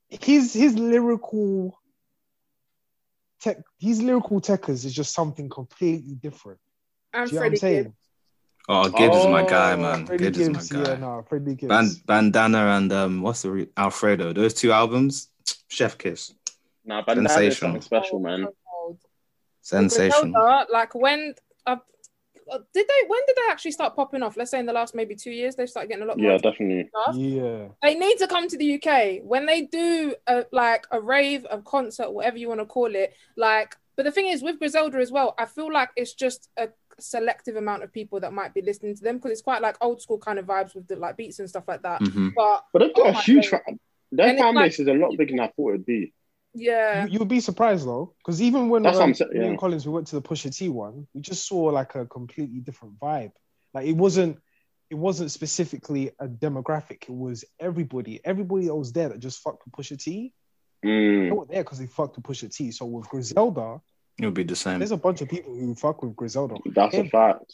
his 0.09 0.51
his 0.53 0.75
lyrical 0.77 1.79
tech, 3.45 3.57
his 3.79 4.01
lyrical 4.01 4.41
techers 4.41 4.85
is 4.85 4.93
just 4.93 5.13
something 5.13 5.47
completely 5.49 6.15
different. 6.15 6.59
And 7.13 7.29
Do 7.29 7.35
you 7.35 7.39
know 7.39 7.41
what 7.41 7.45
I'm 7.45 7.51
Freddie 7.51 7.59
saying? 7.59 7.83
Gibbs. 7.83 7.95
oh, 8.69 8.89
Gibbs 8.89 9.17
is 9.17 9.27
my 9.27 9.43
Oh, 9.43 9.47
guy, 9.47 9.75
man. 9.75 10.05
Freddie 10.07 10.23
Gibbs 10.25 10.39
is 10.39 10.49
my 10.49 10.83
guy. 10.83 10.89
yeah, 10.89 10.95
no, 10.97 11.25
Freddie 11.29 11.55
Gibbs. 11.55 11.69
Ban- 11.69 12.01
Bandana 12.07 12.61
and 12.77 12.91
um, 12.91 13.21
what's 13.21 13.41
the 13.43 13.51
re- 13.51 13.69
Alfredo? 13.77 14.33
Those 14.33 14.53
two 14.53 14.71
albums, 14.71 15.29
chef 15.67 15.97
kiss, 15.97 16.33
Nah, 16.83 17.01
but 17.05 17.15
that 17.15 17.23
is 17.23 17.31
Sensational. 17.31 17.55
something 17.57 17.81
special, 17.81 18.19
man. 18.19 18.47
Sensational. 19.61 20.31
Griselda, 20.33 20.65
like 20.71 20.93
when 20.93 21.33
uh, 21.65 21.77
did 22.73 22.87
they 22.87 23.07
when 23.07 23.19
did 23.27 23.35
they 23.35 23.51
actually 23.51 23.71
start 23.71 23.95
popping 23.95 24.21
off? 24.23 24.37
Let's 24.37 24.51
say 24.51 24.59
in 24.59 24.65
the 24.65 24.73
last 24.73 24.93
maybe 24.95 25.15
two 25.15 25.31
years, 25.31 25.55
they've 25.55 25.69
started 25.69 25.87
getting 25.89 26.03
a 26.03 26.07
lot 26.07 26.17
more 26.17 26.31
Yeah, 26.31 26.37
definitely. 26.37 26.89
stuff. 26.89 27.15
yeah, 27.15 27.67
They 27.81 27.95
need 27.95 28.17
to 28.17 28.27
come 28.27 28.47
to 28.47 28.57
the 28.57 28.75
UK 28.75 29.19
when 29.23 29.45
they 29.45 29.63
do 29.63 30.15
a, 30.27 30.45
like 30.51 30.85
a 30.91 30.99
rave, 31.01 31.45
a 31.49 31.59
concert, 31.61 32.11
whatever 32.11 32.37
you 32.37 32.47
want 32.47 32.59
to 32.61 32.65
call 32.65 32.93
it. 32.95 33.13
Like, 33.35 33.75
but 33.95 34.03
the 34.05 34.11
thing 34.11 34.27
is 34.27 34.43
with 34.43 34.59
Griselda 34.59 34.97
as 34.99 35.11
well, 35.11 35.33
I 35.37 35.45
feel 35.45 35.71
like 35.71 35.89
it's 35.95 36.13
just 36.13 36.49
a 36.57 36.69
selective 36.99 37.55
amount 37.55 37.83
of 37.83 37.91
people 37.91 38.19
that 38.21 38.31
might 38.33 38.53
be 38.53 38.61
listening 38.61 38.95
to 38.95 39.03
them 39.03 39.17
because 39.17 39.31
it's 39.31 39.41
quite 39.41 39.61
like 39.61 39.75
old 39.81 40.01
school 40.01 40.17
kind 40.17 40.39
of 40.39 40.45
vibes 40.45 40.75
with 40.75 40.87
the 40.87 40.95
like 40.97 41.17
beats 41.17 41.39
and 41.39 41.49
stuff 41.49 41.63
like 41.67 41.81
that. 41.81 42.01
Mhm. 42.01 42.33
But 42.35 42.65
But 42.73 42.79
they've 42.79 42.93
got 42.93 43.07
Oh 43.07 43.09
a 43.09 43.21
huge 43.21 43.49
God. 43.51 43.61
fan. 43.65 43.79
Their 44.11 44.27
And 44.27 44.37
it's 44.37 44.43
fan 44.43 44.55
like- 44.55 44.65
base 44.65 44.79
is 44.79 44.87
a 44.87 44.93
lot 44.93 45.17
bigger 45.17 45.31
than 45.31 45.39
I 45.41 45.47
thought 45.47 45.69
it'd 45.69 45.85
be. 45.85 46.13
Yeah, 46.55 47.03
you, 47.05 47.11
you 47.13 47.19
would 47.19 47.27
be 47.27 47.39
surprised 47.39 47.85
though, 47.85 48.13
because 48.19 48.41
even 48.41 48.69
when 48.69 48.83
That's 48.83 48.97
um, 48.99 49.09
I'm 49.09 49.13
saying, 49.13 49.31
me 49.33 49.47
and. 49.47 49.57
Collins 49.59 49.85
we 49.85 49.93
went 49.93 50.07
to 50.07 50.15
the 50.15 50.21
Pusha 50.21 50.55
T 50.55 50.69
one, 50.69 51.07
we 51.13 51.21
just 51.21 51.47
saw 51.47 51.59
like 51.65 51.93
a 51.95 52.05
completely 52.05 52.59
different 52.59 52.99
vibe. 52.99 53.31
Like 53.73 53.85
it 53.87 53.93
wasn't 53.97 54.39
it 54.89 54.95
wasn't 54.95 55.31
specifically 55.31 56.11
a 56.19 56.27
demographic. 56.27 57.03
It 57.03 57.09
was 57.15 57.43
everybody. 57.59 58.21
Everybody 58.23 58.65
that 58.67 58.75
was 58.75 58.93
there 58.93 59.09
that 59.09 59.19
just 59.19 59.41
fucked 59.41 59.63
with 59.65 59.73
Pusha 59.73 60.01
T. 60.01 60.33
They 60.83 60.89
Mm. 60.89 61.35
were 61.35 61.45
there 61.47 61.63
because 61.63 61.79
they 61.79 61.87
fucked 61.87 62.15
with 62.17 62.25
Pusha 62.25 62.55
T. 62.55 62.71
So 62.71 62.85
with 62.85 63.09
Griselda, 63.09 63.81
It 64.19 64.25
would 64.25 64.35
be 64.35 64.43
the 64.43 64.55
same. 64.55 64.79
there's 64.79 64.91
a 64.91 64.97
bunch 64.97 65.21
of 65.21 65.27
people 65.29 65.55
who 65.55 65.73
fuck 65.75 66.03
with 66.03 66.15
Griselda. 66.15 66.55
That's 66.75 66.95
a 66.95 67.05
fact. 67.05 67.51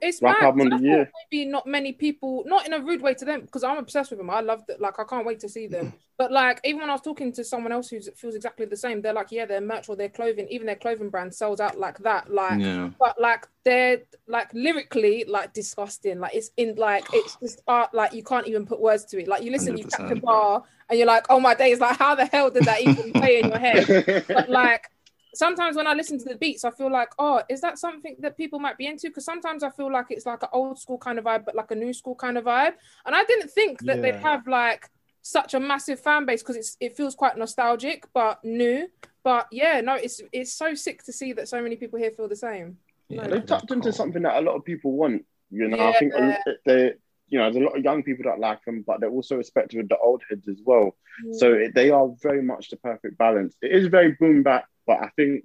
It's 0.00 0.22
Rap 0.22 0.36
mad. 0.40 0.46
album 0.46 0.72
of 0.72 0.80
the 0.80 0.86
year. 0.86 1.10
Maybe 1.30 1.44
not 1.46 1.66
many 1.66 1.92
people, 1.92 2.44
not 2.46 2.66
in 2.66 2.72
a 2.72 2.80
rude 2.80 3.02
way 3.02 3.14
to 3.14 3.24
them, 3.24 3.40
because 3.42 3.64
I'm 3.64 3.78
obsessed 3.78 4.10
with 4.10 4.18
them. 4.18 4.30
I 4.30 4.40
love 4.40 4.64
that. 4.68 4.80
Like, 4.80 4.98
I 4.98 5.04
can't 5.04 5.26
wait 5.26 5.40
to 5.40 5.48
see 5.48 5.66
them. 5.66 5.92
But 6.18 6.32
like, 6.32 6.60
even 6.64 6.80
when 6.80 6.90
I 6.90 6.94
was 6.94 7.00
talking 7.02 7.32
to 7.34 7.44
someone 7.44 7.70
else 7.70 7.90
who 7.90 8.00
feels 8.00 8.34
exactly 8.34 8.66
the 8.66 8.76
same, 8.76 9.00
they're 9.00 9.12
like, 9.12 9.30
yeah, 9.30 9.46
their 9.46 9.60
merch 9.60 9.88
or 9.88 9.94
their 9.94 10.08
clothing, 10.08 10.48
even 10.50 10.66
their 10.66 10.74
clothing 10.74 11.10
brand 11.10 11.32
sells 11.32 11.60
out 11.60 11.78
like 11.78 11.96
that. 11.98 12.28
Like, 12.28 12.58
Yeah. 12.58 12.90
but 12.98 13.20
like 13.20 13.46
they're 13.64 14.02
like 14.26 14.52
lyrically 14.52 15.24
like 15.28 15.52
disgusting. 15.52 16.18
Like 16.18 16.34
it's 16.34 16.50
in 16.56 16.74
like 16.74 17.04
it's 17.12 17.36
just 17.36 17.62
art. 17.68 17.94
Like 17.94 18.14
you 18.14 18.24
can't 18.24 18.48
even 18.48 18.66
put 18.66 18.80
words 18.80 19.04
to 19.04 19.20
it. 19.22 19.28
Like 19.28 19.44
you 19.44 19.52
listen, 19.52 19.78
you 19.78 19.84
catch 19.84 20.08
the 20.08 20.16
bar, 20.16 20.64
and 20.90 20.98
you're 20.98 21.06
like, 21.06 21.26
oh 21.30 21.38
my 21.38 21.54
days, 21.54 21.78
like 21.78 21.96
how 21.96 22.16
the 22.16 22.26
hell 22.26 22.50
did 22.50 22.64
that 22.64 22.80
even 22.80 23.12
play 23.12 23.38
in 23.38 23.50
your 23.50 23.58
head? 23.60 24.24
but 24.28 24.50
like 24.50 24.90
sometimes 25.34 25.76
when 25.76 25.86
I 25.86 25.94
listen 25.94 26.18
to 26.18 26.24
the 26.24 26.36
beats, 26.36 26.64
I 26.64 26.70
feel 26.70 26.90
like, 26.90 27.10
oh, 27.18 27.42
is 27.48 27.60
that 27.60 27.78
something 27.78 28.16
that 28.20 28.36
people 28.36 28.58
might 28.58 28.78
be 28.78 28.86
into? 28.86 29.08
Because 29.08 29.24
sometimes 29.24 29.62
I 29.62 29.70
feel 29.70 29.92
like 29.92 30.06
it's 30.10 30.26
like 30.26 30.42
an 30.42 30.48
old 30.52 30.78
school 30.78 30.98
kind 30.98 31.18
of 31.18 31.24
vibe, 31.24 31.44
but 31.44 31.54
like 31.54 31.70
a 31.70 31.74
new 31.74 31.92
school 31.92 32.14
kind 32.14 32.38
of 32.38 32.44
vibe. 32.44 32.74
And 33.06 33.14
I 33.14 33.24
didn't 33.24 33.50
think 33.50 33.80
that 33.84 34.02
they'd 34.02 34.16
have 34.16 34.46
like 34.46 34.88
such 35.22 35.54
a 35.54 35.60
massive 35.60 36.00
fan 36.00 36.24
base 36.24 36.42
because 36.42 36.56
it's 36.56 36.76
it 36.80 36.96
feels 36.96 37.14
quite 37.14 37.36
nostalgic 37.36 38.06
but 38.14 38.42
new. 38.44 38.88
But 39.22 39.46
yeah, 39.52 39.80
no, 39.80 39.94
it's 39.94 40.20
it's 40.32 40.54
so 40.54 40.74
sick 40.74 41.02
to 41.04 41.12
see 41.12 41.32
that 41.34 41.48
so 41.48 41.60
many 41.60 41.76
people 41.76 41.98
here 41.98 42.10
feel 42.10 42.28
the 42.28 42.36
same. 42.36 42.78
Yeah, 43.08 43.22
They've 43.22 43.30
They've 43.32 43.46
tapped 43.46 43.70
into 43.70 43.92
something 43.92 44.22
that 44.22 44.38
a 44.38 44.40
lot 44.40 44.56
of 44.56 44.64
people 44.64 44.92
want. 44.92 45.24
You 45.50 45.68
know, 45.68 45.88
I 45.88 45.92
think 45.98 46.14
a 46.14 46.18
Yeah. 46.46 46.52
they, 46.66 46.92
you 47.28 47.38
know, 47.38 47.50
there's 47.50 47.56
a 47.56 47.66
lot 47.66 47.76
of 47.76 47.84
young 47.84 48.02
people 48.02 48.24
that 48.24 48.38
like 48.38 48.64
them, 48.64 48.84
but 48.86 49.00
they're 49.00 49.10
also 49.10 49.36
respected 49.36 49.78
with 49.78 49.88
the 49.88 49.98
old 49.98 50.22
heads 50.28 50.48
as 50.48 50.60
well. 50.64 50.96
Mm. 51.26 51.34
So 51.34 51.52
it, 51.52 51.74
they 51.74 51.90
are 51.90 52.08
very 52.22 52.42
much 52.42 52.70
the 52.70 52.76
perfect 52.76 53.18
balance. 53.18 53.56
It 53.60 53.72
is 53.72 53.86
very 53.86 54.12
boom 54.12 54.42
bap, 54.42 54.66
but 54.88 54.98
I 55.00 55.10
think 55.14 55.44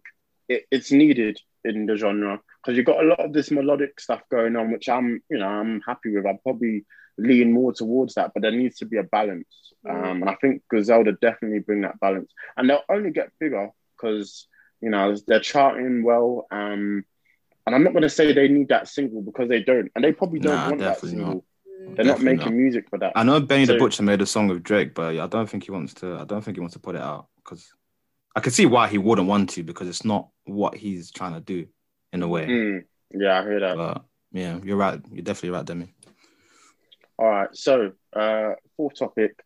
it, 0.49 0.63
it's 0.71 0.91
needed 0.91 1.39
in 1.63 1.85
the 1.85 1.95
genre 1.95 2.39
because 2.61 2.75
you've 2.75 2.85
got 2.87 3.03
a 3.03 3.07
lot 3.07 3.19
of 3.19 3.33
this 3.33 3.51
melodic 3.51 3.99
stuff 3.99 4.21
going 4.31 4.55
on, 4.55 4.71
which 4.71 4.89
I'm, 4.89 5.21
you 5.29 5.37
know, 5.37 5.47
I'm 5.47 5.81
happy 5.85 6.15
with. 6.15 6.25
I'd 6.25 6.41
probably 6.43 6.85
lean 7.17 7.53
more 7.53 7.71
towards 7.73 8.15
that, 8.15 8.31
but 8.33 8.41
there 8.41 8.51
needs 8.51 8.77
to 8.77 8.85
be 8.85 8.97
a 8.97 9.03
balance. 9.03 9.47
Mm. 9.85 9.91
Um, 10.11 10.21
and 10.21 10.29
I 10.29 10.35
think 10.41 10.63
Griselda 10.69 11.11
definitely 11.21 11.59
bring 11.59 11.81
that 11.81 11.99
balance, 11.99 12.31
and 12.57 12.67
they'll 12.69 12.81
only 12.89 13.11
get 13.11 13.29
bigger 13.39 13.69
because 13.95 14.47
you 14.81 14.89
know 14.89 15.15
they're 15.27 15.39
charting 15.39 16.03
well. 16.03 16.47
Um, 16.51 17.05
and 17.65 17.75
I'm 17.75 17.83
not 17.83 17.93
going 17.93 18.03
to 18.03 18.09
say 18.09 18.33
they 18.33 18.49
need 18.49 18.69
that 18.69 18.87
single 18.89 19.21
because 19.21 19.47
they 19.49 19.61
don't, 19.61 19.91
and 19.95 20.03
they 20.03 20.11
probably 20.11 20.39
don't 20.39 20.55
Nah, 20.55 20.69
want 20.69 20.79
that 20.79 20.99
single. 20.99 21.25
not. 21.27 21.43
They're 21.95 22.05
not 22.05 22.17
Definitely 22.17 22.37
making 22.37 22.51
not. 22.53 22.61
music 22.63 22.89
for 22.89 22.99
that. 22.99 23.11
I 23.15 23.23
know 23.23 23.39
Benny 23.41 23.65
the 23.65 23.77
Butcher 23.77 24.03
made 24.03 24.21
a 24.21 24.25
song 24.25 24.47
with 24.47 24.63
Drake, 24.63 24.93
but 24.93 25.17
I 25.17 25.27
don't 25.27 25.49
think 25.49 25.65
he 25.65 25.71
wants 25.71 25.93
to. 25.95 26.17
I 26.17 26.23
don't 26.23 26.41
think 26.41 26.55
he 26.57 26.61
wants 26.61 26.73
to 26.73 26.79
put 26.79 26.95
it 26.95 27.01
out 27.01 27.27
because 27.37 27.73
I 28.35 28.39
can 28.39 28.51
see 28.51 28.65
why 28.65 28.87
he 28.87 28.97
wouldn't 28.97 29.27
want 29.27 29.51
to 29.51 29.63
because 29.63 29.87
it's 29.87 30.03
not 30.05 30.29
what 30.45 30.75
he's 30.75 31.11
trying 31.11 31.33
to 31.33 31.39
do 31.39 31.67
in 32.11 32.23
a 32.23 32.27
way. 32.27 32.47
Mm, 32.47 32.83
yeah, 33.11 33.39
I 33.39 33.43
hear 33.43 33.59
that. 33.59 33.77
But 33.77 34.03
yeah, 34.31 34.59
you're 34.63 34.77
right. 34.77 34.99
You're 35.11 35.23
definitely 35.23 35.51
right, 35.51 35.65
Demi. 35.65 35.93
All 37.17 37.27
right. 37.29 37.49
So, 37.53 37.91
uh, 38.13 38.53
fourth 38.75 38.97
topic. 38.97 39.39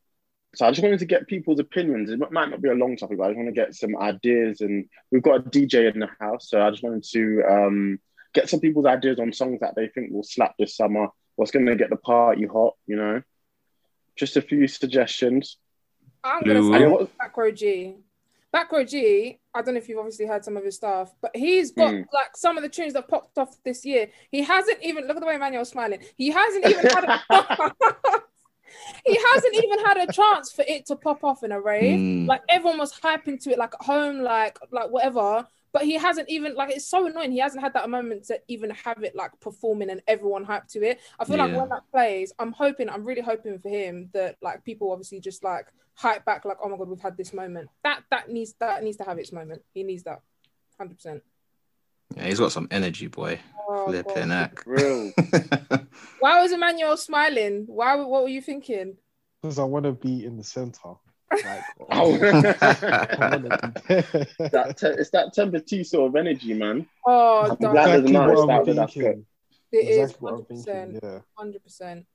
So, 0.56 0.66
I 0.66 0.72
just 0.72 0.82
wanted 0.82 1.00
to 1.00 1.06
get 1.06 1.28
people's 1.28 1.60
opinions. 1.60 2.10
It 2.10 2.20
might 2.32 2.50
not 2.50 2.62
be 2.62 2.70
a 2.70 2.74
long 2.74 2.96
topic, 2.96 3.18
but 3.18 3.26
I 3.26 3.30
just 3.30 3.38
want 3.38 3.50
to 3.50 3.54
get 3.62 3.76
some 3.76 3.98
ideas. 3.98 4.62
And 4.62 4.86
we've 5.12 5.22
got 5.22 5.46
a 5.46 5.50
DJ 5.50 5.94
in 5.94 6.00
the 6.00 6.10
house, 6.20 6.50
so 6.50 6.62
I 6.62 6.72
just 6.72 6.82
wanted 6.84 7.04
to 7.12 7.44
um, 7.50 8.00
get 8.34 8.50
some 8.50 8.62
people's 8.62 8.86
ideas 8.86 9.20
on 9.20 9.34
songs 9.34 9.60
that 9.60 9.76
they 9.76 9.90
think 9.90 10.12
will 10.12 10.24
slap 10.24 10.56
this 10.58 10.78
summer. 10.78 11.10
What's 11.36 11.52
going 11.52 11.66
to 11.66 11.76
get 11.76 11.90
the 11.90 11.98
party 11.98 12.46
hot? 12.46 12.76
You 12.88 12.96
know, 12.96 13.22
just 14.16 14.38
a 14.38 14.42
few 14.42 14.68
suggestions. 14.68 15.58
I'm 16.24 16.44
Blue. 16.44 16.54
gonna 16.54 16.78
say 16.80 16.84
And 16.84 16.94
what- 16.94 17.56
G. 17.56 17.96
Back 18.52 18.72
Row 18.72 18.84
G, 18.84 19.40
I 19.54 19.62
don't 19.62 19.74
know 19.74 19.78
if 19.80 19.90
you've 19.90 20.00
obviously 20.00 20.26
heard 20.26 20.46
some 20.46 20.56
of 20.58 20.64
his 20.64 20.76
stuff, 20.76 21.14
but 21.22 21.36
he's 21.36 21.72
got 21.72 21.94
Mm. 21.94 22.06
like 22.14 22.36
some 22.36 22.58
of 22.58 22.64
the 22.64 22.70
tunes 22.70 22.94
that 22.94 23.08
popped 23.08 23.38
off 23.38 23.62
this 23.64 23.86
year. 23.86 24.08
He 24.32 24.42
hasn't 24.42 24.82
even 24.82 25.06
look 25.06 25.18
at 25.18 25.20
the 25.20 25.26
way 25.26 25.36
Emmanuel's 25.36 25.70
smiling. 25.70 26.00
He 26.18 26.30
hasn't 26.32 26.66
even 26.66 26.86
had 26.86 27.04
a 27.04 27.22
he 29.06 29.20
hasn't 29.34 29.56
even 29.56 29.86
had 29.86 29.98
a 29.98 30.12
chance 30.12 30.52
for 30.52 30.64
it 30.68 30.86
to 30.88 30.96
pop 30.96 31.24
off 31.24 31.44
in 31.44 31.52
a 31.52 31.60
rave. 31.60 32.00
Mm. 32.00 32.28
Like 32.28 32.42
everyone 32.50 32.80
was 32.80 32.94
hyping 32.94 33.42
to 33.44 33.52
it, 33.52 33.58
like 33.58 33.74
at 33.80 33.86
home, 33.86 34.20
like 34.22 34.58
like 34.72 34.90
whatever. 34.90 35.46
But 35.74 35.84
he 35.84 35.96
hasn't 35.96 36.30
even 36.30 36.56
like 36.56 36.72
it's 36.72 36.90
so 36.90 37.06
annoying. 37.08 37.32
He 37.32 37.40
hasn't 37.40 37.62
had 37.62 37.74
that 37.74 37.90
moment 37.90 38.26
to 38.26 38.40
even 38.48 38.70
have 38.72 39.04
it 39.04 39.16
like 39.16 39.32
performing 39.40 39.90
and 39.90 40.02
everyone 40.08 40.46
hyped 40.46 40.72
to 40.74 40.84
it. 40.84 41.00
I 41.20 41.26
feel 41.26 41.38
like 41.38 41.56
when 41.56 41.70
that 41.70 41.84
plays, 41.92 42.34
I'm 42.40 42.52
hoping, 42.52 42.90
I'm 42.90 43.04
really 43.04 43.22
hoping 43.22 43.60
for 43.60 43.70
him 43.70 44.10
that 44.14 44.38
like 44.42 44.64
people 44.64 44.92
obviously 44.92 45.20
just 45.20 45.44
like 45.44 45.68
hype 45.94 46.26
back, 46.26 46.46
like 46.46 46.58
oh 46.64 46.70
my 46.70 46.78
god, 46.78 46.90
we've 46.90 47.00
had 47.00 47.18
this 47.18 47.34
moment. 47.34 47.70
That 47.84 48.04
that 48.12 48.30
needs 48.30 48.54
that 48.60 48.84
needs 48.84 48.98
to 48.98 49.04
have 49.04 49.20
its 49.20 49.32
moment. 49.32 49.62
He 49.74 49.84
needs 49.84 50.04
that, 50.04 50.22
hundred 50.78 50.96
percent. 50.96 51.24
Yeah, 52.16 52.26
he's 52.26 52.40
got 52.40 52.52
some 52.52 52.68
energy, 52.72 53.08
boy. 53.08 53.40
Oh, 53.70 53.88
Flipping 53.88 54.30
God. 54.30 54.32
heck. 54.32 54.64
Real. 54.66 55.12
Why 56.20 56.42
was 56.42 56.52
Emmanuel 56.52 56.96
smiling? 56.98 57.66
Why? 57.68 57.96
What 57.96 58.24
were 58.24 58.30
you 58.30 58.42
thinking? 58.42 58.96
Because 59.42 59.60
I 59.60 59.64
want 59.64 59.86
to 59.86 59.92
be 59.92 60.26
in 60.26 60.38
the 60.38 60.44
center. 60.44 60.94
Like, 61.32 61.64
Oh. 61.90 62.14
I 62.16 63.18
wanna 63.20 63.40
be 63.40 63.50
there. 63.88 64.50
that 64.52 64.76
te- 64.78 64.88
it's 64.88 65.10
that 65.12 65.34
Tempa 65.36 65.66
T 65.66 65.84
sort 65.84 66.10
of 66.10 66.16
energy, 66.16 66.54
man. 66.54 66.88
Oh, 67.06 67.40
I'm 67.42 67.48
dark. 67.58 67.60
glad 67.60 67.88
there's 67.88 68.04
exactly 68.04 68.16
a 68.16 68.20
nice 68.20 68.28
what 68.30 68.38
I'm 68.40 68.46
start 68.48 68.66
with 68.68 68.76
that 68.78 68.92
thinking. 68.94 69.26
it 69.72 69.78
is 69.78 69.98
Exactly 70.12 70.18
what 70.20 70.30
I'm 70.30 70.36
hundred 70.36 70.48
thinking. 70.48 70.64
percent, 70.64 71.00
Yeah. 71.04 71.20
hundred 71.38 71.64
percent. 71.64 72.06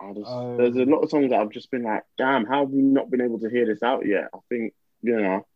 Oh, 0.00 0.12
there's, 0.12 0.26
Um, 0.28 0.56
there's 0.56 0.76
a 0.76 0.90
lot 0.90 1.00
of 1.02 1.10
songs 1.10 1.30
that 1.30 1.40
I've 1.40 1.50
just 1.50 1.70
been 1.70 1.84
like, 1.84 2.02
damn, 2.18 2.44
how 2.46 2.60
have 2.60 2.70
we 2.70 2.82
not 2.82 3.10
been 3.10 3.20
able 3.20 3.38
to 3.40 3.48
hear 3.48 3.64
this 3.66 3.82
out 3.82 4.04
yet? 4.06 4.28
I 4.34 4.38
think, 4.48 4.74
you 5.02 5.20
know, 5.20 5.46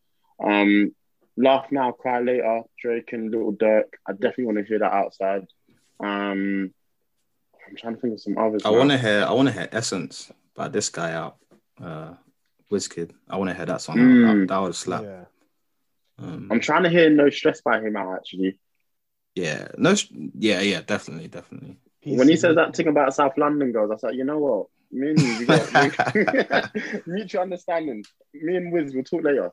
um, 0.43 0.95
Laugh 1.37 1.67
Now, 1.71 1.93
Cry 1.93 2.21
Later, 2.21 2.63
Drake 2.81 3.13
and 3.13 3.31
Lil 3.31 3.53
Durk. 3.53 3.85
I 4.07 4.13
definitely 4.13 4.45
want 4.47 4.59
to 4.59 4.65
hear 4.65 4.79
that 4.79 4.93
outside. 4.93 5.47
Um, 6.01 6.73
I'm 7.69 7.77
trying 7.77 7.97
to 7.97 8.01
think 8.01 8.15
of 8.15 8.21
some 8.21 8.39
others. 8.39 8.63
I 8.65 8.71
want 8.71 8.91
to 8.91 8.99
hear. 8.99 9.25
I 9.29 9.33
want 9.33 9.49
to 9.49 9.53
hear 9.55 9.69
Essence 9.73 10.33
by 10.55 10.69
this 10.69 10.89
guy 10.89 11.13
out, 11.13 11.37
uh, 11.83 12.15
Wizkid. 12.71 13.13
I 13.29 13.37
want 13.37 13.51
to 13.51 13.57
hear 13.57 13.67
that 13.67 13.81
song. 13.81 13.97
Mm. 13.97 14.41
That, 14.49 14.55
that 14.55 14.59
would 14.61 14.75
slap. 14.75 15.03
Yeah. 15.03 15.25
Um, 16.19 16.49
I'm 16.51 16.61
trying 16.61 16.83
to 16.83 16.89
hear 16.89 17.09
No 17.11 17.31
Stress 17.31 17.61
by 17.61 17.81
him 17.81 17.97
out, 17.97 18.15
actually. 18.17 18.59
yeah. 19.35 19.69
No. 19.77 19.95
Yeah. 20.39 20.61
Yeah. 20.61 20.81
Definitely. 20.83 21.29
Definitely. 21.29 21.77
When 22.05 22.29
he 22.29 22.37
says 22.37 22.57
that 22.57 22.75
thing 22.75 22.89
about 22.89 23.15
South 23.15 23.37
London 23.37 23.73
girls, 23.73 23.91
I 23.91 23.95
was 23.95 24.03
like, 24.03 24.15
you 24.15 24.25
know 24.25 24.39
what? 24.39 24.67
Me 24.91 25.11
and 25.11 25.21
you, 25.21 25.39
we 25.41 25.45
got 25.45 26.71
mutual 27.07 27.43
understanding. 27.43 28.05
Me 28.33 28.57
and 28.57 28.73
Wiz, 28.73 28.95
we'll 28.95 29.05
talk 29.05 29.23
later. 29.23 29.53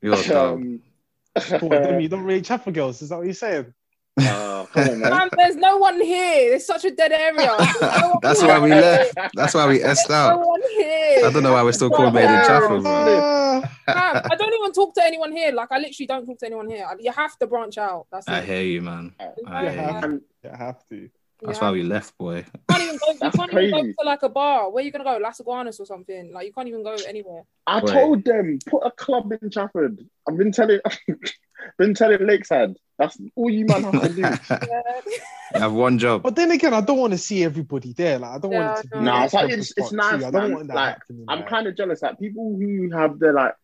You're 0.00 0.16
dumb. 0.22 0.80
Um, 1.36 1.60
What, 1.60 1.82
Demi, 1.82 2.04
you 2.04 2.08
don't 2.08 2.24
really 2.24 2.42
chat 2.42 2.64
for 2.64 2.72
girls. 2.72 3.02
Is 3.02 3.10
that 3.10 3.16
what 3.18 3.24
you're 3.26 3.34
saying? 3.34 3.72
Come 4.18 4.28
on, 4.88 5.00
man. 5.00 5.10
Man, 5.10 5.28
there's 5.36 5.56
no 5.56 5.76
one 5.78 6.00
here. 6.00 6.50
There's 6.50 6.66
such 6.66 6.84
a 6.84 6.90
dead 6.90 7.12
area. 7.12 7.50
No 7.80 8.18
That's 8.22 8.42
why 8.42 8.58
we 8.58 8.70
left. 8.70 9.14
That's 9.34 9.54
why 9.54 9.66
we 9.68 9.78
There's 9.78 9.98
essed 9.98 10.08
no 10.10 10.14
out. 10.14 10.46
one 10.46 10.60
here. 10.76 11.24
I 11.26 11.30
don't 11.32 11.42
know 11.42 11.52
why 11.52 11.62
we're 11.62 11.72
still 11.72 11.90
called 11.90 12.14
Made 12.14 12.24
in 12.24 12.30
Yeah. 12.30 12.48
Chafford, 12.48 12.82
bro. 12.82 13.62
Uh, 13.88 14.20
I 14.30 14.36
don't 14.36 14.54
even 14.54 14.72
talk 14.72 14.94
to 14.94 15.04
anyone 15.04 15.32
here. 15.32 15.52
Like 15.52 15.68
I 15.72 15.78
literally 15.78 16.06
don't 16.06 16.26
talk 16.26 16.38
to 16.38 16.46
anyone 16.46 16.68
here. 16.68 16.86
You 17.00 17.12
have 17.12 17.38
to 17.38 17.46
branch 17.46 17.78
out. 17.78 18.06
That's 18.12 18.28
it. 18.28 18.32
I 18.32 18.40
hear 18.42 18.62
you, 18.62 18.82
man. 18.82 19.14
I 19.18 19.24
Yeah. 19.64 19.70
hear 19.70 19.82
you. 19.82 19.88
And 19.96 20.20
yeah, 20.44 20.54
I 20.54 20.56
have 20.56 20.88
to. 20.88 21.10
That's 21.44 21.58
You 21.60 21.66
why 21.66 21.70
we 21.72 21.82
left, 21.82 22.16
boy. 22.18 22.36
You 22.36 22.44
can't 22.70 22.82
even 22.82 22.96
go, 22.98 23.12
you 23.12 23.18
That's 23.20 23.36
can't 23.36 23.52
even 23.52 23.70
go 23.70 23.82
to 23.82 23.94
like 24.06 24.22
a 24.22 24.28
bar. 24.28 24.70
Where 24.70 24.84
you 24.84 24.90
gonna 24.92 25.04
go? 25.04 25.18
Las 25.18 25.40
Iguanas 25.40 25.80
or 25.80 25.86
something? 25.86 26.32
Like 26.32 26.46
you 26.46 26.52
can't 26.52 26.68
even 26.68 26.82
go 26.84 26.96
anywhere. 27.06 27.42
I 27.66 27.80
Wait. 27.82 27.92
told 27.92 28.24
them 28.24 28.58
put 28.66 28.80
a 28.84 28.90
club 28.90 29.32
in 29.32 29.50
Chafford. 29.50 29.98
I've 30.28 30.36
been 30.36 30.52
telling, 30.52 30.80
been 31.78 31.94
telling 31.94 32.24
Lakeside. 32.26 32.74
That's 32.98 33.18
all 33.34 33.50
you 33.50 33.66
man 33.66 33.82
have 33.84 34.02
to 34.02 34.08
do. 34.10 34.22
Yeah. 34.68 35.00
You 35.54 35.60
have 35.60 35.72
one 35.72 35.98
job. 35.98 36.22
But 36.22 36.34
then 36.36 36.50
again, 36.50 36.72
I 36.72 36.80
don't 36.80 36.98
want 36.98 37.12
to 37.12 37.18
see 37.18 37.44
everybody 37.44 37.92
there. 37.92 38.18
Like 38.18 38.30
I 38.30 38.38
don't 38.38 38.52
Yeah, 38.52 38.66
want 38.72 38.78
it 38.78 38.82
to 38.82 38.88
be. 38.88 38.98
no. 38.98 39.04
Nah, 39.04 39.24
it's 39.24 39.34
like- 39.34 39.44
it's- 39.50 39.72
it's 39.76 39.92
nice, 39.92 40.20
too. 40.20 40.26
I 40.26 40.30
don't 40.30 40.42
man. 40.44 40.52
want 40.52 40.68
that 40.68 40.74
Like, 40.74 40.94
happening. 40.94 41.24
I'm 41.28 41.42
kind 41.44 41.66
of 41.66 41.76
jealous 41.76 42.00
that 42.00 42.18
people 42.18 42.56
who 42.56 42.90
have 42.96 43.18
the 43.18 43.32
like 43.32 43.54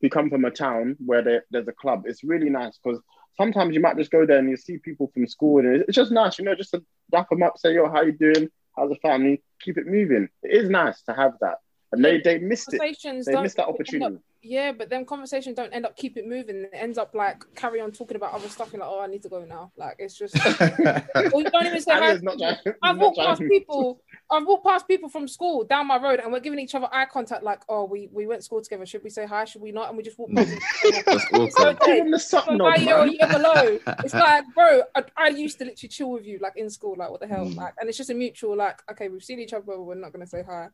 who 0.00 0.08
come 0.10 0.28
from 0.30 0.44
a 0.44 0.50
town 0.50 0.96
where 1.04 1.22
there, 1.22 1.44
there's 1.50 1.66
a 1.68 1.72
club. 1.72 2.04
It's 2.06 2.22
really 2.22 2.50
nice 2.50 2.78
because 2.82 3.00
sometimes 3.36 3.74
you 3.74 3.80
might 3.80 3.96
just 3.96 4.10
go 4.10 4.26
there 4.26 4.38
and 4.38 4.50
you 4.50 4.56
see 4.56 4.78
people 4.78 5.10
from 5.12 5.26
school 5.26 5.58
and 5.58 5.76
it's- 5.76 5.94
just 5.94 6.12
nice, 6.12 6.38
you 6.38 6.44
know, 6.44 6.54
just 6.54 6.70
to 6.72 6.84
wrap 7.12 7.28
them 7.30 7.42
up, 7.42 7.58
say, 7.58 7.74
"Yo, 7.74 7.88
how 7.88 8.02
you 8.02 8.12
doing? 8.12 8.50
How's 8.76 8.90
the 8.90 8.96
family?" 8.96 9.42
Keep 9.60 9.78
it 9.78 9.86
moving. 9.86 10.28
It 10.42 10.64
is 10.64 10.70
nice 10.70 11.02
to 11.02 11.12
have 11.12 11.34
that, 11.40 11.58
and 11.92 12.04
they 12.04 12.20
they 12.20 12.38
missed 12.38 12.72
it. 12.72 12.78
Conversations 12.78 13.26
They 13.26 13.32
don't 13.32 13.42
missed 13.44 13.56
that 13.56 13.62
end 13.68 13.68
up- 13.68 13.74
opportunity. 13.74 14.16
yeah, 14.42 14.72
but 14.72 14.88
then 14.90 15.04
conversations 15.04 15.56
don't 15.56 15.72
end 15.72 15.84
up 15.86 15.96
keep 15.96 16.16
it 16.16 16.26
moving. 16.26 16.64
It 16.64 16.70
ends 16.72 16.98
up 16.98 17.14
like 17.14 17.42
carry 17.54 17.80
on 17.80 17.92
talking 17.92 18.16
about 18.16 18.32
other 18.32 18.48
stuff. 18.48 18.72
You're 18.72 18.80
like, 18.80 18.88
oh, 18.90 19.00
I 19.00 19.06
need 19.06 19.22
to 19.22 19.28
go 19.28 19.44
now. 19.44 19.70
Like 19.76 19.96
it's 19.98 20.16
just. 20.16 20.34
or 20.60 21.40
you 21.40 21.50
don't 21.50 21.66
even 21.66 21.80
say 21.80 21.92
hi. 21.92 22.08
Ali's 22.10 22.22
not 22.22 22.38
trying- 22.38 22.56
I've 22.82 22.98
walked 22.98 23.18
past 23.18 23.40
people. 23.42 24.00
I've 24.30 24.46
walked 24.46 24.64
past 24.66 24.88
people 24.88 25.10
from 25.10 25.28
school 25.28 25.64
down 25.64 25.86
my 25.86 25.98
road, 26.02 26.18
and 26.20 26.32
we're 26.32 26.40
giving 26.40 26.58
each 26.58 26.74
other 26.74 26.88
eye 26.90 27.04
contact. 27.06 27.42
Like, 27.44 27.62
oh, 27.68 27.84
we 27.84 28.08
we 28.12 28.26
went 28.26 28.40
to 28.40 28.44
school 28.44 28.62
together. 28.62 28.86
Should 28.86 29.04
we 29.04 29.10
say 29.10 29.26
hi? 29.26 29.44
Should 29.44 29.60
we 29.62 29.72
not? 29.72 29.88
And 29.88 29.96
we 29.96 30.02
just 30.02 30.18
walk 30.18 30.30
past. 30.34 30.50
each. 30.86 31.04
That's 31.04 31.26
awkward. 31.34 31.78
Give 31.84 31.98
them 31.98 32.10
the 32.10 32.18
suck 32.18 32.46
From 32.46 32.56
nod, 32.58 32.70
my 32.70 32.76
year 32.76 32.96
or 32.96 33.06
year 33.06 33.28
below. 33.28 33.78
It's 34.04 34.14
like, 34.14 34.44
bro, 34.54 34.82
I, 34.94 35.04
I 35.16 35.28
used 35.28 35.58
to 35.58 35.64
literally 35.66 35.88
chill 35.88 36.10
with 36.10 36.24
you 36.24 36.38
like 36.40 36.54
in 36.56 36.70
school. 36.70 36.94
Like, 36.98 37.10
what 37.10 37.20
the 37.20 37.26
hell? 37.26 37.44
Mm. 37.44 37.56
Like, 37.56 37.74
and 37.78 37.88
it's 37.88 37.98
just 37.98 38.10
a 38.10 38.14
mutual. 38.14 38.56
Like, 38.56 38.80
okay, 38.90 39.08
we've 39.08 39.22
seen 39.22 39.38
each 39.38 39.52
other, 39.52 39.64
but 39.66 39.80
we're 39.82 39.94
not 39.94 40.12
gonna 40.12 40.26
say 40.26 40.42
hi. 40.42 40.68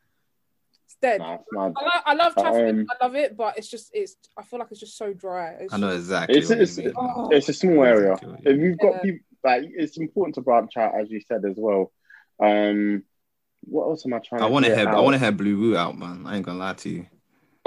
It's 0.88 0.96
dead. 1.02 1.20
Nah, 1.20 1.34
it's 1.34 1.44
mad. 1.52 1.74
I, 1.76 1.82
lo- 1.84 2.02
I 2.06 2.14
love 2.14 2.32
traffic. 2.34 2.70
um, 2.74 2.86
I 2.90 3.04
love 3.04 3.14
it, 3.14 3.36
but 3.36 3.58
it's 3.58 3.68
just 3.68 3.90
it's. 3.92 4.16
I 4.38 4.42
feel 4.42 4.58
like 4.58 4.68
it's 4.70 4.80
just 4.80 4.96
so 4.96 5.12
dry. 5.12 5.50
It's 5.60 5.74
I 5.74 5.76
know 5.76 5.88
just- 5.90 5.98
exactly. 6.06 6.38
It's- 6.38 6.48
what 6.48 6.58
it's- 6.62 6.78
you 6.78 6.84
mean, 6.84 6.94
man. 6.94 7.28
It's 7.32 7.48
a 7.50 7.52
small 7.52 7.84
area. 7.84 8.12
Exactly 8.14 8.38
If 8.52 8.58
you've 8.58 8.78
got 8.78 8.94
Yeah. 8.94 9.00
people, 9.02 9.26
like 9.44 9.62
it's 9.66 9.98
important 9.98 10.34
to 10.36 10.40
branch 10.40 10.76
out, 10.78 10.98
as 10.98 11.10
you 11.10 11.20
said 11.20 11.44
as 11.44 11.56
well. 11.58 11.92
Um, 12.40 13.04
what 13.64 13.84
else 13.88 14.06
am 14.06 14.14
I 14.14 14.18
trying? 14.20 14.40
I 14.42 14.46
want 14.46 14.64
to 14.64 14.70
get 14.70 14.78
hear. 14.78 14.88
I 14.88 15.00
want 15.00 15.12
to 15.14 15.18
hear 15.18 15.30
Blue 15.32 15.58
Woo 15.58 15.76
out, 15.76 15.98
man. 15.98 16.22
I 16.26 16.36
ain't 16.36 16.46
gonna 16.46 16.58
lie 16.58 16.72
to 16.72 16.88
you. 16.88 17.06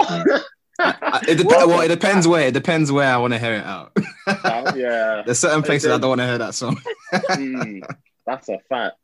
I- 0.00 1.22
it 1.28 1.36
dep- 1.36 1.46
well, 1.46 1.80
it 1.82 1.88
depends 1.88 2.26
where. 2.26 2.48
It 2.48 2.54
depends 2.54 2.90
where 2.90 3.06
I 3.08 3.18
want 3.18 3.34
to 3.34 3.38
hear 3.38 3.54
it 3.54 3.64
out. 3.64 3.92
Uh, 4.26 4.72
yeah, 4.74 5.22
There's 5.26 5.38
certain 5.38 5.62
places 5.62 5.92
I 5.92 5.98
don't 5.98 6.08
want 6.08 6.20
to 6.22 6.26
hear 6.26 6.38
that 6.38 6.54
song. 6.54 6.76
Mm, 7.14 7.82
that's 8.26 8.48
a 8.48 8.58
fact. 8.68 8.96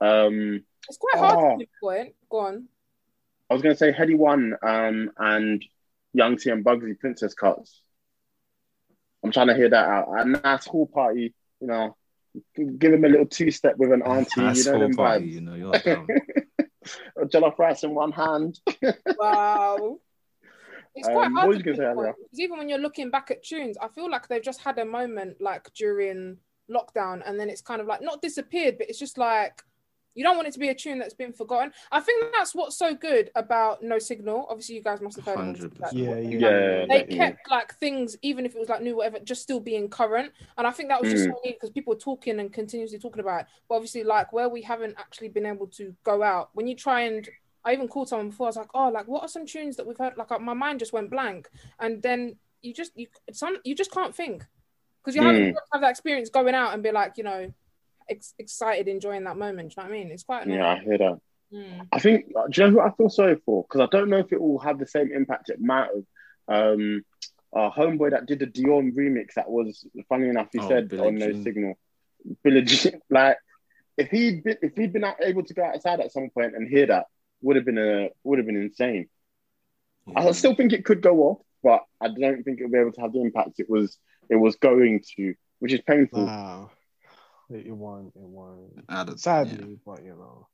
Um, 0.00 0.64
it's 0.88 0.96
quite 0.98 1.18
hard 1.18 1.36
Oh. 1.38 1.58
to 1.58 1.66
pinpoint. 1.82 2.14
Go 2.30 2.38
on. 2.38 2.68
I 3.50 3.54
was 3.54 3.62
gonna 3.62 3.76
say 3.76 3.92
Headie 3.92 4.16
One 4.16 4.54
um, 4.62 5.10
and 5.18 5.64
Young 6.12 6.36
T 6.36 6.50
and 6.50 6.64
Bugsey 6.64 6.98
Princess 6.98 7.34
Cuts. 7.34 7.82
I'm 9.24 9.32
trying 9.32 9.48
to 9.48 9.54
hear 9.54 9.68
that 9.68 9.86
out. 9.88 10.06
A 10.18 10.24
nice 10.24 10.66
hall 10.66 10.86
party, 10.86 11.34
you 11.60 11.66
know. 11.66 11.96
Give 12.56 12.92
him 12.92 13.04
a 13.04 13.08
little 13.08 13.26
two 13.26 13.50
step 13.50 13.76
with 13.76 13.92
an 13.92 14.02
auntie, 14.02 14.40
That's 14.40 14.64
you 14.64 14.72
know 14.72 14.78
whole 14.78 14.88
them 14.88 14.96
party, 14.96 15.26
vibes. 15.26 15.32
you 15.32 15.40
know, 15.40 15.54
you're 15.54 15.72
dumb. 15.72 16.06
A 17.20 17.26
jollof 17.26 17.58
rice 17.58 17.82
in 17.84 17.94
one 17.94 18.12
hand. 18.12 18.58
Wow. 19.18 19.98
It's 20.94 21.06
Um, 21.08 21.14
quite 21.14 21.30
what 21.32 21.40
hard 21.40 21.52
to 21.52 21.58
you 21.58 21.64
gonna 21.64 21.76
pinpoint 21.88 22.16
because 22.18 22.40
even 22.40 22.58
when 22.58 22.68
you're 22.68 22.78
looking 22.78 23.10
back 23.10 23.30
at 23.30 23.42
tunes, 23.42 23.76
I 23.80 23.88
feel 23.88 24.10
like 24.10 24.28
they've 24.28 24.42
just 24.42 24.60
had 24.60 24.78
a 24.78 24.84
moment 24.84 25.40
like 25.40 25.72
during 25.74 26.38
lockdown, 26.70 27.20
and 27.26 27.38
then 27.38 27.50
it's 27.50 27.60
kind 27.60 27.80
of 27.80 27.86
like 27.86 28.00
not 28.00 28.22
disappeared, 28.22 28.78
but 28.78 28.88
it's 28.88 28.98
just 28.98 29.18
like 29.18 29.62
you 30.20 30.24
don't 30.26 30.36
want 30.36 30.46
it 30.48 30.52
to 30.52 30.58
be 30.58 30.68
a 30.68 30.74
tune 30.74 30.98
that's 30.98 31.14
been 31.14 31.32
forgotten. 31.32 31.72
I 31.90 32.00
think 32.00 32.26
that's 32.36 32.54
what's 32.54 32.76
so 32.76 32.92
good 32.94 33.30
about 33.34 33.82
No 33.82 33.98
Signal. 33.98 34.44
Obviously, 34.50 34.74
you 34.74 34.82
guys 34.82 35.00
must 35.00 35.16
have 35.16 35.24
heard. 35.24 35.38
of 35.38 35.64
it. 35.64 35.72
100%. 35.72 35.80
Like, 35.80 35.92
Yeah, 35.94 36.08
what- 36.10 36.22
yeah. 36.24 36.30
Yeah, 36.30 36.38
They 36.40 36.86
definitely. 36.86 37.16
kept 37.16 37.50
like 37.50 37.74
things, 37.76 38.18
even 38.20 38.44
if 38.44 38.54
it 38.54 38.58
was 38.58 38.68
like 38.68 38.82
new, 38.82 38.96
whatever, 38.96 39.18
just 39.20 39.40
still 39.40 39.60
being 39.60 39.88
current. 39.88 40.30
And 40.58 40.66
I 40.66 40.72
think 40.72 40.90
that 40.90 41.00
was 41.00 41.10
just 41.10 41.24
Mm. 41.24 41.32
so 41.32 41.40
neat 41.42 41.56
because 41.56 41.70
people 41.70 41.94
were 41.94 41.98
talking 41.98 42.38
and 42.38 42.52
continuously 42.52 42.98
talking 42.98 43.20
about 43.20 43.40
it. 43.42 43.46
But 43.66 43.76
obviously, 43.76 44.04
like 44.04 44.30
where 44.34 44.50
we 44.50 44.60
haven't 44.60 44.96
actually 44.98 45.30
been 45.30 45.46
able 45.46 45.68
to 45.68 45.96
go 46.04 46.22
out, 46.22 46.50
when 46.52 46.66
you 46.66 46.76
try 46.76 47.00
and 47.00 47.26
I 47.64 47.72
even 47.72 47.88
called 47.88 48.08
someone 48.10 48.28
before. 48.30 48.46
I 48.46 48.50
was 48.50 48.56
like, 48.56 48.70
"Oh, 48.74 48.88
like 48.88 49.06
what 49.06 49.22
are 49.22 49.28
some 49.28 49.46
tunes 49.46 49.76
that 49.76 49.86
we've 49.86 49.98
heard?" 49.98 50.16
Like 50.18 50.30
uh, 50.32 50.38
my 50.38 50.54
mind 50.54 50.78
just 50.80 50.92
went 50.94 51.10
blank, 51.10 51.48
and 51.78 52.02
then 52.02 52.36
you 52.62 52.72
just 52.74 52.92
you 52.94 53.06
some 53.32 53.56
you 53.64 53.74
just 53.74 53.90
can't 53.92 54.14
think 54.14 54.44
because 55.02 55.14
you 55.16 55.22
haven't 55.22 55.52
Mm. 55.52 55.56
have 55.72 55.80
that 55.82 55.90
experience 55.90 56.28
going 56.30 56.54
out 56.54 56.72
and 56.74 56.82
be 56.82 56.90
like, 56.90 57.16
you 57.18 57.24
know, 57.24 57.52
ex- 58.10 58.34
excited, 58.38 58.88
enjoying 58.88 59.24
that 59.24 59.36
moment. 59.38 59.70
Do 59.70 59.80
you 59.80 59.84
know 59.84 59.90
what 59.90 59.96
I 59.96 60.02
mean? 60.02 60.12
It's 60.12 60.24
quite 60.24 60.46
Yeah, 60.46 60.66
I 60.68 60.78
hear 60.78 60.98
that. 60.98 61.18
Mm. 61.52 61.86
I 61.92 61.98
think, 61.98 62.26
do 62.26 62.32
you 62.52 62.64
know 62.64 62.70
who 62.72 62.80
I 62.80 62.90
feel 62.92 63.08
sorry 63.10 63.36
for? 63.44 63.64
Because 63.64 63.80
I 63.80 63.86
don't 63.90 64.08
know 64.10 64.18
if 64.18 64.32
it 64.32 64.40
will 64.40 64.58
have 64.60 64.78
the 64.78 64.86
same 64.86 65.10
impact 65.12 65.50
it 65.50 65.60
might 65.60 65.88
have. 65.94 66.04
Um, 66.78 67.04
our 67.52 67.72
homeboy 67.72 68.10
that 68.10 68.26
did 68.26 68.38
the 68.38 68.46
Dion 68.46 68.92
remix 68.92 69.34
that 69.34 69.50
was, 69.50 69.84
funny 70.08 70.28
enough, 70.28 70.48
he 70.52 70.60
Oh, 70.60 70.68
said 70.68 70.88
Billie 70.88 71.06
on 71.08 71.14
No 71.16 71.32
Signal. 71.42 71.74
Billie 72.44 72.62
Jean, 72.62 73.00
like, 73.10 73.38
if 73.96 74.08
he'd 74.10 74.44
been, 74.44 74.58
if 74.62 74.76
he'd 74.76 74.92
been 74.92 75.04
able 75.20 75.42
to 75.42 75.54
go 75.54 75.64
outside 75.64 76.00
at 76.00 76.12
some 76.12 76.30
point 76.30 76.54
and 76.54 76.68
hear 76.68 76.86
that, 76.86 77.06
would 77.42 77.56
have 77.56 77.64
been 77.64 77.78
a 77.78 78.10
would 78.22 78.38
have 78.38 78.46
been 78.46 78.56
insane. 78.56 79.08
I 80.14 80.30
still 80.32 80.54
think 80.54 80.72
it 80.72 80.84
could 80.84 81.00
go 81.02 81.18
off, 81.22 81.38
but 81.62 81.82
I 82.00 82.08
don't 82.08 82.42
think 82.42 82.58
it'll 82.58 82.70
be 82.70 82.78
able 82.78 82.92
to 82.92 83.00
have 83.00 83.12
the 83.12 83.20
impact 83.20 83.58
it 83.60 83.68
was 83.68 83.96
it 84.28 84.36
was 84.36 84.56
going 84.56 85.02
to, 85.16 85.34
which 85.58 85.72
is 85.72 85.80
painful. 85.80 86.26
Nah, 86.26 86.68
it, 87.50 87.66
it 87.66 87.72
won't. 87.72 88.08
It 88.16 88.22
won't. 88.22 88.84
I 88.88 89.04
don't- 89.04 89.18
Sadly, 89.20 89.78
but 89.84 90.02
you 90.04 90.10
know, 90.10 90.48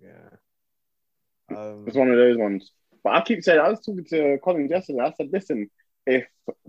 yeah. 0.00 1.56
Um, 1.56 1.84
It's 1.86 1.96
one 1.96 2.10
of 2.10 2.16
those 2.16 2.36
ones. 2.38 2.70
But 3.02 3.14
I 3.14 3.22
keep 3.22 3.42
saying, 3.42 3.58
I 3.60 3.68
was 3.68 3.80
talking 3.80 4.04
to 4.10 4.38
Colin 4.44 4.68
yesterday. 4.68 5.00
I 5.00 5.12
said, 5.12 5.30
listen, 5.32 5.70
if 6.06 6.26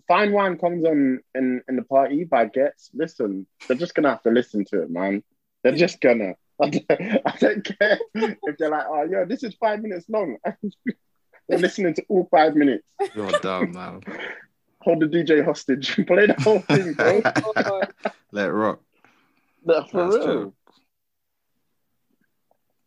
Fine 0.07 0.32
Wine 0.32 0.57
comes 0.57 0.86
on 0.86 1.20
in, 1.36 1.62
in 1.68 1.76
the 1.76 1.84
party 1.84 2.24
by 2.24 2.45
Ghetts, 2.45 2.89
listen, 2.93 3.45
they're 3.68 3.78
just 3.78 3.93
going 3.95 4.03
to 4.05 4.09
have 4.12 4.24
to 4.24 4.30
listen 4.32 4.64
to 4.66 4.82
it, 4.82 4.89
man. 4.89 5.24
They're 5.64 5.76
just 5.76 5.99
going 6.01 6.20
to. 6.20 6.36
I 6.62 6.70
don't, 6.70 6.86
I 7.26 7.36
don't 7.39 7.64
care 7.80 7.99
if 8.14 8.57
they're 8.57 8.70
like, 8.70 8.86
oh, 8.88 9.03
yeah, 9.12 9.26
this 9.26 9.43
is 9.43 9.55
five 9.55 9.82
minutes 9.82 10.05
long. 10.09 10.38
they're 11.49 11.57
listening 11.59 11.93
to 11.95 12.05
all 12.07 12.28
five 12.32 12.55
minutes. 12.55 12.86
You're 13.16 13.32
dumb, 13.39 13.74
man. 13.74 14.01
Hold 14.84 15.01
the 15.01 15.05
DJ 15.07 15.43
hostage. 15.45 15.95
Play 16.07 16.28
the 16.28 16.36
whole 16.41 16.59
thing, 16.59 16.93
bro. 16.93 17.22
Let 18.32 18.49
it 18.49 18.51
rock. 18.53 18.80
Nah, 19.64 19.86
for 19.86 20.03
That's 20.03 20.16
real. 20.16 20.26
true. 20.26 20.53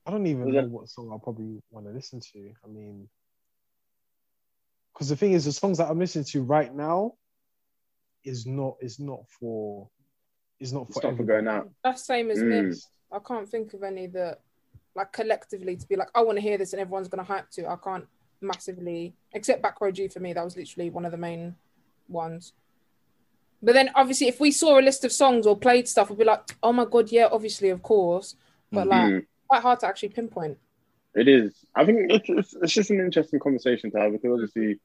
I 0.06 0.10
don't 0.10 0.26
even 0.26 0.46
Was 0.46 0.54
know 0.54 0.64
what 0.64 0.88
song 0.88 1.08
I'll 1.12 1.18
probably 1.18 1.62
want 1.70 1.86
to 1.86 1.92
listen 1.92 2.20
to. 2.20 2.52
I 2.64 2.68
mean, 2.68 3.08
because 4.92 5.08
the 5.08 5.16
thing 5.16 5.32
is, 5.32 5.46
the 5.46 5.52
songs 5.52 5.78
that 5.78 5.88
I'm 5.88 5.98
listening 5.98 6.26
to 6.26 6.42
right 6.42 6.74
now 6.74 7.14
is 8.22 8.46
not 8.46 8.76
is 8.80 8.98
not 8.98 9.20
for 9.28 9.88
is 10.60 10.72
not 10.72 10.88
It's 10.88 11.00
for, 11.00 11.08
not 11.08 11.16
for 11.16 11.24
going 11.24 11.48
out. 11.48 11.70
That's 11.82 12.04
same 12.04 12.30
as 12.30 12.38
Mm. 12.42 12.70
me. 12.70 12.76
I 13.12 13.18
can't 13.20 13.48
think 13.48 13.72
of 13.74 13.82
any 13.82 14.06
that 14.08 14.40
like 14.94 15.12
collectively 15.12 15.76
to 15.76 15.88
be 15.88 15.96
like, 15.96 16.10
I 16.14 16.22
want 16.22 16.36
to 16.36 16.42
hear 16.42 16.58
this 16.58 16.72
and 16.72 16.80
everyone's 16.80 17.08
gonna 17.08 17.24
hype 17.24 17.50
to. 17.52 17.68
I 17.70 17.76
can't 17.76 18.06
massively 18.40 19.14
except 19.32 19.62
Back 19.62 19.80
Row 19.80 19.90
G 19.90 20.08
for 20.08 20.20
me. 20.20 20.32
That 20.32 20.44
was 20.44 20.56
literally 20.56 20.90
one 20.90 21.06
of 21.06 21.12
the 21.12 21.18
main 21.18 21.54
ones. 22.08 22.52
But 23.64 23.74
then 23.74 23.90
obviously 23.94 24.28
if 24.28 24.40
we 24.40 24.50
saw 24.50 24.78
a 24.78 24.82
list 24.82 25.04
of 25.04 25.12
songs 25.12 25.46
or 25.46 25.56
played 25.56 25.88
stuff, 25.88 26.10
we'd 26.10 26.18
be 26.18 26.24
like, 26.24 26.56
oh 26.62 26.72
my 26.72 26.84
god, 26.84 27.10
yeah, 27.10 27.28
obviously, 27.30 27.70
of 27.70 27.82
course. 27.82 28.36
But 28.70 28.88
like 28.88 29.06
Mm. 29.06 29.26
quite 29.48 29.62
hard 29.62 29.80
to 29.80 29.86
actually 29.86 30.10
pinpoint. 30.10 30.58
It 31.14 31.28
is. 31.28 31.54
I 31.74 31.84
think 31.84 32.10
it's, 32.10 32.28
it's, 32.28 32.54
it's 32.60 32.72
just 32.72 32.90
an 32.90 33.00
interesting 33.00 33.38
conversation 33.40 33.90
to 33.92 33.98
have 34.00 34.12
because 34.12 34.32
obviously, 34.32 34.80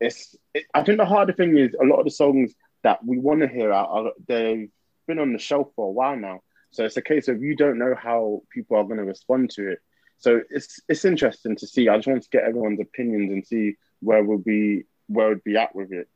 it's. 0.00 0.34
It, 0.54 0.64
I 0.74 0.82
think 0.82 0.98
the 0.98 1.04
harder 1.04 1.32
thing 1.32 1.56
is 1.58 1.74
a 1.80 1.84
lot 1.84 1.98
of 1.98 2.04
the 2.04 2.10
songs 2.10 2.54
that 2.82 3.04
we 3.04 3.18
want 3.18 3.40
to 3.40 3.48
hear 3.48 3.70
out 3.72 3.88
are 3.90 4.12
they've 4.26 4.70
been 5.06 5.18
on 5.18 5.32
the 5.32 5.38
shelf 5.38 5.68
for 5.76 5.88
a 5.88 5.92
while 5.92 6.16
now. 6.16 6.40
So 6.70 6.84
it's 6.84 6.96
a 6.96 7.02
case 7.02 7.28
of 7.28 7.42
you 7.42 7.54
don't 7.54 7.78
know 7.78 7.94
how 7.94 8.42
people 8.50 8.78
are 8.78 8.84
going 8.84 8.96
to 8.96 9.04
respond 9.04 9.50
to 9.50 9.68
it. 9.72 9.78
So 10.18 10.40
it's 10.50 10.80
it's 10.88 11.04
interesting 11.04 11.54
to 11.56 11.66
see. 11.66 11.88
I 11.88 11.96
just 11.96 12.08
want 12.08 12.22
to 12.22 12.30
get 12.30 12.44
everyone's 12.44 12.80
opinions 12.80 13.30
and 13.30 13.46
see 13.46 13.74
where 14.00 14.24
we'll 14.24 14.38
be 14.38 14.84
where 15.08 15.28
we'd 15.28 15.44
be 15.44 15.56
at 15.56 15.74
with 15.74 15.92
it. 15.92 16.08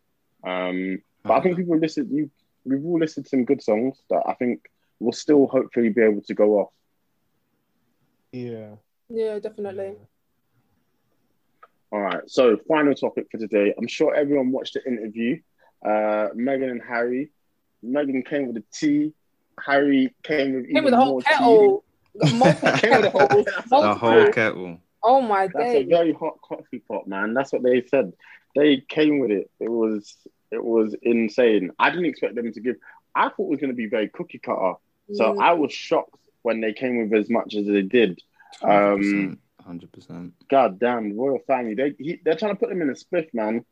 Um, 0.42 1.02
but 1.26 1.34
I 1.34 1.40
think 1.40 1.56
people 1.56 1.78
listen. 1.78 2.08
You 2.10 2.30
we've 2.64 2.84
all 2.84 2.98
listed 2.98 3.28
some 3.28 3.44
good 3.44 3.62
songs 3.62 3.98
that 4.10 4.22
I 4.26 4.34
think 4.34 4.60
will 4.98 5.12
still 5.12 5.46
hopefully 5.46 5.88
be 5.90 6.02
able 6.02 6.22
to 6.22 6.34
go 6.34 6.58
off. 6.60 6.72
Yeah. 8.32 8.76
Yeah, 9.08 9.38
definitely. 9.38 9.94
All 11.92 12.00
right. 12.00 12.22
So, 12.26 12.56
final 12.68 12.94
topic 12.94 13.28
for 13.30 13.38
today. 13.38 13.72
I'm 13.78 13.86
sure 13.86 14.14
everyone 14.14 14.50
watched 14.50 14.74
the 14.74 14.84
interview. 14.86 15.40
Uh, 15.84 16.28
Meghan 16.34 16.70
and 16.70 16.82
Harry. 16.82 17.30
Meghan 17.84 18.26
came 18.26 18.48
with 18.48 18.56
a 18.56 18.64
tea. 18.72 19.12
Harry 19.64 20.14
came 20.22 20.54
with 20.54 20.64
Came 20.66 20.76
even 20.76 20.84
with 20.84 20.94
a 20.94 20.96
whole 20.96 21.22
kettle. 21.22 21.84
Came 22.24 22.40
with 22.40 23.04
a 23.04 23.10
whole- 23.10 23.28
kettles, 23.44 23.44
The 23.70 23.94
whole 23.94 24.32
kettle. 24.32 24.78
Oh 25.02 25.20
my 25.20 25.46
god! 25.46 25.62
That's 25.62 25.74
a 25.74 25.84
very 25.84 26.12
hot 26.12 26.40
coffee 26.42 26.80
pot, 26.80 27.06
man. 27.06 27.34
That's 27.34 27.52
what 27.52 27.62
they 27.62 27.82
said. 27.86 28.12
They 28.56 28.78
came 28.80 29.18
with 29.20 29.30
it. 29.30 29.50
It 29.60 29.70
was 29.70 30.16
it 30.50 30.62
was 30.62 30.94
insane. 31.02 31.70
I 31.78 31.90
didn't 31.90 32.06
expect 32.06 32.34
them 32.34 32.52
to 32.52 32.60
give. 32.60 32.76
I 33.14 33.28
thought 33.28 33.46
it 33.46 33.50
was 33.50 33.60
going 33.60 33.70
to 33.70 33.76
be 33.76 33.86
very 33.86 34.08
cookie 34.08 34.38
cutter. 34.38 34.74
So. 35.12 35.38
I 35.40 35.52
was 35.52 35.72
shocked 35.72 36.18
when 36.42 36.60
they 36.60 36.72
came 36.72 37.08
with 37.08 37.18
as 37.18 37.30
much 37.30 37.54
as 37.54 37.66
they 37.66 37.82
did. 37.82 38.20
Um, 38.62 39.38
Hundred 39.64 39.90
percent. 39.92 40.32
God 40.48 40.78
damn, 40.78 41.16
royal 41.16 41.40
family. 41.46 41.74
They 41.74 41.94
he, 41.98 42.20
they're 42.24 42.36
trying 42.36 42.52
to 42.52 42.58
put 42.58 42.68
them 42.68 42.82
in 42.82 42.90
a 42.90 42.92
spliff, 42.92 43.32
man. 43.34 43.64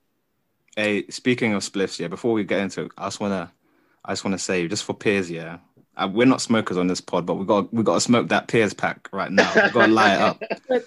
Hey, 0.76 1.06
speaking 1.09 1.55
of 1.55 1.62
spliffs, 1.62 2.01
yeah. 2.01 2.09
Before 2.09 2.32
we 2.32 2.42
get 2.42 2.60
into 2.60 2.86
it, 2.86 2.92
I 2.98 3.06
just 3.06 3.20
wanna, 3.20 3.52
I 4.05 4.12
just 4.12 4.24
wanna 4.24 4.38
say, 4.38 4.66
just 4.66 4.84
for 4.84 4.92
Piers, 4.92 5.30
yeah. 5.30 5.59
Uh, 5.96 6.09
we're 6.12 6.26
not 6.26 6.40
smokers 6.40 6.76
on 6.76 6.88
this 6.88 7.01
pod, 7.01 7.26
but 7.26 7.34
we 7.34 7.44
got 7.44 7.72
we 7.72 7.84
got 7.84 7.94
to 7.94 8.01
smoke 8.01 8.28
that 8.28 8.48
Piers 8.48 8.74
pack 8.74 9.09
right 9.12 9.30
now. 9.30 9.51
We 9.55 9.70
got 9.70 9.86
to 9.86 9.92
light 9.92 10.14
it 10.14 10.20
up. 10.20 10.42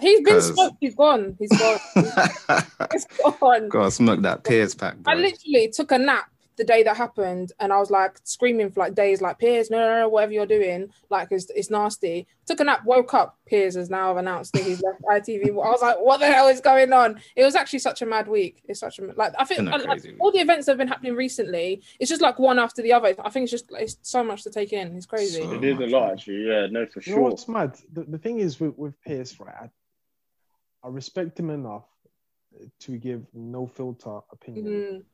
He's 0.00 0.20
been 0.20 0.34
'Cause- 0.34 0.52
smoked. 0.54 0.76
He's 0.80 0.94
gone. 0.94 1.36
He's 1.38 1.50
gone. 1.58 1.78
He's 2.92 3.06
gone. 3.40 3.68
got 3.68 3.84
to 3.84 3.90
smoke 3.90 4.22
that 4.22 4.44
Piers 4.44 4.74
pack, 4.74 4.96
I 5.06 5.14
literally 5.14 5.68
took 5.72 5.92
a 5.92 5.98
nap 5.98 6.28
the 6.56 6.64
day 6.64 6.82
that 6.82 6.94
happened, 6.98 7.50
and 7.60 7.72
I 7.72 7.78
was 7.78 7.90
like 7.90 8.18
screaming 8.24 8.70
for 8.70 8.80
like 8.80 8.94
days, 8.94 9.22
like 9.22 9.38
Piers, 9.38 9.70
no, 9.70 9.78
no, 9.78 10.00
no, 10.00 10.08
whatever 10.10 10.32
you're 10.34 10.44
doing, 10.44 10.90
like 11.08 11.28
it's, 11.30 11.48
it's 11.50 11.70
nasty. 11.70 12.26
Took 12.44 12.60
a 12.60 12.64
nap, 12.64 12.84
woke 12.84 13.14
up. 13.14 13.38
Piers 13.46 13.74
has 13.76 13.88
now 13.88 14.16
announced 14.18 14.52
that 14.52 14.62
he's 14.62 14.82
left 14.82 15.00
ITV. 15.02 15.48
I 15.48 15.52
was 15.52 15.80
like, 15.80 15.96
what 15.98 16.20
the 16.20 16.26
hell 16.30 16.48
is 16.48 16.60
going 16.60 16.92
on? 16.92 17.18
It 17.36 17.44
was 17.44 17.54
actually 17.54 17.78
such 17.78 18.02
a 18.02 18.06
mad 18.06 18.28
week. 18.28 18.62
It's 18.68 18.80
such 18.80 18.98
a 18.98 19.04
like 19.16 19.32
I 19.38 19.44
think 19.46 19.60
Isn't 19.60 19.70
like, 19.88 20.14
all 20.20 20.30
the 20.30 20.40
events 20.40 20.66
that 20.66 20.72
have 20.72 20.78
been 20.78 20.88
happening 20.88 21.14
recently. 21.14 21.82
It's 21.98 22.10
just 22.10 22.20
like 22.20 22.38
one 22.38 22.58
after 22.58 22.82
the 22.82 22.92
other. 22.92 23.14
I 23.24 23.30
think 23.30 23.44
it's 23.44 23.50
just 23.52 23.70
it's 23.72 23.96
so 24.02 24.22
much 24.22 24.42
to 24.42 24.50
take 24.50 24.74
in. 24.74 24.94
It's 24.94 25.06
crazy. 25.06 25.40
So- 25.42 25.52
It 25.54 25.64
is 25.64 25.78
a 25.78 25.86
lot, 25.86 26.12
actually. 26.12 26.46
Yeah, 26.48 26.66
no, 26.70 26.84
for 26.84 27.00
You 27.00 27.12
know 27.12 27.16
sure. 27.16 27.30
what's 27.30 27.48
mad? 27.48 27.76
The, 27.94 28.02
the 28.04 28.18
thing 28.18 28.40
is 28.40 28.60
with, 28.60 28.76
with 28.76 29.00
Piers, 29.02 29.40
right? 29.40 29.54
I, 29.62 29.70
I 30.84 30.88
respect 30.88 31.38
him 31.38 31.50
enough 31.50 31.84
to 32.80 32.96
give 32.98 33.24
no 33.32 33.66
filter 33.66 34.20
opinion. 34.30 34.66
Mm, 34.66 35.04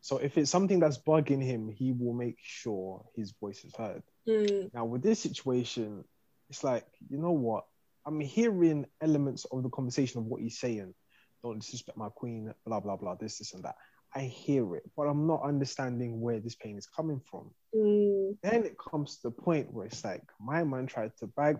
So 0.00 0.18
if 0.18 0.38
it's 0.38 0.50
something 0.50 0.78
that's 0.80 0.98
bugging 0.98 1.42
him, 1.42 1.68
he 1.68 1.92
will 1.92 2.12
make 2.14 2.36
sure 2.40 3.04
his 3.14 3.32
voice 3.32 3.64
is 3.64 3.74
heard. 3.74 4.02
mm, 4.28 4.70
Now 4.72 4.84
with 4.84 5.02
this 5.02 5.18
situation, 5.20 6.04
it's 6.48 6.62
like, 6.62 6.86
you 7.08 7.18
know 7.18 7.32
what? 7.32 7.64
I'm 8.06 8.20
hearing 8.20 8.86
elements 9.00 9.46
of 9.46 9.62
the 9.64 9.68
conversation 9.70 10.20
of 10.20 10.26
what 10.26 10.40
he's 10.42 10.58
saying. 10.60 10.94
Don't 11.42 11.58
disrespect 11.58 11.98
my 11.98 12.08
queen, 12.08 12.52
blah 12.64 12.80
blah 12.80 12.96
blah, 12.96 13.16
this, 13.16 13.38
this, 13.38 13.52
and 13.54 13.64
that. 13.64 13.74
I 14.14 14.20
hear 14.20 14.76
it, 14.76 14.84
but 14.96 15.08
I'm 15.08 15.26
not 15.26 15.42
understanding 15.42 16.20
where 16.20 16.38
this 16.38 16.54
pain 16.54 16.78
is 16.78 16.86
coming 16.86 17.20
from. 17.28 17.50
mm. 17.74 18.36
Then 18.42 18.64
it 18.64 18.76
comes 18.78 19.16
to 19.16 19.22
the 19.24 19.30
point 19.32 19.72
where 19.72 19.86
it's 19.86 20.04
like, 20.04 20.22
my 20.40 20.62
man 20.62 20.86
tried 20.86 21.16
to 21.18 21.26
bag 21.26 21.58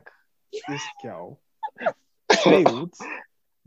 this 0.68 0.82
girl, 1.02 1.40
failed. 2.32 2.94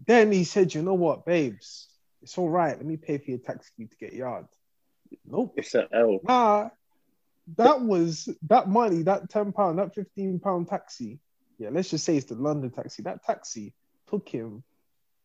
Then 0.05 0.31
he 0.31 0.43
said, 0.43 0.73
you 0.73 0.81
know 0.81 0.93
what, 0.93 1.25
babes, 1.25 1.87
it's 2.21 2.37
all 2.37 2.49
right. 2.49 2.75
Let 2.75 2.85
me 2.85 2.97
pay 2.97 3.17
for 3.17 3.31
your 3.31 3.39
taxi 3.39 3.85
to 3.85 3.95
get 3.97 4.13
yard. 4.13 4.45
Nope. 5.25 5.53
It's 5.57 5.73
an 5.75 5.87
L. 5.93 6.19
Nah, 6.23 6.69
that 7.57 7.81
was 7.81 8.29
that 8.47 8.69
money, 8.69 9.03
that 9.03 9.29
ten 9.29 9.51
pound, 9.51 9.79
that 9.79 9.95
fifteen 9.95 10.39
pound 10.39 10.67
taxi. 10.67 11.19
Yeah, 11.57 11.69
let's 11.71 11.89
just 11.89 12.05
say 12.05 12.15
it's 12.15 12.27
the 12.27 12.35
London 12.35 12.69
taxi. 12.69 13.01
That 13.03 13.23
taxi 13.23 13.73
took 14.09 14.29
him, 14.29 14.63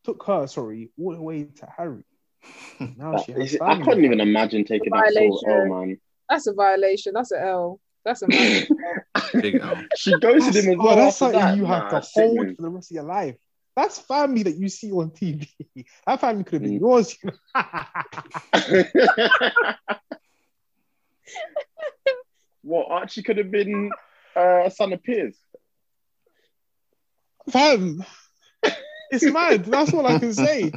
took 0.05 0.25
her, 0.27 0.47
sorry, 0.47 0.91
all 0.99 1.13
the 1.15 1.23
way 1.23 1.45
to 1.45 1.67
Harry. 1.77 2.03
Now 2.97 3.13
That 3.13 3.25
she 3.25 3.33
has 3.33 3.55
is- 3.55 3.61
I 3.61 3.81
couldn't 3.83 4.05
even 4.05 4.21
imagine 4.21 4.65
taking 4.65 4.91
that 4.93 5.13
sort 5.13 5.45
of 5.45 5.49
L, 5.49 5.69
Violation. 5.69 5.69
man. 5.89 6.01
That's 6.29 6.47
a 6.47 6.53
violation. 6.55 7.13
That's 7.15 7.31
an 7.31 7.43
L. 7.43 7.81
That's 8.05 8.23
a 8.23 8.29
massive 8.29 8.69
L. 9.15 9.41
Big 9.41 9.61
L. 9.63 9.77
She 9.97 10.19
ghosted 10.19 10.57
him 10.65 10.71
as 10.73 10.77
oh, 10.81 10.85
well. 10.85 10.97
that's 10.97 11.23
after 11.23 11.33
something 11.35 11.41
that. 11.41 11.57
you 11.57 11.65
have 11.67 11.93
Nah, 11.93 12.01
to 12.01 12.07
hold 12.15 12.57
for 12.57 12.63
the 12.63 12.69
rest 12.71 12.91
of 12.91 12.95
your 12.95 13.05
life. 13.05 13.37
That's 13.77 13.99
family 13.99 14.45
that 14.45 14.57
you 14.57 14.69
see 14.69 14.93
on 14.93 15.11
TV. 15.11 15.49
That 16.07 16.21
family 16.21 16.45
could 16.45 16.55
have 16.55 16.63
been 16.63 16.79
Mm. 16.79 16.81
yours. 16.81 17.17
you 17.23 17.31
know? 17.31 18.85
what 22.63 22.91
Archie 22.91 23.23
could 23.23 23.39
have 23.39 23.51
been 23.51 23.91
uh, 24.37 24.63
a 24.67 24.71
son 24.71 24.93
of 24.93 25.03
Piers. 25.03 25.37
Fam, 27.51 28.05
it's 29.11 29.25
mad. 29.25 29.65
That's 29.67 29.93
all 29.93 30.07
I 30.07 30.19
can 30.19 30.33
say. 30.33 30.71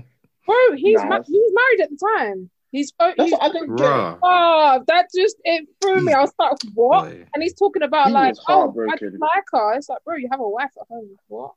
Bro, 0.46 0.76
he's 0.76 1.00
Nah, 1.02 1.08
ma- 1.10 1.24
he 1.26 1.34
was 1.40 1.54
married 1.56 1.82
at 1.82 1.90
the 1.92 2.08
time. 2.18 2.50
He's 2.72 2.92
oh, 3.00 3.14
That's 3.18 3.30
he's, 3.30 3.32
what 3.32 3.44
I 3.44 3.50
don't 3.50 3.68
get. 3.78 3.86
Bruh. 3.86 4.20
oh, 4.22 4.84
that 4.88 5.08
just 5.16 5.38
it 5.46 5.68
threw 5.82 6.02
me. 6.04 6.12
I 6.12 6.20
was 6.22 6.34
like, 6.38 6.58
what? 6.74 7.06
Boy. 7.06 7.26
And 7.34 7.42
he's 7.42 7.54
talking 7.54 7.84
about 7.84 8.08
He 8.08 8.14
like, 8.14 8.36
oh, 8.50 8.54
I 8.54 8.56
heartbroken. 8.64 8.98
just 9.00 9.22
like 9.22 9.44
her. 9.54 9.74
It's 9.76 9.88
like, 9.88 10.04
bro, 10.04 10.18
you 10.18 10.28
have 10.30 10.42
a 10.42 10.48
wife 10.50 10.72
at 10.80 10.88
home. 10.90 11.18
What? 11.28 11.54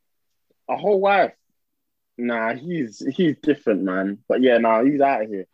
A 0.71 0.77
whole 0.77 1.01
wife. 1.01 1.35
Nah, 2.17 2.55
he's 2.55 3.03
he's 3.17 3.37
different, 3.43 3.83
man. 3.83 4.19
But 4.29 4.41
yeah, 4.41 4.59
nah, 4.59 4.85
he's 4.85 5.01
out 5.01 5.23
of 5.23 5.29
here. 5.29 5.47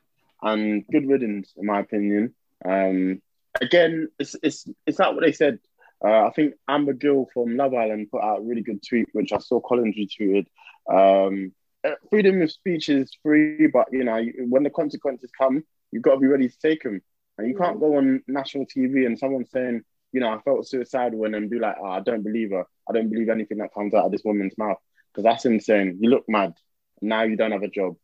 And 0.42 0.84
good 0.86 1.08
riddance, 1.08 1.52
in 1.56 1.64
my 1.64 1.80
opinion. 1.80 2.34
Um, 2.64 3.22
again, 3.60 4.08
it's 4.18 4.36
it's 4.42 4.66
it's 4.86 4.98
not 4.98 5.14
what 5.14 5.24
they 5.24 5.32
said. 5.32 5.58
Uh, 6.04 6.26
I 6.26 6.30
think 6.30 6.54
Amber 6.68 6.92
Gill 6.92 7.28
from 7.32 7.56
Love 7.56 7.72
Island 7.72 8.10
put 8.10 8.22
out 8.22 8.40
a 8.40 8.42
really 8.42 8.60
good 8.60 8.82
tweet, 8.86 9.08
which 9.12 9.32
I 9.32 9.38
saw 9.38 9.60
Collins 9.60 9.96
retweeted. 9.96 10.46
Um, 10.90 11.52
uh, 11.82 11.92
freedom 12.10 12.42
of 12.42 12.52
speech 12.52 12.90
is 12.90 13.16
free, 13.22 13.68
but 13.68 13.86
you 13.92 14.04
know 14.04 14.22
when 14.48 14.64
the 14.64 14.70
consequences 14.70 15.30
come, 15.38 15.64
you've 15.92 16.02
got 16.02 16.14
to 16.14 16.20
be 16.20 16.26
ready 16.26 16.48
to 16.48 16.58
take 16.58 16.82
them. 16.82 17.00
And 17.38 17.48
you 17.48 17.56
can't 17.56 17.80
go 17.80 17.96
on 17.96 18.22
national 18.26 18.66
TV 18.66 19.06
and 19.06 19.18
someone 19.18 19.46
saying, 19.46 19.82
you 20.12 20.20
know, 20.20 20.30
I 20.30 20.40
felt 20.42 20.66
suicidal, 20.66 21.24
and 21.24 21.34
then 21.34 21.48
be 21.48 21.58
like, 21.58 21.76
oh, 21.80 21.86
I 21.86 22.00
don't 22.00 22.22
believe 22.22 22.50
her. 22.50 22.64
I 22.88 22.92
don't 22.92 23.10
believe 23.10 23.28
anything 23.28 23.58
that 23.58 23.74
comes 23.74 23.94
out 23.94 24.06
of 24.06 24.12
this 24.12 24.24
woman's 24.24 24.56
mouth 24.58 24.78
because 25.16 25.24
that's 25.24 25.46
insane. 25.46 25.96
You 25.98 26.10
look 26.10 26.24
mad. 26.28 26.52
Now 27.00 27.22
you 27.22 27.36
don't 27.36 27.52
have 27.52 27.62
a 27.62 27.68
job. 27.68 27.96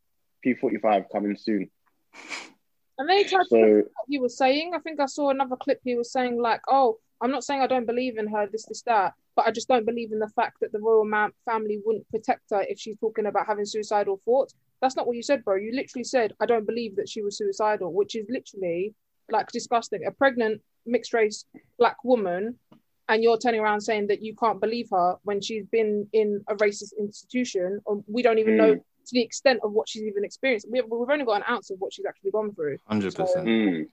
P45 0.45 1.05
coming 1.13 1.37
soon. 1.37 1.71
And 2.99 3.09
then 3.09 3.19
he 3.19 3.25
tried 3.25 3.43
to 3.43 3.49
So 3.51 3.59
what 3.59 4.07
he 4.09 4.19
was 4.19 4.39
saying. 4.39 4.73
I 4.75 4.79
think 4.79 4.99
I 4.99 5.07
saw 5.07 5.29
another 5.29 5.57
clip. 5.57 5.81
He 5.85 5.95
was 5.95 6.11
saying 6.11 6.41
like, 6.41 6.63
"Oh, 6.69 6.99
I'm 7.21 7.31
not 7.31 7.45
saying 7.45 7.61
I 7.61 7.67
don't 7.67 7.87
believe 7.87 8.17
in 8.17 8.29
her, 8.29 8.49
this, 8.51 8.65
this, 8.67 8.83
that, 8.83 9.13
but 9.37 9.47
I 9.47 9.51
just 9.51 9.69
don't 9.69 9.85
believe 9.85 10.13
in 10.13 10.19
the 10.19 10.29
fact 10.29 10.59
that 10.61 10.73
the 10.73 10.79
royal 10.81 11.07
family 11.45 11.81
wouldn't 11.85 12.09
protect 12.09 12.51
her 12.51 12.63
if 12.63 12.79
she's 12.79 12.97
talking 12.99 13.27
about 13.27 13.47
having 13.47 13.67
suicidal 13.67 14.21
thoughts." 14.25 14.55
That's 14.81 14.97
not 14.97 15.07
what 15.07 15.17
you 15.17 15.23
said, 15.23 15.45
bro. 15.45 15.57
You 15.57 15.73
literally 15.75 16.05
said, 16.05 16.33
"I 16.41 16.47
don't 16.47 16.67
believe 16.67 16.97
that 16.97 17.09
she 17.09 17.23
was 17.23 17.37
suicidal," 17.37 17.93
which 17.93 18.15
is 18.17 18.27
literally 18.31 18.95
like 19.31 19.49
disgusting. 19.49 20.07
A 20.07 20.11
pregnant 20.11 20.63
mixed 20.87 21.13
race 21.13 21.45
black 21.79 22.03
woman, 22.05 22.59
and 23.13 23.23
you're 23.23 23.39
turning 23.39 23.61
around 23.61 23.81
saying 23.83 24.07
that 24.09 24.23
you 24.23 24.35
can't 24.35 24.61
believe 24.61 24.89
her 24.91 25.17
when 25.25 25.41
she's 25.41 25.65
been 25.67 26.09
in 26.13 26.43
a 26.49 26.55
racist 26.57 26.93
institution, 26.99 27.81
or 27.85 28.03
we 28.09 28.23
don't 28.23 28.39
even 28.39 28.55
Mm. 28.55 28.57
know 28.59 28.75
to 28.75 29.13
the 29.13 29.21
extent 29.23 29.61
of 29.65 29.73
what 29.73 29.89
she's 29.89 30.03
even 30.05 30.25
experienced. 30.25 30.67
We 30.71 30.79
have, 30.79 30.87
we've 30.89 31.09
only 31.11 31.25
got 31.25 31.39
an 31.39 31.45
ounce 31.49 31.71
of 31.71 31.79
what 31.81 31.93
she's 31.93 32.07
actually 32.07 32.31
gone 32.31 32.55
through. 32.55 32.77
Hundred 32.87 33.15
percent. 33.15 33.47
mm, 33.47 33.87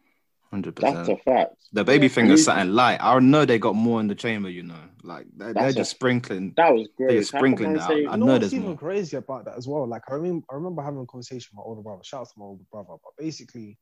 Hundred 0.51 0.75
that's 0.77 1.09
a 1.09 1.17
fact. 1.17 1.55
The 1.73 1.83
baby 1.83 2.07
Yeah. 2.07 2.13
thing 2.13 2.27
is 2.31 2.45
something 2.45 2.69
light. 2.73 2.97
I 3.01 3.19
know 3.19 3.45
they 3.45 3.59
got 3.59 3.75
more 3.75 3.99
in 4.01 4.07
the 4.07 4.15
chamber. 4.15 4.49
You 4.49 4.63
know, 4.63 4.83
like 5.03 5.25
they're, 5.35 5.53
they're 5.53 5.71
just 5.71 5.91
a- 5.91 5.95
sprinkling. 5.95 6.53
That 6.57 6.73
was 6.73 6.87
great. 6.97 7.07
They're 7.09 7.17
great. 7.17 7.27
Sprinkling 7.27 7.69
come 7.69 7.77
that. 7.77 7.87
say- 7.87 8.05
I 8.07 8.15
know 8.15 8.25
know 8.25 8.33
what's 8.33 8.39
there's 8.41 8.53
even 8.55 8.67
more. 8.69 8.77
crazy 8.77 9.17
about 9.17 9.45
that 9.45 9.57
as 9.57 9.67
well? 9.67 9.85
Like 9.87 10.03
I 10.09 10.13
remember, 10.13 10.45
I 10.51 10.55
remember 10.55 10.81
having 10.81 11.01
a 11.01 11.05
conversation 11.05 11.49
with 11.51 11.57
my 11.57 11.63
older 11.69 11.81
brother. 11.81 12.03
Shout 12.03 12.21
out 12.21 12.27
to 12.27 12.33
my 12.37 12.45
older 12.45 12.63
brother. 12.71 12.89
But 13.03 13.13
basically, 13.23 13.77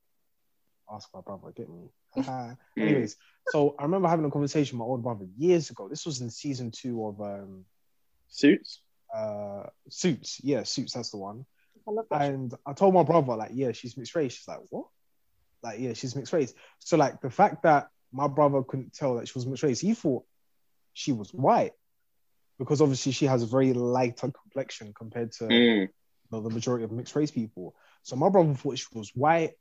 ask 0.91 1.09
my 1.13 1.21
brother, 1.21 1.51
get 1.55 1.69
me. 1.69 1.89
Haha. 2.15 2.53
Anyways, 2.77 3.15
so 3.49 3.75
I 3.77 3.83
remember 3.83 4.07
having 4.07 4.25
a 4.25 4.31
conversation 4.31 4.77
with 4.77 4.85
my 4.85 4.89
old 4.89 5.03
brother 5.03 5.25
years 5.37 5.69
ago. 5.69 5.87
This 5.89 6.05
was 6.05 6.21
in 6.21 6.29
season 6.29 6.71
two 6.71 7.05
of 7.05 7.21
um 7.21 7.65
Suits. 8.29 8.81
uh 9.15 9.63
Suits. 9.89 10.39
Yeah, 10.43 10.63
Suits. 10.63 10.93
That's 10.93 11.11
the 11.11 11.17
one. 11.17 11.45
I 11.87 11.91
love 11.91 12.05
that. 12.11 12.21
shit. 12.21 12.33
And 12.33 12.53
I 12.65 12.73
told 12.73 12.93
my 12.93 13.03
brother, 13.03 13.35
like, 13.35 13.51
yeah, 13.53 13.71
she's 13.71 13.95
mixed 13.97 14.15
race. 14.15 14.33
She's 14.33 14.47
like, 14.47 14.59
what? 14.69 14.85
Like, 15.63 15.79
yeah, 15.79 15.93
she's 15.93 16.15
mixed 16.15 16.33
race. 16.33 16.53
So, 16.79 16.97
like, 16.97 17.21
the 17.21 17.29
fact 17.29 17.63
that 17.63 17.87
my 18.11 18.27
brother 18.27 18.63
couldn't 18.63 18.93
tell 18.93 19.15
that 19.15 19.27
she 19.27 19.33
was 19.35 19.45
mixed 19.47 19.63
race, 19.63 19.79
he 19.79 19.93
thought 19.93 20.23
she 20.93 21.11
was 21.13 21.33
white 21.33 21.71
because 22.59 22.81
obviously 22.81 23.11
she 23.11 23.25
has 23.25 23.43
a 23.43 23.45
very 23.47 23.71
lighter 23.73 24.31
complexion 24.31 24.93
compared 24.93 25.31
to 25.33 25.43
Mm. 25.45 25.81
you 25.83 25.89
know, 26.31 26.41
the 26.41 26.49
majority 26.49 26.83
of 26.83 26.91
mixed 26.91 27.15
race 27.15 27.31
people. 27.31 27.75
So, 28.03 28.15
my 28.17 28.29
brother 28.29 28.53
thought 28.53 28.77
she 28.77 28.85
was 28.93 29.11
white. 29.15 29.51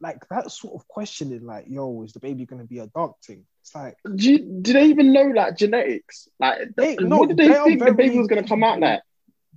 Like, 0.00 0.28
that 0.30 0.50
sort 0.50 0.74
of 0.74 0.86
questioning, 0.86 1.44
like, 1.44 1.66
yo, 1.68 2.02
is 2.02 2.12
the 2.12 2.20
baby 2.20 2.46
going 2.46 2.62
to 2.62 2.68
be 2.68 2.78
a 2.78 2.86
dark 2.86 3.20
thing? 3.26 3.44
It's 3.62 3.74
like, 3.74 3.96
Do, 4.04 4.32
you, 4.32 4.38
do 4.62 4.72
they 4.72 4.86
even 4.86 5.12
know 5.12 5.24
like 5.24 5.56
genetics? 5.56 6.28
Like, 6.38 6.68
They- 6.76 6.96
no, 6.96 7.18
what 7.18 7.28
did 7.28 7.36
they, 7.38 7.48
they 7.48 7.56
are 7.56 7.66
think 7.66 7.84
the 7.84 7.92
baby 7.94 8.18
was 8.18 8.28
gonna 8.28 8.46
come 8.46 8.62
out 8.64 8.80
like? 8.80 9.02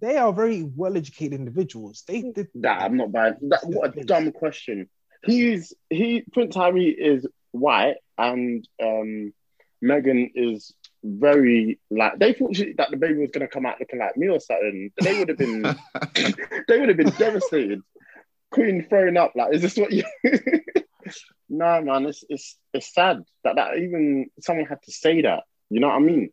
they 0.01 0.17
are 0.17 0.33
very 0.33 0.63
well 0.63 0.97
educated 0.97 1.39
individuals. 1.39 2.03
They 2.07 2.21
did 2.21 2.47
Nah, 2.55 2.71
I'm 2.71 2.97
not 2.97 3.11
bad. 3.11 3.37
That, 3.41 3.61
what 3.63 3.95
a 3.95 4.03
dumb 4.03 4.31
question. 4.31 4.89
He's 5.23 5.73
he 5.89 6.23
Prince 6.33 6.55
Harry 6.55 6.89
is 6.89 7.27
white 7.51 7.97
and 8.17 8.67
um 8.81 9.31
Meghan 9.83 10.31
is 10.35 10.73
very 11.03 11.79
like 11.89 12.17
they 12.19 12.33
thought 12.33 12.55
she, 12.55 12.73
that 12.73 12.89
the 12.91 12.97
baby 12.97 13.19
was 13.19 13.31
gonna 13.31 13.47
come 13.47 13.65
out 13.65 13.79
looking 13.79 13.99
like 13.99 14.17
me 14.17 14.27
or 14.29 14.39
something. 14.39 14.91
They 15.01 15.19
would 15.19 15.29
have 15.29 15.37
been 15.37 15.61
they 16.67 16.79
would 16.79 16.89
have 16.89 16.97
been 16.97 17.11
devastated. 17.11 17.81
Queen 18.51 18.85
throwing 18.89 19.17
up 19.17 19.31
like, 19.35 19.53
is 19.53 19.61
this 19.61 19.77
what 19.77 19.91
you? 19.91 20.03
No, 21.53 21.81
man, 21.81 22.05
it's 22.05 22.23
it's 22.29 22.57
it's 22.73 22.93
sad 22.93 23.23
that 23.43 23.55
that 23.57 23.77
even 23.77 24.27
someone 24.39 24.65
had 24.67 24.81
to 24.83 24.91
say 24.91 25.21
that. 25.23 25.43
You 25.69 25.81
know 25.81 25.87
what 25.87 25.97
I 25.97 25.99
mean? 25.99 26.29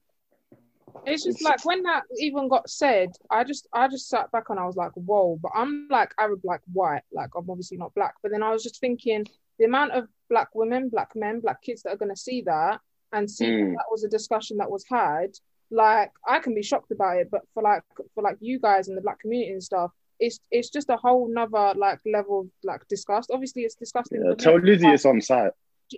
It's 1.06 1.24
just 1.24 1.40
It's- 1.40 1.42
like 1.42 1.64
when 1.64 1.82
that 1.84 2.04
even 2.18 2.48
got 2.48 2.68
said, 2.70 3.10
I 3.30 3.42
just 3.42 3.66
I 3.72 3.88
just 3.88 4.08
sat 4.08 4.30
back 4.30 4.44
and 4.50 4.60
I 4.60 4.66
was 4.66 4.76
like, 4.76 4.92
whoa. 4.94 5.38
But 5.42 5.52
I'm 5.56 5.88
like 5.90 6.12
Arab, 6.20 6.40
like 6.44 6.60
white, 6.72 7.02
like 7.12 7.30
I'm 7.36 7.50
obviously 7.50 7.78
not 7.78 7.94
black. 7.94 8.14
But 8.22 8.30
then 8.30 8.44
I 8.44 8.52
was 8.52 8.62
just 8.62 8.78
thinking 8.80 9.26
the 9.58 9.64
amount 9.64 9.92
of 9.92 10.06
black 10.30 10.54
women, 10.54 10.88
black 10.88 11.10
men, 11.16 11.40
black 11.40 11.62
kids 11.62 11.82
that 11.82 11.94
are 11.94 11.96
gonna 11.96 12.14
see 12.16 12.42
that 12.42 12.80
and 13.12 13.28
see 13.28 13.46
Mm. 13.46 13.70
that, 13.70 13.76
that 13.78 13.90
was 13.90 14.04
a 14.04 14.08
discussion 14.08 14.58
that 14.58 14.70
was 14.70 14.84
had. 14.88 15.30
Like 15.72 16.12
I 16.26 16.38
can 16.38 16.54
be 16.54 16.62
shocked 16.62 16.92
about 16.92 17.16
it, 17.16 17.28
but 17.30 17.42
for 17.54 17.62
like 17.64 17.82
for 18.14 18.22
like 18.22 18.36
you 18.40 18.60
guys 18.60 18.86
in 18.88 18.94
the 18.94 19.00
black 19.02 19.18
community 19.18 19.50
and 19.52 19.62
stuff, 19.62 19.90
it's 20.20 20.40
it's 20.50 20.70
just 20.70 20.90
a 20.90 20.96
whole 20.96 21.28
nother 21.28 21.72
like 21.76 22.00
level 22.06 22.40
of 22.40 22.46
like 22.64 22.86
disgust. 22.88 23.30
Obviously, 23.32 23.62
it's 23.62 23.74
disgusting. 23.74 24.22
Yeah, 24.24 24.34
tell 24.34 24.58
Lizzie 24.58 24.86
but- 24.86 24.94
it's 24.94 25.06
on 25.06 25.20
site. 25.20 25.52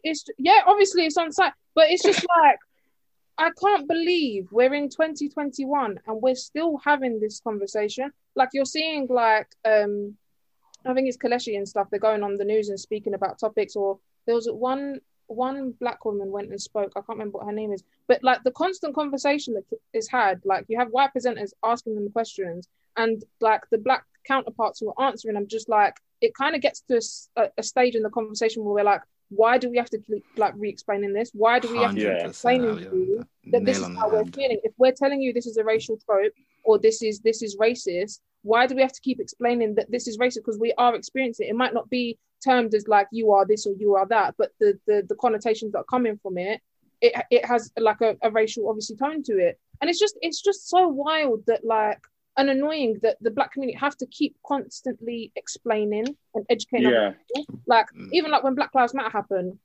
it's 0.05 0.25
yeah, 0.39 0.61
obviously 0.67 1.07
it's 1.07 1.17
on 1.17 1.33
site, 1.33 1.53
but 1.75 1.91
it's 1.91 2.03
just 2.03 2.25
like 2.43 2.59
I 3.39 3.51
can't 3.59 3.89
believe 3.89 4.49
we're 4.53 4.75
in 4.75 4.89
2021 4.91 5.99
and 6.07 6.23
we're 6.23 6.35
still 6.35 6.79
having 6.85 7.21
this 7.21 7.41
conversation. 7.41 8.13
Like 8.37 8.51
you're 8.53 8.65
seeing 8.67 9.07
like 9.09 9.49
um 9.65 10.17
I 10.87 10.95
think 10.95 11.09
it's 11.09 11.17
Kelechi 11.17 11.57
and 11.57 11.69
stuff, 11.69 11.89
they're 11.91 12.01
going 12.01 12.23
on 12.23 12.37
the 12.37 12.45
news 12.45 12.69
and 12.69 12.81
speaking 12.81 13.15
about 13.15 13.39
topics 13.39 13.77
or 13.77 13.99
there 14.27 14.35
was 14.35 14.47
one 14.51 15.01
one 15.27 15.73
black 15.81 16.05
woman 16.05 16.31
went 16.33 16.51
and 16.51 16.61
spoke, 16.61 16.93
I 16.97 17.01
can't 17.01 17.11
remember 17.11 17.39
what 17.39 17.47
her 17.47 17.53
name 17.53 17.73
is, 17.73 17.85
but 18.09 18.23
like 18.25 18.43
the 18.43 18.51
constant 18.51 18.95
conversation 18.97 19.55
that 19.55 19.65
is 19.93 20.09
had, 20.09 20.41
like 20.45 20.65
you 20.69 20.77
have 20.79 20.89
white 20.89 21.11
presenters 21.17 21.53
asking 21.65 21.95
them 21.95 22.11
questions 22.11 22.69
and 22.97 23.23
like 23.41 23.63
the 23.71 23.79
black 23.79 24.05
counterparts 24.33 24.81
who 24.81 24.87
are 24.93 25.07
answering 25.09 25.37
I'm 25.37 25.49
just 25.57 25.69
like 25.69 25.95
it 26.21 26.33
kind 26.35 26.55
of 26.57 26.61
gets 26.67 26.81
to 26.89 26.95
a 27.59 27.63
stage 27.63 27.95
in 27.99 28.03
the 28.03 28.11
conversation 28.11 28.65
where 28.65 28.75
we're 28.75 28.91
like 28.95 29.03
why 29.41 29.59
do 29.59 29.71
we 29.71 29.77
have 29.83 29.91
to 29.91 29.99
keep, 29.99 30.25
like 30.37 30.55
re-explaining 30.57 31.13
this? 31.13 31.31
Why 31.33 31.61
do 31.61 31.71
we 31.71 31.79
have 31.79 31.95
to 31.95 32.01
keep 32.01 32.27
explaining 32.31 32.79
to 32.79 32.97
you? 32.97 33.25
That 33.53 33.65
this 33.65 33.79
is 33.79 33.87
how 33.97 34.11
we're 34.11 34.25
head. 34.25 34.35
feeling. 34.35 34.61
If 34.65 34.73
we're 34.77 34.99
telling 35.03 35.23
you 35.23 35.33
this 35.33 35.47
is 35.47 35.57
a 35.57 35.63
racial 35.63 35.97
trope 36.05 36.33
or 36.65 36.81
this 36.87 37.01
is 37.01 37.21
this 37.21 37.41
is 37.47 37.57
racist 37.57 38.19
why 38.43 38.67
do 38.67 38.75
we 38.75 38.81
have 38.81 38.93
to 38.93 39.01
keep 39.03 39.21
explaining 39.21 39.75
that 39.75 39.91
this 39.91 40.09
is 40.09 40.17
racist? 40.19 40.37
Because 40.37 40.59
we 40.59 40.73
are 40.79 40.95
experiencing 40.95 41.47
it. 41.47 41.51
It 41.51 41.57
might 41.57 41.75
not 41.75 41.91
be 41.91 42.19
termed 42.45 42.75
as 42.75 42.89
like 42.89 43.07
you 43.13 43.33
are 43.33 43.45
this 43.47 43.67
or 43.67 43.75
you 43.79 43.95
are 43.95 44.07
that 44.07 44.35
but 44.39 44.51
the 44.61 44.79
the, 44.87 45.05
the 45.09 45.15
connotations 45.17 45.73
that 45.73 45.81
are 45.81 45.85
coming 45.85 46.19
from 46.23 46.39
it 46.39 46.59
it, 47.03 47.13
it 47.31 47.45
has 47.45 47.71
like 47.79 48.01
a, 48.01 48.17
a 48.23 48.31
racial 48.31 48.69
obviously 48.69 48.97
tone 48.97 49.23
to 49.25 49.39
it. 49.39 49.59
And 49.81 49.89
it's 49.89 49.99
just 49.99 50.17
it's 50.23 50.43
just 50.43 50.69
so 50.69 50.89
wild 50.89 51.45
that 51.47 51.65
like 51.65 52.01
and 52.41 52.49
annoying 52.51 52.99
that 53.03 53.17
the 53.21 53.31
black 53.31 53.53
community 53.53 53.79
have 53.79 53.97
to 53.99 54.07
keep 54.07 54.35
constantly 54.47 55.31
explaining 55.37 56.07
and 56.35 56.45
educating 56.49 56.91
Yeah. 56.91 57.13
like 57.67 57.87
Mm. 57.95 58.09
even 58.13 58.31
like 58.31 58.43
when 58.43 58.55
black 58.55 58.75
lives 58.75 58.95
matter 58.95 59.11
happened 59.11 59.59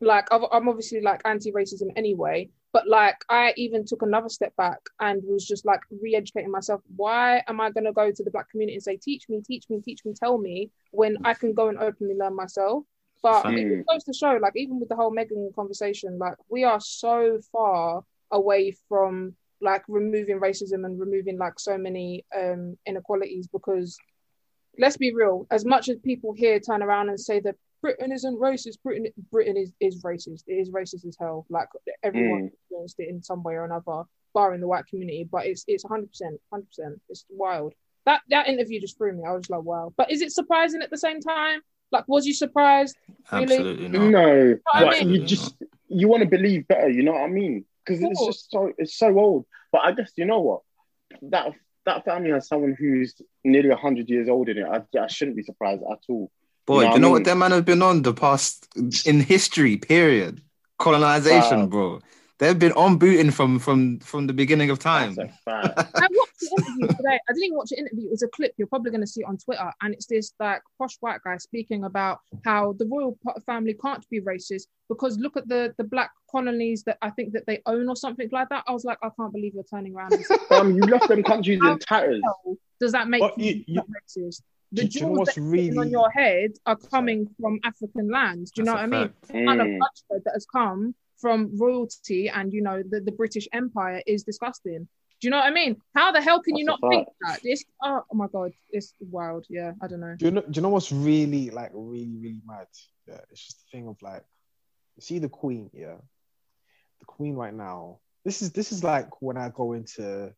like 0.00 0.26
I've, 0.32 0.42
i'm 0.52 0.68
obviously 0.68 1.00
like 1.00 1.20
anti-racism 1.24 1.88
anyway 1.96 2.48
but 2.72 2.86
like 2.88 3.16
i 3.30 3.54
even 3.56 3.84
took 3.86 4.02
another 4.02 4.28
step 4.28 4.54
back 4.56 4.80
and 5.00 5.22
was 5.24 5.46
just 5.46 5.64
like 5.64 5.80
re-educating 6.02 6.50
myself 6.50 6.80
why 6.96 7.42
am 7.46 7.60
i 7.60 7.70
going 7.70 7.84
to 7.84 7.92
go 7.92 8.10
to 8.10 8.24
the 8.24 8.30
black 8.30 8.50
community 8.50 8.74
and 8.74 8.82
say 8.82 8.96
teach 8.96 9.28
me 9.28 9.40
teach 9.50 9.64
me 9.70 9.80
teach 9.80 10.04
me 10.04 10.12
tell 10.12 10.36
me 10.36 10.70
when 10.90 11.16
i 11.24 11.32
can 11.32 11.52
go 11.54 11.68
and 11.68 11.78
openly 11.78 12.14
learn 12.14 12.34
myself 12.36 12.84
but 13.22 13.42
Fact. 13.44 13.56
it 13.56 13.68
just 13.76 13.88
goes 13.88 14.04
to 14.04 14.12
show 14.12 14.38
like 14.42 14.52
even 14.56 14.78
with 14.80 14.88
the 14.90 14.96
whole 14.96 15.12
Meghan 15.12 15.54
conversation 15.54 16.18
like 16.18 16.36
we 16.48 16.64
are 16.64 16.80
so 16.80 17.38
far 17.52 18.04
away 18.30 18.76
from 18.88 19.34
like 19.64 19.82
removing 19.88 20.38
racism 20.38 20.84
and 20.84 21.00
removing 21.00 21.38
like 21.38 21.58
so 21.58 21.76
many 21.76 22.24
um 22.38 22.76
inequalities 22.86 23.48
because 23.48 23.96
let's 24.78 24.96
be 24.96 25.12
real 25.14 25.46
as 25.50 25.64
much 25.64 25.88
as 25.88 25.96
people 25.98 26.32
here 26.32 26.60
turn 26.60 26.82
around 26.82 27.08
and 27.08 27.18
say 27.18 27.40
that 27.40 27.56
britain 27.80 28.12
isn't 28.12 28.38
racist 28.38 28.76
britain 28.84 29.06
britain 29.32 29.56
is, 29.56 29.72
is 29.80 30.02
racist 30.02 30.42
it 30.46 30.54
is 30.54 30.70
racist 30.70 31.06
as 31.06 31.16
hell 31.18 31.46
like 31.48 31.68
everyone 32.02 32.42
Mm. 32.42 32.52
experienced 32.52 32.96
it 32.98 33.08
in 33.08 33.22
some 33.22 33.42
way 33.42 33.54
or 33.54 33.64
another 33.64 34.02
barring 34.34 34.60
the 34.60 34.68
white 34.68 34.86
community 34.86 35.26
but 35.30 35.46
it's 35.46 35.64
it's 35.66 35.84
100% 35.84 36.08
100% 36.52 36.64
it's 37.08 37.24
wild 37.30 37.72
that 38.06 38.20
that 38.30 38.48
interview 38.48 38.80
just 38.80 38.98
threw 38.98 39.12
me 39.12 39.22
i 39.26 39.32
was 39.32 39.48
like 39.48 39.62
wow 39.62 39.92
but 39.96 40.10
is 40.10 40.20
it 40.22 40.32
surprising 40.32 40.82
at 40.82 40.90
the 40.90 40.98
same 40.98 41.20
time 41.20 41.60
like 41.92 42.04
was 42.08 42.26
you 42.26 42.34
surprised 42.34 42.96
Really? 43.32 43.44
Absolutely 43.44 43.88
not. 43.88 44.10
No, 44.10 44.58
I 44.74 44.84
but 44.84 44.90
mean- 44.98 45.10
you 45.10 45.24
just 45.24 45.54
you 45.88 46.08
want 46.08 46.22
to 46.22 46.28
believe 46.28 46.66
better. 46.68 46.88
You 46.90 47.02
know 47.04 47.12
what 47.12 47.22
I 47.22 47.28
mean? 47.28 47.64
Because 47.84 48.02
it's 48.02 48.24
just 48.24 48.50
so 48.50 48.72
it's 48.78 48.96
so 48.96 49.18
old. 49.18 49.46
But 49.72 49.82
I 49.84 49.92
guess 49.92 50.12
you 50.16 50.24
know 50.24 50.40
what 50.40 50.60
that 51.30 51.52
that 51.86 52.04
family 52.04 52.30
has 52.30 52.48
someone 52.48 52.74
who's 52.78 53.14
nearly 53.44 53.70
hundred 53.70 54.08
years 54.08 54.28
old 54.28 54.48
in 54.48 54.58
it. 54.58 54.64
I, 54.66 54.98
I 54.98 55.06
shouldn't 55.06 55.36
be 55.36 55.42
surprised 55.42 55.82
at 55.82 55.98
all. 56.08 56.30
Boy, 56.66 56.82
You 56.82 56.88
know 56.88 56.90
do 56.90 56.94
you 56.96 57.00
know 57.00 57.08
what 57.10 57.16
I 57.16 57.18
what 57.18 57.24
that 57.24 57.36
man 57.36 57.50
has 57.50 57.62
been 57.62 57.82
on 57.82 58.02
the 58.02 58.14
past 58.14 58.68
in 59.06 59.20
history? 59.20 59.76
Period. 59.76 60.40
Colonization, 60.78 61.60
Wow. 61.60 61.66
bro. 61.66 62.00
They've 62.40 62.58
been 62.58 62.72
on 62.72 62.96
booting 62.98 63.30
from 63.30 63.60
from 63.60 64.00
from 64.00 64.26
the 64.26 64.32
beginning 64.32 64.68
of 64.70 64.78
time. 64.80 65.14
That's 65.14 65.30
a 65.30 65.38
fact. 65.44 65.78
I 65.94 66.08
watched 66.10 66.40
the 66.40 66.56
interview 66.66 66.88
today. 66.96 67.18
I 67.28 67.32
didn't 67.32 67.44
even 67.44 67.56
watch 67.56 67.68
the 67.70 67.78
interview. 67.78 68.06
It 68.06 68.10
was 68.10 68.22
a 68.24 68.28
clip. 68.28 68.54
You're 68.56 68.66
probably 68.66 68.90
going 68.90 69.02
to 69.02 69.06
see 69.06 69.20
it 69.20 69.26
on 69.26 69.38
Twitter, 69.38 69.70
and 69.82 69.94
it's 69.94 70.06
this 70.06 70.32
like 70.40 70.60
posh 70.78 70.96
white 71.00 71.20
guy 71.24 71.36
speaking 71.36 71.84
about 71.84 72.18
how 72.44 72.72
the 72.78 72.86
royal 72.86 73.16
family 73.46 73.74
can't 73.80 74.04
be 74.10 74.20
racist 74.20 74.62
because 74.88 75.16
look 75.18 75.36
at 75.36 75.46
the 75.48 75.72
the 75.78 75.84
black 75.84 76.10
colonies 76.30 76.82
that 76.84 76.98
I 77.02 77.10
think 77.10 77.32
that 77.34 77.46
they 77.46 77.62
own 77.66 77.88
or 77.88 77.94
something 77.94 78.28
like 78.32 78.48
that. 78.48 78.64
I 78.66 78.72
was 78.72 78.84
like, 78.84 78.98
I 79.04 79.10
can't 79.18 79.32
believe 79.32 79.54
you're 79.54 79.62
turning 79.64 79.94
around. 79.94 80.14
Um, 80.50 80.74
you 80.74 80.80
left 80.82 81.06
them 81.08 81.22
countries 81.22 81.60
in 81.62 81.78
tatters. 81.78 82.20
Does 82.80 82.90
that 82.92 83.08
make 83.08 83.20
But 83.20 83.38
you, 83.38 83.44
you- 83.52 83.64
you- 83.68 83.74
not 83.76 83.86
racist? 83.88 84.42
The 84.72 84.82
Do- 84.82 84.88
do 84.88 84.98
you 84.98 85.00
know 85.02 85.06
jewels 85.06 85.18
what's 85.18 85.34
that 85.36 85.76
are 85.76 85.80
on 85.82 85.90
your 85.90 86.10
head 86.10 86.50
are 86.66 86.74
coming 86.76 87.28
from 87.40 87.60
African 87.62 88.10
lands. 88.10 88.50
Do 88.50 88.62
you 88.62 88.66
know 88.66 88.72
what 88.72 88.82
I 88.82 88.86
mean? 88.86 89.08
fact. 89.08 89.28
The 89.28 89.44
kind 89.46 89.60
of 89.60 89.66
Mm. 89.68 89.78
bloodshed 89.78 90.22
that 90.24 90.32
has 90.34 90.46
come 90.46 90.96
from 91.20 91.50
royalty 91.58 92.28
and 92.28 92.52
you 92.52 92.62
know 92.62 92.82
the, 92.88 93.00
the 93.00 93.12
British 93.12 93.48
Empire 93.52 94.02
is 94.06 94.24
disgusting. 94.24 94.88
Do 95.20 95.28
you 95.28 95.30
know 95.30 95.38
what 95.38 95.46
I 95.46 95.50
mean? 95.52 95.76
How 95.94 96.12
the 96.12 96.20
hell 96.20 96.42
can 96.42 96.56
you 96.56 96.64
not 96.64 96.80
think 96.90 97.08
that? 97.22 97.40
This 97.42 97.64
oh, 97.82 98.02
oh 98.12 98.14
my 98.14 98.26
god, 98.28 98.52
it's 98.70 98.92
wild. 99.00 99.46
Yeah, 99.48 99.72
I 99.80 99.86
don't 99.86 100.00
know. 100.00 100.16
Do 100.18 100.26
you 100.26 100.30
know? 100.32 100.42
Do 100.42 100.50
you 100.52 100.62
know 100.62 100.68
what's 100.68 100.92
really 100.92 101.50
like 101.50 101.70
really 101.72 102.16
really 102.20 102.42
mad? 102.46 102.66
Yeah, 103.08 103.20
it's 103.30 103.44
just 103.44 103.60
the 103.60 103.76
thing 103.76 103.88
of 103.88 103.96
like, 104.02 104.24
you 104.96 105.02
see 105.02 105.18
the 105.18 105.28
Queen. 105.28 105.70
Yeah, 105.72 105.96
the 107.00 107.06
Queen 107.06 107.34
right 107.36 107.54
now. 107.54 108.00
This 108.24 108.42
is 108.42 108.52
this 108.52 108.72
is 108.72 108.82
like 108.82 109.22
when 109.22 109.36
I 109.36 109.50
go 109.50 109.72
into 109.72 110.32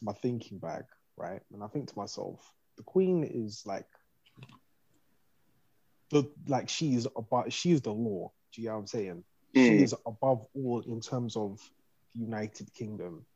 my 0.00 0.12
thinking 0.12 0.58
bag, 0.58 0.84
right? 1.16 1.40
And 1.52 1.62
I 1.62 1.66
think 1.66 1.88
to 1.88 1.98
myself, 1.98 2.40
the 2.76 2.84
Queen 2.84 3.24
is 3.24 3.64
like 3.66 3.86
the 6.10 6.30
like 6.46 6.68
she 6.68 6.94
is 6.94 7.06
about 7.16 7.52
she 7.52 7.72
is 7.72 7.82
the 7.82 7.92
law. 7.92 8.32
Do 8.54 8.62
you 8.62 8.68
know 8.68 8.74
what 8.74 8.80
I'm 8.80 8.86
saying? 8.86 9.24
She 9.54 9.74
Mm. 9.78 9.82
is 9.82 9.94
above 10.06 10.46
all 10.54 10.80
in 10.80 11.00
terms 11.00 11.36
of 11.36 11.58
the 12.14 12.20
United 12.22 12.72
Kingdom 12.74 13.26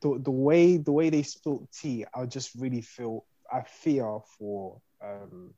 the 0.00 0.18
the 0.18 0.30
way 0.30 0.76
the 0.76 0.92
way 0.92 1.10
they 1.10 1.22
spilled 1.22 1.68
tea, 1.72 2.04
I 2.14 2.26
just 2.26 2.54
really 2.54 2.80
feel 2.80 3.24
I 3.52 3.62
fear 3.62 4.18
for 4.38 4.80
um, 5.02 5.54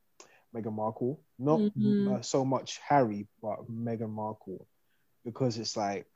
Meghan 0.55 0.75
Markle, 0.75 1.21
not 1.39 1.61
Mhm. 1.61 2.19
uh, 2.19 2.23
so 2.23 2.45
much 2.45 2.79
Harry, 2.79 3.29
but 3.41 3.71
Meghan 3.71 4.11
Markle, 4.11 4.67
because 5.25 5.59
it's 5.59 5.77
like 5.77 6.07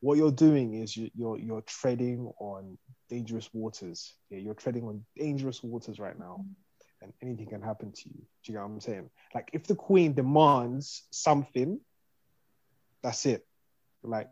what 0.00 0.16
you're 0.16 0.32
doing 0.32 0.74
is 0.74 0.96
you, 0.96 1.10
you're 1.14 1.38
you're 1.38 1.62
treading 1.62 2.32
on 2.40 2.78
dangerous 3.08 3.48
waters. 3.52 4.14
Yeah, 4.30 4.38
you're 4.38 4.54
treading 4.54 4.84
on 4.84 5.04
dangerous 5.16 5.62
waters 5.62 5.98
right 5.98 6.18
now, 6.18 6.44
and 7.02 7.12
anything 7.22 7.46
can 7.46 7.62
happen 7.62 7.92
to 7.92 8.08
you. 8.08 8.22
Do 8.44 8.52
you 8.52 8.54
know 8.54 8.64
what 8.64 8.72
I'm 8.72 8.80
saying? 8.80 9.10
Like 9.34 9.50
if 9.52 9.66
the 9.66 9.74
Queen 9.74 10.14
demands 10.14 11.02
something, 11.10 11.80
that's 13.02 13.26
it. 13.26 13.46
Like 14.02 14.30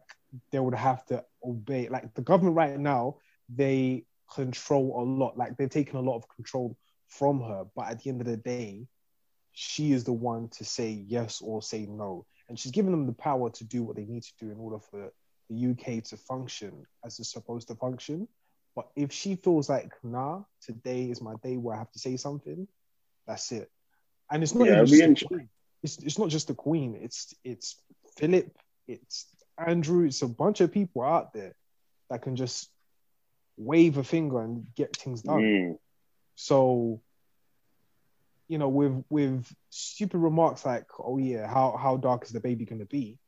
they 0.53 0.59
would 0.59 0.74
have 0.74 1.05
to 1.07 1.24
obey. 1.45 1.89
Like 1.89 2.15
the 2.15 2.23
government 2.23 2.57
right 2.57 2.78
now, 2.78 3.16
they 3.49 4.05
control 4.32 5.01
a 5.01 5.05
lot. 5.05 5.39
Like 5.39 5.57
they've 5.57 5.70
taken 5.70 5.97
a 5.97 6.03
lot 6.03 6.16
of 6.16 6.28
control 6.28 6.77
from 7.09 7.40
her. 7.40 7.65
But 7.74 7.89
at 7.89 8.03
the 8.03 8.11
end 8.11 8.20
of 8.20 8.27
the 8.27 8.36
day, 8.36 8.86
she 9.53 9.93
is 9.93 10.05
the 10.05 10.12
one 10.12 10.49
to 10.51 10.65
say 10.65 10.90
yes 10.90 11.40
or 11.40 11.62
say 11.62 11.86
no. 11.86 12.27
And 12.49 12.59
she's 12.59 12.73
given 12.73 12.93
them 12.93 13.07
the 13.07 13.12
power 13.12 13.51
to 13.51 13.65
do 13.65 13.82
what 13.82 13.97
they 13.97 14.05
need 14.05 14.23
to 14.23 14.32
do 14.39 14.51
in 14.51 14.59
order 14.59 14.78
for 14.78 15.12
the 15.51 15.70
UK 15.70 16.05
to 16.05 16.16
function 16.16 16.86
as 17.05 17.19
it's 17.19 17.32
supposed 17.32 17.69
to 17.69 17.74
function. 17.74 18.28
But 18.79 18.91
if 18.95 19.11
she 19.11 19.35
feels 19.35 19.69
like, 19.69 19.91
nah, 20.05 20.43
today 20.63 21.11
is 21.11 21.21
my 21.21 21.35
day 21.43 21.57
where 21.57 21.75
I 21.75 21.79
have 21.81 21.91
to 21.91 21.99
say 21.99 22.17
something, 22.17 22.69
that's 23.27 23.51
it. 23.51 23.69
And 24.31 24.41
it's 24.41 24.55
not 24.55 24.69
Yeah, 24.69 24.85
just 24.85 24.93
the 24.93 25.03
enjoy- 25.03 25.27
queen. 25.27 25.49
It's, 25.83 25.99
it's 25.99 26.17
not 26.17 26.29
just 26.29 26.47
the 26.47 26.55
queen. 26.55 26.95
It's 26.95 27.35
it's 27.43 27.75
Philip. 28.17 28.57
It's 28.87 29.27
Andrew. 29.59 30.05
It's 30.07 30.23
a 30.23 30.29
bunch 30.29 30.61
of 30.61 30.71
people 30.71 31.03
out 31.03 31.33
there 31.33 31.57
that 32.09 32.23
can 32.23 32.37
just 32.37 32.71
wave 33.57 33.99
a 33.99 34.05
finger 34.05 34.41
and 34.41 34.73
get 34.77 34.95
things 34.97 35.23
done. 35.23 35.41
Mm. 35.43 35.79
So, 36.37 37.01
you 38.47 38.59
know, 38.59 38.69
with 38.69 39.03
with 39.11 39.53
stupid 39.71 40.19
remarks 40.19 40.65
like, 40.65 40.87
"Oh 41.01 41.19
yeah, 41.19 41.49
how 41.49 41.77
how 41.77 41.97
dark 41.97 42.23
is 42.23 42.31
the 42.31 42.39
baby 42.41 42.65
going 42.65 42.79
to 42.87 42.87
be?" 42.87 43.19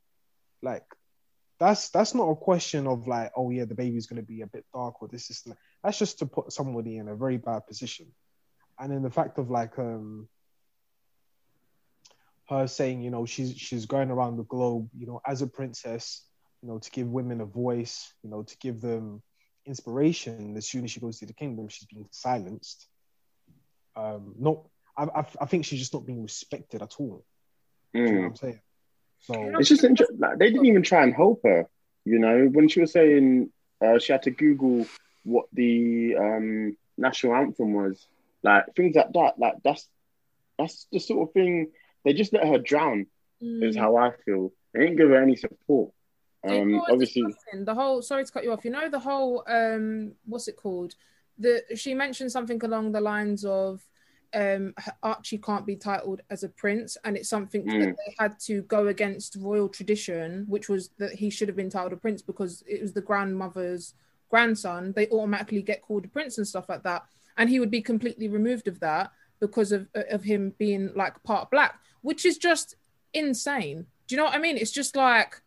Like, 0.63 0.87
that's 1.61 1.91
that's 1.91 2.15
not 2.15 2.31
a 2.31 2.37
question 2.37 2.87
of 2.89 3.07
like, 3.07 3.33
"Oh 3.37 3.51
yeah, 3.51 3.67
the 3.67 3.75
baby's 3.77 4.07
going 4.07 4.23
to 4.23 4.27
be 4.27 4.43
a 4.43 4.47
bit 4.49 4.65
dark 4.75 5.03
or 5.03 5.09
this 5.09 5.31
is." 5.31 5.47
That's 5.85 5.99
just 5.99 6.21
to 6.21 6.27
put 6.27 6.53
somebody 6.53 6.97
in 6.99 7.09
a 7.09 7.17
very 7.17 7.39
bad 7.39 7.67
position. 7.67 8.07
and 8.81 8.93
then 8.93 9.03
the 9.03 9.11
fact 9.11 9.39
of 9.39 9.51
like 9.51 9.79
um 9.79 10.29
her 12.49 12.67
saying, 12.67 13.03
you 13.03 13.11
know, 13.11 13.27
she's 13.27 13.57
she's 13.57 13.87
going 13.87 14.11
around 14.11 14.37
the 14.37 14.45
globe, 14.45 14.89
you 14.97 15.07
know, 15.07 15.21
as 15.27 15.43
a 15.43 15.47
princess, 15.47 16.25
you 16.63 16.69
know, 16.69 16.79
to 16.79 16.91
give 16.91 17.09
women 17.09 17.41
a 17.41 17.47
voice, 17.47 18.13
you 18.23 18.31
know, 18.31 18.43
to 18.43 18.57
give 18.59 18.81
them 18.81 19.23
inspiration. 19.67 20.57
As 20.57 20.67
soon 20.69 20.85
as 20.85 20.91
she 20.91 21.01
goes 21.01 21.19
to 21.21 21.27
the 21.27 21.33
kingdom, 21.35 21.69
she's 21.69 21.87
being 21.87 22.09
silenced. 22.11 22.89
Um, 23.97 24.35
not, 24.39 24.67
I, 24.97 25.05
I, 25.05 25.27
I 25.43 25.47
think 25.47 25.65
she's 25.65 25.81
just 25.81 25.95
not 25.95 26.07
being 26.07 26.23
respected 26.23 26.83
at 26.83 26.95
all. 26.99 27.25
Do 28.07 28.13
you 28.13 28.17
know 28.17 28.23
what 28.23 28.29
Mm. 28.29 28.31
I'm 28.31 28.37
saying? 28.37 28.61
So 29.23 29.35
It's 29.59 29.69
just 29.69 29.85
interesting. 29.85 30.19
Like, 30.19 30.39
they 30.39 30.51
didn't 30.51 30.67
even 30.67 30.83
try 30.83 31.03
and 31.03 31.15
help 31.15 31.41
her. 31.45 31.69
You 32.05 32.19
know, 32.19 32.47
when 32.51 32.69
she 32.69 32.81
was 32.81 32.93
saying 32.93 33.51
uh, 33.85 33.99
she 33.99 34.13
had 34.13 34.23
to 34.25 34.31
Google 34.31 34.87
what 35.25 35.47
the 35.53 36.17
um, 36.17 36.77
national 36.97 37.35
anthem 37.35 37.75
was, 37.75 38.07
like 38.43 38.65
things 38.75 38.97
like 38.97 39.13
that. 39.13 39.39
Like 39.39 39.55
that's 39.63 39.87
that's 40.59 40.87
the 40.91 40.99
sort 40.99 41.29
of 41.29 41.35
thing 41.35 41.71
they 42.05 42.13
just 42.15 42.33
let 42.33 42.47
her 42.47 42.59
drown. 42.59 43.07
Is 43.43 43.75
Mm. 43.75 43.79
how 43.79 43.97
I 43.97 44.11
feel. 44.27 44.53
They 44.75 44.81
didn't 44.81 44.97
give 44.97 45.09
her 45.09 45.23
any 45.23 45.35
support. 45.37 45.93
Um, 46.47 46.83
obviously, 46.91 47.25
the 47.55 47.75
whole 47.75 48.03
sorry 48.03 48.25
to 48.25 48.33
cut 48.33 48.45
you 48.45 48.53
off. 48.53 48.65
You 48.65 48.71
know 48.71 48.89
the 48.91 48.99
whole 48.99 49.45
um 49.47 50.13
what's 50.27 50.49
it 50.49 50.57
called? 50.57 50.95
The 51.39 51.63
she 51.75 51.95
mentioned 51.95 52.33
something 52.33 52.63
along 52.63 52.93
the 52.93 53.01
lines 53.01 53.45
of 53.47 53.83
um 54.35 54.75
Archie 55.03 55.39
can't 55.39 55.67
be 55.67 55.77
titled 55.77 56.21
as 56.31 56.43
a 56.45 56.49
prince, 56.49 56.97
and 57.05 57.17
it's 57.17 57.29
something 57.29 57.65
Mm. 57.65 57.81
that 57.81 57.97
they 57.97 58.15
had 58.19 58.39
to 58.41 58.63
go 58.63 58.87
against 58.89 59.37
royal 59.41 59.69
tradition, 59.69 60.45
which 60.49 60.69
was 60.69 60.91
that 60.99 61.13
he 61.13 61.31
should 61.31 61.49
have 61.49 61.57
been 61.57 61.71
titled 61.71 61.93
a 61.93 61.97
prince 61.97 62.23
because 62.23 62.63
it 62.69 62.81
was 62.81 62.93
the 62.93 63.01
grandmother's 63.01 63.95
grandson. 64.31 64.93
They 64.95 65.09
automatically 65.09 65.63
get 65.63 65.83
called 65.83 66.05
a 66.05 66.09
prince 66.09 66.39
and 66.39 66.47
stuff 66.47 66.69
like 66.69 66.83
that, 66.85 67.03
and 67.37 67.51
he 67.51 67.59
would 67.61 67.71
be 67.71 67.83
completely 67.83 68.29
removed 68.29 68.69
of 68.69 68.81
that 68.81 69.11
because 69.41 69.73
of 69.73 69.89
of 69.95 70.23
him 70.25 70.55
being 70.59 70.93
like 70.95 71.21
part 71.25 71.51
black, 71.51 71.81
which 72.03 72.25
is 72.25 72.39
just 72.39 72.77
insane. 73.15 73.87
Do 74.07 74.15
you 74.15 74.17
know 74.19 74.25
what 74.25 74.35
I 74.35 74.39
mean? 74.39 74.57
It's 74.57 74.71
just 74.71 74.95
like 74.97 75.43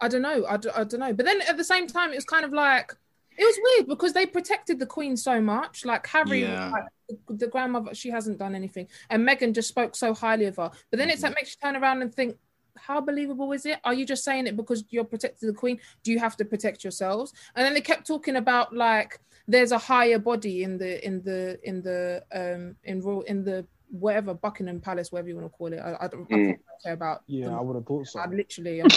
I 0.00 0.06
don't 0.06 0.22
know. 0.22 0.46
I, 0.46 0.56
d- 0.58 0.70
I 0.74 0.84
don't 0.84 1.00
know. 1.00 1.12
But 1.12 1.26
then 1.26 1.40
at 1.48 1.56
the 1.56 1.64
same 1.64 1.88
time, 1.88 2.12
it 2.12 2.14
was 2.14 2.24
kind 2.24 2.44
of 2.44 2.52
like 2.52 2.94
it 3.38 3.44
was 3.44 3.58
weird 3.62 3.88
because 3.88 4.12
they 4.12 4.26
protected 4.26 4.78
the 4.78 4.86
queen 4.86 5.16
so 5.16 5.40
much. 5.40 5.84
Like 5.84 6.06
Harry, 6.08 6.42
Yeah. 6.42 6.70
like, 6.70 6.84
the, 7.08 7.34
the 7.34 7.46
grandmother, 7.46 7.94
she 7.94 8.10
hasn't 8.10 8.38
done 8.38 8.54
anything, 8.54 8.88
and 9.10 9.26
Meghan 9.26 9.54
just 9.54 9.68
spoke 9.68 9.94
so 9.96 10.12
highly 10.12 10.46
of 10.46 10.56
her. 10.56 10.70
But 10.90 10.98
then 10.98 11.08
it's 11.08 11.22
that 11.22 11.34
makes 11.34 11.50
you 11.54 11.56
turn 11.66 11.76
around 11.80 12.02
and 12.02 12.14
think, 12.14 12.36
how 12.76 13.00
believable 13.00 13.50
is 13.52 13.64
it? 13.66 13.78
Are 13.84 13.94
you 13.94 14.04
just 14.06 14.22
saying 14.24 14.46
it 14.46 14.56
because 14.56 14.84
you're 14.90 15.04
protecting 15.04 15.48
the 15.48 15.54
queen? 15.54 15.80
Do 16.04 16.12
you 16.12 16.18
have 16.18 16.36
to 16.36 16.44
protect 16.44 16.84
yourselves? 16.84 17.32
And 17.56 17.64
then 17.64 17.74
they 17.74 17.80
kept 17.80 18.06
talking 18.06 18.36
about 18.36 18.74
like 18.74 19.18
there's 19.48 19.72
a 19.72 19.78
higher 19.78 20.18
body 20.18 20.62
in 20.62 20.76
the 20.78 21.04
in 21.04 21.22
the 21.22 21.58
in 21.64 21.82
the 21.82 22.22
um 22.32 22.76
in 22.84 23.00
royal 23.00 23.22
in 23.22 23.42
the 23.42 23.66
whatever 23.90 24.34
Buckingham 24.34 24.80
Palace, 24.80 25.10
whatever 25.10 25.28
you 25.28 25.34
want 25.36 25.46
to 25.50 25.56
call 25.56 25.72
it. 25.72 25.78
I, 25.78 25.96
I 26.02 26.08
don't 26.08 26.30
I 26.30 26.34
Mm. 26.34 26.46
can't 26.46 26.60
care 26.84 26.92
about 26.92 27.22
yeah, 27.26 27.46
the 27.46 27.52
I 27.54 27.60
would 27.60 27.74
have 27.76 27.86
thought 27.86 28.06
so. 28.06 28.20
I 28.20 28.26
literally 28.28 28.80
am 28.82 28.88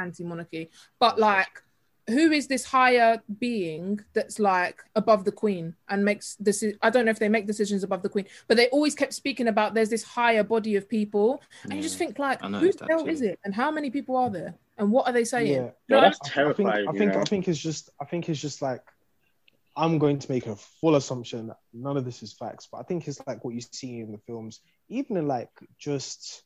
anti-monarchy. 0.00 0.70
But 0.98 1.18
like, 1.18 1.62
who 2.08 2.32
is 2.32 2.46
this 2.46 2.64
higher 2.64 3.22
being 3.38 4.00
that's 4.14 4.38
like 4.38 4.82
above 4.96 5.24
the 5.24 5.32
queen 5.32 5.74
and 5.88 6.04
makes 6.04 6.36
this? 6.36 6.64
I 6.82 6.90
don't 6.90 7.04
know 7.04 7.10
if 7.10 7.18
they 7.18 7.28
make 7.28 7.46
decisions 7.46 7.84
above 7.84 8.02
the 8.02 8.08
queen, 8.08 8.26
but 8.46 8.56
they 8.56 8.68
always 8.68 8.94
kept 8.94 9.12
speaking 9.12 9.48
about 9.48 9.74
there's 9.74 9.90
this 9.90 10.02
higher 10.02 10.42
body 10.42 10.76
of 10.76 10.88
people, 10.88 11.42
and 11.64 11.74
you 11.74 11.82
just 11.82 11.98
think 11.98 12.18
like, 12.18 12.42
I 12.42 12.48
who 12.48 12.72
the 12.72 12.86
hell 12.88 13.04
too. 13.04 13.10
is 13.10 13.22
it, 13.22 13.38
and 13.44 13.54
how 13.54 13.70
many 13.70 13.90
people 13.90 14.16
are 14.16 14.30
there, 14.30 14.54
and 14.78 14.90
what 14.90 15.06
are 15.06 15.12
they 15.12 15.24
saying? 15.24 15.52
Yeah. 15.52 15.70
No, 15.88 16.00
that's 16.00 16.18
I- 16.22 16.26
I 16.26 16.52
think 16.52 16.68
terrifying. 16.68 16.88
I 16.88 16.92
think 16.92 17.14
know? 17.14 17.20
I 17.20 17.24
think 17.24 17.48
it's 17.48 17.58
just 17.58 17.90
I 18.00 18.04
think 18.06 18.28
it's 18.28 18.40
just 18.40 18.62
like 18.62 18.82
I'm 19.76 19.98
going 19.98 20.18
to 20.18 20.32
make 20.32 20.46
a 20.46 20.56
full 20.56 20.96
assumption 20.96 21.48
that 21.48 21.58
none 21.72 21.96
of 21.96 22.04
this 22.04 22.22
is 22.22 22.32
facts, 22.32 22.68
but 22.70 22.78
I 22.78 22.82
think 22.82 23.06
it's 23.06 23.20
like 23.26 23.44
what 23.44 23.54
you 23.54 23.60
see 23.60 24.00
in 24.00 24.12
the 24.12 24.18
films, 24.26 24.60
even 24.88 25.16
in 25.16 25.28
like 25.28 25.50
just 25.78 26.42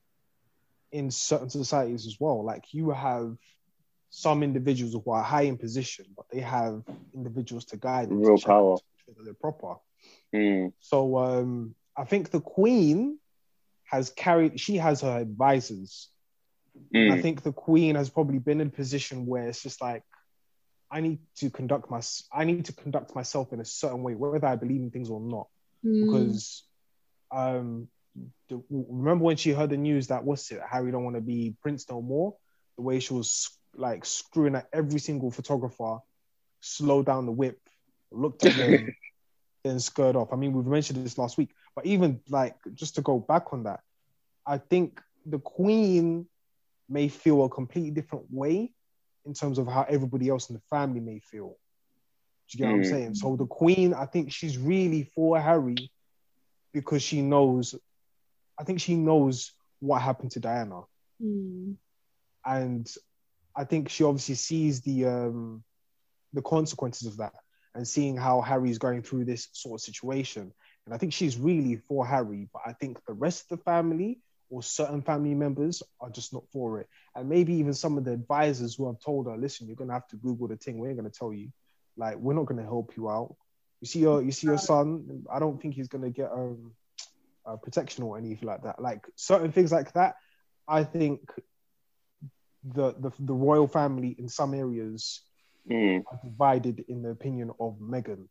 in 0.90 1.10
certain 1.10 1.48
societies 1.48 2.06
as 2.06 2.18
well. 2.20 2.44
Like 2.44 2.74
you 2.74 2.90
have 2.90 3.36
some 4.12 4.42
individuals 4.44 4.94
who 5.04 5.12
are 5.12 5.22
high 5.22 5.42
in 5.42 5.58
position, 5.58 6.06
but 6.16 6.26
they 6.30 6.40
have 6.40 6.82
individuals 7.14 7.64
to 7.66 7.78
guide 7.78 8.10
them, 8.10 8.20
Real 8.20 8.38
power. 8.38 8.76
them, 8.76 8.78
to 8.78 8.84
make 8.90 9.04
sure 9.04 9.14
that 9.16 9.24
they're 9.24 9.34
proper. 9.34 9.76
Mm, 10.34 10.72
So 10.80 11.18
um, 11.18 11.74
I 11.96 12.04
think 12.04 12.30
the 12.30 12.40
Queen 12.40 13.18
has 13.84 14.10
carried. 14.10 14.60
She 14.60 14.76
has 14.76 15.00
her 15.02 15.18
advisors. 15.18 16.08
And 17.00 17.12
I 17.12 17.16
mm, 17.16 17.22
think 17.22 17.42
the 17.42 17.52
Queen 17.52 17.96
has 17.96 18.10
probably 18.10 18.38
been 18.38 18.60
in 18.60 18.68
a 18.68 18.70
position 18.70 19.26
where 19.26 19.48
it's 19.48 19.62
just 19.62 19.80
like, 19.80 20.02
I 20.90 21.00
need 21.00 21.20
to 21.36 21.50
conduct 21.50 21.90
my, 21.90 22.00
I 22.32 22.44
need 22.44 22.66
to 22.66 22.72
conduct 22.74 23.14
myself 23.14 23.52
in 23.52 23.60
a 23.60 23.64
certain 23.64 24.02
way, 24.02 24.14
whether 24.14 24.46
I 24.46 24.56
believe 24.56 24.80
in 24.82 24.90
things 24.90 25.10
or 25.10 25.20
not. 25.20 25.48
Mm. 25.84 26.00
Because, 26.00 26.64
um, 27.30 27.88
the, 28.48 28.62
remember 28.70 29.24
when 29.24 29.36
she 29.36 29.52
heard 29.52 29.70
the 29.70 29.76
news 29.76 30.08
that 30.08 30.24
what's 30.24 30.50
it, 30.52 30.60
Harry 30.70 30.90
don't 30.92 31.04
want 31.04 31.16
to 31.16 31.22
be 31.22 31.56
Prince 31.62 31.88
no 31.90 32.02
more. 32.02 32.36
The 32.76 32.82
way 32.82 33.00
she 33.00 33.14
was 33.14 33.50
like 33.76 34.04
screwing 34.04 34.54
at 34.54 34.68
every 34.72 34.98
single 35.00 35.30
photographer, 35.30 35.98
slow 36.60 37.02
down 37.02 37.26
the 37.26 37.32
whip, 37.32 37.58
looked 38.10 38.44
at 38.44 38.56
them, 38.56 38.94
then 39.64 39.78
skirt 39.80 40.16
off. 40.16 40.32
I 40.32 40.36
mean, 40.36 40.52
we've 40.52 40.66
mentioned 40.66 41.04
this 41.04 41.18
last 41.18 41.38
week, 41.38 41.50
but 41.74 41.86
even 41.86 42.20
like 42.28 42.56
just 42.74 42.94
to 42.96 43.02
go 43.02 43.18
back 43.18 43.52
on 43.52 43.64
that, 43.64 43.80
I 44.46 44.58
think 44.58 45.00
the 45.26 45.38
Queen 45.38 46.26
may 46.88 47.08
feel 47.08 47.44
a 47.44 47.48
completely 47.48 47.90
different 47.90 48.26
way 48.30 48.72
in 49.24 49.32
terms 49.34 49.58
of 49.58 49.66
how 49.68 49.84
everybody 49.88 50.28
else 50.28 50.50
in 50.50 50.56
the 50.56 50.62
family 50.68 51.00
may 51.00 51.20
feel. 51.20 51.56
Do 52.50 52.58
you 52.58 52.58
get 52.58 52.68
what 52.68 52.74
I'm 52.74 52.82
Mm. 52.82 52.86
saying? 52.90 53.14
So 53.14 53.36
the 53.36 53.46
Queen, 53.46 53.94
I 53.94 54.04
think 54.06 54.32
she's 54.32 54.58
really 54.58 55.04
for 55.04 55.40
Harry 55.40 55.90
because 56.74 57.02
she 57.02 57.22
knows, 57.22 57.74
I 58.58 58.64
think 58.64 58.80
she 58.80 58.96
knows 58.96 59.52
what 59.80 60.02
happened 60.02 60.32
to 60.32 60.40
Diana, 60.40 60.82
Mm. 61.22 61.76
and 62.44 62.92
I 63.56 63.64
think 63.64 63.88
she 63.88 64.04
obviously 64.04 64.34
sees 64.34 64.80
the 64.80 65.06
um, 65.06 65.64
the 66.32 66.42
consequences 66.42 67.06
of 67.06 67.16
that 67.18 67.34
and 67.74 67.86
seeing 67.86 68.16
how 68.16 68.40
Harry's 68.40 68.78
going 68.78 69.02
through 69.02 69.24
this 69.24 69.48
sort 69.52 69.80
of 69.80 69.84
situation. 69.84 70.52
And 70.84 70.94
I 70.94 70.98
think 70.98 71.12
she's 71.12 71.38
really 71.38 71.76
for 71.88 72.06
Harry, 72.06 72.48
but 72.52 72.62
I 72.66 72.72
think 72.72 72.98
the 73.06 73.12
rest 73.12 73.50
of 73.50 73.58
the 73.58 73.64
family 73.64 74.20
or 74.50 74.62
certain 74.62 75.00
family 75.00 75.34
members 75.34 75.82
are 76.00 76.10
just 76.10 76.32
not 76.32 76.42
for 76.52 76.80
it. 76.80 76.88
And 77.14 77.28
maybe 77.28 77.54
even 77.54 77.72
some 77.72 77.96
of 77.96 78.04
the 78.04 78.12
advisors 78.12 78.74
who 78.74 78.86
have 78.88 79.00
told 79.00 79.26
her, 79.26 79.36
listen, 79.36 79.66
you're 79.66 79.76
gonna 79.76 79.94
have 79.94 80.08
to 80.08 80.16
Google 80.16 80.48
the 80.48 80.56
thing. 80.56 80.78
We 80.78 80.88
ain't 80.88 80.98
gonna 80.98 81.10
tell 81.10 81.32
you. 81.32 81.50
Like, 81.96 82.16
we're 82.16 82.34
not 82.34 82.46
gonna 82.46 82.62
help 82.62 82.96
you 82.96 83.10
out. 83.10 83.34
You 83.80 83.86
see 83.86 84.00
your 84.00 84.22
you 84.22 84.32
see 84.32 84.46
your 84.46 84.58
son. 84.58 85.24
I 85.32 85.38
don't 85.38 85.60
think 85.60 85.74
he's 85.74 85.88
gonna 85.88 86.10
get 86.10 86.30
um 86.30 86.72
uh, 87.46 87.56
protection 87.56 88.04
or 88.04 88.18
anything 88.18 88.46
like 88.46 88.62
that. 88.62 88.80
Like 88.80 89.06
certain 89.16 89.52
things 89.52 89.72
like 89.72 89.92
that. 89.94 90.16
I 90.68 90.84
think 90.84 91.20
the 92.64 92.94
the, 92.98 93.10
the 93.20 93.34
royal 93.34 93.66
family 93.66 94.14
in 94.18 94.28
some 94.28 94.54
areas 94.54 95.20
mm. 95.68 96.02
are 96.10 96.20
divided 96.24 96.84
in 96.88 97.02
the 97.02 97.10
opinion 97.10 97.50
of 97.60 97.76
Meghan. 97.80 98.26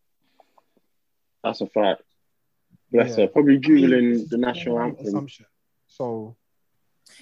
That's 1.43 1.61
a 1.61 1.67
fact. 1.67 2.03
Bless 2.91 3.17
Yeah. 3.17 3.25
her. 3.25 3.27
Probably 3.27 3.55
I 3.55 3.59
googling 3.59 4.29
the 4.29 4.37
national 4.37 4.79
anthem. 4.79 5.05
Assumption. 5.07 5.45
So 5.87 6.37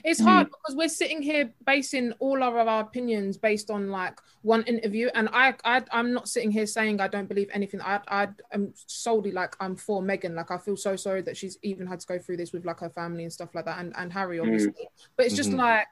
It's 0.03 0.21
Mm. 0.21 0.25
hard 0.25 0.47
because 0.47 0.75
we're 0.75 0.87
sitting 0.89 1.19
here 1.21 1.51
basing 1.65 2.11
all 2.19 2.43
of 2.43 2.53
our 2.55 2.81
opinions 2.81 3.37
based 3.37 3.71
on 3.71 3.89
like 3.89 4.19
one 4.43 4.61
interview, 4.63 5.09
and 5.15 5.27
I, 5.33 5.55
I 5.65 5.83
I'm 5.91 6.13
not 6.13 6.29
sitting 6.29 6.51
here 6.51 6.67
saying 6.67 7.01
I 7.01 7.07
don't 7.07 7.27
believe 7.27 7.49
anything. 7.51 7.81
I 7.81 7.99
I 8.07 8.27
am 8.51 8.71
solely 8.75 9.31
like 9.31 9.55
I'm 9.59 9.75
for 9.75 10.03
Meghan. 10.03 10.35
Like 10.35 10.51
I 10.51 10.59
feel 10.59 10.77
so 10.77 10.95
sorry 10.95 11.23
that 11.23 11.35
she's 11.37 11.57
even 11.63 11.87
had 11.87 12.01
to 12.01 12.07
go 12.07 12.19
through 12.19 12.37
this 12.37 12.53
with 12.53 12.65
like 12.65 12.79
her 12.81 12.89
family 12.91 13.23
and 13.23 13.33
stuff 13.33 13.55
like 13.55 13.65
that, 13.65 13.79
and 13.79 13.95
and 13.97 14.13
Harry 14.13 14.39
obviously. 14.39 14.73
But 15.15 15.25
it's 15.25 15.35
just 15.35 15.49
Mhm. 15.51 15.57
like 15.57 15.87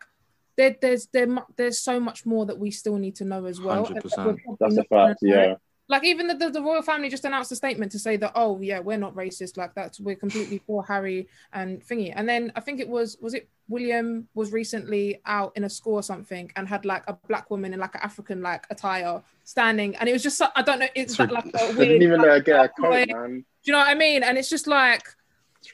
there 0.57 0.75
there's 0.81 1.07
there 1.13 1.27
there's 1.55 1.79
so 1.79 1.99
much 1.99 2.25
more 2.25 2.45
that 2.47 2.57
we 2.57 2.71
still 2.71 2.97
need 2.97 3.15
to 3.17 3.25
know 3.25 3.45
as 3.45 3.61
well. 3.61 3.85
100%. 3.85 4.37
That's 4.59 4.77
a 4.77 4.83
fact. 4.85 5.19
Yeah. 5.21 5.55
Like 5.89 6.03
even 6.03 6.27
the, 6.27 6.33
the, 6.35 6.49
the 6.49 6.61
royal 6.61 6.81
family 6.81 7.07
just 7.07 7.23
announced 7.23 7.49
a 7.53 7.55
statement 7.55 7.93
to 7.93 7.99
say 7.99 8.17
that 8.17 8.33
oh 8.35 8.59
yeah 8.59 8.79
we're 8.81 8.97
not 8.97 9.15
racist 9.15 9.55
like 9.55 9.73
that 9.75 9.95
we're 10.01 10.17
completely 10.17 10.57
for 10.67 10.83
Harry 10.83 11.29
and 11.53 11.81
thingy 11.81 12.11
and 12.13 12.27
then 12.27 12.51
I 12.57 12.59
think 12.59 12.81
it 12.81 12.89
was 12.89 13.17
was 13.21 13.33
it 13.33 13.47
William 13.69 14.27
was 14.33 14.51
recently 14.51 15.21
out 15.25 15.53
in 15.55 15.63
a 15.63 15.69
school 15.69 15.93
or 15.93 16.03
something 16.03 16.51
and 16.57 16.67
had 16.67 16.83
like 16.83 17.03
a 17.07 17.13
black 17.29 17.49
woman 17.49 17.73
in 17.73 17.79
like 17.79 17.95
an 17.95 18.01
African 18.03 18.41
like 18.41 18.65
attire 18.69 19.21
standing 19.45 19.95
and 19.95 20.09
it 20.09 20.11
was 20.11 20.23
just 20.23 20.41
I 20.41 20.61
don't 20.61 20.79
know 20.79 20.87
it's 20.93 21.13
It's 21.13 21.17
that, 21.19 21.31
like 21.31 21.45
a 21.53 21.65
weird 21.67 21.77
didn't 21.77 22.03
even 22.03 22.19
like, 22.19 22.27
let 22.27 22.37
her 22.37 22.41
get 22.41 22.65
a 22.65 22.69
cowboy- 22.81 23.05
coat, 23.05 23.15
man. 23.21 23.31
do 23.39 23.45
you 23.63 23.71
know 23.71 23.79
what 23.79 23.87
I 23.87 23.95
mean 23.95 24.23
and 24.23 24.37
it's 24.37 24.49
just 24.49 24.67
like 24.67 25.03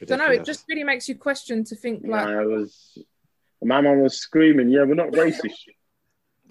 I 0.12 0.16
don't 0.16 0.18
know 0.24 0.32
it 0.32 0.44
just 0.44 0.64
really 0.68 0.84
makes 0.84 1.08
you 1.08 1.16
question 1.16 1.64
to 1.64 1.74
think 1.74 2.02
like 2.06 2.28
Nah, 2.28 2.40
it 2.40 2.48
was. 2.48 2.98
My 3.64 3.80
man 3.80 4.00
was 4.00 4.18
screaming, 4.18 4.68
"Yeah, 4.68 4.84
we're 4.84 4.94
not 4.94 5.08
racist." 5.12 5.52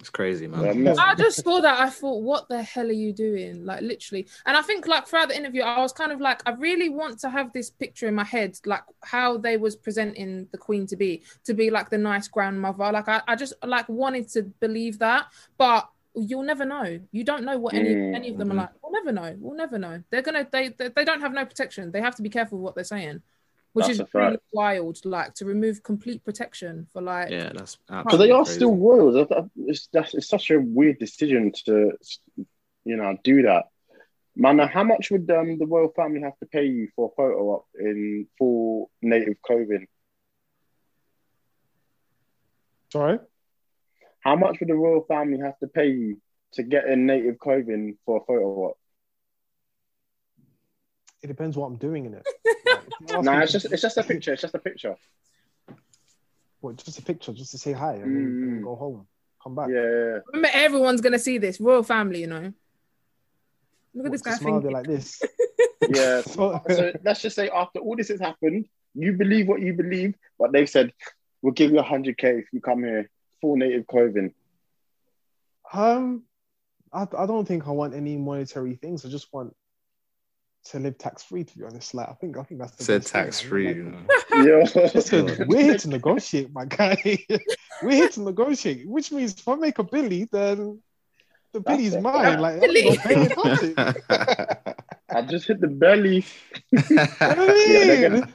It's 0.00 0.10
crazy, 0.10 0.46
man. 0.46 0.68
I'm 0.68 0.84
not- 0.84 0.98
I 0.98 1.14
just 1.14 1.42
saw 1.42 1.60
that. 1.60 1.80
I 1.80 1.88
thought, 1.88 2.20
what 2.22 2.48
the 2.48 2.62
hell 2.62 2.88
are 2.88 2.92
you 2.92 3.12
doing? 3.12 3.64
Like, 3.64 3.80
literally. 3.80 4.26
And 4.44 4.54
I 4.56 4.60
think, 4.60 4.86
like, 4.86 5.06
throughout 5.06 5.28
the 5.28 5.36
interview, 5.36 5.62
I 5.62 5.80
was 5.80 5.92
kind 5.92 6.12
of 6.12 6.20
like, 6.20 6.42
I 6.44 6.50
really 6.52 6.90
want 6.90 7.18
to 7.20 7.30
have 7.30 7.52
this 7.52 7.70
picture 7.70 8.06
in 8.06 8.14
my 8.14 8.24
head, 8.24 8.58
like 8.66 8.82
how 9.02 9.38
they 9.38 9.56
was 9.56 9.76
presenting 9.76 10.46
the 10.52 10.58
queen 10.58 10.86
to 10.88 10.96
be, 10.96 11.22
to 11.44 11.54
be 11.54 11.70
like 11.70 11.88
the 11.88 11.96
nice 11.96 12.28
grandmother. 12.28 12.90
Like, 12.92 13.08
I, 13.08 13.22
I 13.26 13.36
just 13.36 13.54
like 13.64 13.88
wanted 13.88 14.28
to 14.30 14.42
believe 14.42 14.98
that, 14.98 15.28
but 15.56 15.88
you'll 16.14 16.42
never 16.42 16.64
know. 16.66 17.00
You 17.12 17.24
don't 17.24 17.44
know 17.44 17.58
what 17.58 17.74
any 17.74 17.94
Mm, 17.94 18.14
any 18.14 18.30
of 18.30 18.36
them 18.38 18.50
are 18.52 18.54
like. 18.56 18.70
We'll 18.82 18.92
never 18.92 19.12
know. 19.12 19.36
We'll 19.38 19.56
never 19.56 19.78
know. 19.78 20.02
They're 20.10 20.22
gonna 20.22 20.46
they 20.50 20.68
they, 20.68 20.88
they 20.88 21.04
don't 21.04 21.20
have 21.20 21.32
no 21.32 21.44
protection. 21.46 21.90
They 21.92 22.00
have 22.00 22.16
to 22.16 22.22
be 22.22 22.28
careful 22.28 22.58
what 22.58 22.74
they're 22.74 22.84
saying, 22.84 23.22
which 23.74 23.86
That's 23.86 24.00
is 24.00 24.14
really 24.14 24.38
wild. 24.52 25.04
Like 25.04 25.34
to 25.34 25.44
remove 25.44 25.82
complete 25.82 26.24
protection 26.24 26.86
for 26.92 27.02
like 27.02 27.30
Yeah, 27.30 27.50
that's 27.52 27.76
Because 27.88 28.18
they 28.18 28.30
are 28.30 28.40
absolutely 28.40 28.54
still 28.54 28.70
crazy. 28.70 28.82
royals. 28.82 29.28
I- 29.30 29.34
I- 29.40 29.50
It's, 29.66 29.88
that's, 29.92 30.14
it's 30.14 30.28
such 30.28 30.50
a 30.50 30.58
weird 30.58 30.98
decision 30.98 31.52
to, 31.66 31.92
you 32.84 32.96
know, 32.96 33.16
do 33.22 33.42
that. 33.42 33.64
Man, 34.36 34.58
how 34.58 34.82
much 34.84 35.10
would 35.10 35.30
um, 35.30 35.58
the 35.58 35.66
royal 35.66 35.92
family 35.94 36.22
have 36.22 36.36
to 36.38 36.46
pay 36.46 36.64
you 36.66 36.88
for 36.96 37.10
a 37.12 37.14
photo 37.16 37.38
op 37.50 37.66
in 37.78 38.26
full 38.38 38.90
native 39.02 39.40
clothing? 39.42 39.86
Sorry. 42.92 43.18
How 44.20 44.36
much 44.36 44.60
would 44.60 44.68
the 44.68 44.74
royal 44.74 45.04
family 45.06 45.38
have 45.40 45.58
to 45.58 45.66
pay 45.66 45.88
you 45.88 46.20
to 46.54 46.62
get 46.62 46.86
in 46.86 47.06
native 47.06 47.38
clothing 47.38 47.98
for 48.06 48.18
a 48.18 48.24
photo 48.24 48.46
op? 48.70 48.78
It 51.24 51.28
depends 51.28 51.56
what 51.56 51.66
I'm 51.68 51.76
doing 51.76 52.04
in 52.04 52.14
it. 52.14 52.26
Like, 53.08 53.24
No, 53.24 53.38
it's 53.38 53.50
just 53.52 53.66
it's 53.72 53.82
just 53.82 53.96
a 53.96 54.02
picture. 54.02 54.32
It's 54.34 54.42
just 54.42 54.54
a 54.54 54.58
picture. 54.58 54.94
What, 56.60 56.76
just 56.76 56.98
a 56.98 57.02
picture, 57.02 57.32
just 57.32 57.50
to 57.52 57.58
say 57.58 57.72
hi 57.72 57.94
and, 57.94 58.02
then, 58.14 58.22
and 58.24 58.60
Mm. 58.60 58.64
go 58.64 58.76
home, 58.76 59.06
come 59.42 59.54
back. 59.54 59.68
Yeah, 59.70 59.74
yeah, 59.82 59.88
yeah. 59.90 60.18
remember 60.32 60.48
everyone's 60.52 61.00
gonna 61.00 61.18
see 61.18 61.38
this 61.38 61.60
royal 61.60 61.82
family. 61.82 62.20
You 62.20 62.26
know. 62.28 62.52
Look 63.94 64.06
at 64.06 64.12
this 64.12 64.22
guy 64.22 64.34
smile, 64.34 64.60
like 64.70 64.86
this. 64.86 65.22
yeah. 65.88 66.20
So- 66.26 66.60
so 66.70 66.92
let's 67.02 67.22
just 67.22 67.36
say 67.36 67.48
after 67.48 67.80
all 67.80 67.96
this 67.96 68.08
has 68.08 68.20
happened, 68.20 68.68
you 68.94 69.14
believe 69.14 69.48
what 69.48 69.60
you 69.60 69.72
believe, 69.72 70.14
but 70.38 70.52
they've 70.52 70.68
said 70.68 70.92
we'll 71.42 71.52
give 71.54 71.72
you 71.72 71.80
hundred 71.82 72.18
k 72.18 72.38
if 72.38 72.46
you 72.52 72.60
come 72.60 72.84
here 72.84 73.08
full 73.40 73.56
native 73.56 73.86
clothing. 73.86 74.34
Um, 75.72 76.24
I, 76.92 77.06
I 77.16 77.26
don't 77.26 77.46
think 77.48 77.66
I 77.66 77.70
want 77.70 77.94
any 77.94 78.16
monetary 78.18 78.74
things. 78.76 79.04
I 79.04 79.08
just 79.08 79.32
want 79.32 79.54
to 80.66 80.78
live 80.78 80.98
tax 80.98 81.22
free. 81.22 81.44
To 81.44 81.58
be 81.58 81.64
honest, 81.64 81.94
like 81.94 82.08
I 82.08 82.12
think 82.14 82.38
I 82.38 82.42
think 82.42 82.60
that's 82.60 82.76
the 82.76 82.84
Said 82.84 83.06
tax 83.06 83.40
free. 83.40 83.74
Like, 83.74 83.76
mm. 83.76 84.06
Yeah. 84.74 84.90
Listen, 84.94 85.46
we're 85.48 85.62
here 85.62 85.78
to 85.78 85.88
negotiate, 85.88 86.52
my 86.52 86.64
guy. 86.64 86.96
we're 87.82 87.90
here 87.90 88.08
to 88.10 88.22
negotiate, 88.22 88.88
which 88.88 89.12
means 89.12 89.34
if 89.34 89.46
I 89.46 89.54
make 89.56 89.78
a 89.78 89.84
billy, 89.84 90.28
then 90.30 90.80
the 91.52 91.60
That's 91.60 91.76
billy's 91.76 91.96
mine. 91.96 92.40
Like, 92.40 92.60
Billy. 92.60 92.88
I'm 92.88 92.94
not 92.94 93.04
paying 93.04 93.28
nothing. 93.36 93.74
I 95.10 95.22
just 95.22 95.46
hit 95.46 95.60
the 95.60 95.68
belly. 95.68 96.24
You 96.72 96.80
know 96.90 97.06
Yeah, 97.20 97.84
they're 97.84 98.10
gonna, 98.10 98.32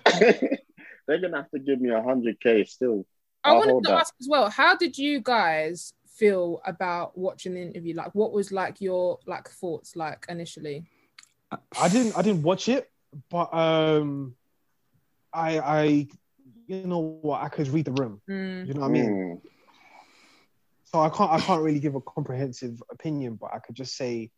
they're 1.08 1.22
gonna 1.22 1.38
have 1.38 1.52
to 1.52 1.60
give 1.60 1.82
me 1.82 1.90
a 1.90 2.02
hundred 2.02 2.40
k 2.40 2.64
still. 2.64 3.06
I 3.44 3.52
I'll 3.52 3.58
wanted 3.60 3.84
to 3.86 3.90
that. 3.92 4.02
ask 4.02 4.14
as 4.22 4.28
well. 4.30 4.50
How 4.50 4.76
did 4.76 4.98
you 4.98 5.22
guys 5.22 5.94
feel 6.16 6.62
about 6.66 7.18
watching 7.18 7.56
the 7.56 7.62
interview? 7.62 7.96
Like, 7.96 8.14
what 8.14 8.32
was 8.32 8.52
like 8.52 8.80
your 8.80 9.20
like 9.26 9.50
thoughts 9.50 9.96
like 9.96 10.26
initially? 10.30 10.86
I 11.78 11.90
didn't 11.90 12.18
I 12.18 12.22
didn't 12.22 12.44
watch 12.44 12.70
it, 12.70 12.88
but 13.30 13.54
um, 13.54 14.36
I 15.34 15.60
I 15.60 16.08
you 16.68 16.88
know 16.88 17.20
what 17.22 17.42
I 17.42 17.50
could 17.50 17.68
read 17.70 17.86
the 17.86 17.92
room. 17.92 18.22
Mm. 18.30 18.68
You 18.68 18.74
know 18.74 18.82
what 18.82 18.88
I 18.88 18.92
mean? 18.92 19.10
Mm. 19.10 19.42
So 20.86 21.02
I 21.02 21.10
can't 21.10 21.32
I 21.32 21.40
can't 21.40 21.62
really 21.62 21.80
give 21.80 21.96
a 21.96 22.02
comprehensive 22.02 22.82
opinion, 22.92 23.36
but 23.36 23.52
I 23.54 23.60
could 23.60 23.76
just 23.76 23.96
say 23.96 24.32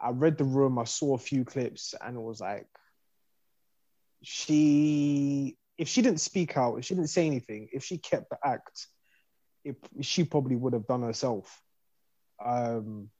I 0.00 0.10
read 0.10 0.38
the 0.38 0.44
room, 0.44 0.78
I 0.78 0.84
saw 0.84 1.14
a 1.14 1.18
few 1.18 1.44
clips, 1.44 1.94
and 2.00 2.16
it 2.16 2.20
was 2.20 2.40
like 2.40 2.66
she 4.22 5.56
if 5.76 5.88
she 5.88 6.02
didn't 6.02 6.20
speak 6.20 6.56
out, 6.56 6.76
if 6.76 6.84
she 6.84 6.94
didn't 6.94 7.10
say 7.10 7.26
anything, 7.26 7.68
if 7.72 7.84
she 7.84 7.98
kept 7.98 8.30
the 8.30 8.38
act, 8.44 8.86
it, 9.64 9.76
she 10.00 10.24
probably 10.24 10.56
would 10.56 10.72
have 10.72 10.86
done 10.86 11.02
herself. 11.02 11.60
Um, 12.44 13.10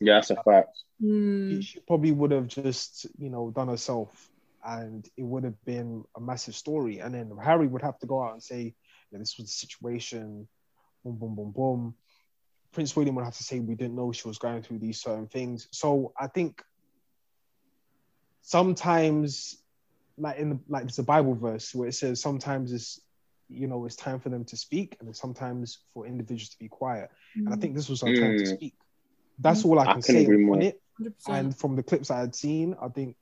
Yeah, 0.00 0.14
that's 0.14 0.30
a 0.30 0.36
fact. 0.36 0.70
Mm. 1.02 1.62
she 1.62 1.80
probably 1.80 2.12
would 2.12 2.30
have 2.30 2.48
just 2.48 3.06
you 3.18 3.30
know 3.30 3.50
done 3.50 3.68
herself, 3.68 4.10
and 4.64 5.06
it 5.16 5.22
would 5.22 5.44
have 5.44 5.62
been 5.64 6.04
a 6.16 6.20
massive 6.20 6.54
story. 6.54 6.98
And 7.00 7.14
then 7.14 7.30
Harry 7.42 7.66
would 7.66 7.82
have 7.82 7.98
to 8.00 8.06
go 8.06 8.22
out 8.22 8.32
and 8.32 8.42
say, 8.42 8.74
yeah, 9.10 9.18
"This 9.18 9.36
was 9.38 9.46
the 9.46 9.52
situation." 9.52 10.48
Boom, 11.04 11.16
boom, 11.18 11.34
boom, 11.36 11.52
boom. 11.52 11.94
Prince 12.72 12.96
William 12.96 13.14
would 13.14 13.24
have 13.24 13.36
to 13.36 13.44
say 13.44 13.60
we 13.60 13.74
didn't 13.76 13.94
know 13.94 14.12
she 14.12 14.26
was 14.26 14.38
going 14.38 14.62
through 14.62 14.78
these 14.80 15.00
certain 15.00 15.28
things. 15.28 15.68
So 15.70 16.12
I 16.18 16.26
think 16.26 16.62
sometimes, 18.42 19.56
like 20.18 20.38
in 20.38 20.50
the, 20.50 20.60
like 20.68 20.82
there's 20.84 20.98
a 20.98 21.04
Bible 21.04 21.34
verse 21.34 21.74
where 21.74 21.88
it 21.88 21.94
says 21.94 22.20
sometimes 22.20 22.72
it's 22.72 23.00
you 23.48 23.66
know 23.68 23.84
it's 23.86 23.96
time 23.96 24.20
for 24.20 24.30
them 24.30 24.44
to 24.46 24.56
speak, 24.56 24.96
and 24.98 25.08
then 25.08 25.14
sometimes 25.14 25.78
for 25.94 26.06
individuals 26.06 26.50
to 26.50 26.58
be 26.58 26.68
quiet. 26.68 27.10
And 27.36 27.54
I 27.54 27.56
think 27.56 27.74
this 27.74 27.88
was 27.88 28.00
her 28.02 28.12
time 28.12 28.34
to 28.36 28.44
Mm. 28.44 28.56
speak. 28.56 28.74
That's 29.38 29.64
all 29.64 29.78
I 29.78 29.86
I 29.86 29.92
can 29.94 30.02
say 30.02 30.22
agree 30.22 30.44
on 30.50 30.58
more. 30.58 30.60
it. 30.60 30.80
100%. 31.00 31.12
And 31.28 31.56
from 31.56 31.76
the 31.76 31.82
clips 31.82 32.10
I 32.10 32.20
had 32.20 32.34
seen, 32.34 32.76
I 32.80 32.88
think 32.88 33.16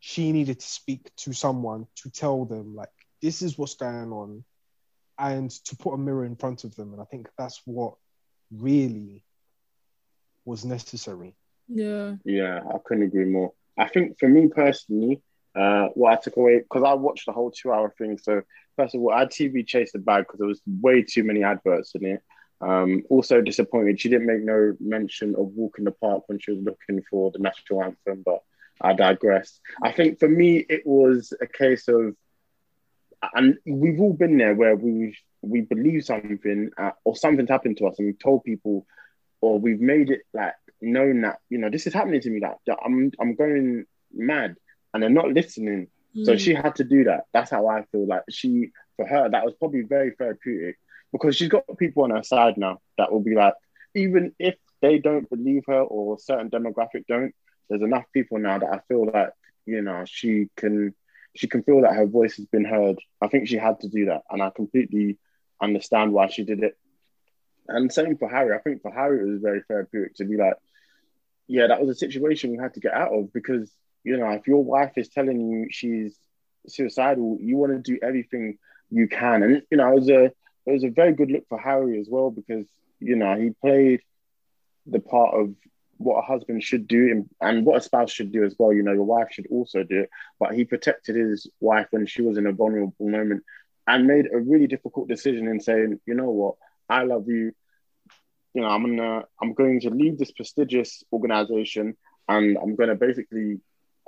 she 0.00 0.32
needed 0.32 0.60
to 0.60 0.66
speak 0.66 1.14
to 1.16 1.32
someone 1.32 1.86
to 1.96 2.10
tell 2.10 2.44
them 2.44 2.74
like 2.74 2.88
this 3.20 3.42
is 3.42 3.56
what's 3.58 3.74
going 3.74 4.12
on, 4.12 4.44
and 5.18 5.50
to 5.50 5.76
put 5.76 5.94
a 5.94 5.98
mirror 5.98 6.24
in 6.24 6.36
front 6.36 6.64
of 6.64 6.74
them. 6.74 6.92
And 6.92 7.00
I 7.02 7.04
think 7.04 7.28
that's 7.38 7.60
what 7.64 7.94
really 8.50 9.24
was 10.44 10.64
necessary. 10.64 11.34
yeah. 11.68 12.14
Yeah, 12.24 12.60
I 12.74 12.78
couldn't 12.84 13.04
agree 13.04 13.26
more. 13.26 13.52
I 13.78 13.88
think 13.88 14.18
for 14.18 14.28
me 14.28 14.48
personally, 14.48 15.22
uh, 15.54 15.88
what 15.94 16.12
I 16.12 16.16
took 16.16 16.36
away 16.36 16.58
because 16.58 16.82
I 16.82 16.94
watched 16.94 17.26
the 17.26 17.32
whole 17.32 17.50
two-hour 17.50 17.94
thing. 17.96 18.18
So 18.18 18.42
first 18.76 18.94
of 18.94 19.00
all, 19.02 19.12
I 19.12 19.20
had 19.20 19.30
TV 19.30 19.66
chased 19.66 19.92
the 19.92 19.98
bag 19.98 20.24
because 20.24 20.38
there 20.38 20.48
was 20.48 20.60
way 20.66 21.02
too 21.02 21.24
many 21.24 21.44
adverts 21.44 21.94
in 21.94 22.04
it. 22.06 22.22
Um, 22.62 23.02
also 23.10 23.40
disappointed 23.40 24.00
she 24.00 24.08
didn't 24.08 24.26
make 24.28 24.42
no 24.44 24.76
mention 24.78 25.34
of 25.34 25.46
Walk 25.56 25.76
in 25.78 25.84
the 25.84 25.90
Park 25.90 26.22
when 26.28 26.38
she 26.38 26.52
was 26.52 26.62
looking 26.62 27.02
for 27.10 27.32
the 27.32 27.40
national 27.40 27.82
anthem, 27.82 28.22
but 28.24 28.42
I 28.80 28.92
digress. 28.94 29.60
I 29.82 29.90
think 29.92 30.20
for 30.20 30.28
me 30.28 30.64
it 30.68 30.86
was 30.86 31.32
a 31.40 31.46
case 31.46 31.88
of, 31.88 32.14
and 33.34 33.58
we've 33.66 34.00
all 34.00 34.12
been 34.12 34.38
there 34.38 34.54
where 34.54 34.76
we 34.76 35.16
we 35.42 35.62
believe 35.62 36.04
something 36.04 36.70
uh, 36.78 36.92
or 37.04 37.16
something's 37.16 37.50
happened 37.50 37.78
to 37.78 37.86
us 37.86 37.98
and 37.98 38.06
we've 38.06 38.18
told 38.18 38.44
people 38.44 38.86
or 39.40 39.58
we've 39.58 39.80
made 39.80 40.10
it 40.10 40.20
like 40.32 40.54
known 40.80 41.22
that 41.22 41.38
you 41.48 41.58
know 41.58 41.68
this 41.70 41.86
is 41.88 41.94
happening 41.94 42.20
to 42.20 42.30
me 42.30 42.40
that, 42.40 42.58
that 42.66 42.78
I'm 42.84 43.10
I'm 43.20 43.34
going 43.34 43.86
mad 44.12 44.56
and 44.94 45.02
they're 45.02 45.10
not 45.10 45.32
listening. 45.32 45.88
So 46.24 46.34
Mm. 46.34 46.38
she 46.38 46.54
had 46.54 46.74
to 46.76 46.84
do 46.84 47.04
that. 47.04 47.24
That's 47.32 47.50
how 47.50 47.68
I 47.68 47.84
feel. 47.90 48.06
Like 48.06 48.24
she, 48.28 48.70
for 48.96 49.06
her, 49.06 49.30
that 49.30 49.44
was 49.46 49.54
probably 49.54 49.80
very 49.80 50.10
therapeutic 50.10 50.76
because 51.12 51.36
she's 51.36 51.48
got 51.48 51.64
people 51.78 52.04
on 52.04 52.10
her 52.10 52.22
side 52.22 52.56
now 52.56 52.80
that 52.98 53.12
will 53.12 53.22
be 53.22 53.34
like, 53.34 53.54
even 53.94 54.34
if 54.38 54.56
they 54.80 54.98
don't 54.98 55.28
believe 55.28 55.64
her 55.66 55.80
or 55.80 56.18
certain 56.18 56.50
demographic 56.50 57.06
don't, 57.06 57.34
there's 57.68 57.82
enough 57.82 58.04
people 58.12 58.38
now 58.38 58.58
that 58.58 58.72
I 58.72 58.80
feel 58.88 59.10
like 59.12 59.30
you 59.64 59.82
know 59.82 60.04
she 60.06 60.48
can 60.56 60.94
she 61.34 61.46
can 61.46 61.62
feel 61.62 61.82
that 61.82 61.94
her 61.94 62.06
voice 62.06 62.36
has 62.36 62.46
been 62.46 62.64
heard. 62.64 62.98
I 63.20 63.28
think 63.28 63.48
she 63.48 63.56
had 63.56 63.80
to 63.80 63.88
do 63.88 64.06
that, 64.06 64.22
and 64.30 64.42
I 64.42 64.50
completely 64.50 65.18
understand 65.60 66.12
why 66.12 66.28
she 66.28 66.44
did 66.44 66.62
it. 66.62 66.76
And 67.68 67.92
same 67.92 68.18
for 68.18 68.28
Harry. 68.28 68.54
I 68.54 68.60
think 68.60 68.82
for 68.82 68.92
Harry, 68.92 69.20
it 69.20 69.32
was 69.32 69.40
very 69.40 69.62
therapeutic 69.68 70.16
to 70.16 70.24
be 70.24 70.36
like, 70.36 70.54
yeah, 71.46 71.68
that 71.68 71.80
was 71.80 71.90
a 71.90 71.98
situation 71.98 72.50
we 72.50 72.58
had 72.58 72.74
to 72.74 72.80
get 72.80 72.92
out 72.92 73.12
of 73.12 73.32
because 73.32 73.70
you 74.04 74.16
know 74.16 74.30
if 74.30 74.46
your 74.46 74.64
wife 74.64 74.92
is 74.96 75.08
telling 75.08 75.40
you 75.40 75.68
she's 75.70 76.18
suicidal, 76.66 77.38
you 77.40 77.56
want 77.56 77.72
to 77.72 77.78
do 77.78 77.98
everything 78.02 78.58
you 78.90 79.08
can, 79.08 79.42
and 79.42 79.62
you 79.70 79.76
know 79.76 79.92
it 79.92 79.94
was 79.94 80.10
a 80.10 80.32
it 80.66 80.72
was 80.72 80.84
a 80.84 80.90
very 80.90 81.12
good 81.12 81.30
look 81.30 81.46
for 81.48 81.58
Harry 81.58 82.00
as 82.00 82.08
well 82.08 82.30
because 82.30 82.66
you 83.00 83.16
know 83.16 83.34
he 83.34 83.50
played 83.60 84.00
the 84.86 85.00
part 85.00 85.34
of 85.34 85.54
what 85.98 86.18
a 86.18 86.22
husband 86.22 86.62
should 86.62 86.88
do 86.88 87.24
and, 87.40 87.64
what 87.64 87.78
a 87.78 87.80
spouse 87.80 88.10
should 88.10 88.32
do 88.32 88.44
as 88.44 88.54
well. 88.58 88.72
You 88.72 88.82
know, 88.82 88.92
your 88.92 89.04
wife 89.04 89.28
should 89.30 89.46
also 89.50 89.82
do 89.84 90.00
it, 90.00 90.10
but 90.40 90.52
he 90.52 90.64
protected 90.64 91.16
his 91.16 91.48
wife 91.60 91.86
when 91.90 92.06
she 92.06 92.22
was 92.22 92.38
in 92.38 92.46
a 92.46 92.52
vulnerable 92.52 92.94
moment 92.98 93.44
and 93.86 94.06
made 94.06 94.26
a 94.32 94.38
really 94.38 94.66
difficult 94.66 95.08
decision 95.08 95.48
in 95.48 95.60
saying, 95.60 96.00
you 96.06 96.14
know 96.14 96.30
what, 96.30 96.54
I 96.88 97.04
love 97.04 97.28
you. 97.28 97.52
You 98.54 98.62
know, 98.62 98.68
I'm 98.68 98.96
gonna 98.96 99.24
I'm 99.40 99.54
going 99.54 99.80
to 99.80 99.90
leave 99.90 100.18
this 100.18 100.32
prestigious 100.32 101.02
organization 101.12 101.96
and 102.28 102.58
I'm 102.58 102.76
gonna 102.76 102.94
basically 102.94 103.60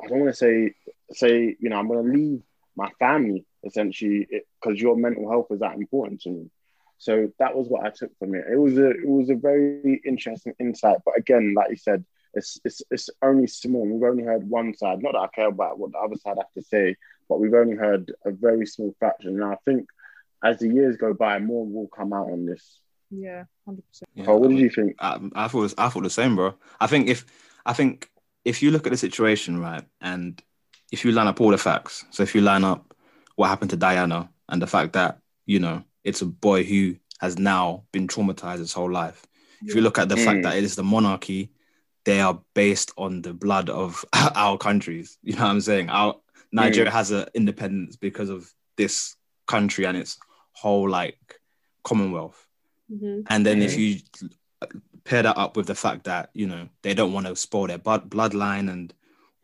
I 0.03 0.09
don't 0.09 0.21
want 0.21 0.33
to 0.33 0.37
say 0.37 0.75
say, 1.13 1.57
you 1.59 1.71
know, 1.71 1.77
I'm 1.77 1.89
gonna 1.89 2.03
leave 2.03 2.43
my 2.77 2.91
family 2.99 3.45
essentially 3.65 4.29
because 4.61 4.81
your 4.81 4.97
mental 4.97 5.29
health 5.31 5.47
is 5.51 5.61
that 5.61 5.75
important 5.77 6.21
to 6.23 6.31
me. 6.31 6.51
So 6.99 7.31
that 7.39 7.55
was 7.55 7.69
what 7.69 7.85
I 7.85 7.91
took 7.91 8.17
from 8.19 8.35
it. 8.35 8.45
It 8.51 8.57
was 8.57 8.79
a 8.79 8.91
it 8.91 9.07
was 9.07 9.31
a 9.31 9.35
very 9.35 10.01
interesting 10.05 10.55
insight. 10.59 10.99
But 11.05 11.19
again, 11.19 11.55
like 11.55 11.71
you 11.71 11.77
said, 11.77 12.05
it's 12.35 12.59
it's 12.65 12.83
it's 12.91 13.11
only 13.23 13.47
small. 13.47 13.87
We've 13.87 14.09
only 14.09 14.25
heard 14.25 14.49
one 14.49 14.75
side. 14.75 15.03
Not 15.03 15.13
that 15.13 15.19
I 15.19 15.29
care 15.29 15.49
about 15.49 15.79
what 15.79 15.93
the 15.93 15.99
other 15.99 16.17
side 16.17 16.37
have 16.39 16.53
to 16.55 16.63
say, 16.63 16.97
but 17.29 17.41
we've 17.41 17.55
only 17.55 17.77
heard 17.77 18.13
a 18.25 18.31
very 18.31 18.67
small 18.67 18.95
fraction. 18.99 19.43
And 19.43 19.45
I 19.45 19.57
think 19.65 19.89
as 20.43 20.59
the 20.59 20.69
years 20.69 20.97
go 20.97 21.15
by, 21.15 21.39
more 21.39 21.67
will 21.67 21.89
come 21.89 22.13
out 22.13 22.31
on 22.31 22.47
this. 22.47 22.79
Yeah, 23.11 23.45
hundred 23.65 23.87
percent. 23.89 24.11
Yeah, 24.15 24.25
oh, 24.29 24.37
what 24.37 24.51
did 24.51 24.59
you 24.59 24.71
think? 24.71 24.97
I, 24.99 25.21
I 25.35 25.49
thought 25.49 25.75
I 25.79 25.89
thought 25.89 26.03
the 26.03 26.11
same, 26.11 26.37
bro. 26.37 26.55
I 26.81 26.87
think 26.87 27.09
if 27.09 27.25
I 27.67 27.73
think 27.73 28.11
if 28.45 28.63
you 28.63 28.71
look 28.71 28.87
at 28.87 28.91
the 28.91 28.99
situation, 28.99 29.61
right, 29.61 29.85
and 30.01 30.41
if 30.93 31.05
you 31.05 31.13
line 31.13 31.27
up 31.27 31.41
all 31.41 31.51
the 31.51 31.59
facts, 31.59 32.05
so 32.11 32.23
if 32.23 32.35
you 32.35 32.41
line 32.41 32.65
up 32.65 32.94
what 33.37 33.49
happened 33.49 33.71
to 33.71 33.77
Diana 33.77 34.31
and 34.49 34.61
the 34.63 34.67
fact 34.67 34.93
that 34.95 35.19
you 35.47 35.59
know 35.59 35.83
it's 36.05 36.23
a 36.23 36.27
boy 36.27 36.65
who 36.65 36.97
has 37.21 37.39
now 37.39 37.85
been 37.93 38.07
traumatized 38.09 38.59
his 38.59 38.73
whole 38.73 38.91
life, 38.91 39.27
if 39.65 39.75
you 39.75 39.81
look 39.81 39.99
at 39.99 40.09
the 40.09 40.17
Mm. 40.17 40.25
fact 40.25 40.43
that 40.43 40.57
it 40.57 40.65
is 40.65 40.77
the 40.77 40.83
monarchy, 40.83 41.51
they 42.05 42.21
are 42.21 42.41
based 42.55 42.93
on 42.99 43.23
the 43.23 43.33
blood 43.33 43.71
of 43.71 44.05
our 44.35 44.59
countries. 44.59 45.19
You 45.23 45.35
know 45.37 45.43
what 45.45 45.51
I'm 45.51 45.61
saying? 45.61 45.89
Our 45.89 46.17
Nigeria 46.53 46.91
has 46.91 47.11
an 47.11 47.27
independence 47.35 47.97
because 47.97 48.29
of 48.29 48.53
this 48.77 49.17
country 49.47 49.87
and 49.87 49.97
its 49.97 50.19
whole 50.53 50.89
like 50.89 51.41
commonwealth. 51.83 52.47
Mhm. 52.93 53.25
And 53.29 53.47
then 53.47 53.63
if 53.63 53.73
Mhm. 53.73 53.79
you 53.79 54.29
pair 55.05 55.23
that 55.23 55.37
up 55.37 55.57
with 55.57 55.67
the 55.67 55.75
fact 55.75 56.05
that 56.05 56.31
you 56.35 56.47
know 56.47 56.69
they 56.83 56.95
don't 56.95 57.13
want 57.13 57.27
to 57.27 57.37
spoil 57.37 57.67
their 57.67 57.79
blood 57.79 58.09
bloodline 58.11 58.71
and 58.71 58.93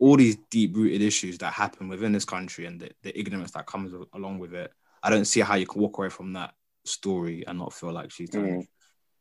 all 0.01 0.17
these 0.17 0.35
deep 0.49 0.75
rooted 0.75 1.01
issues 1.01 1.37
that 1.37 1.53
happen 1.53 1.87
within 1.87 2.11
this 2.11 2.25
country 2.25 2.65
and 2.65 2.81
the, 2.81 2.89
the 3.03 3.17
ignorance 3.17 3.51
that 3.51 3.67
comes 3.67 3.93
along 4.13 4.39
with 4.39 4.51
it, 4.53 4.73
I 5.03 5.11
don't 5.11 5.25
see 5.25 5.41
how 5.41 5.55
you 5.55 5.67
can 5.67 5.79
walk 5.79 5.99
away 5.99 6.09
from 6.09 6.33
that 6.33 6.55
story 6.85 7.45
and 7.45 7.59
not 7.59 7.71
feel 7.71 7.91
like 7.91 8.11
she's 8.11 8.31
done 8.31 8.45
Mm. 8.45 8.61
it 8.63 8.67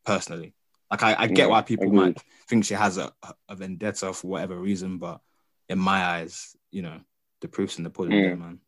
personally. 0.06 0.54
Like 0.90 1.02
I, 1.02 1.14
I 1.18 1.26
get 1.26 1.36
Yeah, 1.38 1.46
why 1.48 1.60
people 1.60 1.86
agreed. 1.88 1.96
might 1.96 2.18
think 2.48 2.64
she 2.64 2.72
has 2.74 2.96
a, 2.96 3.12
a 3.48 3.54
vendetta 3.56 4.12
for 4.14 4.28
whatever 4.28 4.58
reason, 4.58 4.96
but 4.96 5.20
in 5.68 5.78
my 5.78 6.02
eyes, 6.02 6.56
you 6.70 6.80
know, 6.80 6.98
the 7.42 7.48
proof's 7.48 7.76
in 7.76 7.84
the 7.84 7.90
pudding, 7.90 8.14
Mm. 8.14 8.22
there, 8.22 8.36
man. 8.36 8.58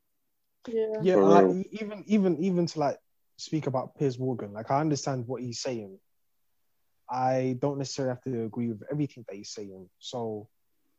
Yeah. 0.68 1.00
Yeah, 1.02 1.16
like 1.16 1.66
even 1.72 2.04
even 2.06 2.36
even 2.44 2.66
to 2.66 2.78
like 2.78 2.98
speak 3.38 3.66
about 3.66 3.96
Piers 3.96 4.18
Morgan, 4.18 4.52
like 4.52 4.70
I 4.70 4.80
understand 4.80 5.26
what 5.26 5.40
he's 5.40 5.60
saying. 5.60 5.98
I 7.10 7.56
don't 7.58 7.78
necessarily 7.78 8.14
have 8.14 8.22
to 8.24 8.44
agree 8.44 8.68
with 8.68 8.82
everything 8.90 9.24
that 9.28 9.34
he's 9.36 9.50
saying. 9.50 9.88
So, 9.98 10.48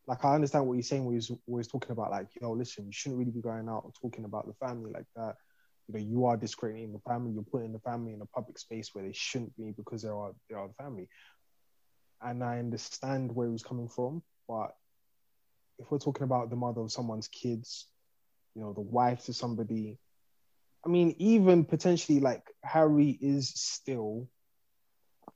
like 0.08 0.24
I 0.26 0.36
understand 0.36 0.68
what 0.68 0.76
he's 0.76 0.88
saying 0.88 1.06
when 1.06 1.16
he's, 1.16 1.32
when 1.46 1.60
he's 1.62 1.68
talking 1.68 1.92
about 1.92 2.12
like, 2.12 2.28
yo, 2.40 2.52
listen, 2.52 2.86
you 2.86 2.92
shouldn't 2.92 3.20
really 3.20 3.32
be 3.32 3.42
going 3.42 3.70
out 3.70 3.84
and 3.86 3.94
talking 4.02 4.26
about 4.26 4.48
the 4.48 4.54
family 4.66 4.92
like 4.92 5.06
that. 5.16 5.36
You 5.88 5.94
know, 5.94 6.00
you 6.00 6.26
are 6.26 6.38
discrediting 6.38 6.94
the 6.94 7.00
family. 7.00 7.34
You're 7.34 7.44
putting 7.44 7.74
the 7.74 7.80
family 7.80 8.14
in 8.14 8.22
a 8.22 8.26
public 8.26 8.58
space 8.58 8.90
where 8.94 9.04
they 9.04 9.14
shouldn't 9.14 9.56
be 9.58 9.72
because 9.72 10.02
they 10.02 10.10
are 10.10 10.34
they 10.50 10.56
are 10.56 10.68
the 10.68 10.84
family. 10.84 11.08
And 12.22 12.44
I 12.44 12.60
understand 12.60 13.34
where 13.34 13.48
he 13.48 13.52
was 13.52 13.64
coming 13.64 13.90
from, 13.90 14.24
but 14.48 14.72
if 15.80 15.92
we're 15.92 15.98
talking 15.98 16.24
about 16.24 16.50
the 16.50 16.56
mother 16.56 16.82
of 16.82 16.92
someone's 16.92 17.28
kids, 17.28 17.88
you 18.56 18.62
know, 18.62 18.74
the 18.74 18.82
wife 18.82 19.26
to 19.26 19.34
somebody. 19.34 19.98
I 20.86 20.90
mean, 20.90 21.16
even 21.18 21.66
potentially 21.66 22.20
like 22.20 22.44
Harry 22.64 23.18
is 23.22 23.50
still 23.50 24.28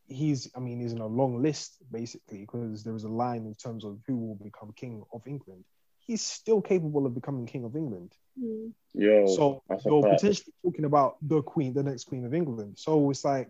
he's 0.08 0.50
I 0.56 0.60
mean, 0.60 0.80
he's 0.82 0.94
in 0.94 1.00
a 1.00 1.08
long 1.08 1.42
list 1.42 1.78
basically, 1.92 2.40
because 2.40 2.84
there 2.84 2.96
is 2.96 3.04
a 3.04 3.10
line 3.10 3.46
in 3.46 3.56
terms 3.56 3.84
of 3.84 4.00
who 4.08 4.16
will 4.18 4.36
become 4.36 4.74
king 4.76 5.04
of 5.14 5.22
England. 5.28 5.64
He's 6.00 6.22
still 6.22 6.62
capable 6.62 7.06
of 7.06 7.14
becoming 7.14 7.46
king 7.46 7.66
of 7.66 7.76
England. 7.76 8.14
Mm. 8.42 8.72
Yo, 8.94 9.28
so 9.28 9.64
you're 9.86 10.02
fact. 10.04 10.22
potentially 10.22 10.54
talking 10.64 10.86
about 10.86 11.18
the 11.22 11.42
queen, 11.42 11.74
the 11.74 11.84
next 11.84 12.06
queen 12.06 12.26
of 12.26 12.34
England. 12.34 12.78
So 12.78 13.10
it's 13.12 13.26
like 13.26 13.50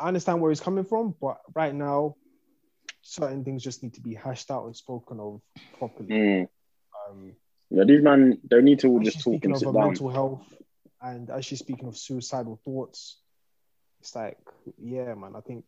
I 0.00 0.08
understand 0.08 0.40
where 0.40 0.50
he's 0.50 0.60
coming 0.60 0.84
from, 0.84 1.14
but 1.20 1.38
right 1.54 1.74
now 1.74 2.16
certain 3.02 3.44
things 3.44 3.62
just 3.62 3.82
need 3.82 3.94
to 3.94 4.00
be 4.00 4.14
hashed 4.14 4.50
out 4.50 4.66
and 4.66 4.76
spoken 4.76 5.20
of 5.20 5.40
properly. 5.78 6.08
Mm. 6.08 6.48
Um, 7.08 7.32
Yeah, 7.70 7.84
these 7.84 8.02
man, 8.02 8.38
they 8.50 8.60
need 8.62 8.80
to 8.80 8.88
all 8.88 9.00
just 9.00 9.16
she's 9.16 9.24
talk 9.24 9.32
speaking 9.34 9.50
and 9.50 9.56
of 9.56 9.60
sit 9.60 9.66
her 9.68 9.72
down. 9.72 9.86
mental 9.88 10.08
health 10.10 10.42
and 11.00 11.30
actually 11.30 11.58
speaking 11.58 11.86
of 11.86 11.96
suicidal 11.96 12.56
thoughts, 12.64 13.20
it's 14.00 14.14
like, 14.14 14.38
yeah, 14.80 15.14
man, 15.14 15.34
I 15.36 15.40
think 15.40 15.64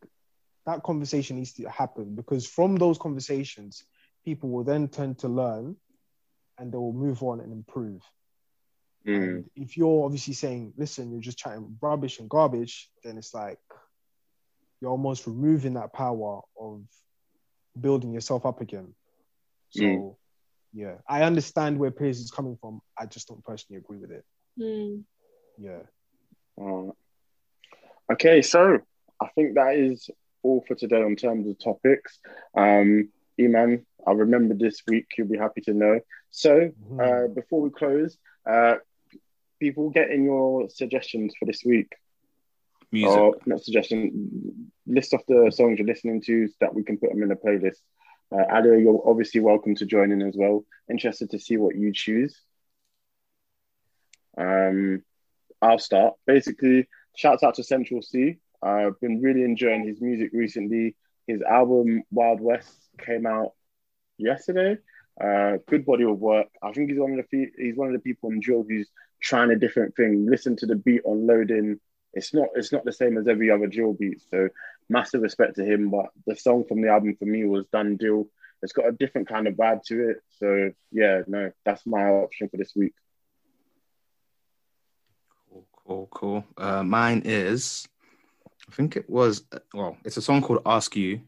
that 0.67 0.83
conversation 0.83 1.37
needs 1.37 1.53
to 1.55 1.69
happen 1.69 2.15
because 2.15 2.47
from 2.47 2.77
those 2.77 2.99
conversations, 2.99 3.85
people 4.25 4.51
will 4.51 4.65
then 4.65 4.89
tend 4.89 5.19
to 5.19 5.29
learn 5.29 5.77
and 6.59 6.73
they 6.73 6.79
will 6.79 6.93
move 6.93 7.23
on 7.23 7.41
and 7.41 7.53
improve. 7.53 8.03
Mm. 9.07 9.23
And 9.23 9.51
if 9.57 9.77
you're 9.77 10.05
obviously 10.05 10.35
saying, 10.35 10.75
listen, 10.77 11.11
you're 11.11 11.21
just 11.21 11.39
chatting 11.39 11.77
rubbish 11.81 12.19
and 12.19 12.29
garbage, 12.29 12.91
then 13.03 13.17
it's 13.17 13.35
like 13.35 13.59
you're 14.81 14.91
almost 14.91 15.27
removing 15.27 15.75
that 15.75 15.93
power 15.93 16.41
of 16.59 16.83
building 17.81 18.13
yourself 18.13 18.45
up 18.47 18.61
again. 18.61 18.95
So, 19.71 19.85
Mm. 19.85 20.17
yeah, 20.73 20.97
I 21.09 21.23
understand 21.23 21.79
where 21.79 21.91
Piers 21.91 22.21
is 22.21 22.31
coming 22.31 22.57
from. 22.61 22.81
I 22.99 23.07
just 23.07 23.29
don't 23.29 23.45
personally 23.45 23.79
agree 23.79 23.99
with 23.99 24.11
it. 24.11 24.25
Mm. 24.59 25.05
Yeah. 25.59 25.83
Alright. 26.59 26.95
Okay, 28.11 28.43
so 28.43 28.79
I 29.21 29.29
think 29.37 29.55
that 29.55 29.77
is 29.77 30.11
all 30.43 30.65
for 30.67 30.75
today 30.75 31.03
in 31.03 31.15
terms 31.15 31.47
of 31.47 31.63
topics. 31.63 32.19
Um, 32.57 33.11
Eman, 33.39 33.85
I 34.05 34.13
remember 34.13 34.55
this 34.55 34.83
week. 34.89 35.07
You'll 35.17 35.29
be 35.29 35.39
happy 35.39 35.61
to 35.63 35.75
know. 35.75 36.01
So, 36.31 36.73
uh, 37.01 37.29
before 37.29 37.61
we 37.61 37.71
close, 37.71 38.19
uh, 38.45 38.77
people 39.61 39.91
get 39.91 40.11
in 40.11 40.25
your 40.25 40.69
suggestions 40.71 41.35
for 41.39 41.47
this 41.47 41.63
week. 41.65 41.93
Music. 42.91 43.17
Or 43.17 43.37
not 43.47 43.63
suggestion. 43.63 44.73
List 44.87 45.15
off 45.15 45.21
the 45.29 45.53
songs 45.55 45.79
you're 45.79 45.87
listening 45.87 46.21
to 46.23 46.49
so 46.49 46.55
that 46.63 46.75
we 46.75 46.83
can 46.83 46.99
put 46.99 47.11
them 47.11 47.23
in 47.23 47.31
a 47.31 47.37
playlist. 47.37 47.79
Uh, 48.33 48.45
Ali, 48.51 48.83
you're 48.83 49.03
obviously 49.07 49.41
welcome 49.41 49.77
to 49.77 49.87
join 49.87 50.11
in 50.11 50.23
as 50.23 50.35
well. 50.37 50.65
Interested 50.91 51.31
to 51.31 51.39
see 51.39 51.57
what 51.57 51.77
you 51.77 51.93
choose. 51.93 52.41
Um, 54.37 55.05
I'll 55.63 55.79
start. 55.79 56.15
Basically, 56.27 56.89
shouts 57.21 57.43
out 57.43 57.55
to 57.57 57.63
Central 57.63 58.01
Cee. 58.01 58.39
I've 58.63 58.99
been 59.01 59.21
really 59.21 59.43
enjoying 59.43 59.87
his 59.87 60.01
music 60.01 60.31
recently. 60.33 60.97
His 61.27 61.43
album 61.43 62.03
Wild 62.11 62.41
West 62.41 62.73
came 62.99 63.27
out 63.27 63.53
yesterday. 64.17 64.79
Uh, 65.23 65.59
good 65.69 65.85
body 65.85 66.05
of 66.05 66.19
work. 66.19 66.47
I 66.63 66.73
think 66.73 66.89
he's 66.89 66.99
one 66.99 67.13
of 67.13 67.19
the 67.19 67.25
fe- 67.25 67.53
he's 67.59 67.77
one 67.77 67.89
of 67.89 67.93
the 67.93 68.01
people 68.01 68.31
in 68.31 68.41
drill 68.41 68.65
who's 68.67 68.89
trying 69.21 69.51
a 69.51 69.57
different 69.57 69.95
thing. 69.97 70.27
Listen 70.31 70.57
to 70.57 70.67
the 70.67 70.77
beat 70.77 71.03
on 71.05 71.27
loading. 71.27 71.79
It's 72.15 72.33
not 72.33 72.49
it's 72.55 72.73
not 72.73 72.87
the 72.87 72.93
same 72.93 73.19
as 73.19 73.29
every 73.29 73.51
other 73.51 73.67
drill 73.67 73.93
beat. 73.93 74.23
So 74.31 74.49
massive 74.89 75.21
respect 75.21 75.57
to 75.57 75.65
him. 75.65 75.91
But 75.91 76.07
the 76.27 76.37
song 76.37 76.65
from 76.67 76.81
the 76.81 76.89
album 76.89 77.17
for 77.19 77.27
me 77.27 77.45
was 77.45 77.67
Done 77.67 77.97
Deal. 77.97 78.29
It's 78.63 78.73
got 78.73 78.89
a 78.89 78.93
different 78.93 79.29
kind 79.29 79.47
of 79.47 79.55
vibe 79.55 79.83
to 79.85 80.11
it. 80.11 80.17
So 80.39 80.71
yeah, 80.91 81.21
no, 81.27 81.53
that's 81.67 81.87
my 81.87 82.05
option 82.05 82.49
for 82.49 82.57
this 82.57 82.73
week. 82.75 82.95
Cool, 85.91 86.09
cool, 86.13 86.45
cool. 86.57 86.65
Uh, 86.65 86.85
mine 86.85 87.23
is, 87.25 87.89
I 88.69 88.73
think 88.73 88.97
it 88.97 89.11
was, 89.11 89.43
well, 89.75 89.97
it's 90.05 90.17
a 90.17 90.23
song 90.23 90.41
called 90.41 90.63
Ask 90.65 90.95
You. 90.95 91.23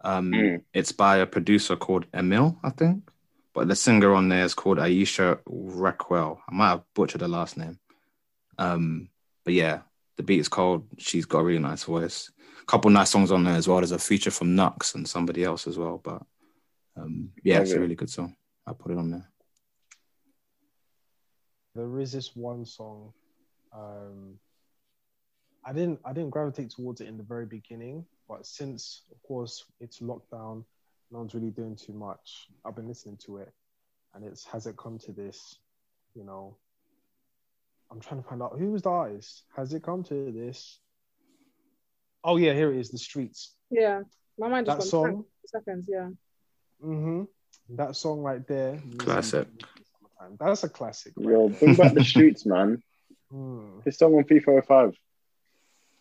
Um, 0.00 0.32
Mm. 0.32 0.62
It's 0.72 0.92
by 0.92 1.18
a 1.18 1.26
producer 1.26 1.76
called 1.76 2.06
Emil, 2.14 2.58
I 2.64 2.70
think. 2.70 3.10
But 3.52 3.68
the 3.68 3.76
singer 3.76 4.14
on 4.14 4.30
there 4.30 4.46
is 4.46 4.54
called 4.54 4.78
Aisha 4.78 5.40
Rackwell. 5.46 6.38
I 6.48 6.54
might 6.54 6.70
have 6.70 6.84
butchered 6.94 7.20
her 7.20 7.28
last 7.28 7.58
name. 7.58 7.78
Um, 8.56 9.10
but 9.44 9.52
yeah, 9.52 9.80
the 10.16 10.22
beat 10.22 10.40
is 10.40 10.48
called 10.48 10.86
She's 10.96 11.26
Got 11.26 11.40
a 11.40 11.44
Really 11.44 11.58
Nice 11.58 11.84
Voice. 11.84 12.32
A 12.62 12.64
couple 12.64 12.90
nice 12.90 13.10
songs 13.10 13.30
on 13.30 13.44
there 13.44 13.56
as 13.56 13.68
well. 13.68 13.76
There's 13.78 13.92
a 13.92 13.98
feature 13.98 14.30
from 14.30 14.54
Nux 14.54 14.94
and 14.94 15.06
somebody 15.06 15.44
else 15.44 15.66
as 15.66 15.76
well. 15.76 16.00
But 16.02 16.22
um, 16.96 17.32
yeah, 17.44 17.58
it's 17.58 17.72
a 17.72 17.80
really 17.80 17.94
good 17.94 18.08
song. 18.08 18.36
I 18.66 18.72
put 18.72 18.92
it 18.92 18.98
on 18.98 19.10
there. 19.10 19.28
there 21.74 22.00
is 22.00 22.12
this 22.12 22.34
one 22.34 22.64
song. 22.64 23.12
Um, 23.74 24.38
I 25.64 25.72
didn't 25.72 26.00
I 26.04 26.12
didn't 26.12 26.30
gravitate 26.30 26.70
towards 26.70 27.00
it 27.00 27.08
in 27.08 27.16
the 27.16 27.22
very 27.22 27.46
beginning, 27.46 28.04
but 28.28 28.46
since 28.46 29.02
of 29.12 29.22
course 29.22 29.64
it's 29.80 30.00
lockdown, 30.00 30.64
no 31.10 31.18
one's 31.18 31.34
really 31.34 31.50
doing 31.50 31.76
too 31.76 31.92
much. 31.92 32.48
I've 32.64 32.74
been 32.76 32.88
listening 32.88 33.18
to 33.26 33.38
it, 33.38 33.52
and 34.14 34.24
it's 34.24 34.44
has 34.46 34.66
it 34.66 34.76
come 34.76 34.98
to 35.00 35.12
this, 35.12 35.56
you 36.14 36.24
know. 36.24 36.56
I'm 37.90 38.00
trying 38.00 38.22
to 38.22 38.28
find 38.28 38.42
out 38.42 38.56
who 38.58 38.72
was 38.72 38.82
the 38.82 38.88
artist. 38.90 39.42
Has 39.54 39.74
it 39.74 39.82
come 39.82 40.02
to 40.04 40.32
this? 40.32 40.78
Oh 42.24 42.36
yeah, 42.38 42.54
here 42.54 42.72
it 42.72 42.78
is. 42.78 42.90
The 42.90 42.98
Streets. 42.98 43.54
Yeah. 43.70 44.02
My 44.38 44.48
mind 44.48 44.66
just 44.66 44.78
That 44.78 44.82
went 44.82 44.90
song. 44.90 45.02
blank 45.02 45.26
for 45.42 45.48
seconds. 45.60 45.88
Yeah. 45.90 46.08
Mm-hmm. 46.82 47.76
That 47.76 47.94
song 47.96 48.20
right 48.20 48.46
there. 48.48 48.80
Classic. 48.96 49.46
That's 50.40 50.64
a 50.64 50.68
classic. 50.68 51.12
right 51.16 51.32
Yo, 51.32 51.48
there. 51.48 51.58
bring 51.58 51.74
back 51.74 51.94
the 51.94 52.04
streets, 52.04 52.46
man. 52.46 52.82
Mm, 53.32 53.84
His 53.84 53.98
song 53.98 54.14
on 54.14 54.24
FIFA 54.24 54.64
05. 54.66 54.96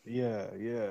yeah, 0.06 0.48
yeah. 0.58 0.90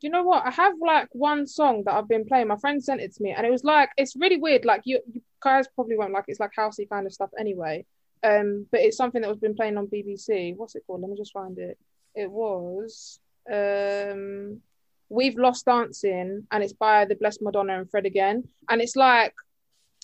Do 0.00 0.06
you 0.06 0.10
know 0.12 0.22
what? 0.22 0.46
I 0.46 0.50
have 0.50 0.74
like 0.80 1.08
one 1.10 1.46
song 1.48 1.82
that 1.84 1.94
I've 1.94 2.06
been 2.08 2.24
playing. 2.24 2.46
My 2.46 2.56
friend 2.56 2.82
sent 2.82 3.00
it 3.00 3.12
to 3.16 3.22
me, 3.22 3.32
and 3.32 3.44
it 3.44 3.50
was 3.50 3.64
like 3.64 3.90
it's 3.96 4.14
really 4.14 4.36
weird. 4.36 4.64
Like 4.64 4.82
you, 4.84 5.00
you 5.12 5.20
guys 5.42 5.66
probably 5.74 5.96
won't 5.96 6.12
like 6.12 6.24
it. 6.28 6.32
It's 6.32 6.40
like 6.40 6.52
housey 6.56 6.88
kind 6.88 7.04
of 7.04 7.12
stuff 7.12 7.30
anyway. 7.36 7.84
Um, 8.22 8.66
but 8.70 8.80
it's 8.80 8.96
something 8.96 9.22
that 9.22 9.28
was 9.28 9.38
been 9.38 9.56
playing 9.56 9.76
on 9.76 9.88
BBC. 9.88 10.56
What's 10.56 10.76
it 10.76 10.84
called? 10.86 11.00
Let 11.00 11.10
me 11.10 11.16
just 11.16 11.32
find 11.32 11.58
it. 11.58 11.76
It 12.14 12.30
was 12.30 13.18
um, 13.52 14.60
We've 15.08 15.36
Lost 15.36 15.64
Dancing, 15.64 16.46
and 16.52 16.62
it's 16.62 16.74
by 16.74 17.04
the 17.04 17.16
Blessed 17.16 17.42
Madonna 17.42 17.78
and 17.80 17.90
Fred 17.90 18.06
again. 18.06 18.44
And 18.68 18.80
it's 18.80 18.94
like 18.94 19.34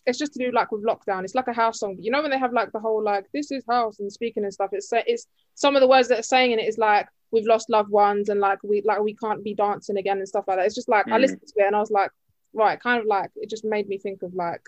it's 0.07 0.19
just 0.19 0.33
to 0.35 0.39
do 0.39 0.51
like 0.53 0.71
with 0.73 0.85
lockdown. 0.85 1.25
It's 1.25 1.35
like 1.35 1.49
a 1.49 1.53
house 1.53 1.81
song. 1.81 1.95
But 1.97 2.05
you 2.05 2.11
know 2.11 2.23
when 2.23 2.31
they 2.31 2.39
have 2.39 2.53
like 2.53 2.73
the 2.73 2.79
whole 2.81 3.03
like 3.03 3.25
this 3.33 3.51
is 3.51 3.65
house 3.69 4.01
and 4.01 4.13
speaking 4.13 4.45
and 4.45 4.53
stuff. 4.53 4.71
It's 4.73 4.91
it's 4.93 5.27
some 5.55 5.77
of 5.77 5.81
the 5.81 5.89
words 5.89 6.09
that 6.09 6.19
are 6.19 6.23
saying 6.23 6.53
in 6.53 6.59
it 6.59 6.69
is 6.69 6.79
like 6.79 7.07
we've 7.31 7.47
lost 7.47 7.71
loved 7.71 7.91
ones 7.91 8.29
and 8.29 8.41
like 8.41 8.59
we 8.63 8.83
like 8.85 9.01
we 9.01 9.15
can't 9.15 9.43
be 9.43 9.55
dancing 9.55 9.97
again 9.97 10.19
and 10.19 10.29
stuff 10.29 10.45
like 10.47 10.59
that. 10.59 10.67
It's 10.67 10.75
just 10.75 10.89
like 10.89 11.07
I 11.09 11.19
Mm. 11.19 11.21
listened 11.23 11.41
to 11.47 11.63
it 11.63 11.67
and 11.67 11.77
I 11.77 11.81
was 11.81 11.91
like, 11.91 12.11
right, 12.53 12.79
kind 12.81 13.01
of 13.01 13.07
like 13.07 13.31
it 13.37 13.49
just 13.51 13.65
made 13.65 13.89
me 13.89 13.99
think 13.99 14.23
of 14.23 14.35
like 14.35 14.61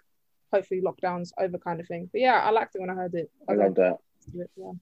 hopefully 0.52 0.80
lockdowns 0.80 1.30
over 1.38 1.58
kind 1.58 1.80
of 1.80 1.86
thing. 1.86 2.08
But 2.12 2.20
yeah, 2.22 2.40
I 2.42 2.50
liked 2.50 2.74
it 2.74 2.80
when 2.80 2.90
I 2.90 2.94
heard 2.94 3.14
it. 3.14 3.30
I 3.48 3.54
love 3.54 3.74
that. 3.76 3.98
it, 4.34 4.50
yeah. 4.56 4.72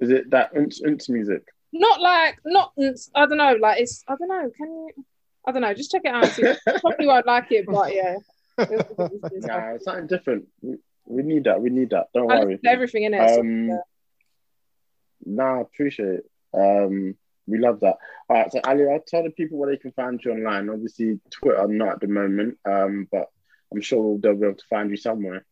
Is 0.00 0.10
it 0.10 0.30
that 0.30 0.54
unts, 0.54 0.82
unts 0.82 1.08
music? 1.08 1.42
Not 1.72 2.00
like 2.00 2.38
not 2.46 2.72
I 3.14 3.26
don't 3.26 3.36
know, 3.38 3.56
like 3.60 3.80
it's 3.80 4.02
I 4.08 4.14
don't 4.16 4.28
know, 4.28 4.50
can 4.56 4.66
you 4.68 5.04
I 5.46 5.52
don't 5.52 5.60
know. 5.60 5.74
Just 5.74 5.90
check 5.90 6.02
it 6.04 6.08
out. 6.08 6.26
See. 6.28 6.42
Probably 6.80 7.06
won't 7.06 7.26
like 7.26 7.52
it, 7.52 7.66
but 7.66 7.94
yeah. 7.94 8.16
Nah, 8.58 9.74
it's 9.74 9.84
something 9.84 10.06
different. 10.06 10.46
We, 10.62 10.76
we 11.06 11.22
need 11.22 11.44
that. 11.44 11.60
We 11.60 11.70
need 11.70 11.90
that. 11.90 12.06
Don't 12.14 12.30
I 12.30 12.44
worry. 12.44 12.58
everything 12.66 13.04
in 13.04 13.14
it. 13.14 13.20
Um, 13.20 13.68
so, 13.68 13.74
yeah. 13.74 13.80
Nah, 15.26 15.60
appreciate 15.60 16.20
it. 16.20 16.30
Um, 16.52 17.16
we 17.46 17.58
love 17.58 17.80
that. 17.80 17.96
All 18.28 18.36
right, 18.36 18.50
so 18.50 18.60
Ali, 18.64 18.84
I'll 18.88 19.00
tell 19.06 19.22
the 19.22 19.30
people 19.30 19.58
where 19.58 19.70
they 19.70 19.76
can 19.76 19.92
find 19.92 20.20
you 20.24 20.32
online. 20.32 20.70
Obviously, 20.70 21.20
Twitter 21.30 21.66
not 21.68 21.94
at 21.94 22.00
the 22.00 22.06
moment, 22.08 22.58
um, 22.64 23.06
but 23.10 23.26
I'm 23.72 23.80
sure 23.80 24.18
they'll 24.18 24.36
be 24.36 24.46
able 24.46 24.56
to 24.56 24.64
find 24.70 24.90
you 24.90 24.96
somewhere. 24.96 25.44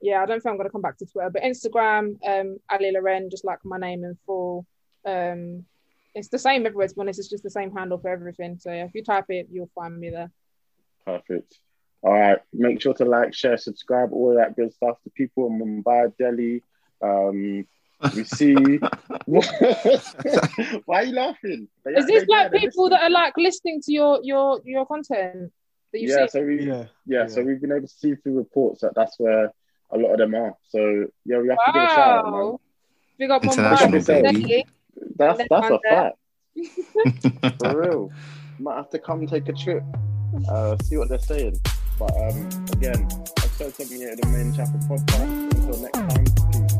yeah, 0.00 0.22
I 0.22 0.26
don't 0.26 0.40
think 0.40 0.52
I'm 0.52 0.56
gonna 0.56 0.70
come 0.70 0.82
back 0.82 0.98
to 0.98 1.06
Twitter, 1.06 1.30
but 1.30 1.42
Instagram, 1.42 2.18
um, 2.26 2.58
Ali 2.70 2.92
Loren, 2.92 3.30
just 3.30 3.44
like 3.44 3.58
my 3.64 3.78
name 3.78 4.04
in 4.04 4.16
full. 4.26 4.66
Um, 5.04 5.64
it's 6.14 6.28
the 6.28 6.38
same 6.38 6.66
everywhere. 6.66 6.88
To 6.88 6.94
be 6.94 7.00
honest, 7.00 7.18
it's 7.18 7.28
just 7.28 7.42
the 7.42 7.50
same 7.50 7.72
handle 7.72 7.98
for 7.98 8.10
everything. 8.10 8.58
So 8.58 8.72
yeah, 8.72 8.84
if 8.84 8.94
you 8.94 9.02
type 9.04 9.26
it, 9.28 9.48
you'll 9.50 9.70
find 9.74 9.98
me 9.98 10.10
there. 10.10 10.30
Perfect. 11.04 11.58
All 12.02 12.12
right. 12.12 12.38
Make 12.52 12.80
sure 12.80 12.94
to 12.94 13.04
like, 13.04 13.34
share, 13.34 13.56
subscribe, 13.58 14.12
all 14.12 14.34
that 14.36 14.56
good 14.56 14.72
stuff. 14.72 14.96
The 15.04 15.10
people 15.10 15.46
in 15.48 15.58
Mumbai, 15.84 16.12
Delhi. 16.18 16.62
Um, 17.02 17.66
we 18.14 18.24
see. 18.24 18.54
Why 20.86 21.00
are 21.00 21.04
you 21.04 21.12
laughing? 21.14 21.68
They- 21.84 21.92
Is 21.92 22.06
this 22.06 22.26
like 22.28 22.52
people 22.52 22.84
listening. 22.84 22.90
that 22.90 23.02
are 23.02 23.10
like 23.10 23.34
listening 23.36 23.80
to 23.82 23.92
your 23.92 24.20
your 24.22 24.60
your 24.64 24.86
content 24.86 25.52
that 25.92 26.00
you 26.00 26.08
Yeah. 26.08 26.26
see? 26.26 26.28
So 26.38 26.42
we. 26.44 26.66
Yeah. 26.66 26.84
Yeah, 27.06 27.26
so 27.26 27.42
we've 27.42 27.60
been 27.60 27.72
able 27.72 27.82
to 27.82 27.88
see 27.88 28.14
through 28.14 28.38
reports 28.38 28.80
that 28.82 28.94
that's 28.94 29.18
where 29.18 29.52
a 29.90 29.98
lot 29.98 30.12
of 30.12 30.18
them 30.18 30.34
are. 30.34 30.54
So 30.68 31.06
yeah, 31.26 31.38
we 31.38 31.48
have 31.48 31.58
to 31.66 31.72
give 31.72 31.82
a 31.82 31.86
shout 31.88 31.98
out, 31.98 32.24
man. 32.24 32.32
Wow. 32.32 32.60
Big 33.18 33.30
up 33.30 33.44
International, 33.44 33.90
Mumbai. 34.00 34.06
baby. 34.22 34.40
Delhi. 34.42 34.66
That's 35.16 35.42
that's 35.50 35.70
a 35.70 35.78
fact 35.88 36.16
for 37.60 37.76
real. 37.80 38.10
Might 38.58 38.76
have 38.76 38.90
to 38.90 38.98
come 38.98 39.26
take 39.26 39.48
a 39.48 39.52
trip, 39.52 39.82
uh, 40.48 40.76
see 40.84 40.96
what 40.96 41.08
they're 41.08 41.18
saying. 41.18 41.58
But 42.00 42.16
um, 42.16 42.48
again, 42.72 43.06
something 43.58 43.88
here 43.88 44.12
of 44.12 44.20
the 44.22 44.26
Main 44.28 44.54
Chapel 44.54 44.80
podcast. 44.88 45.52
Until 45.52 45.82
next 45.82 45.98
time, 45.98 46.79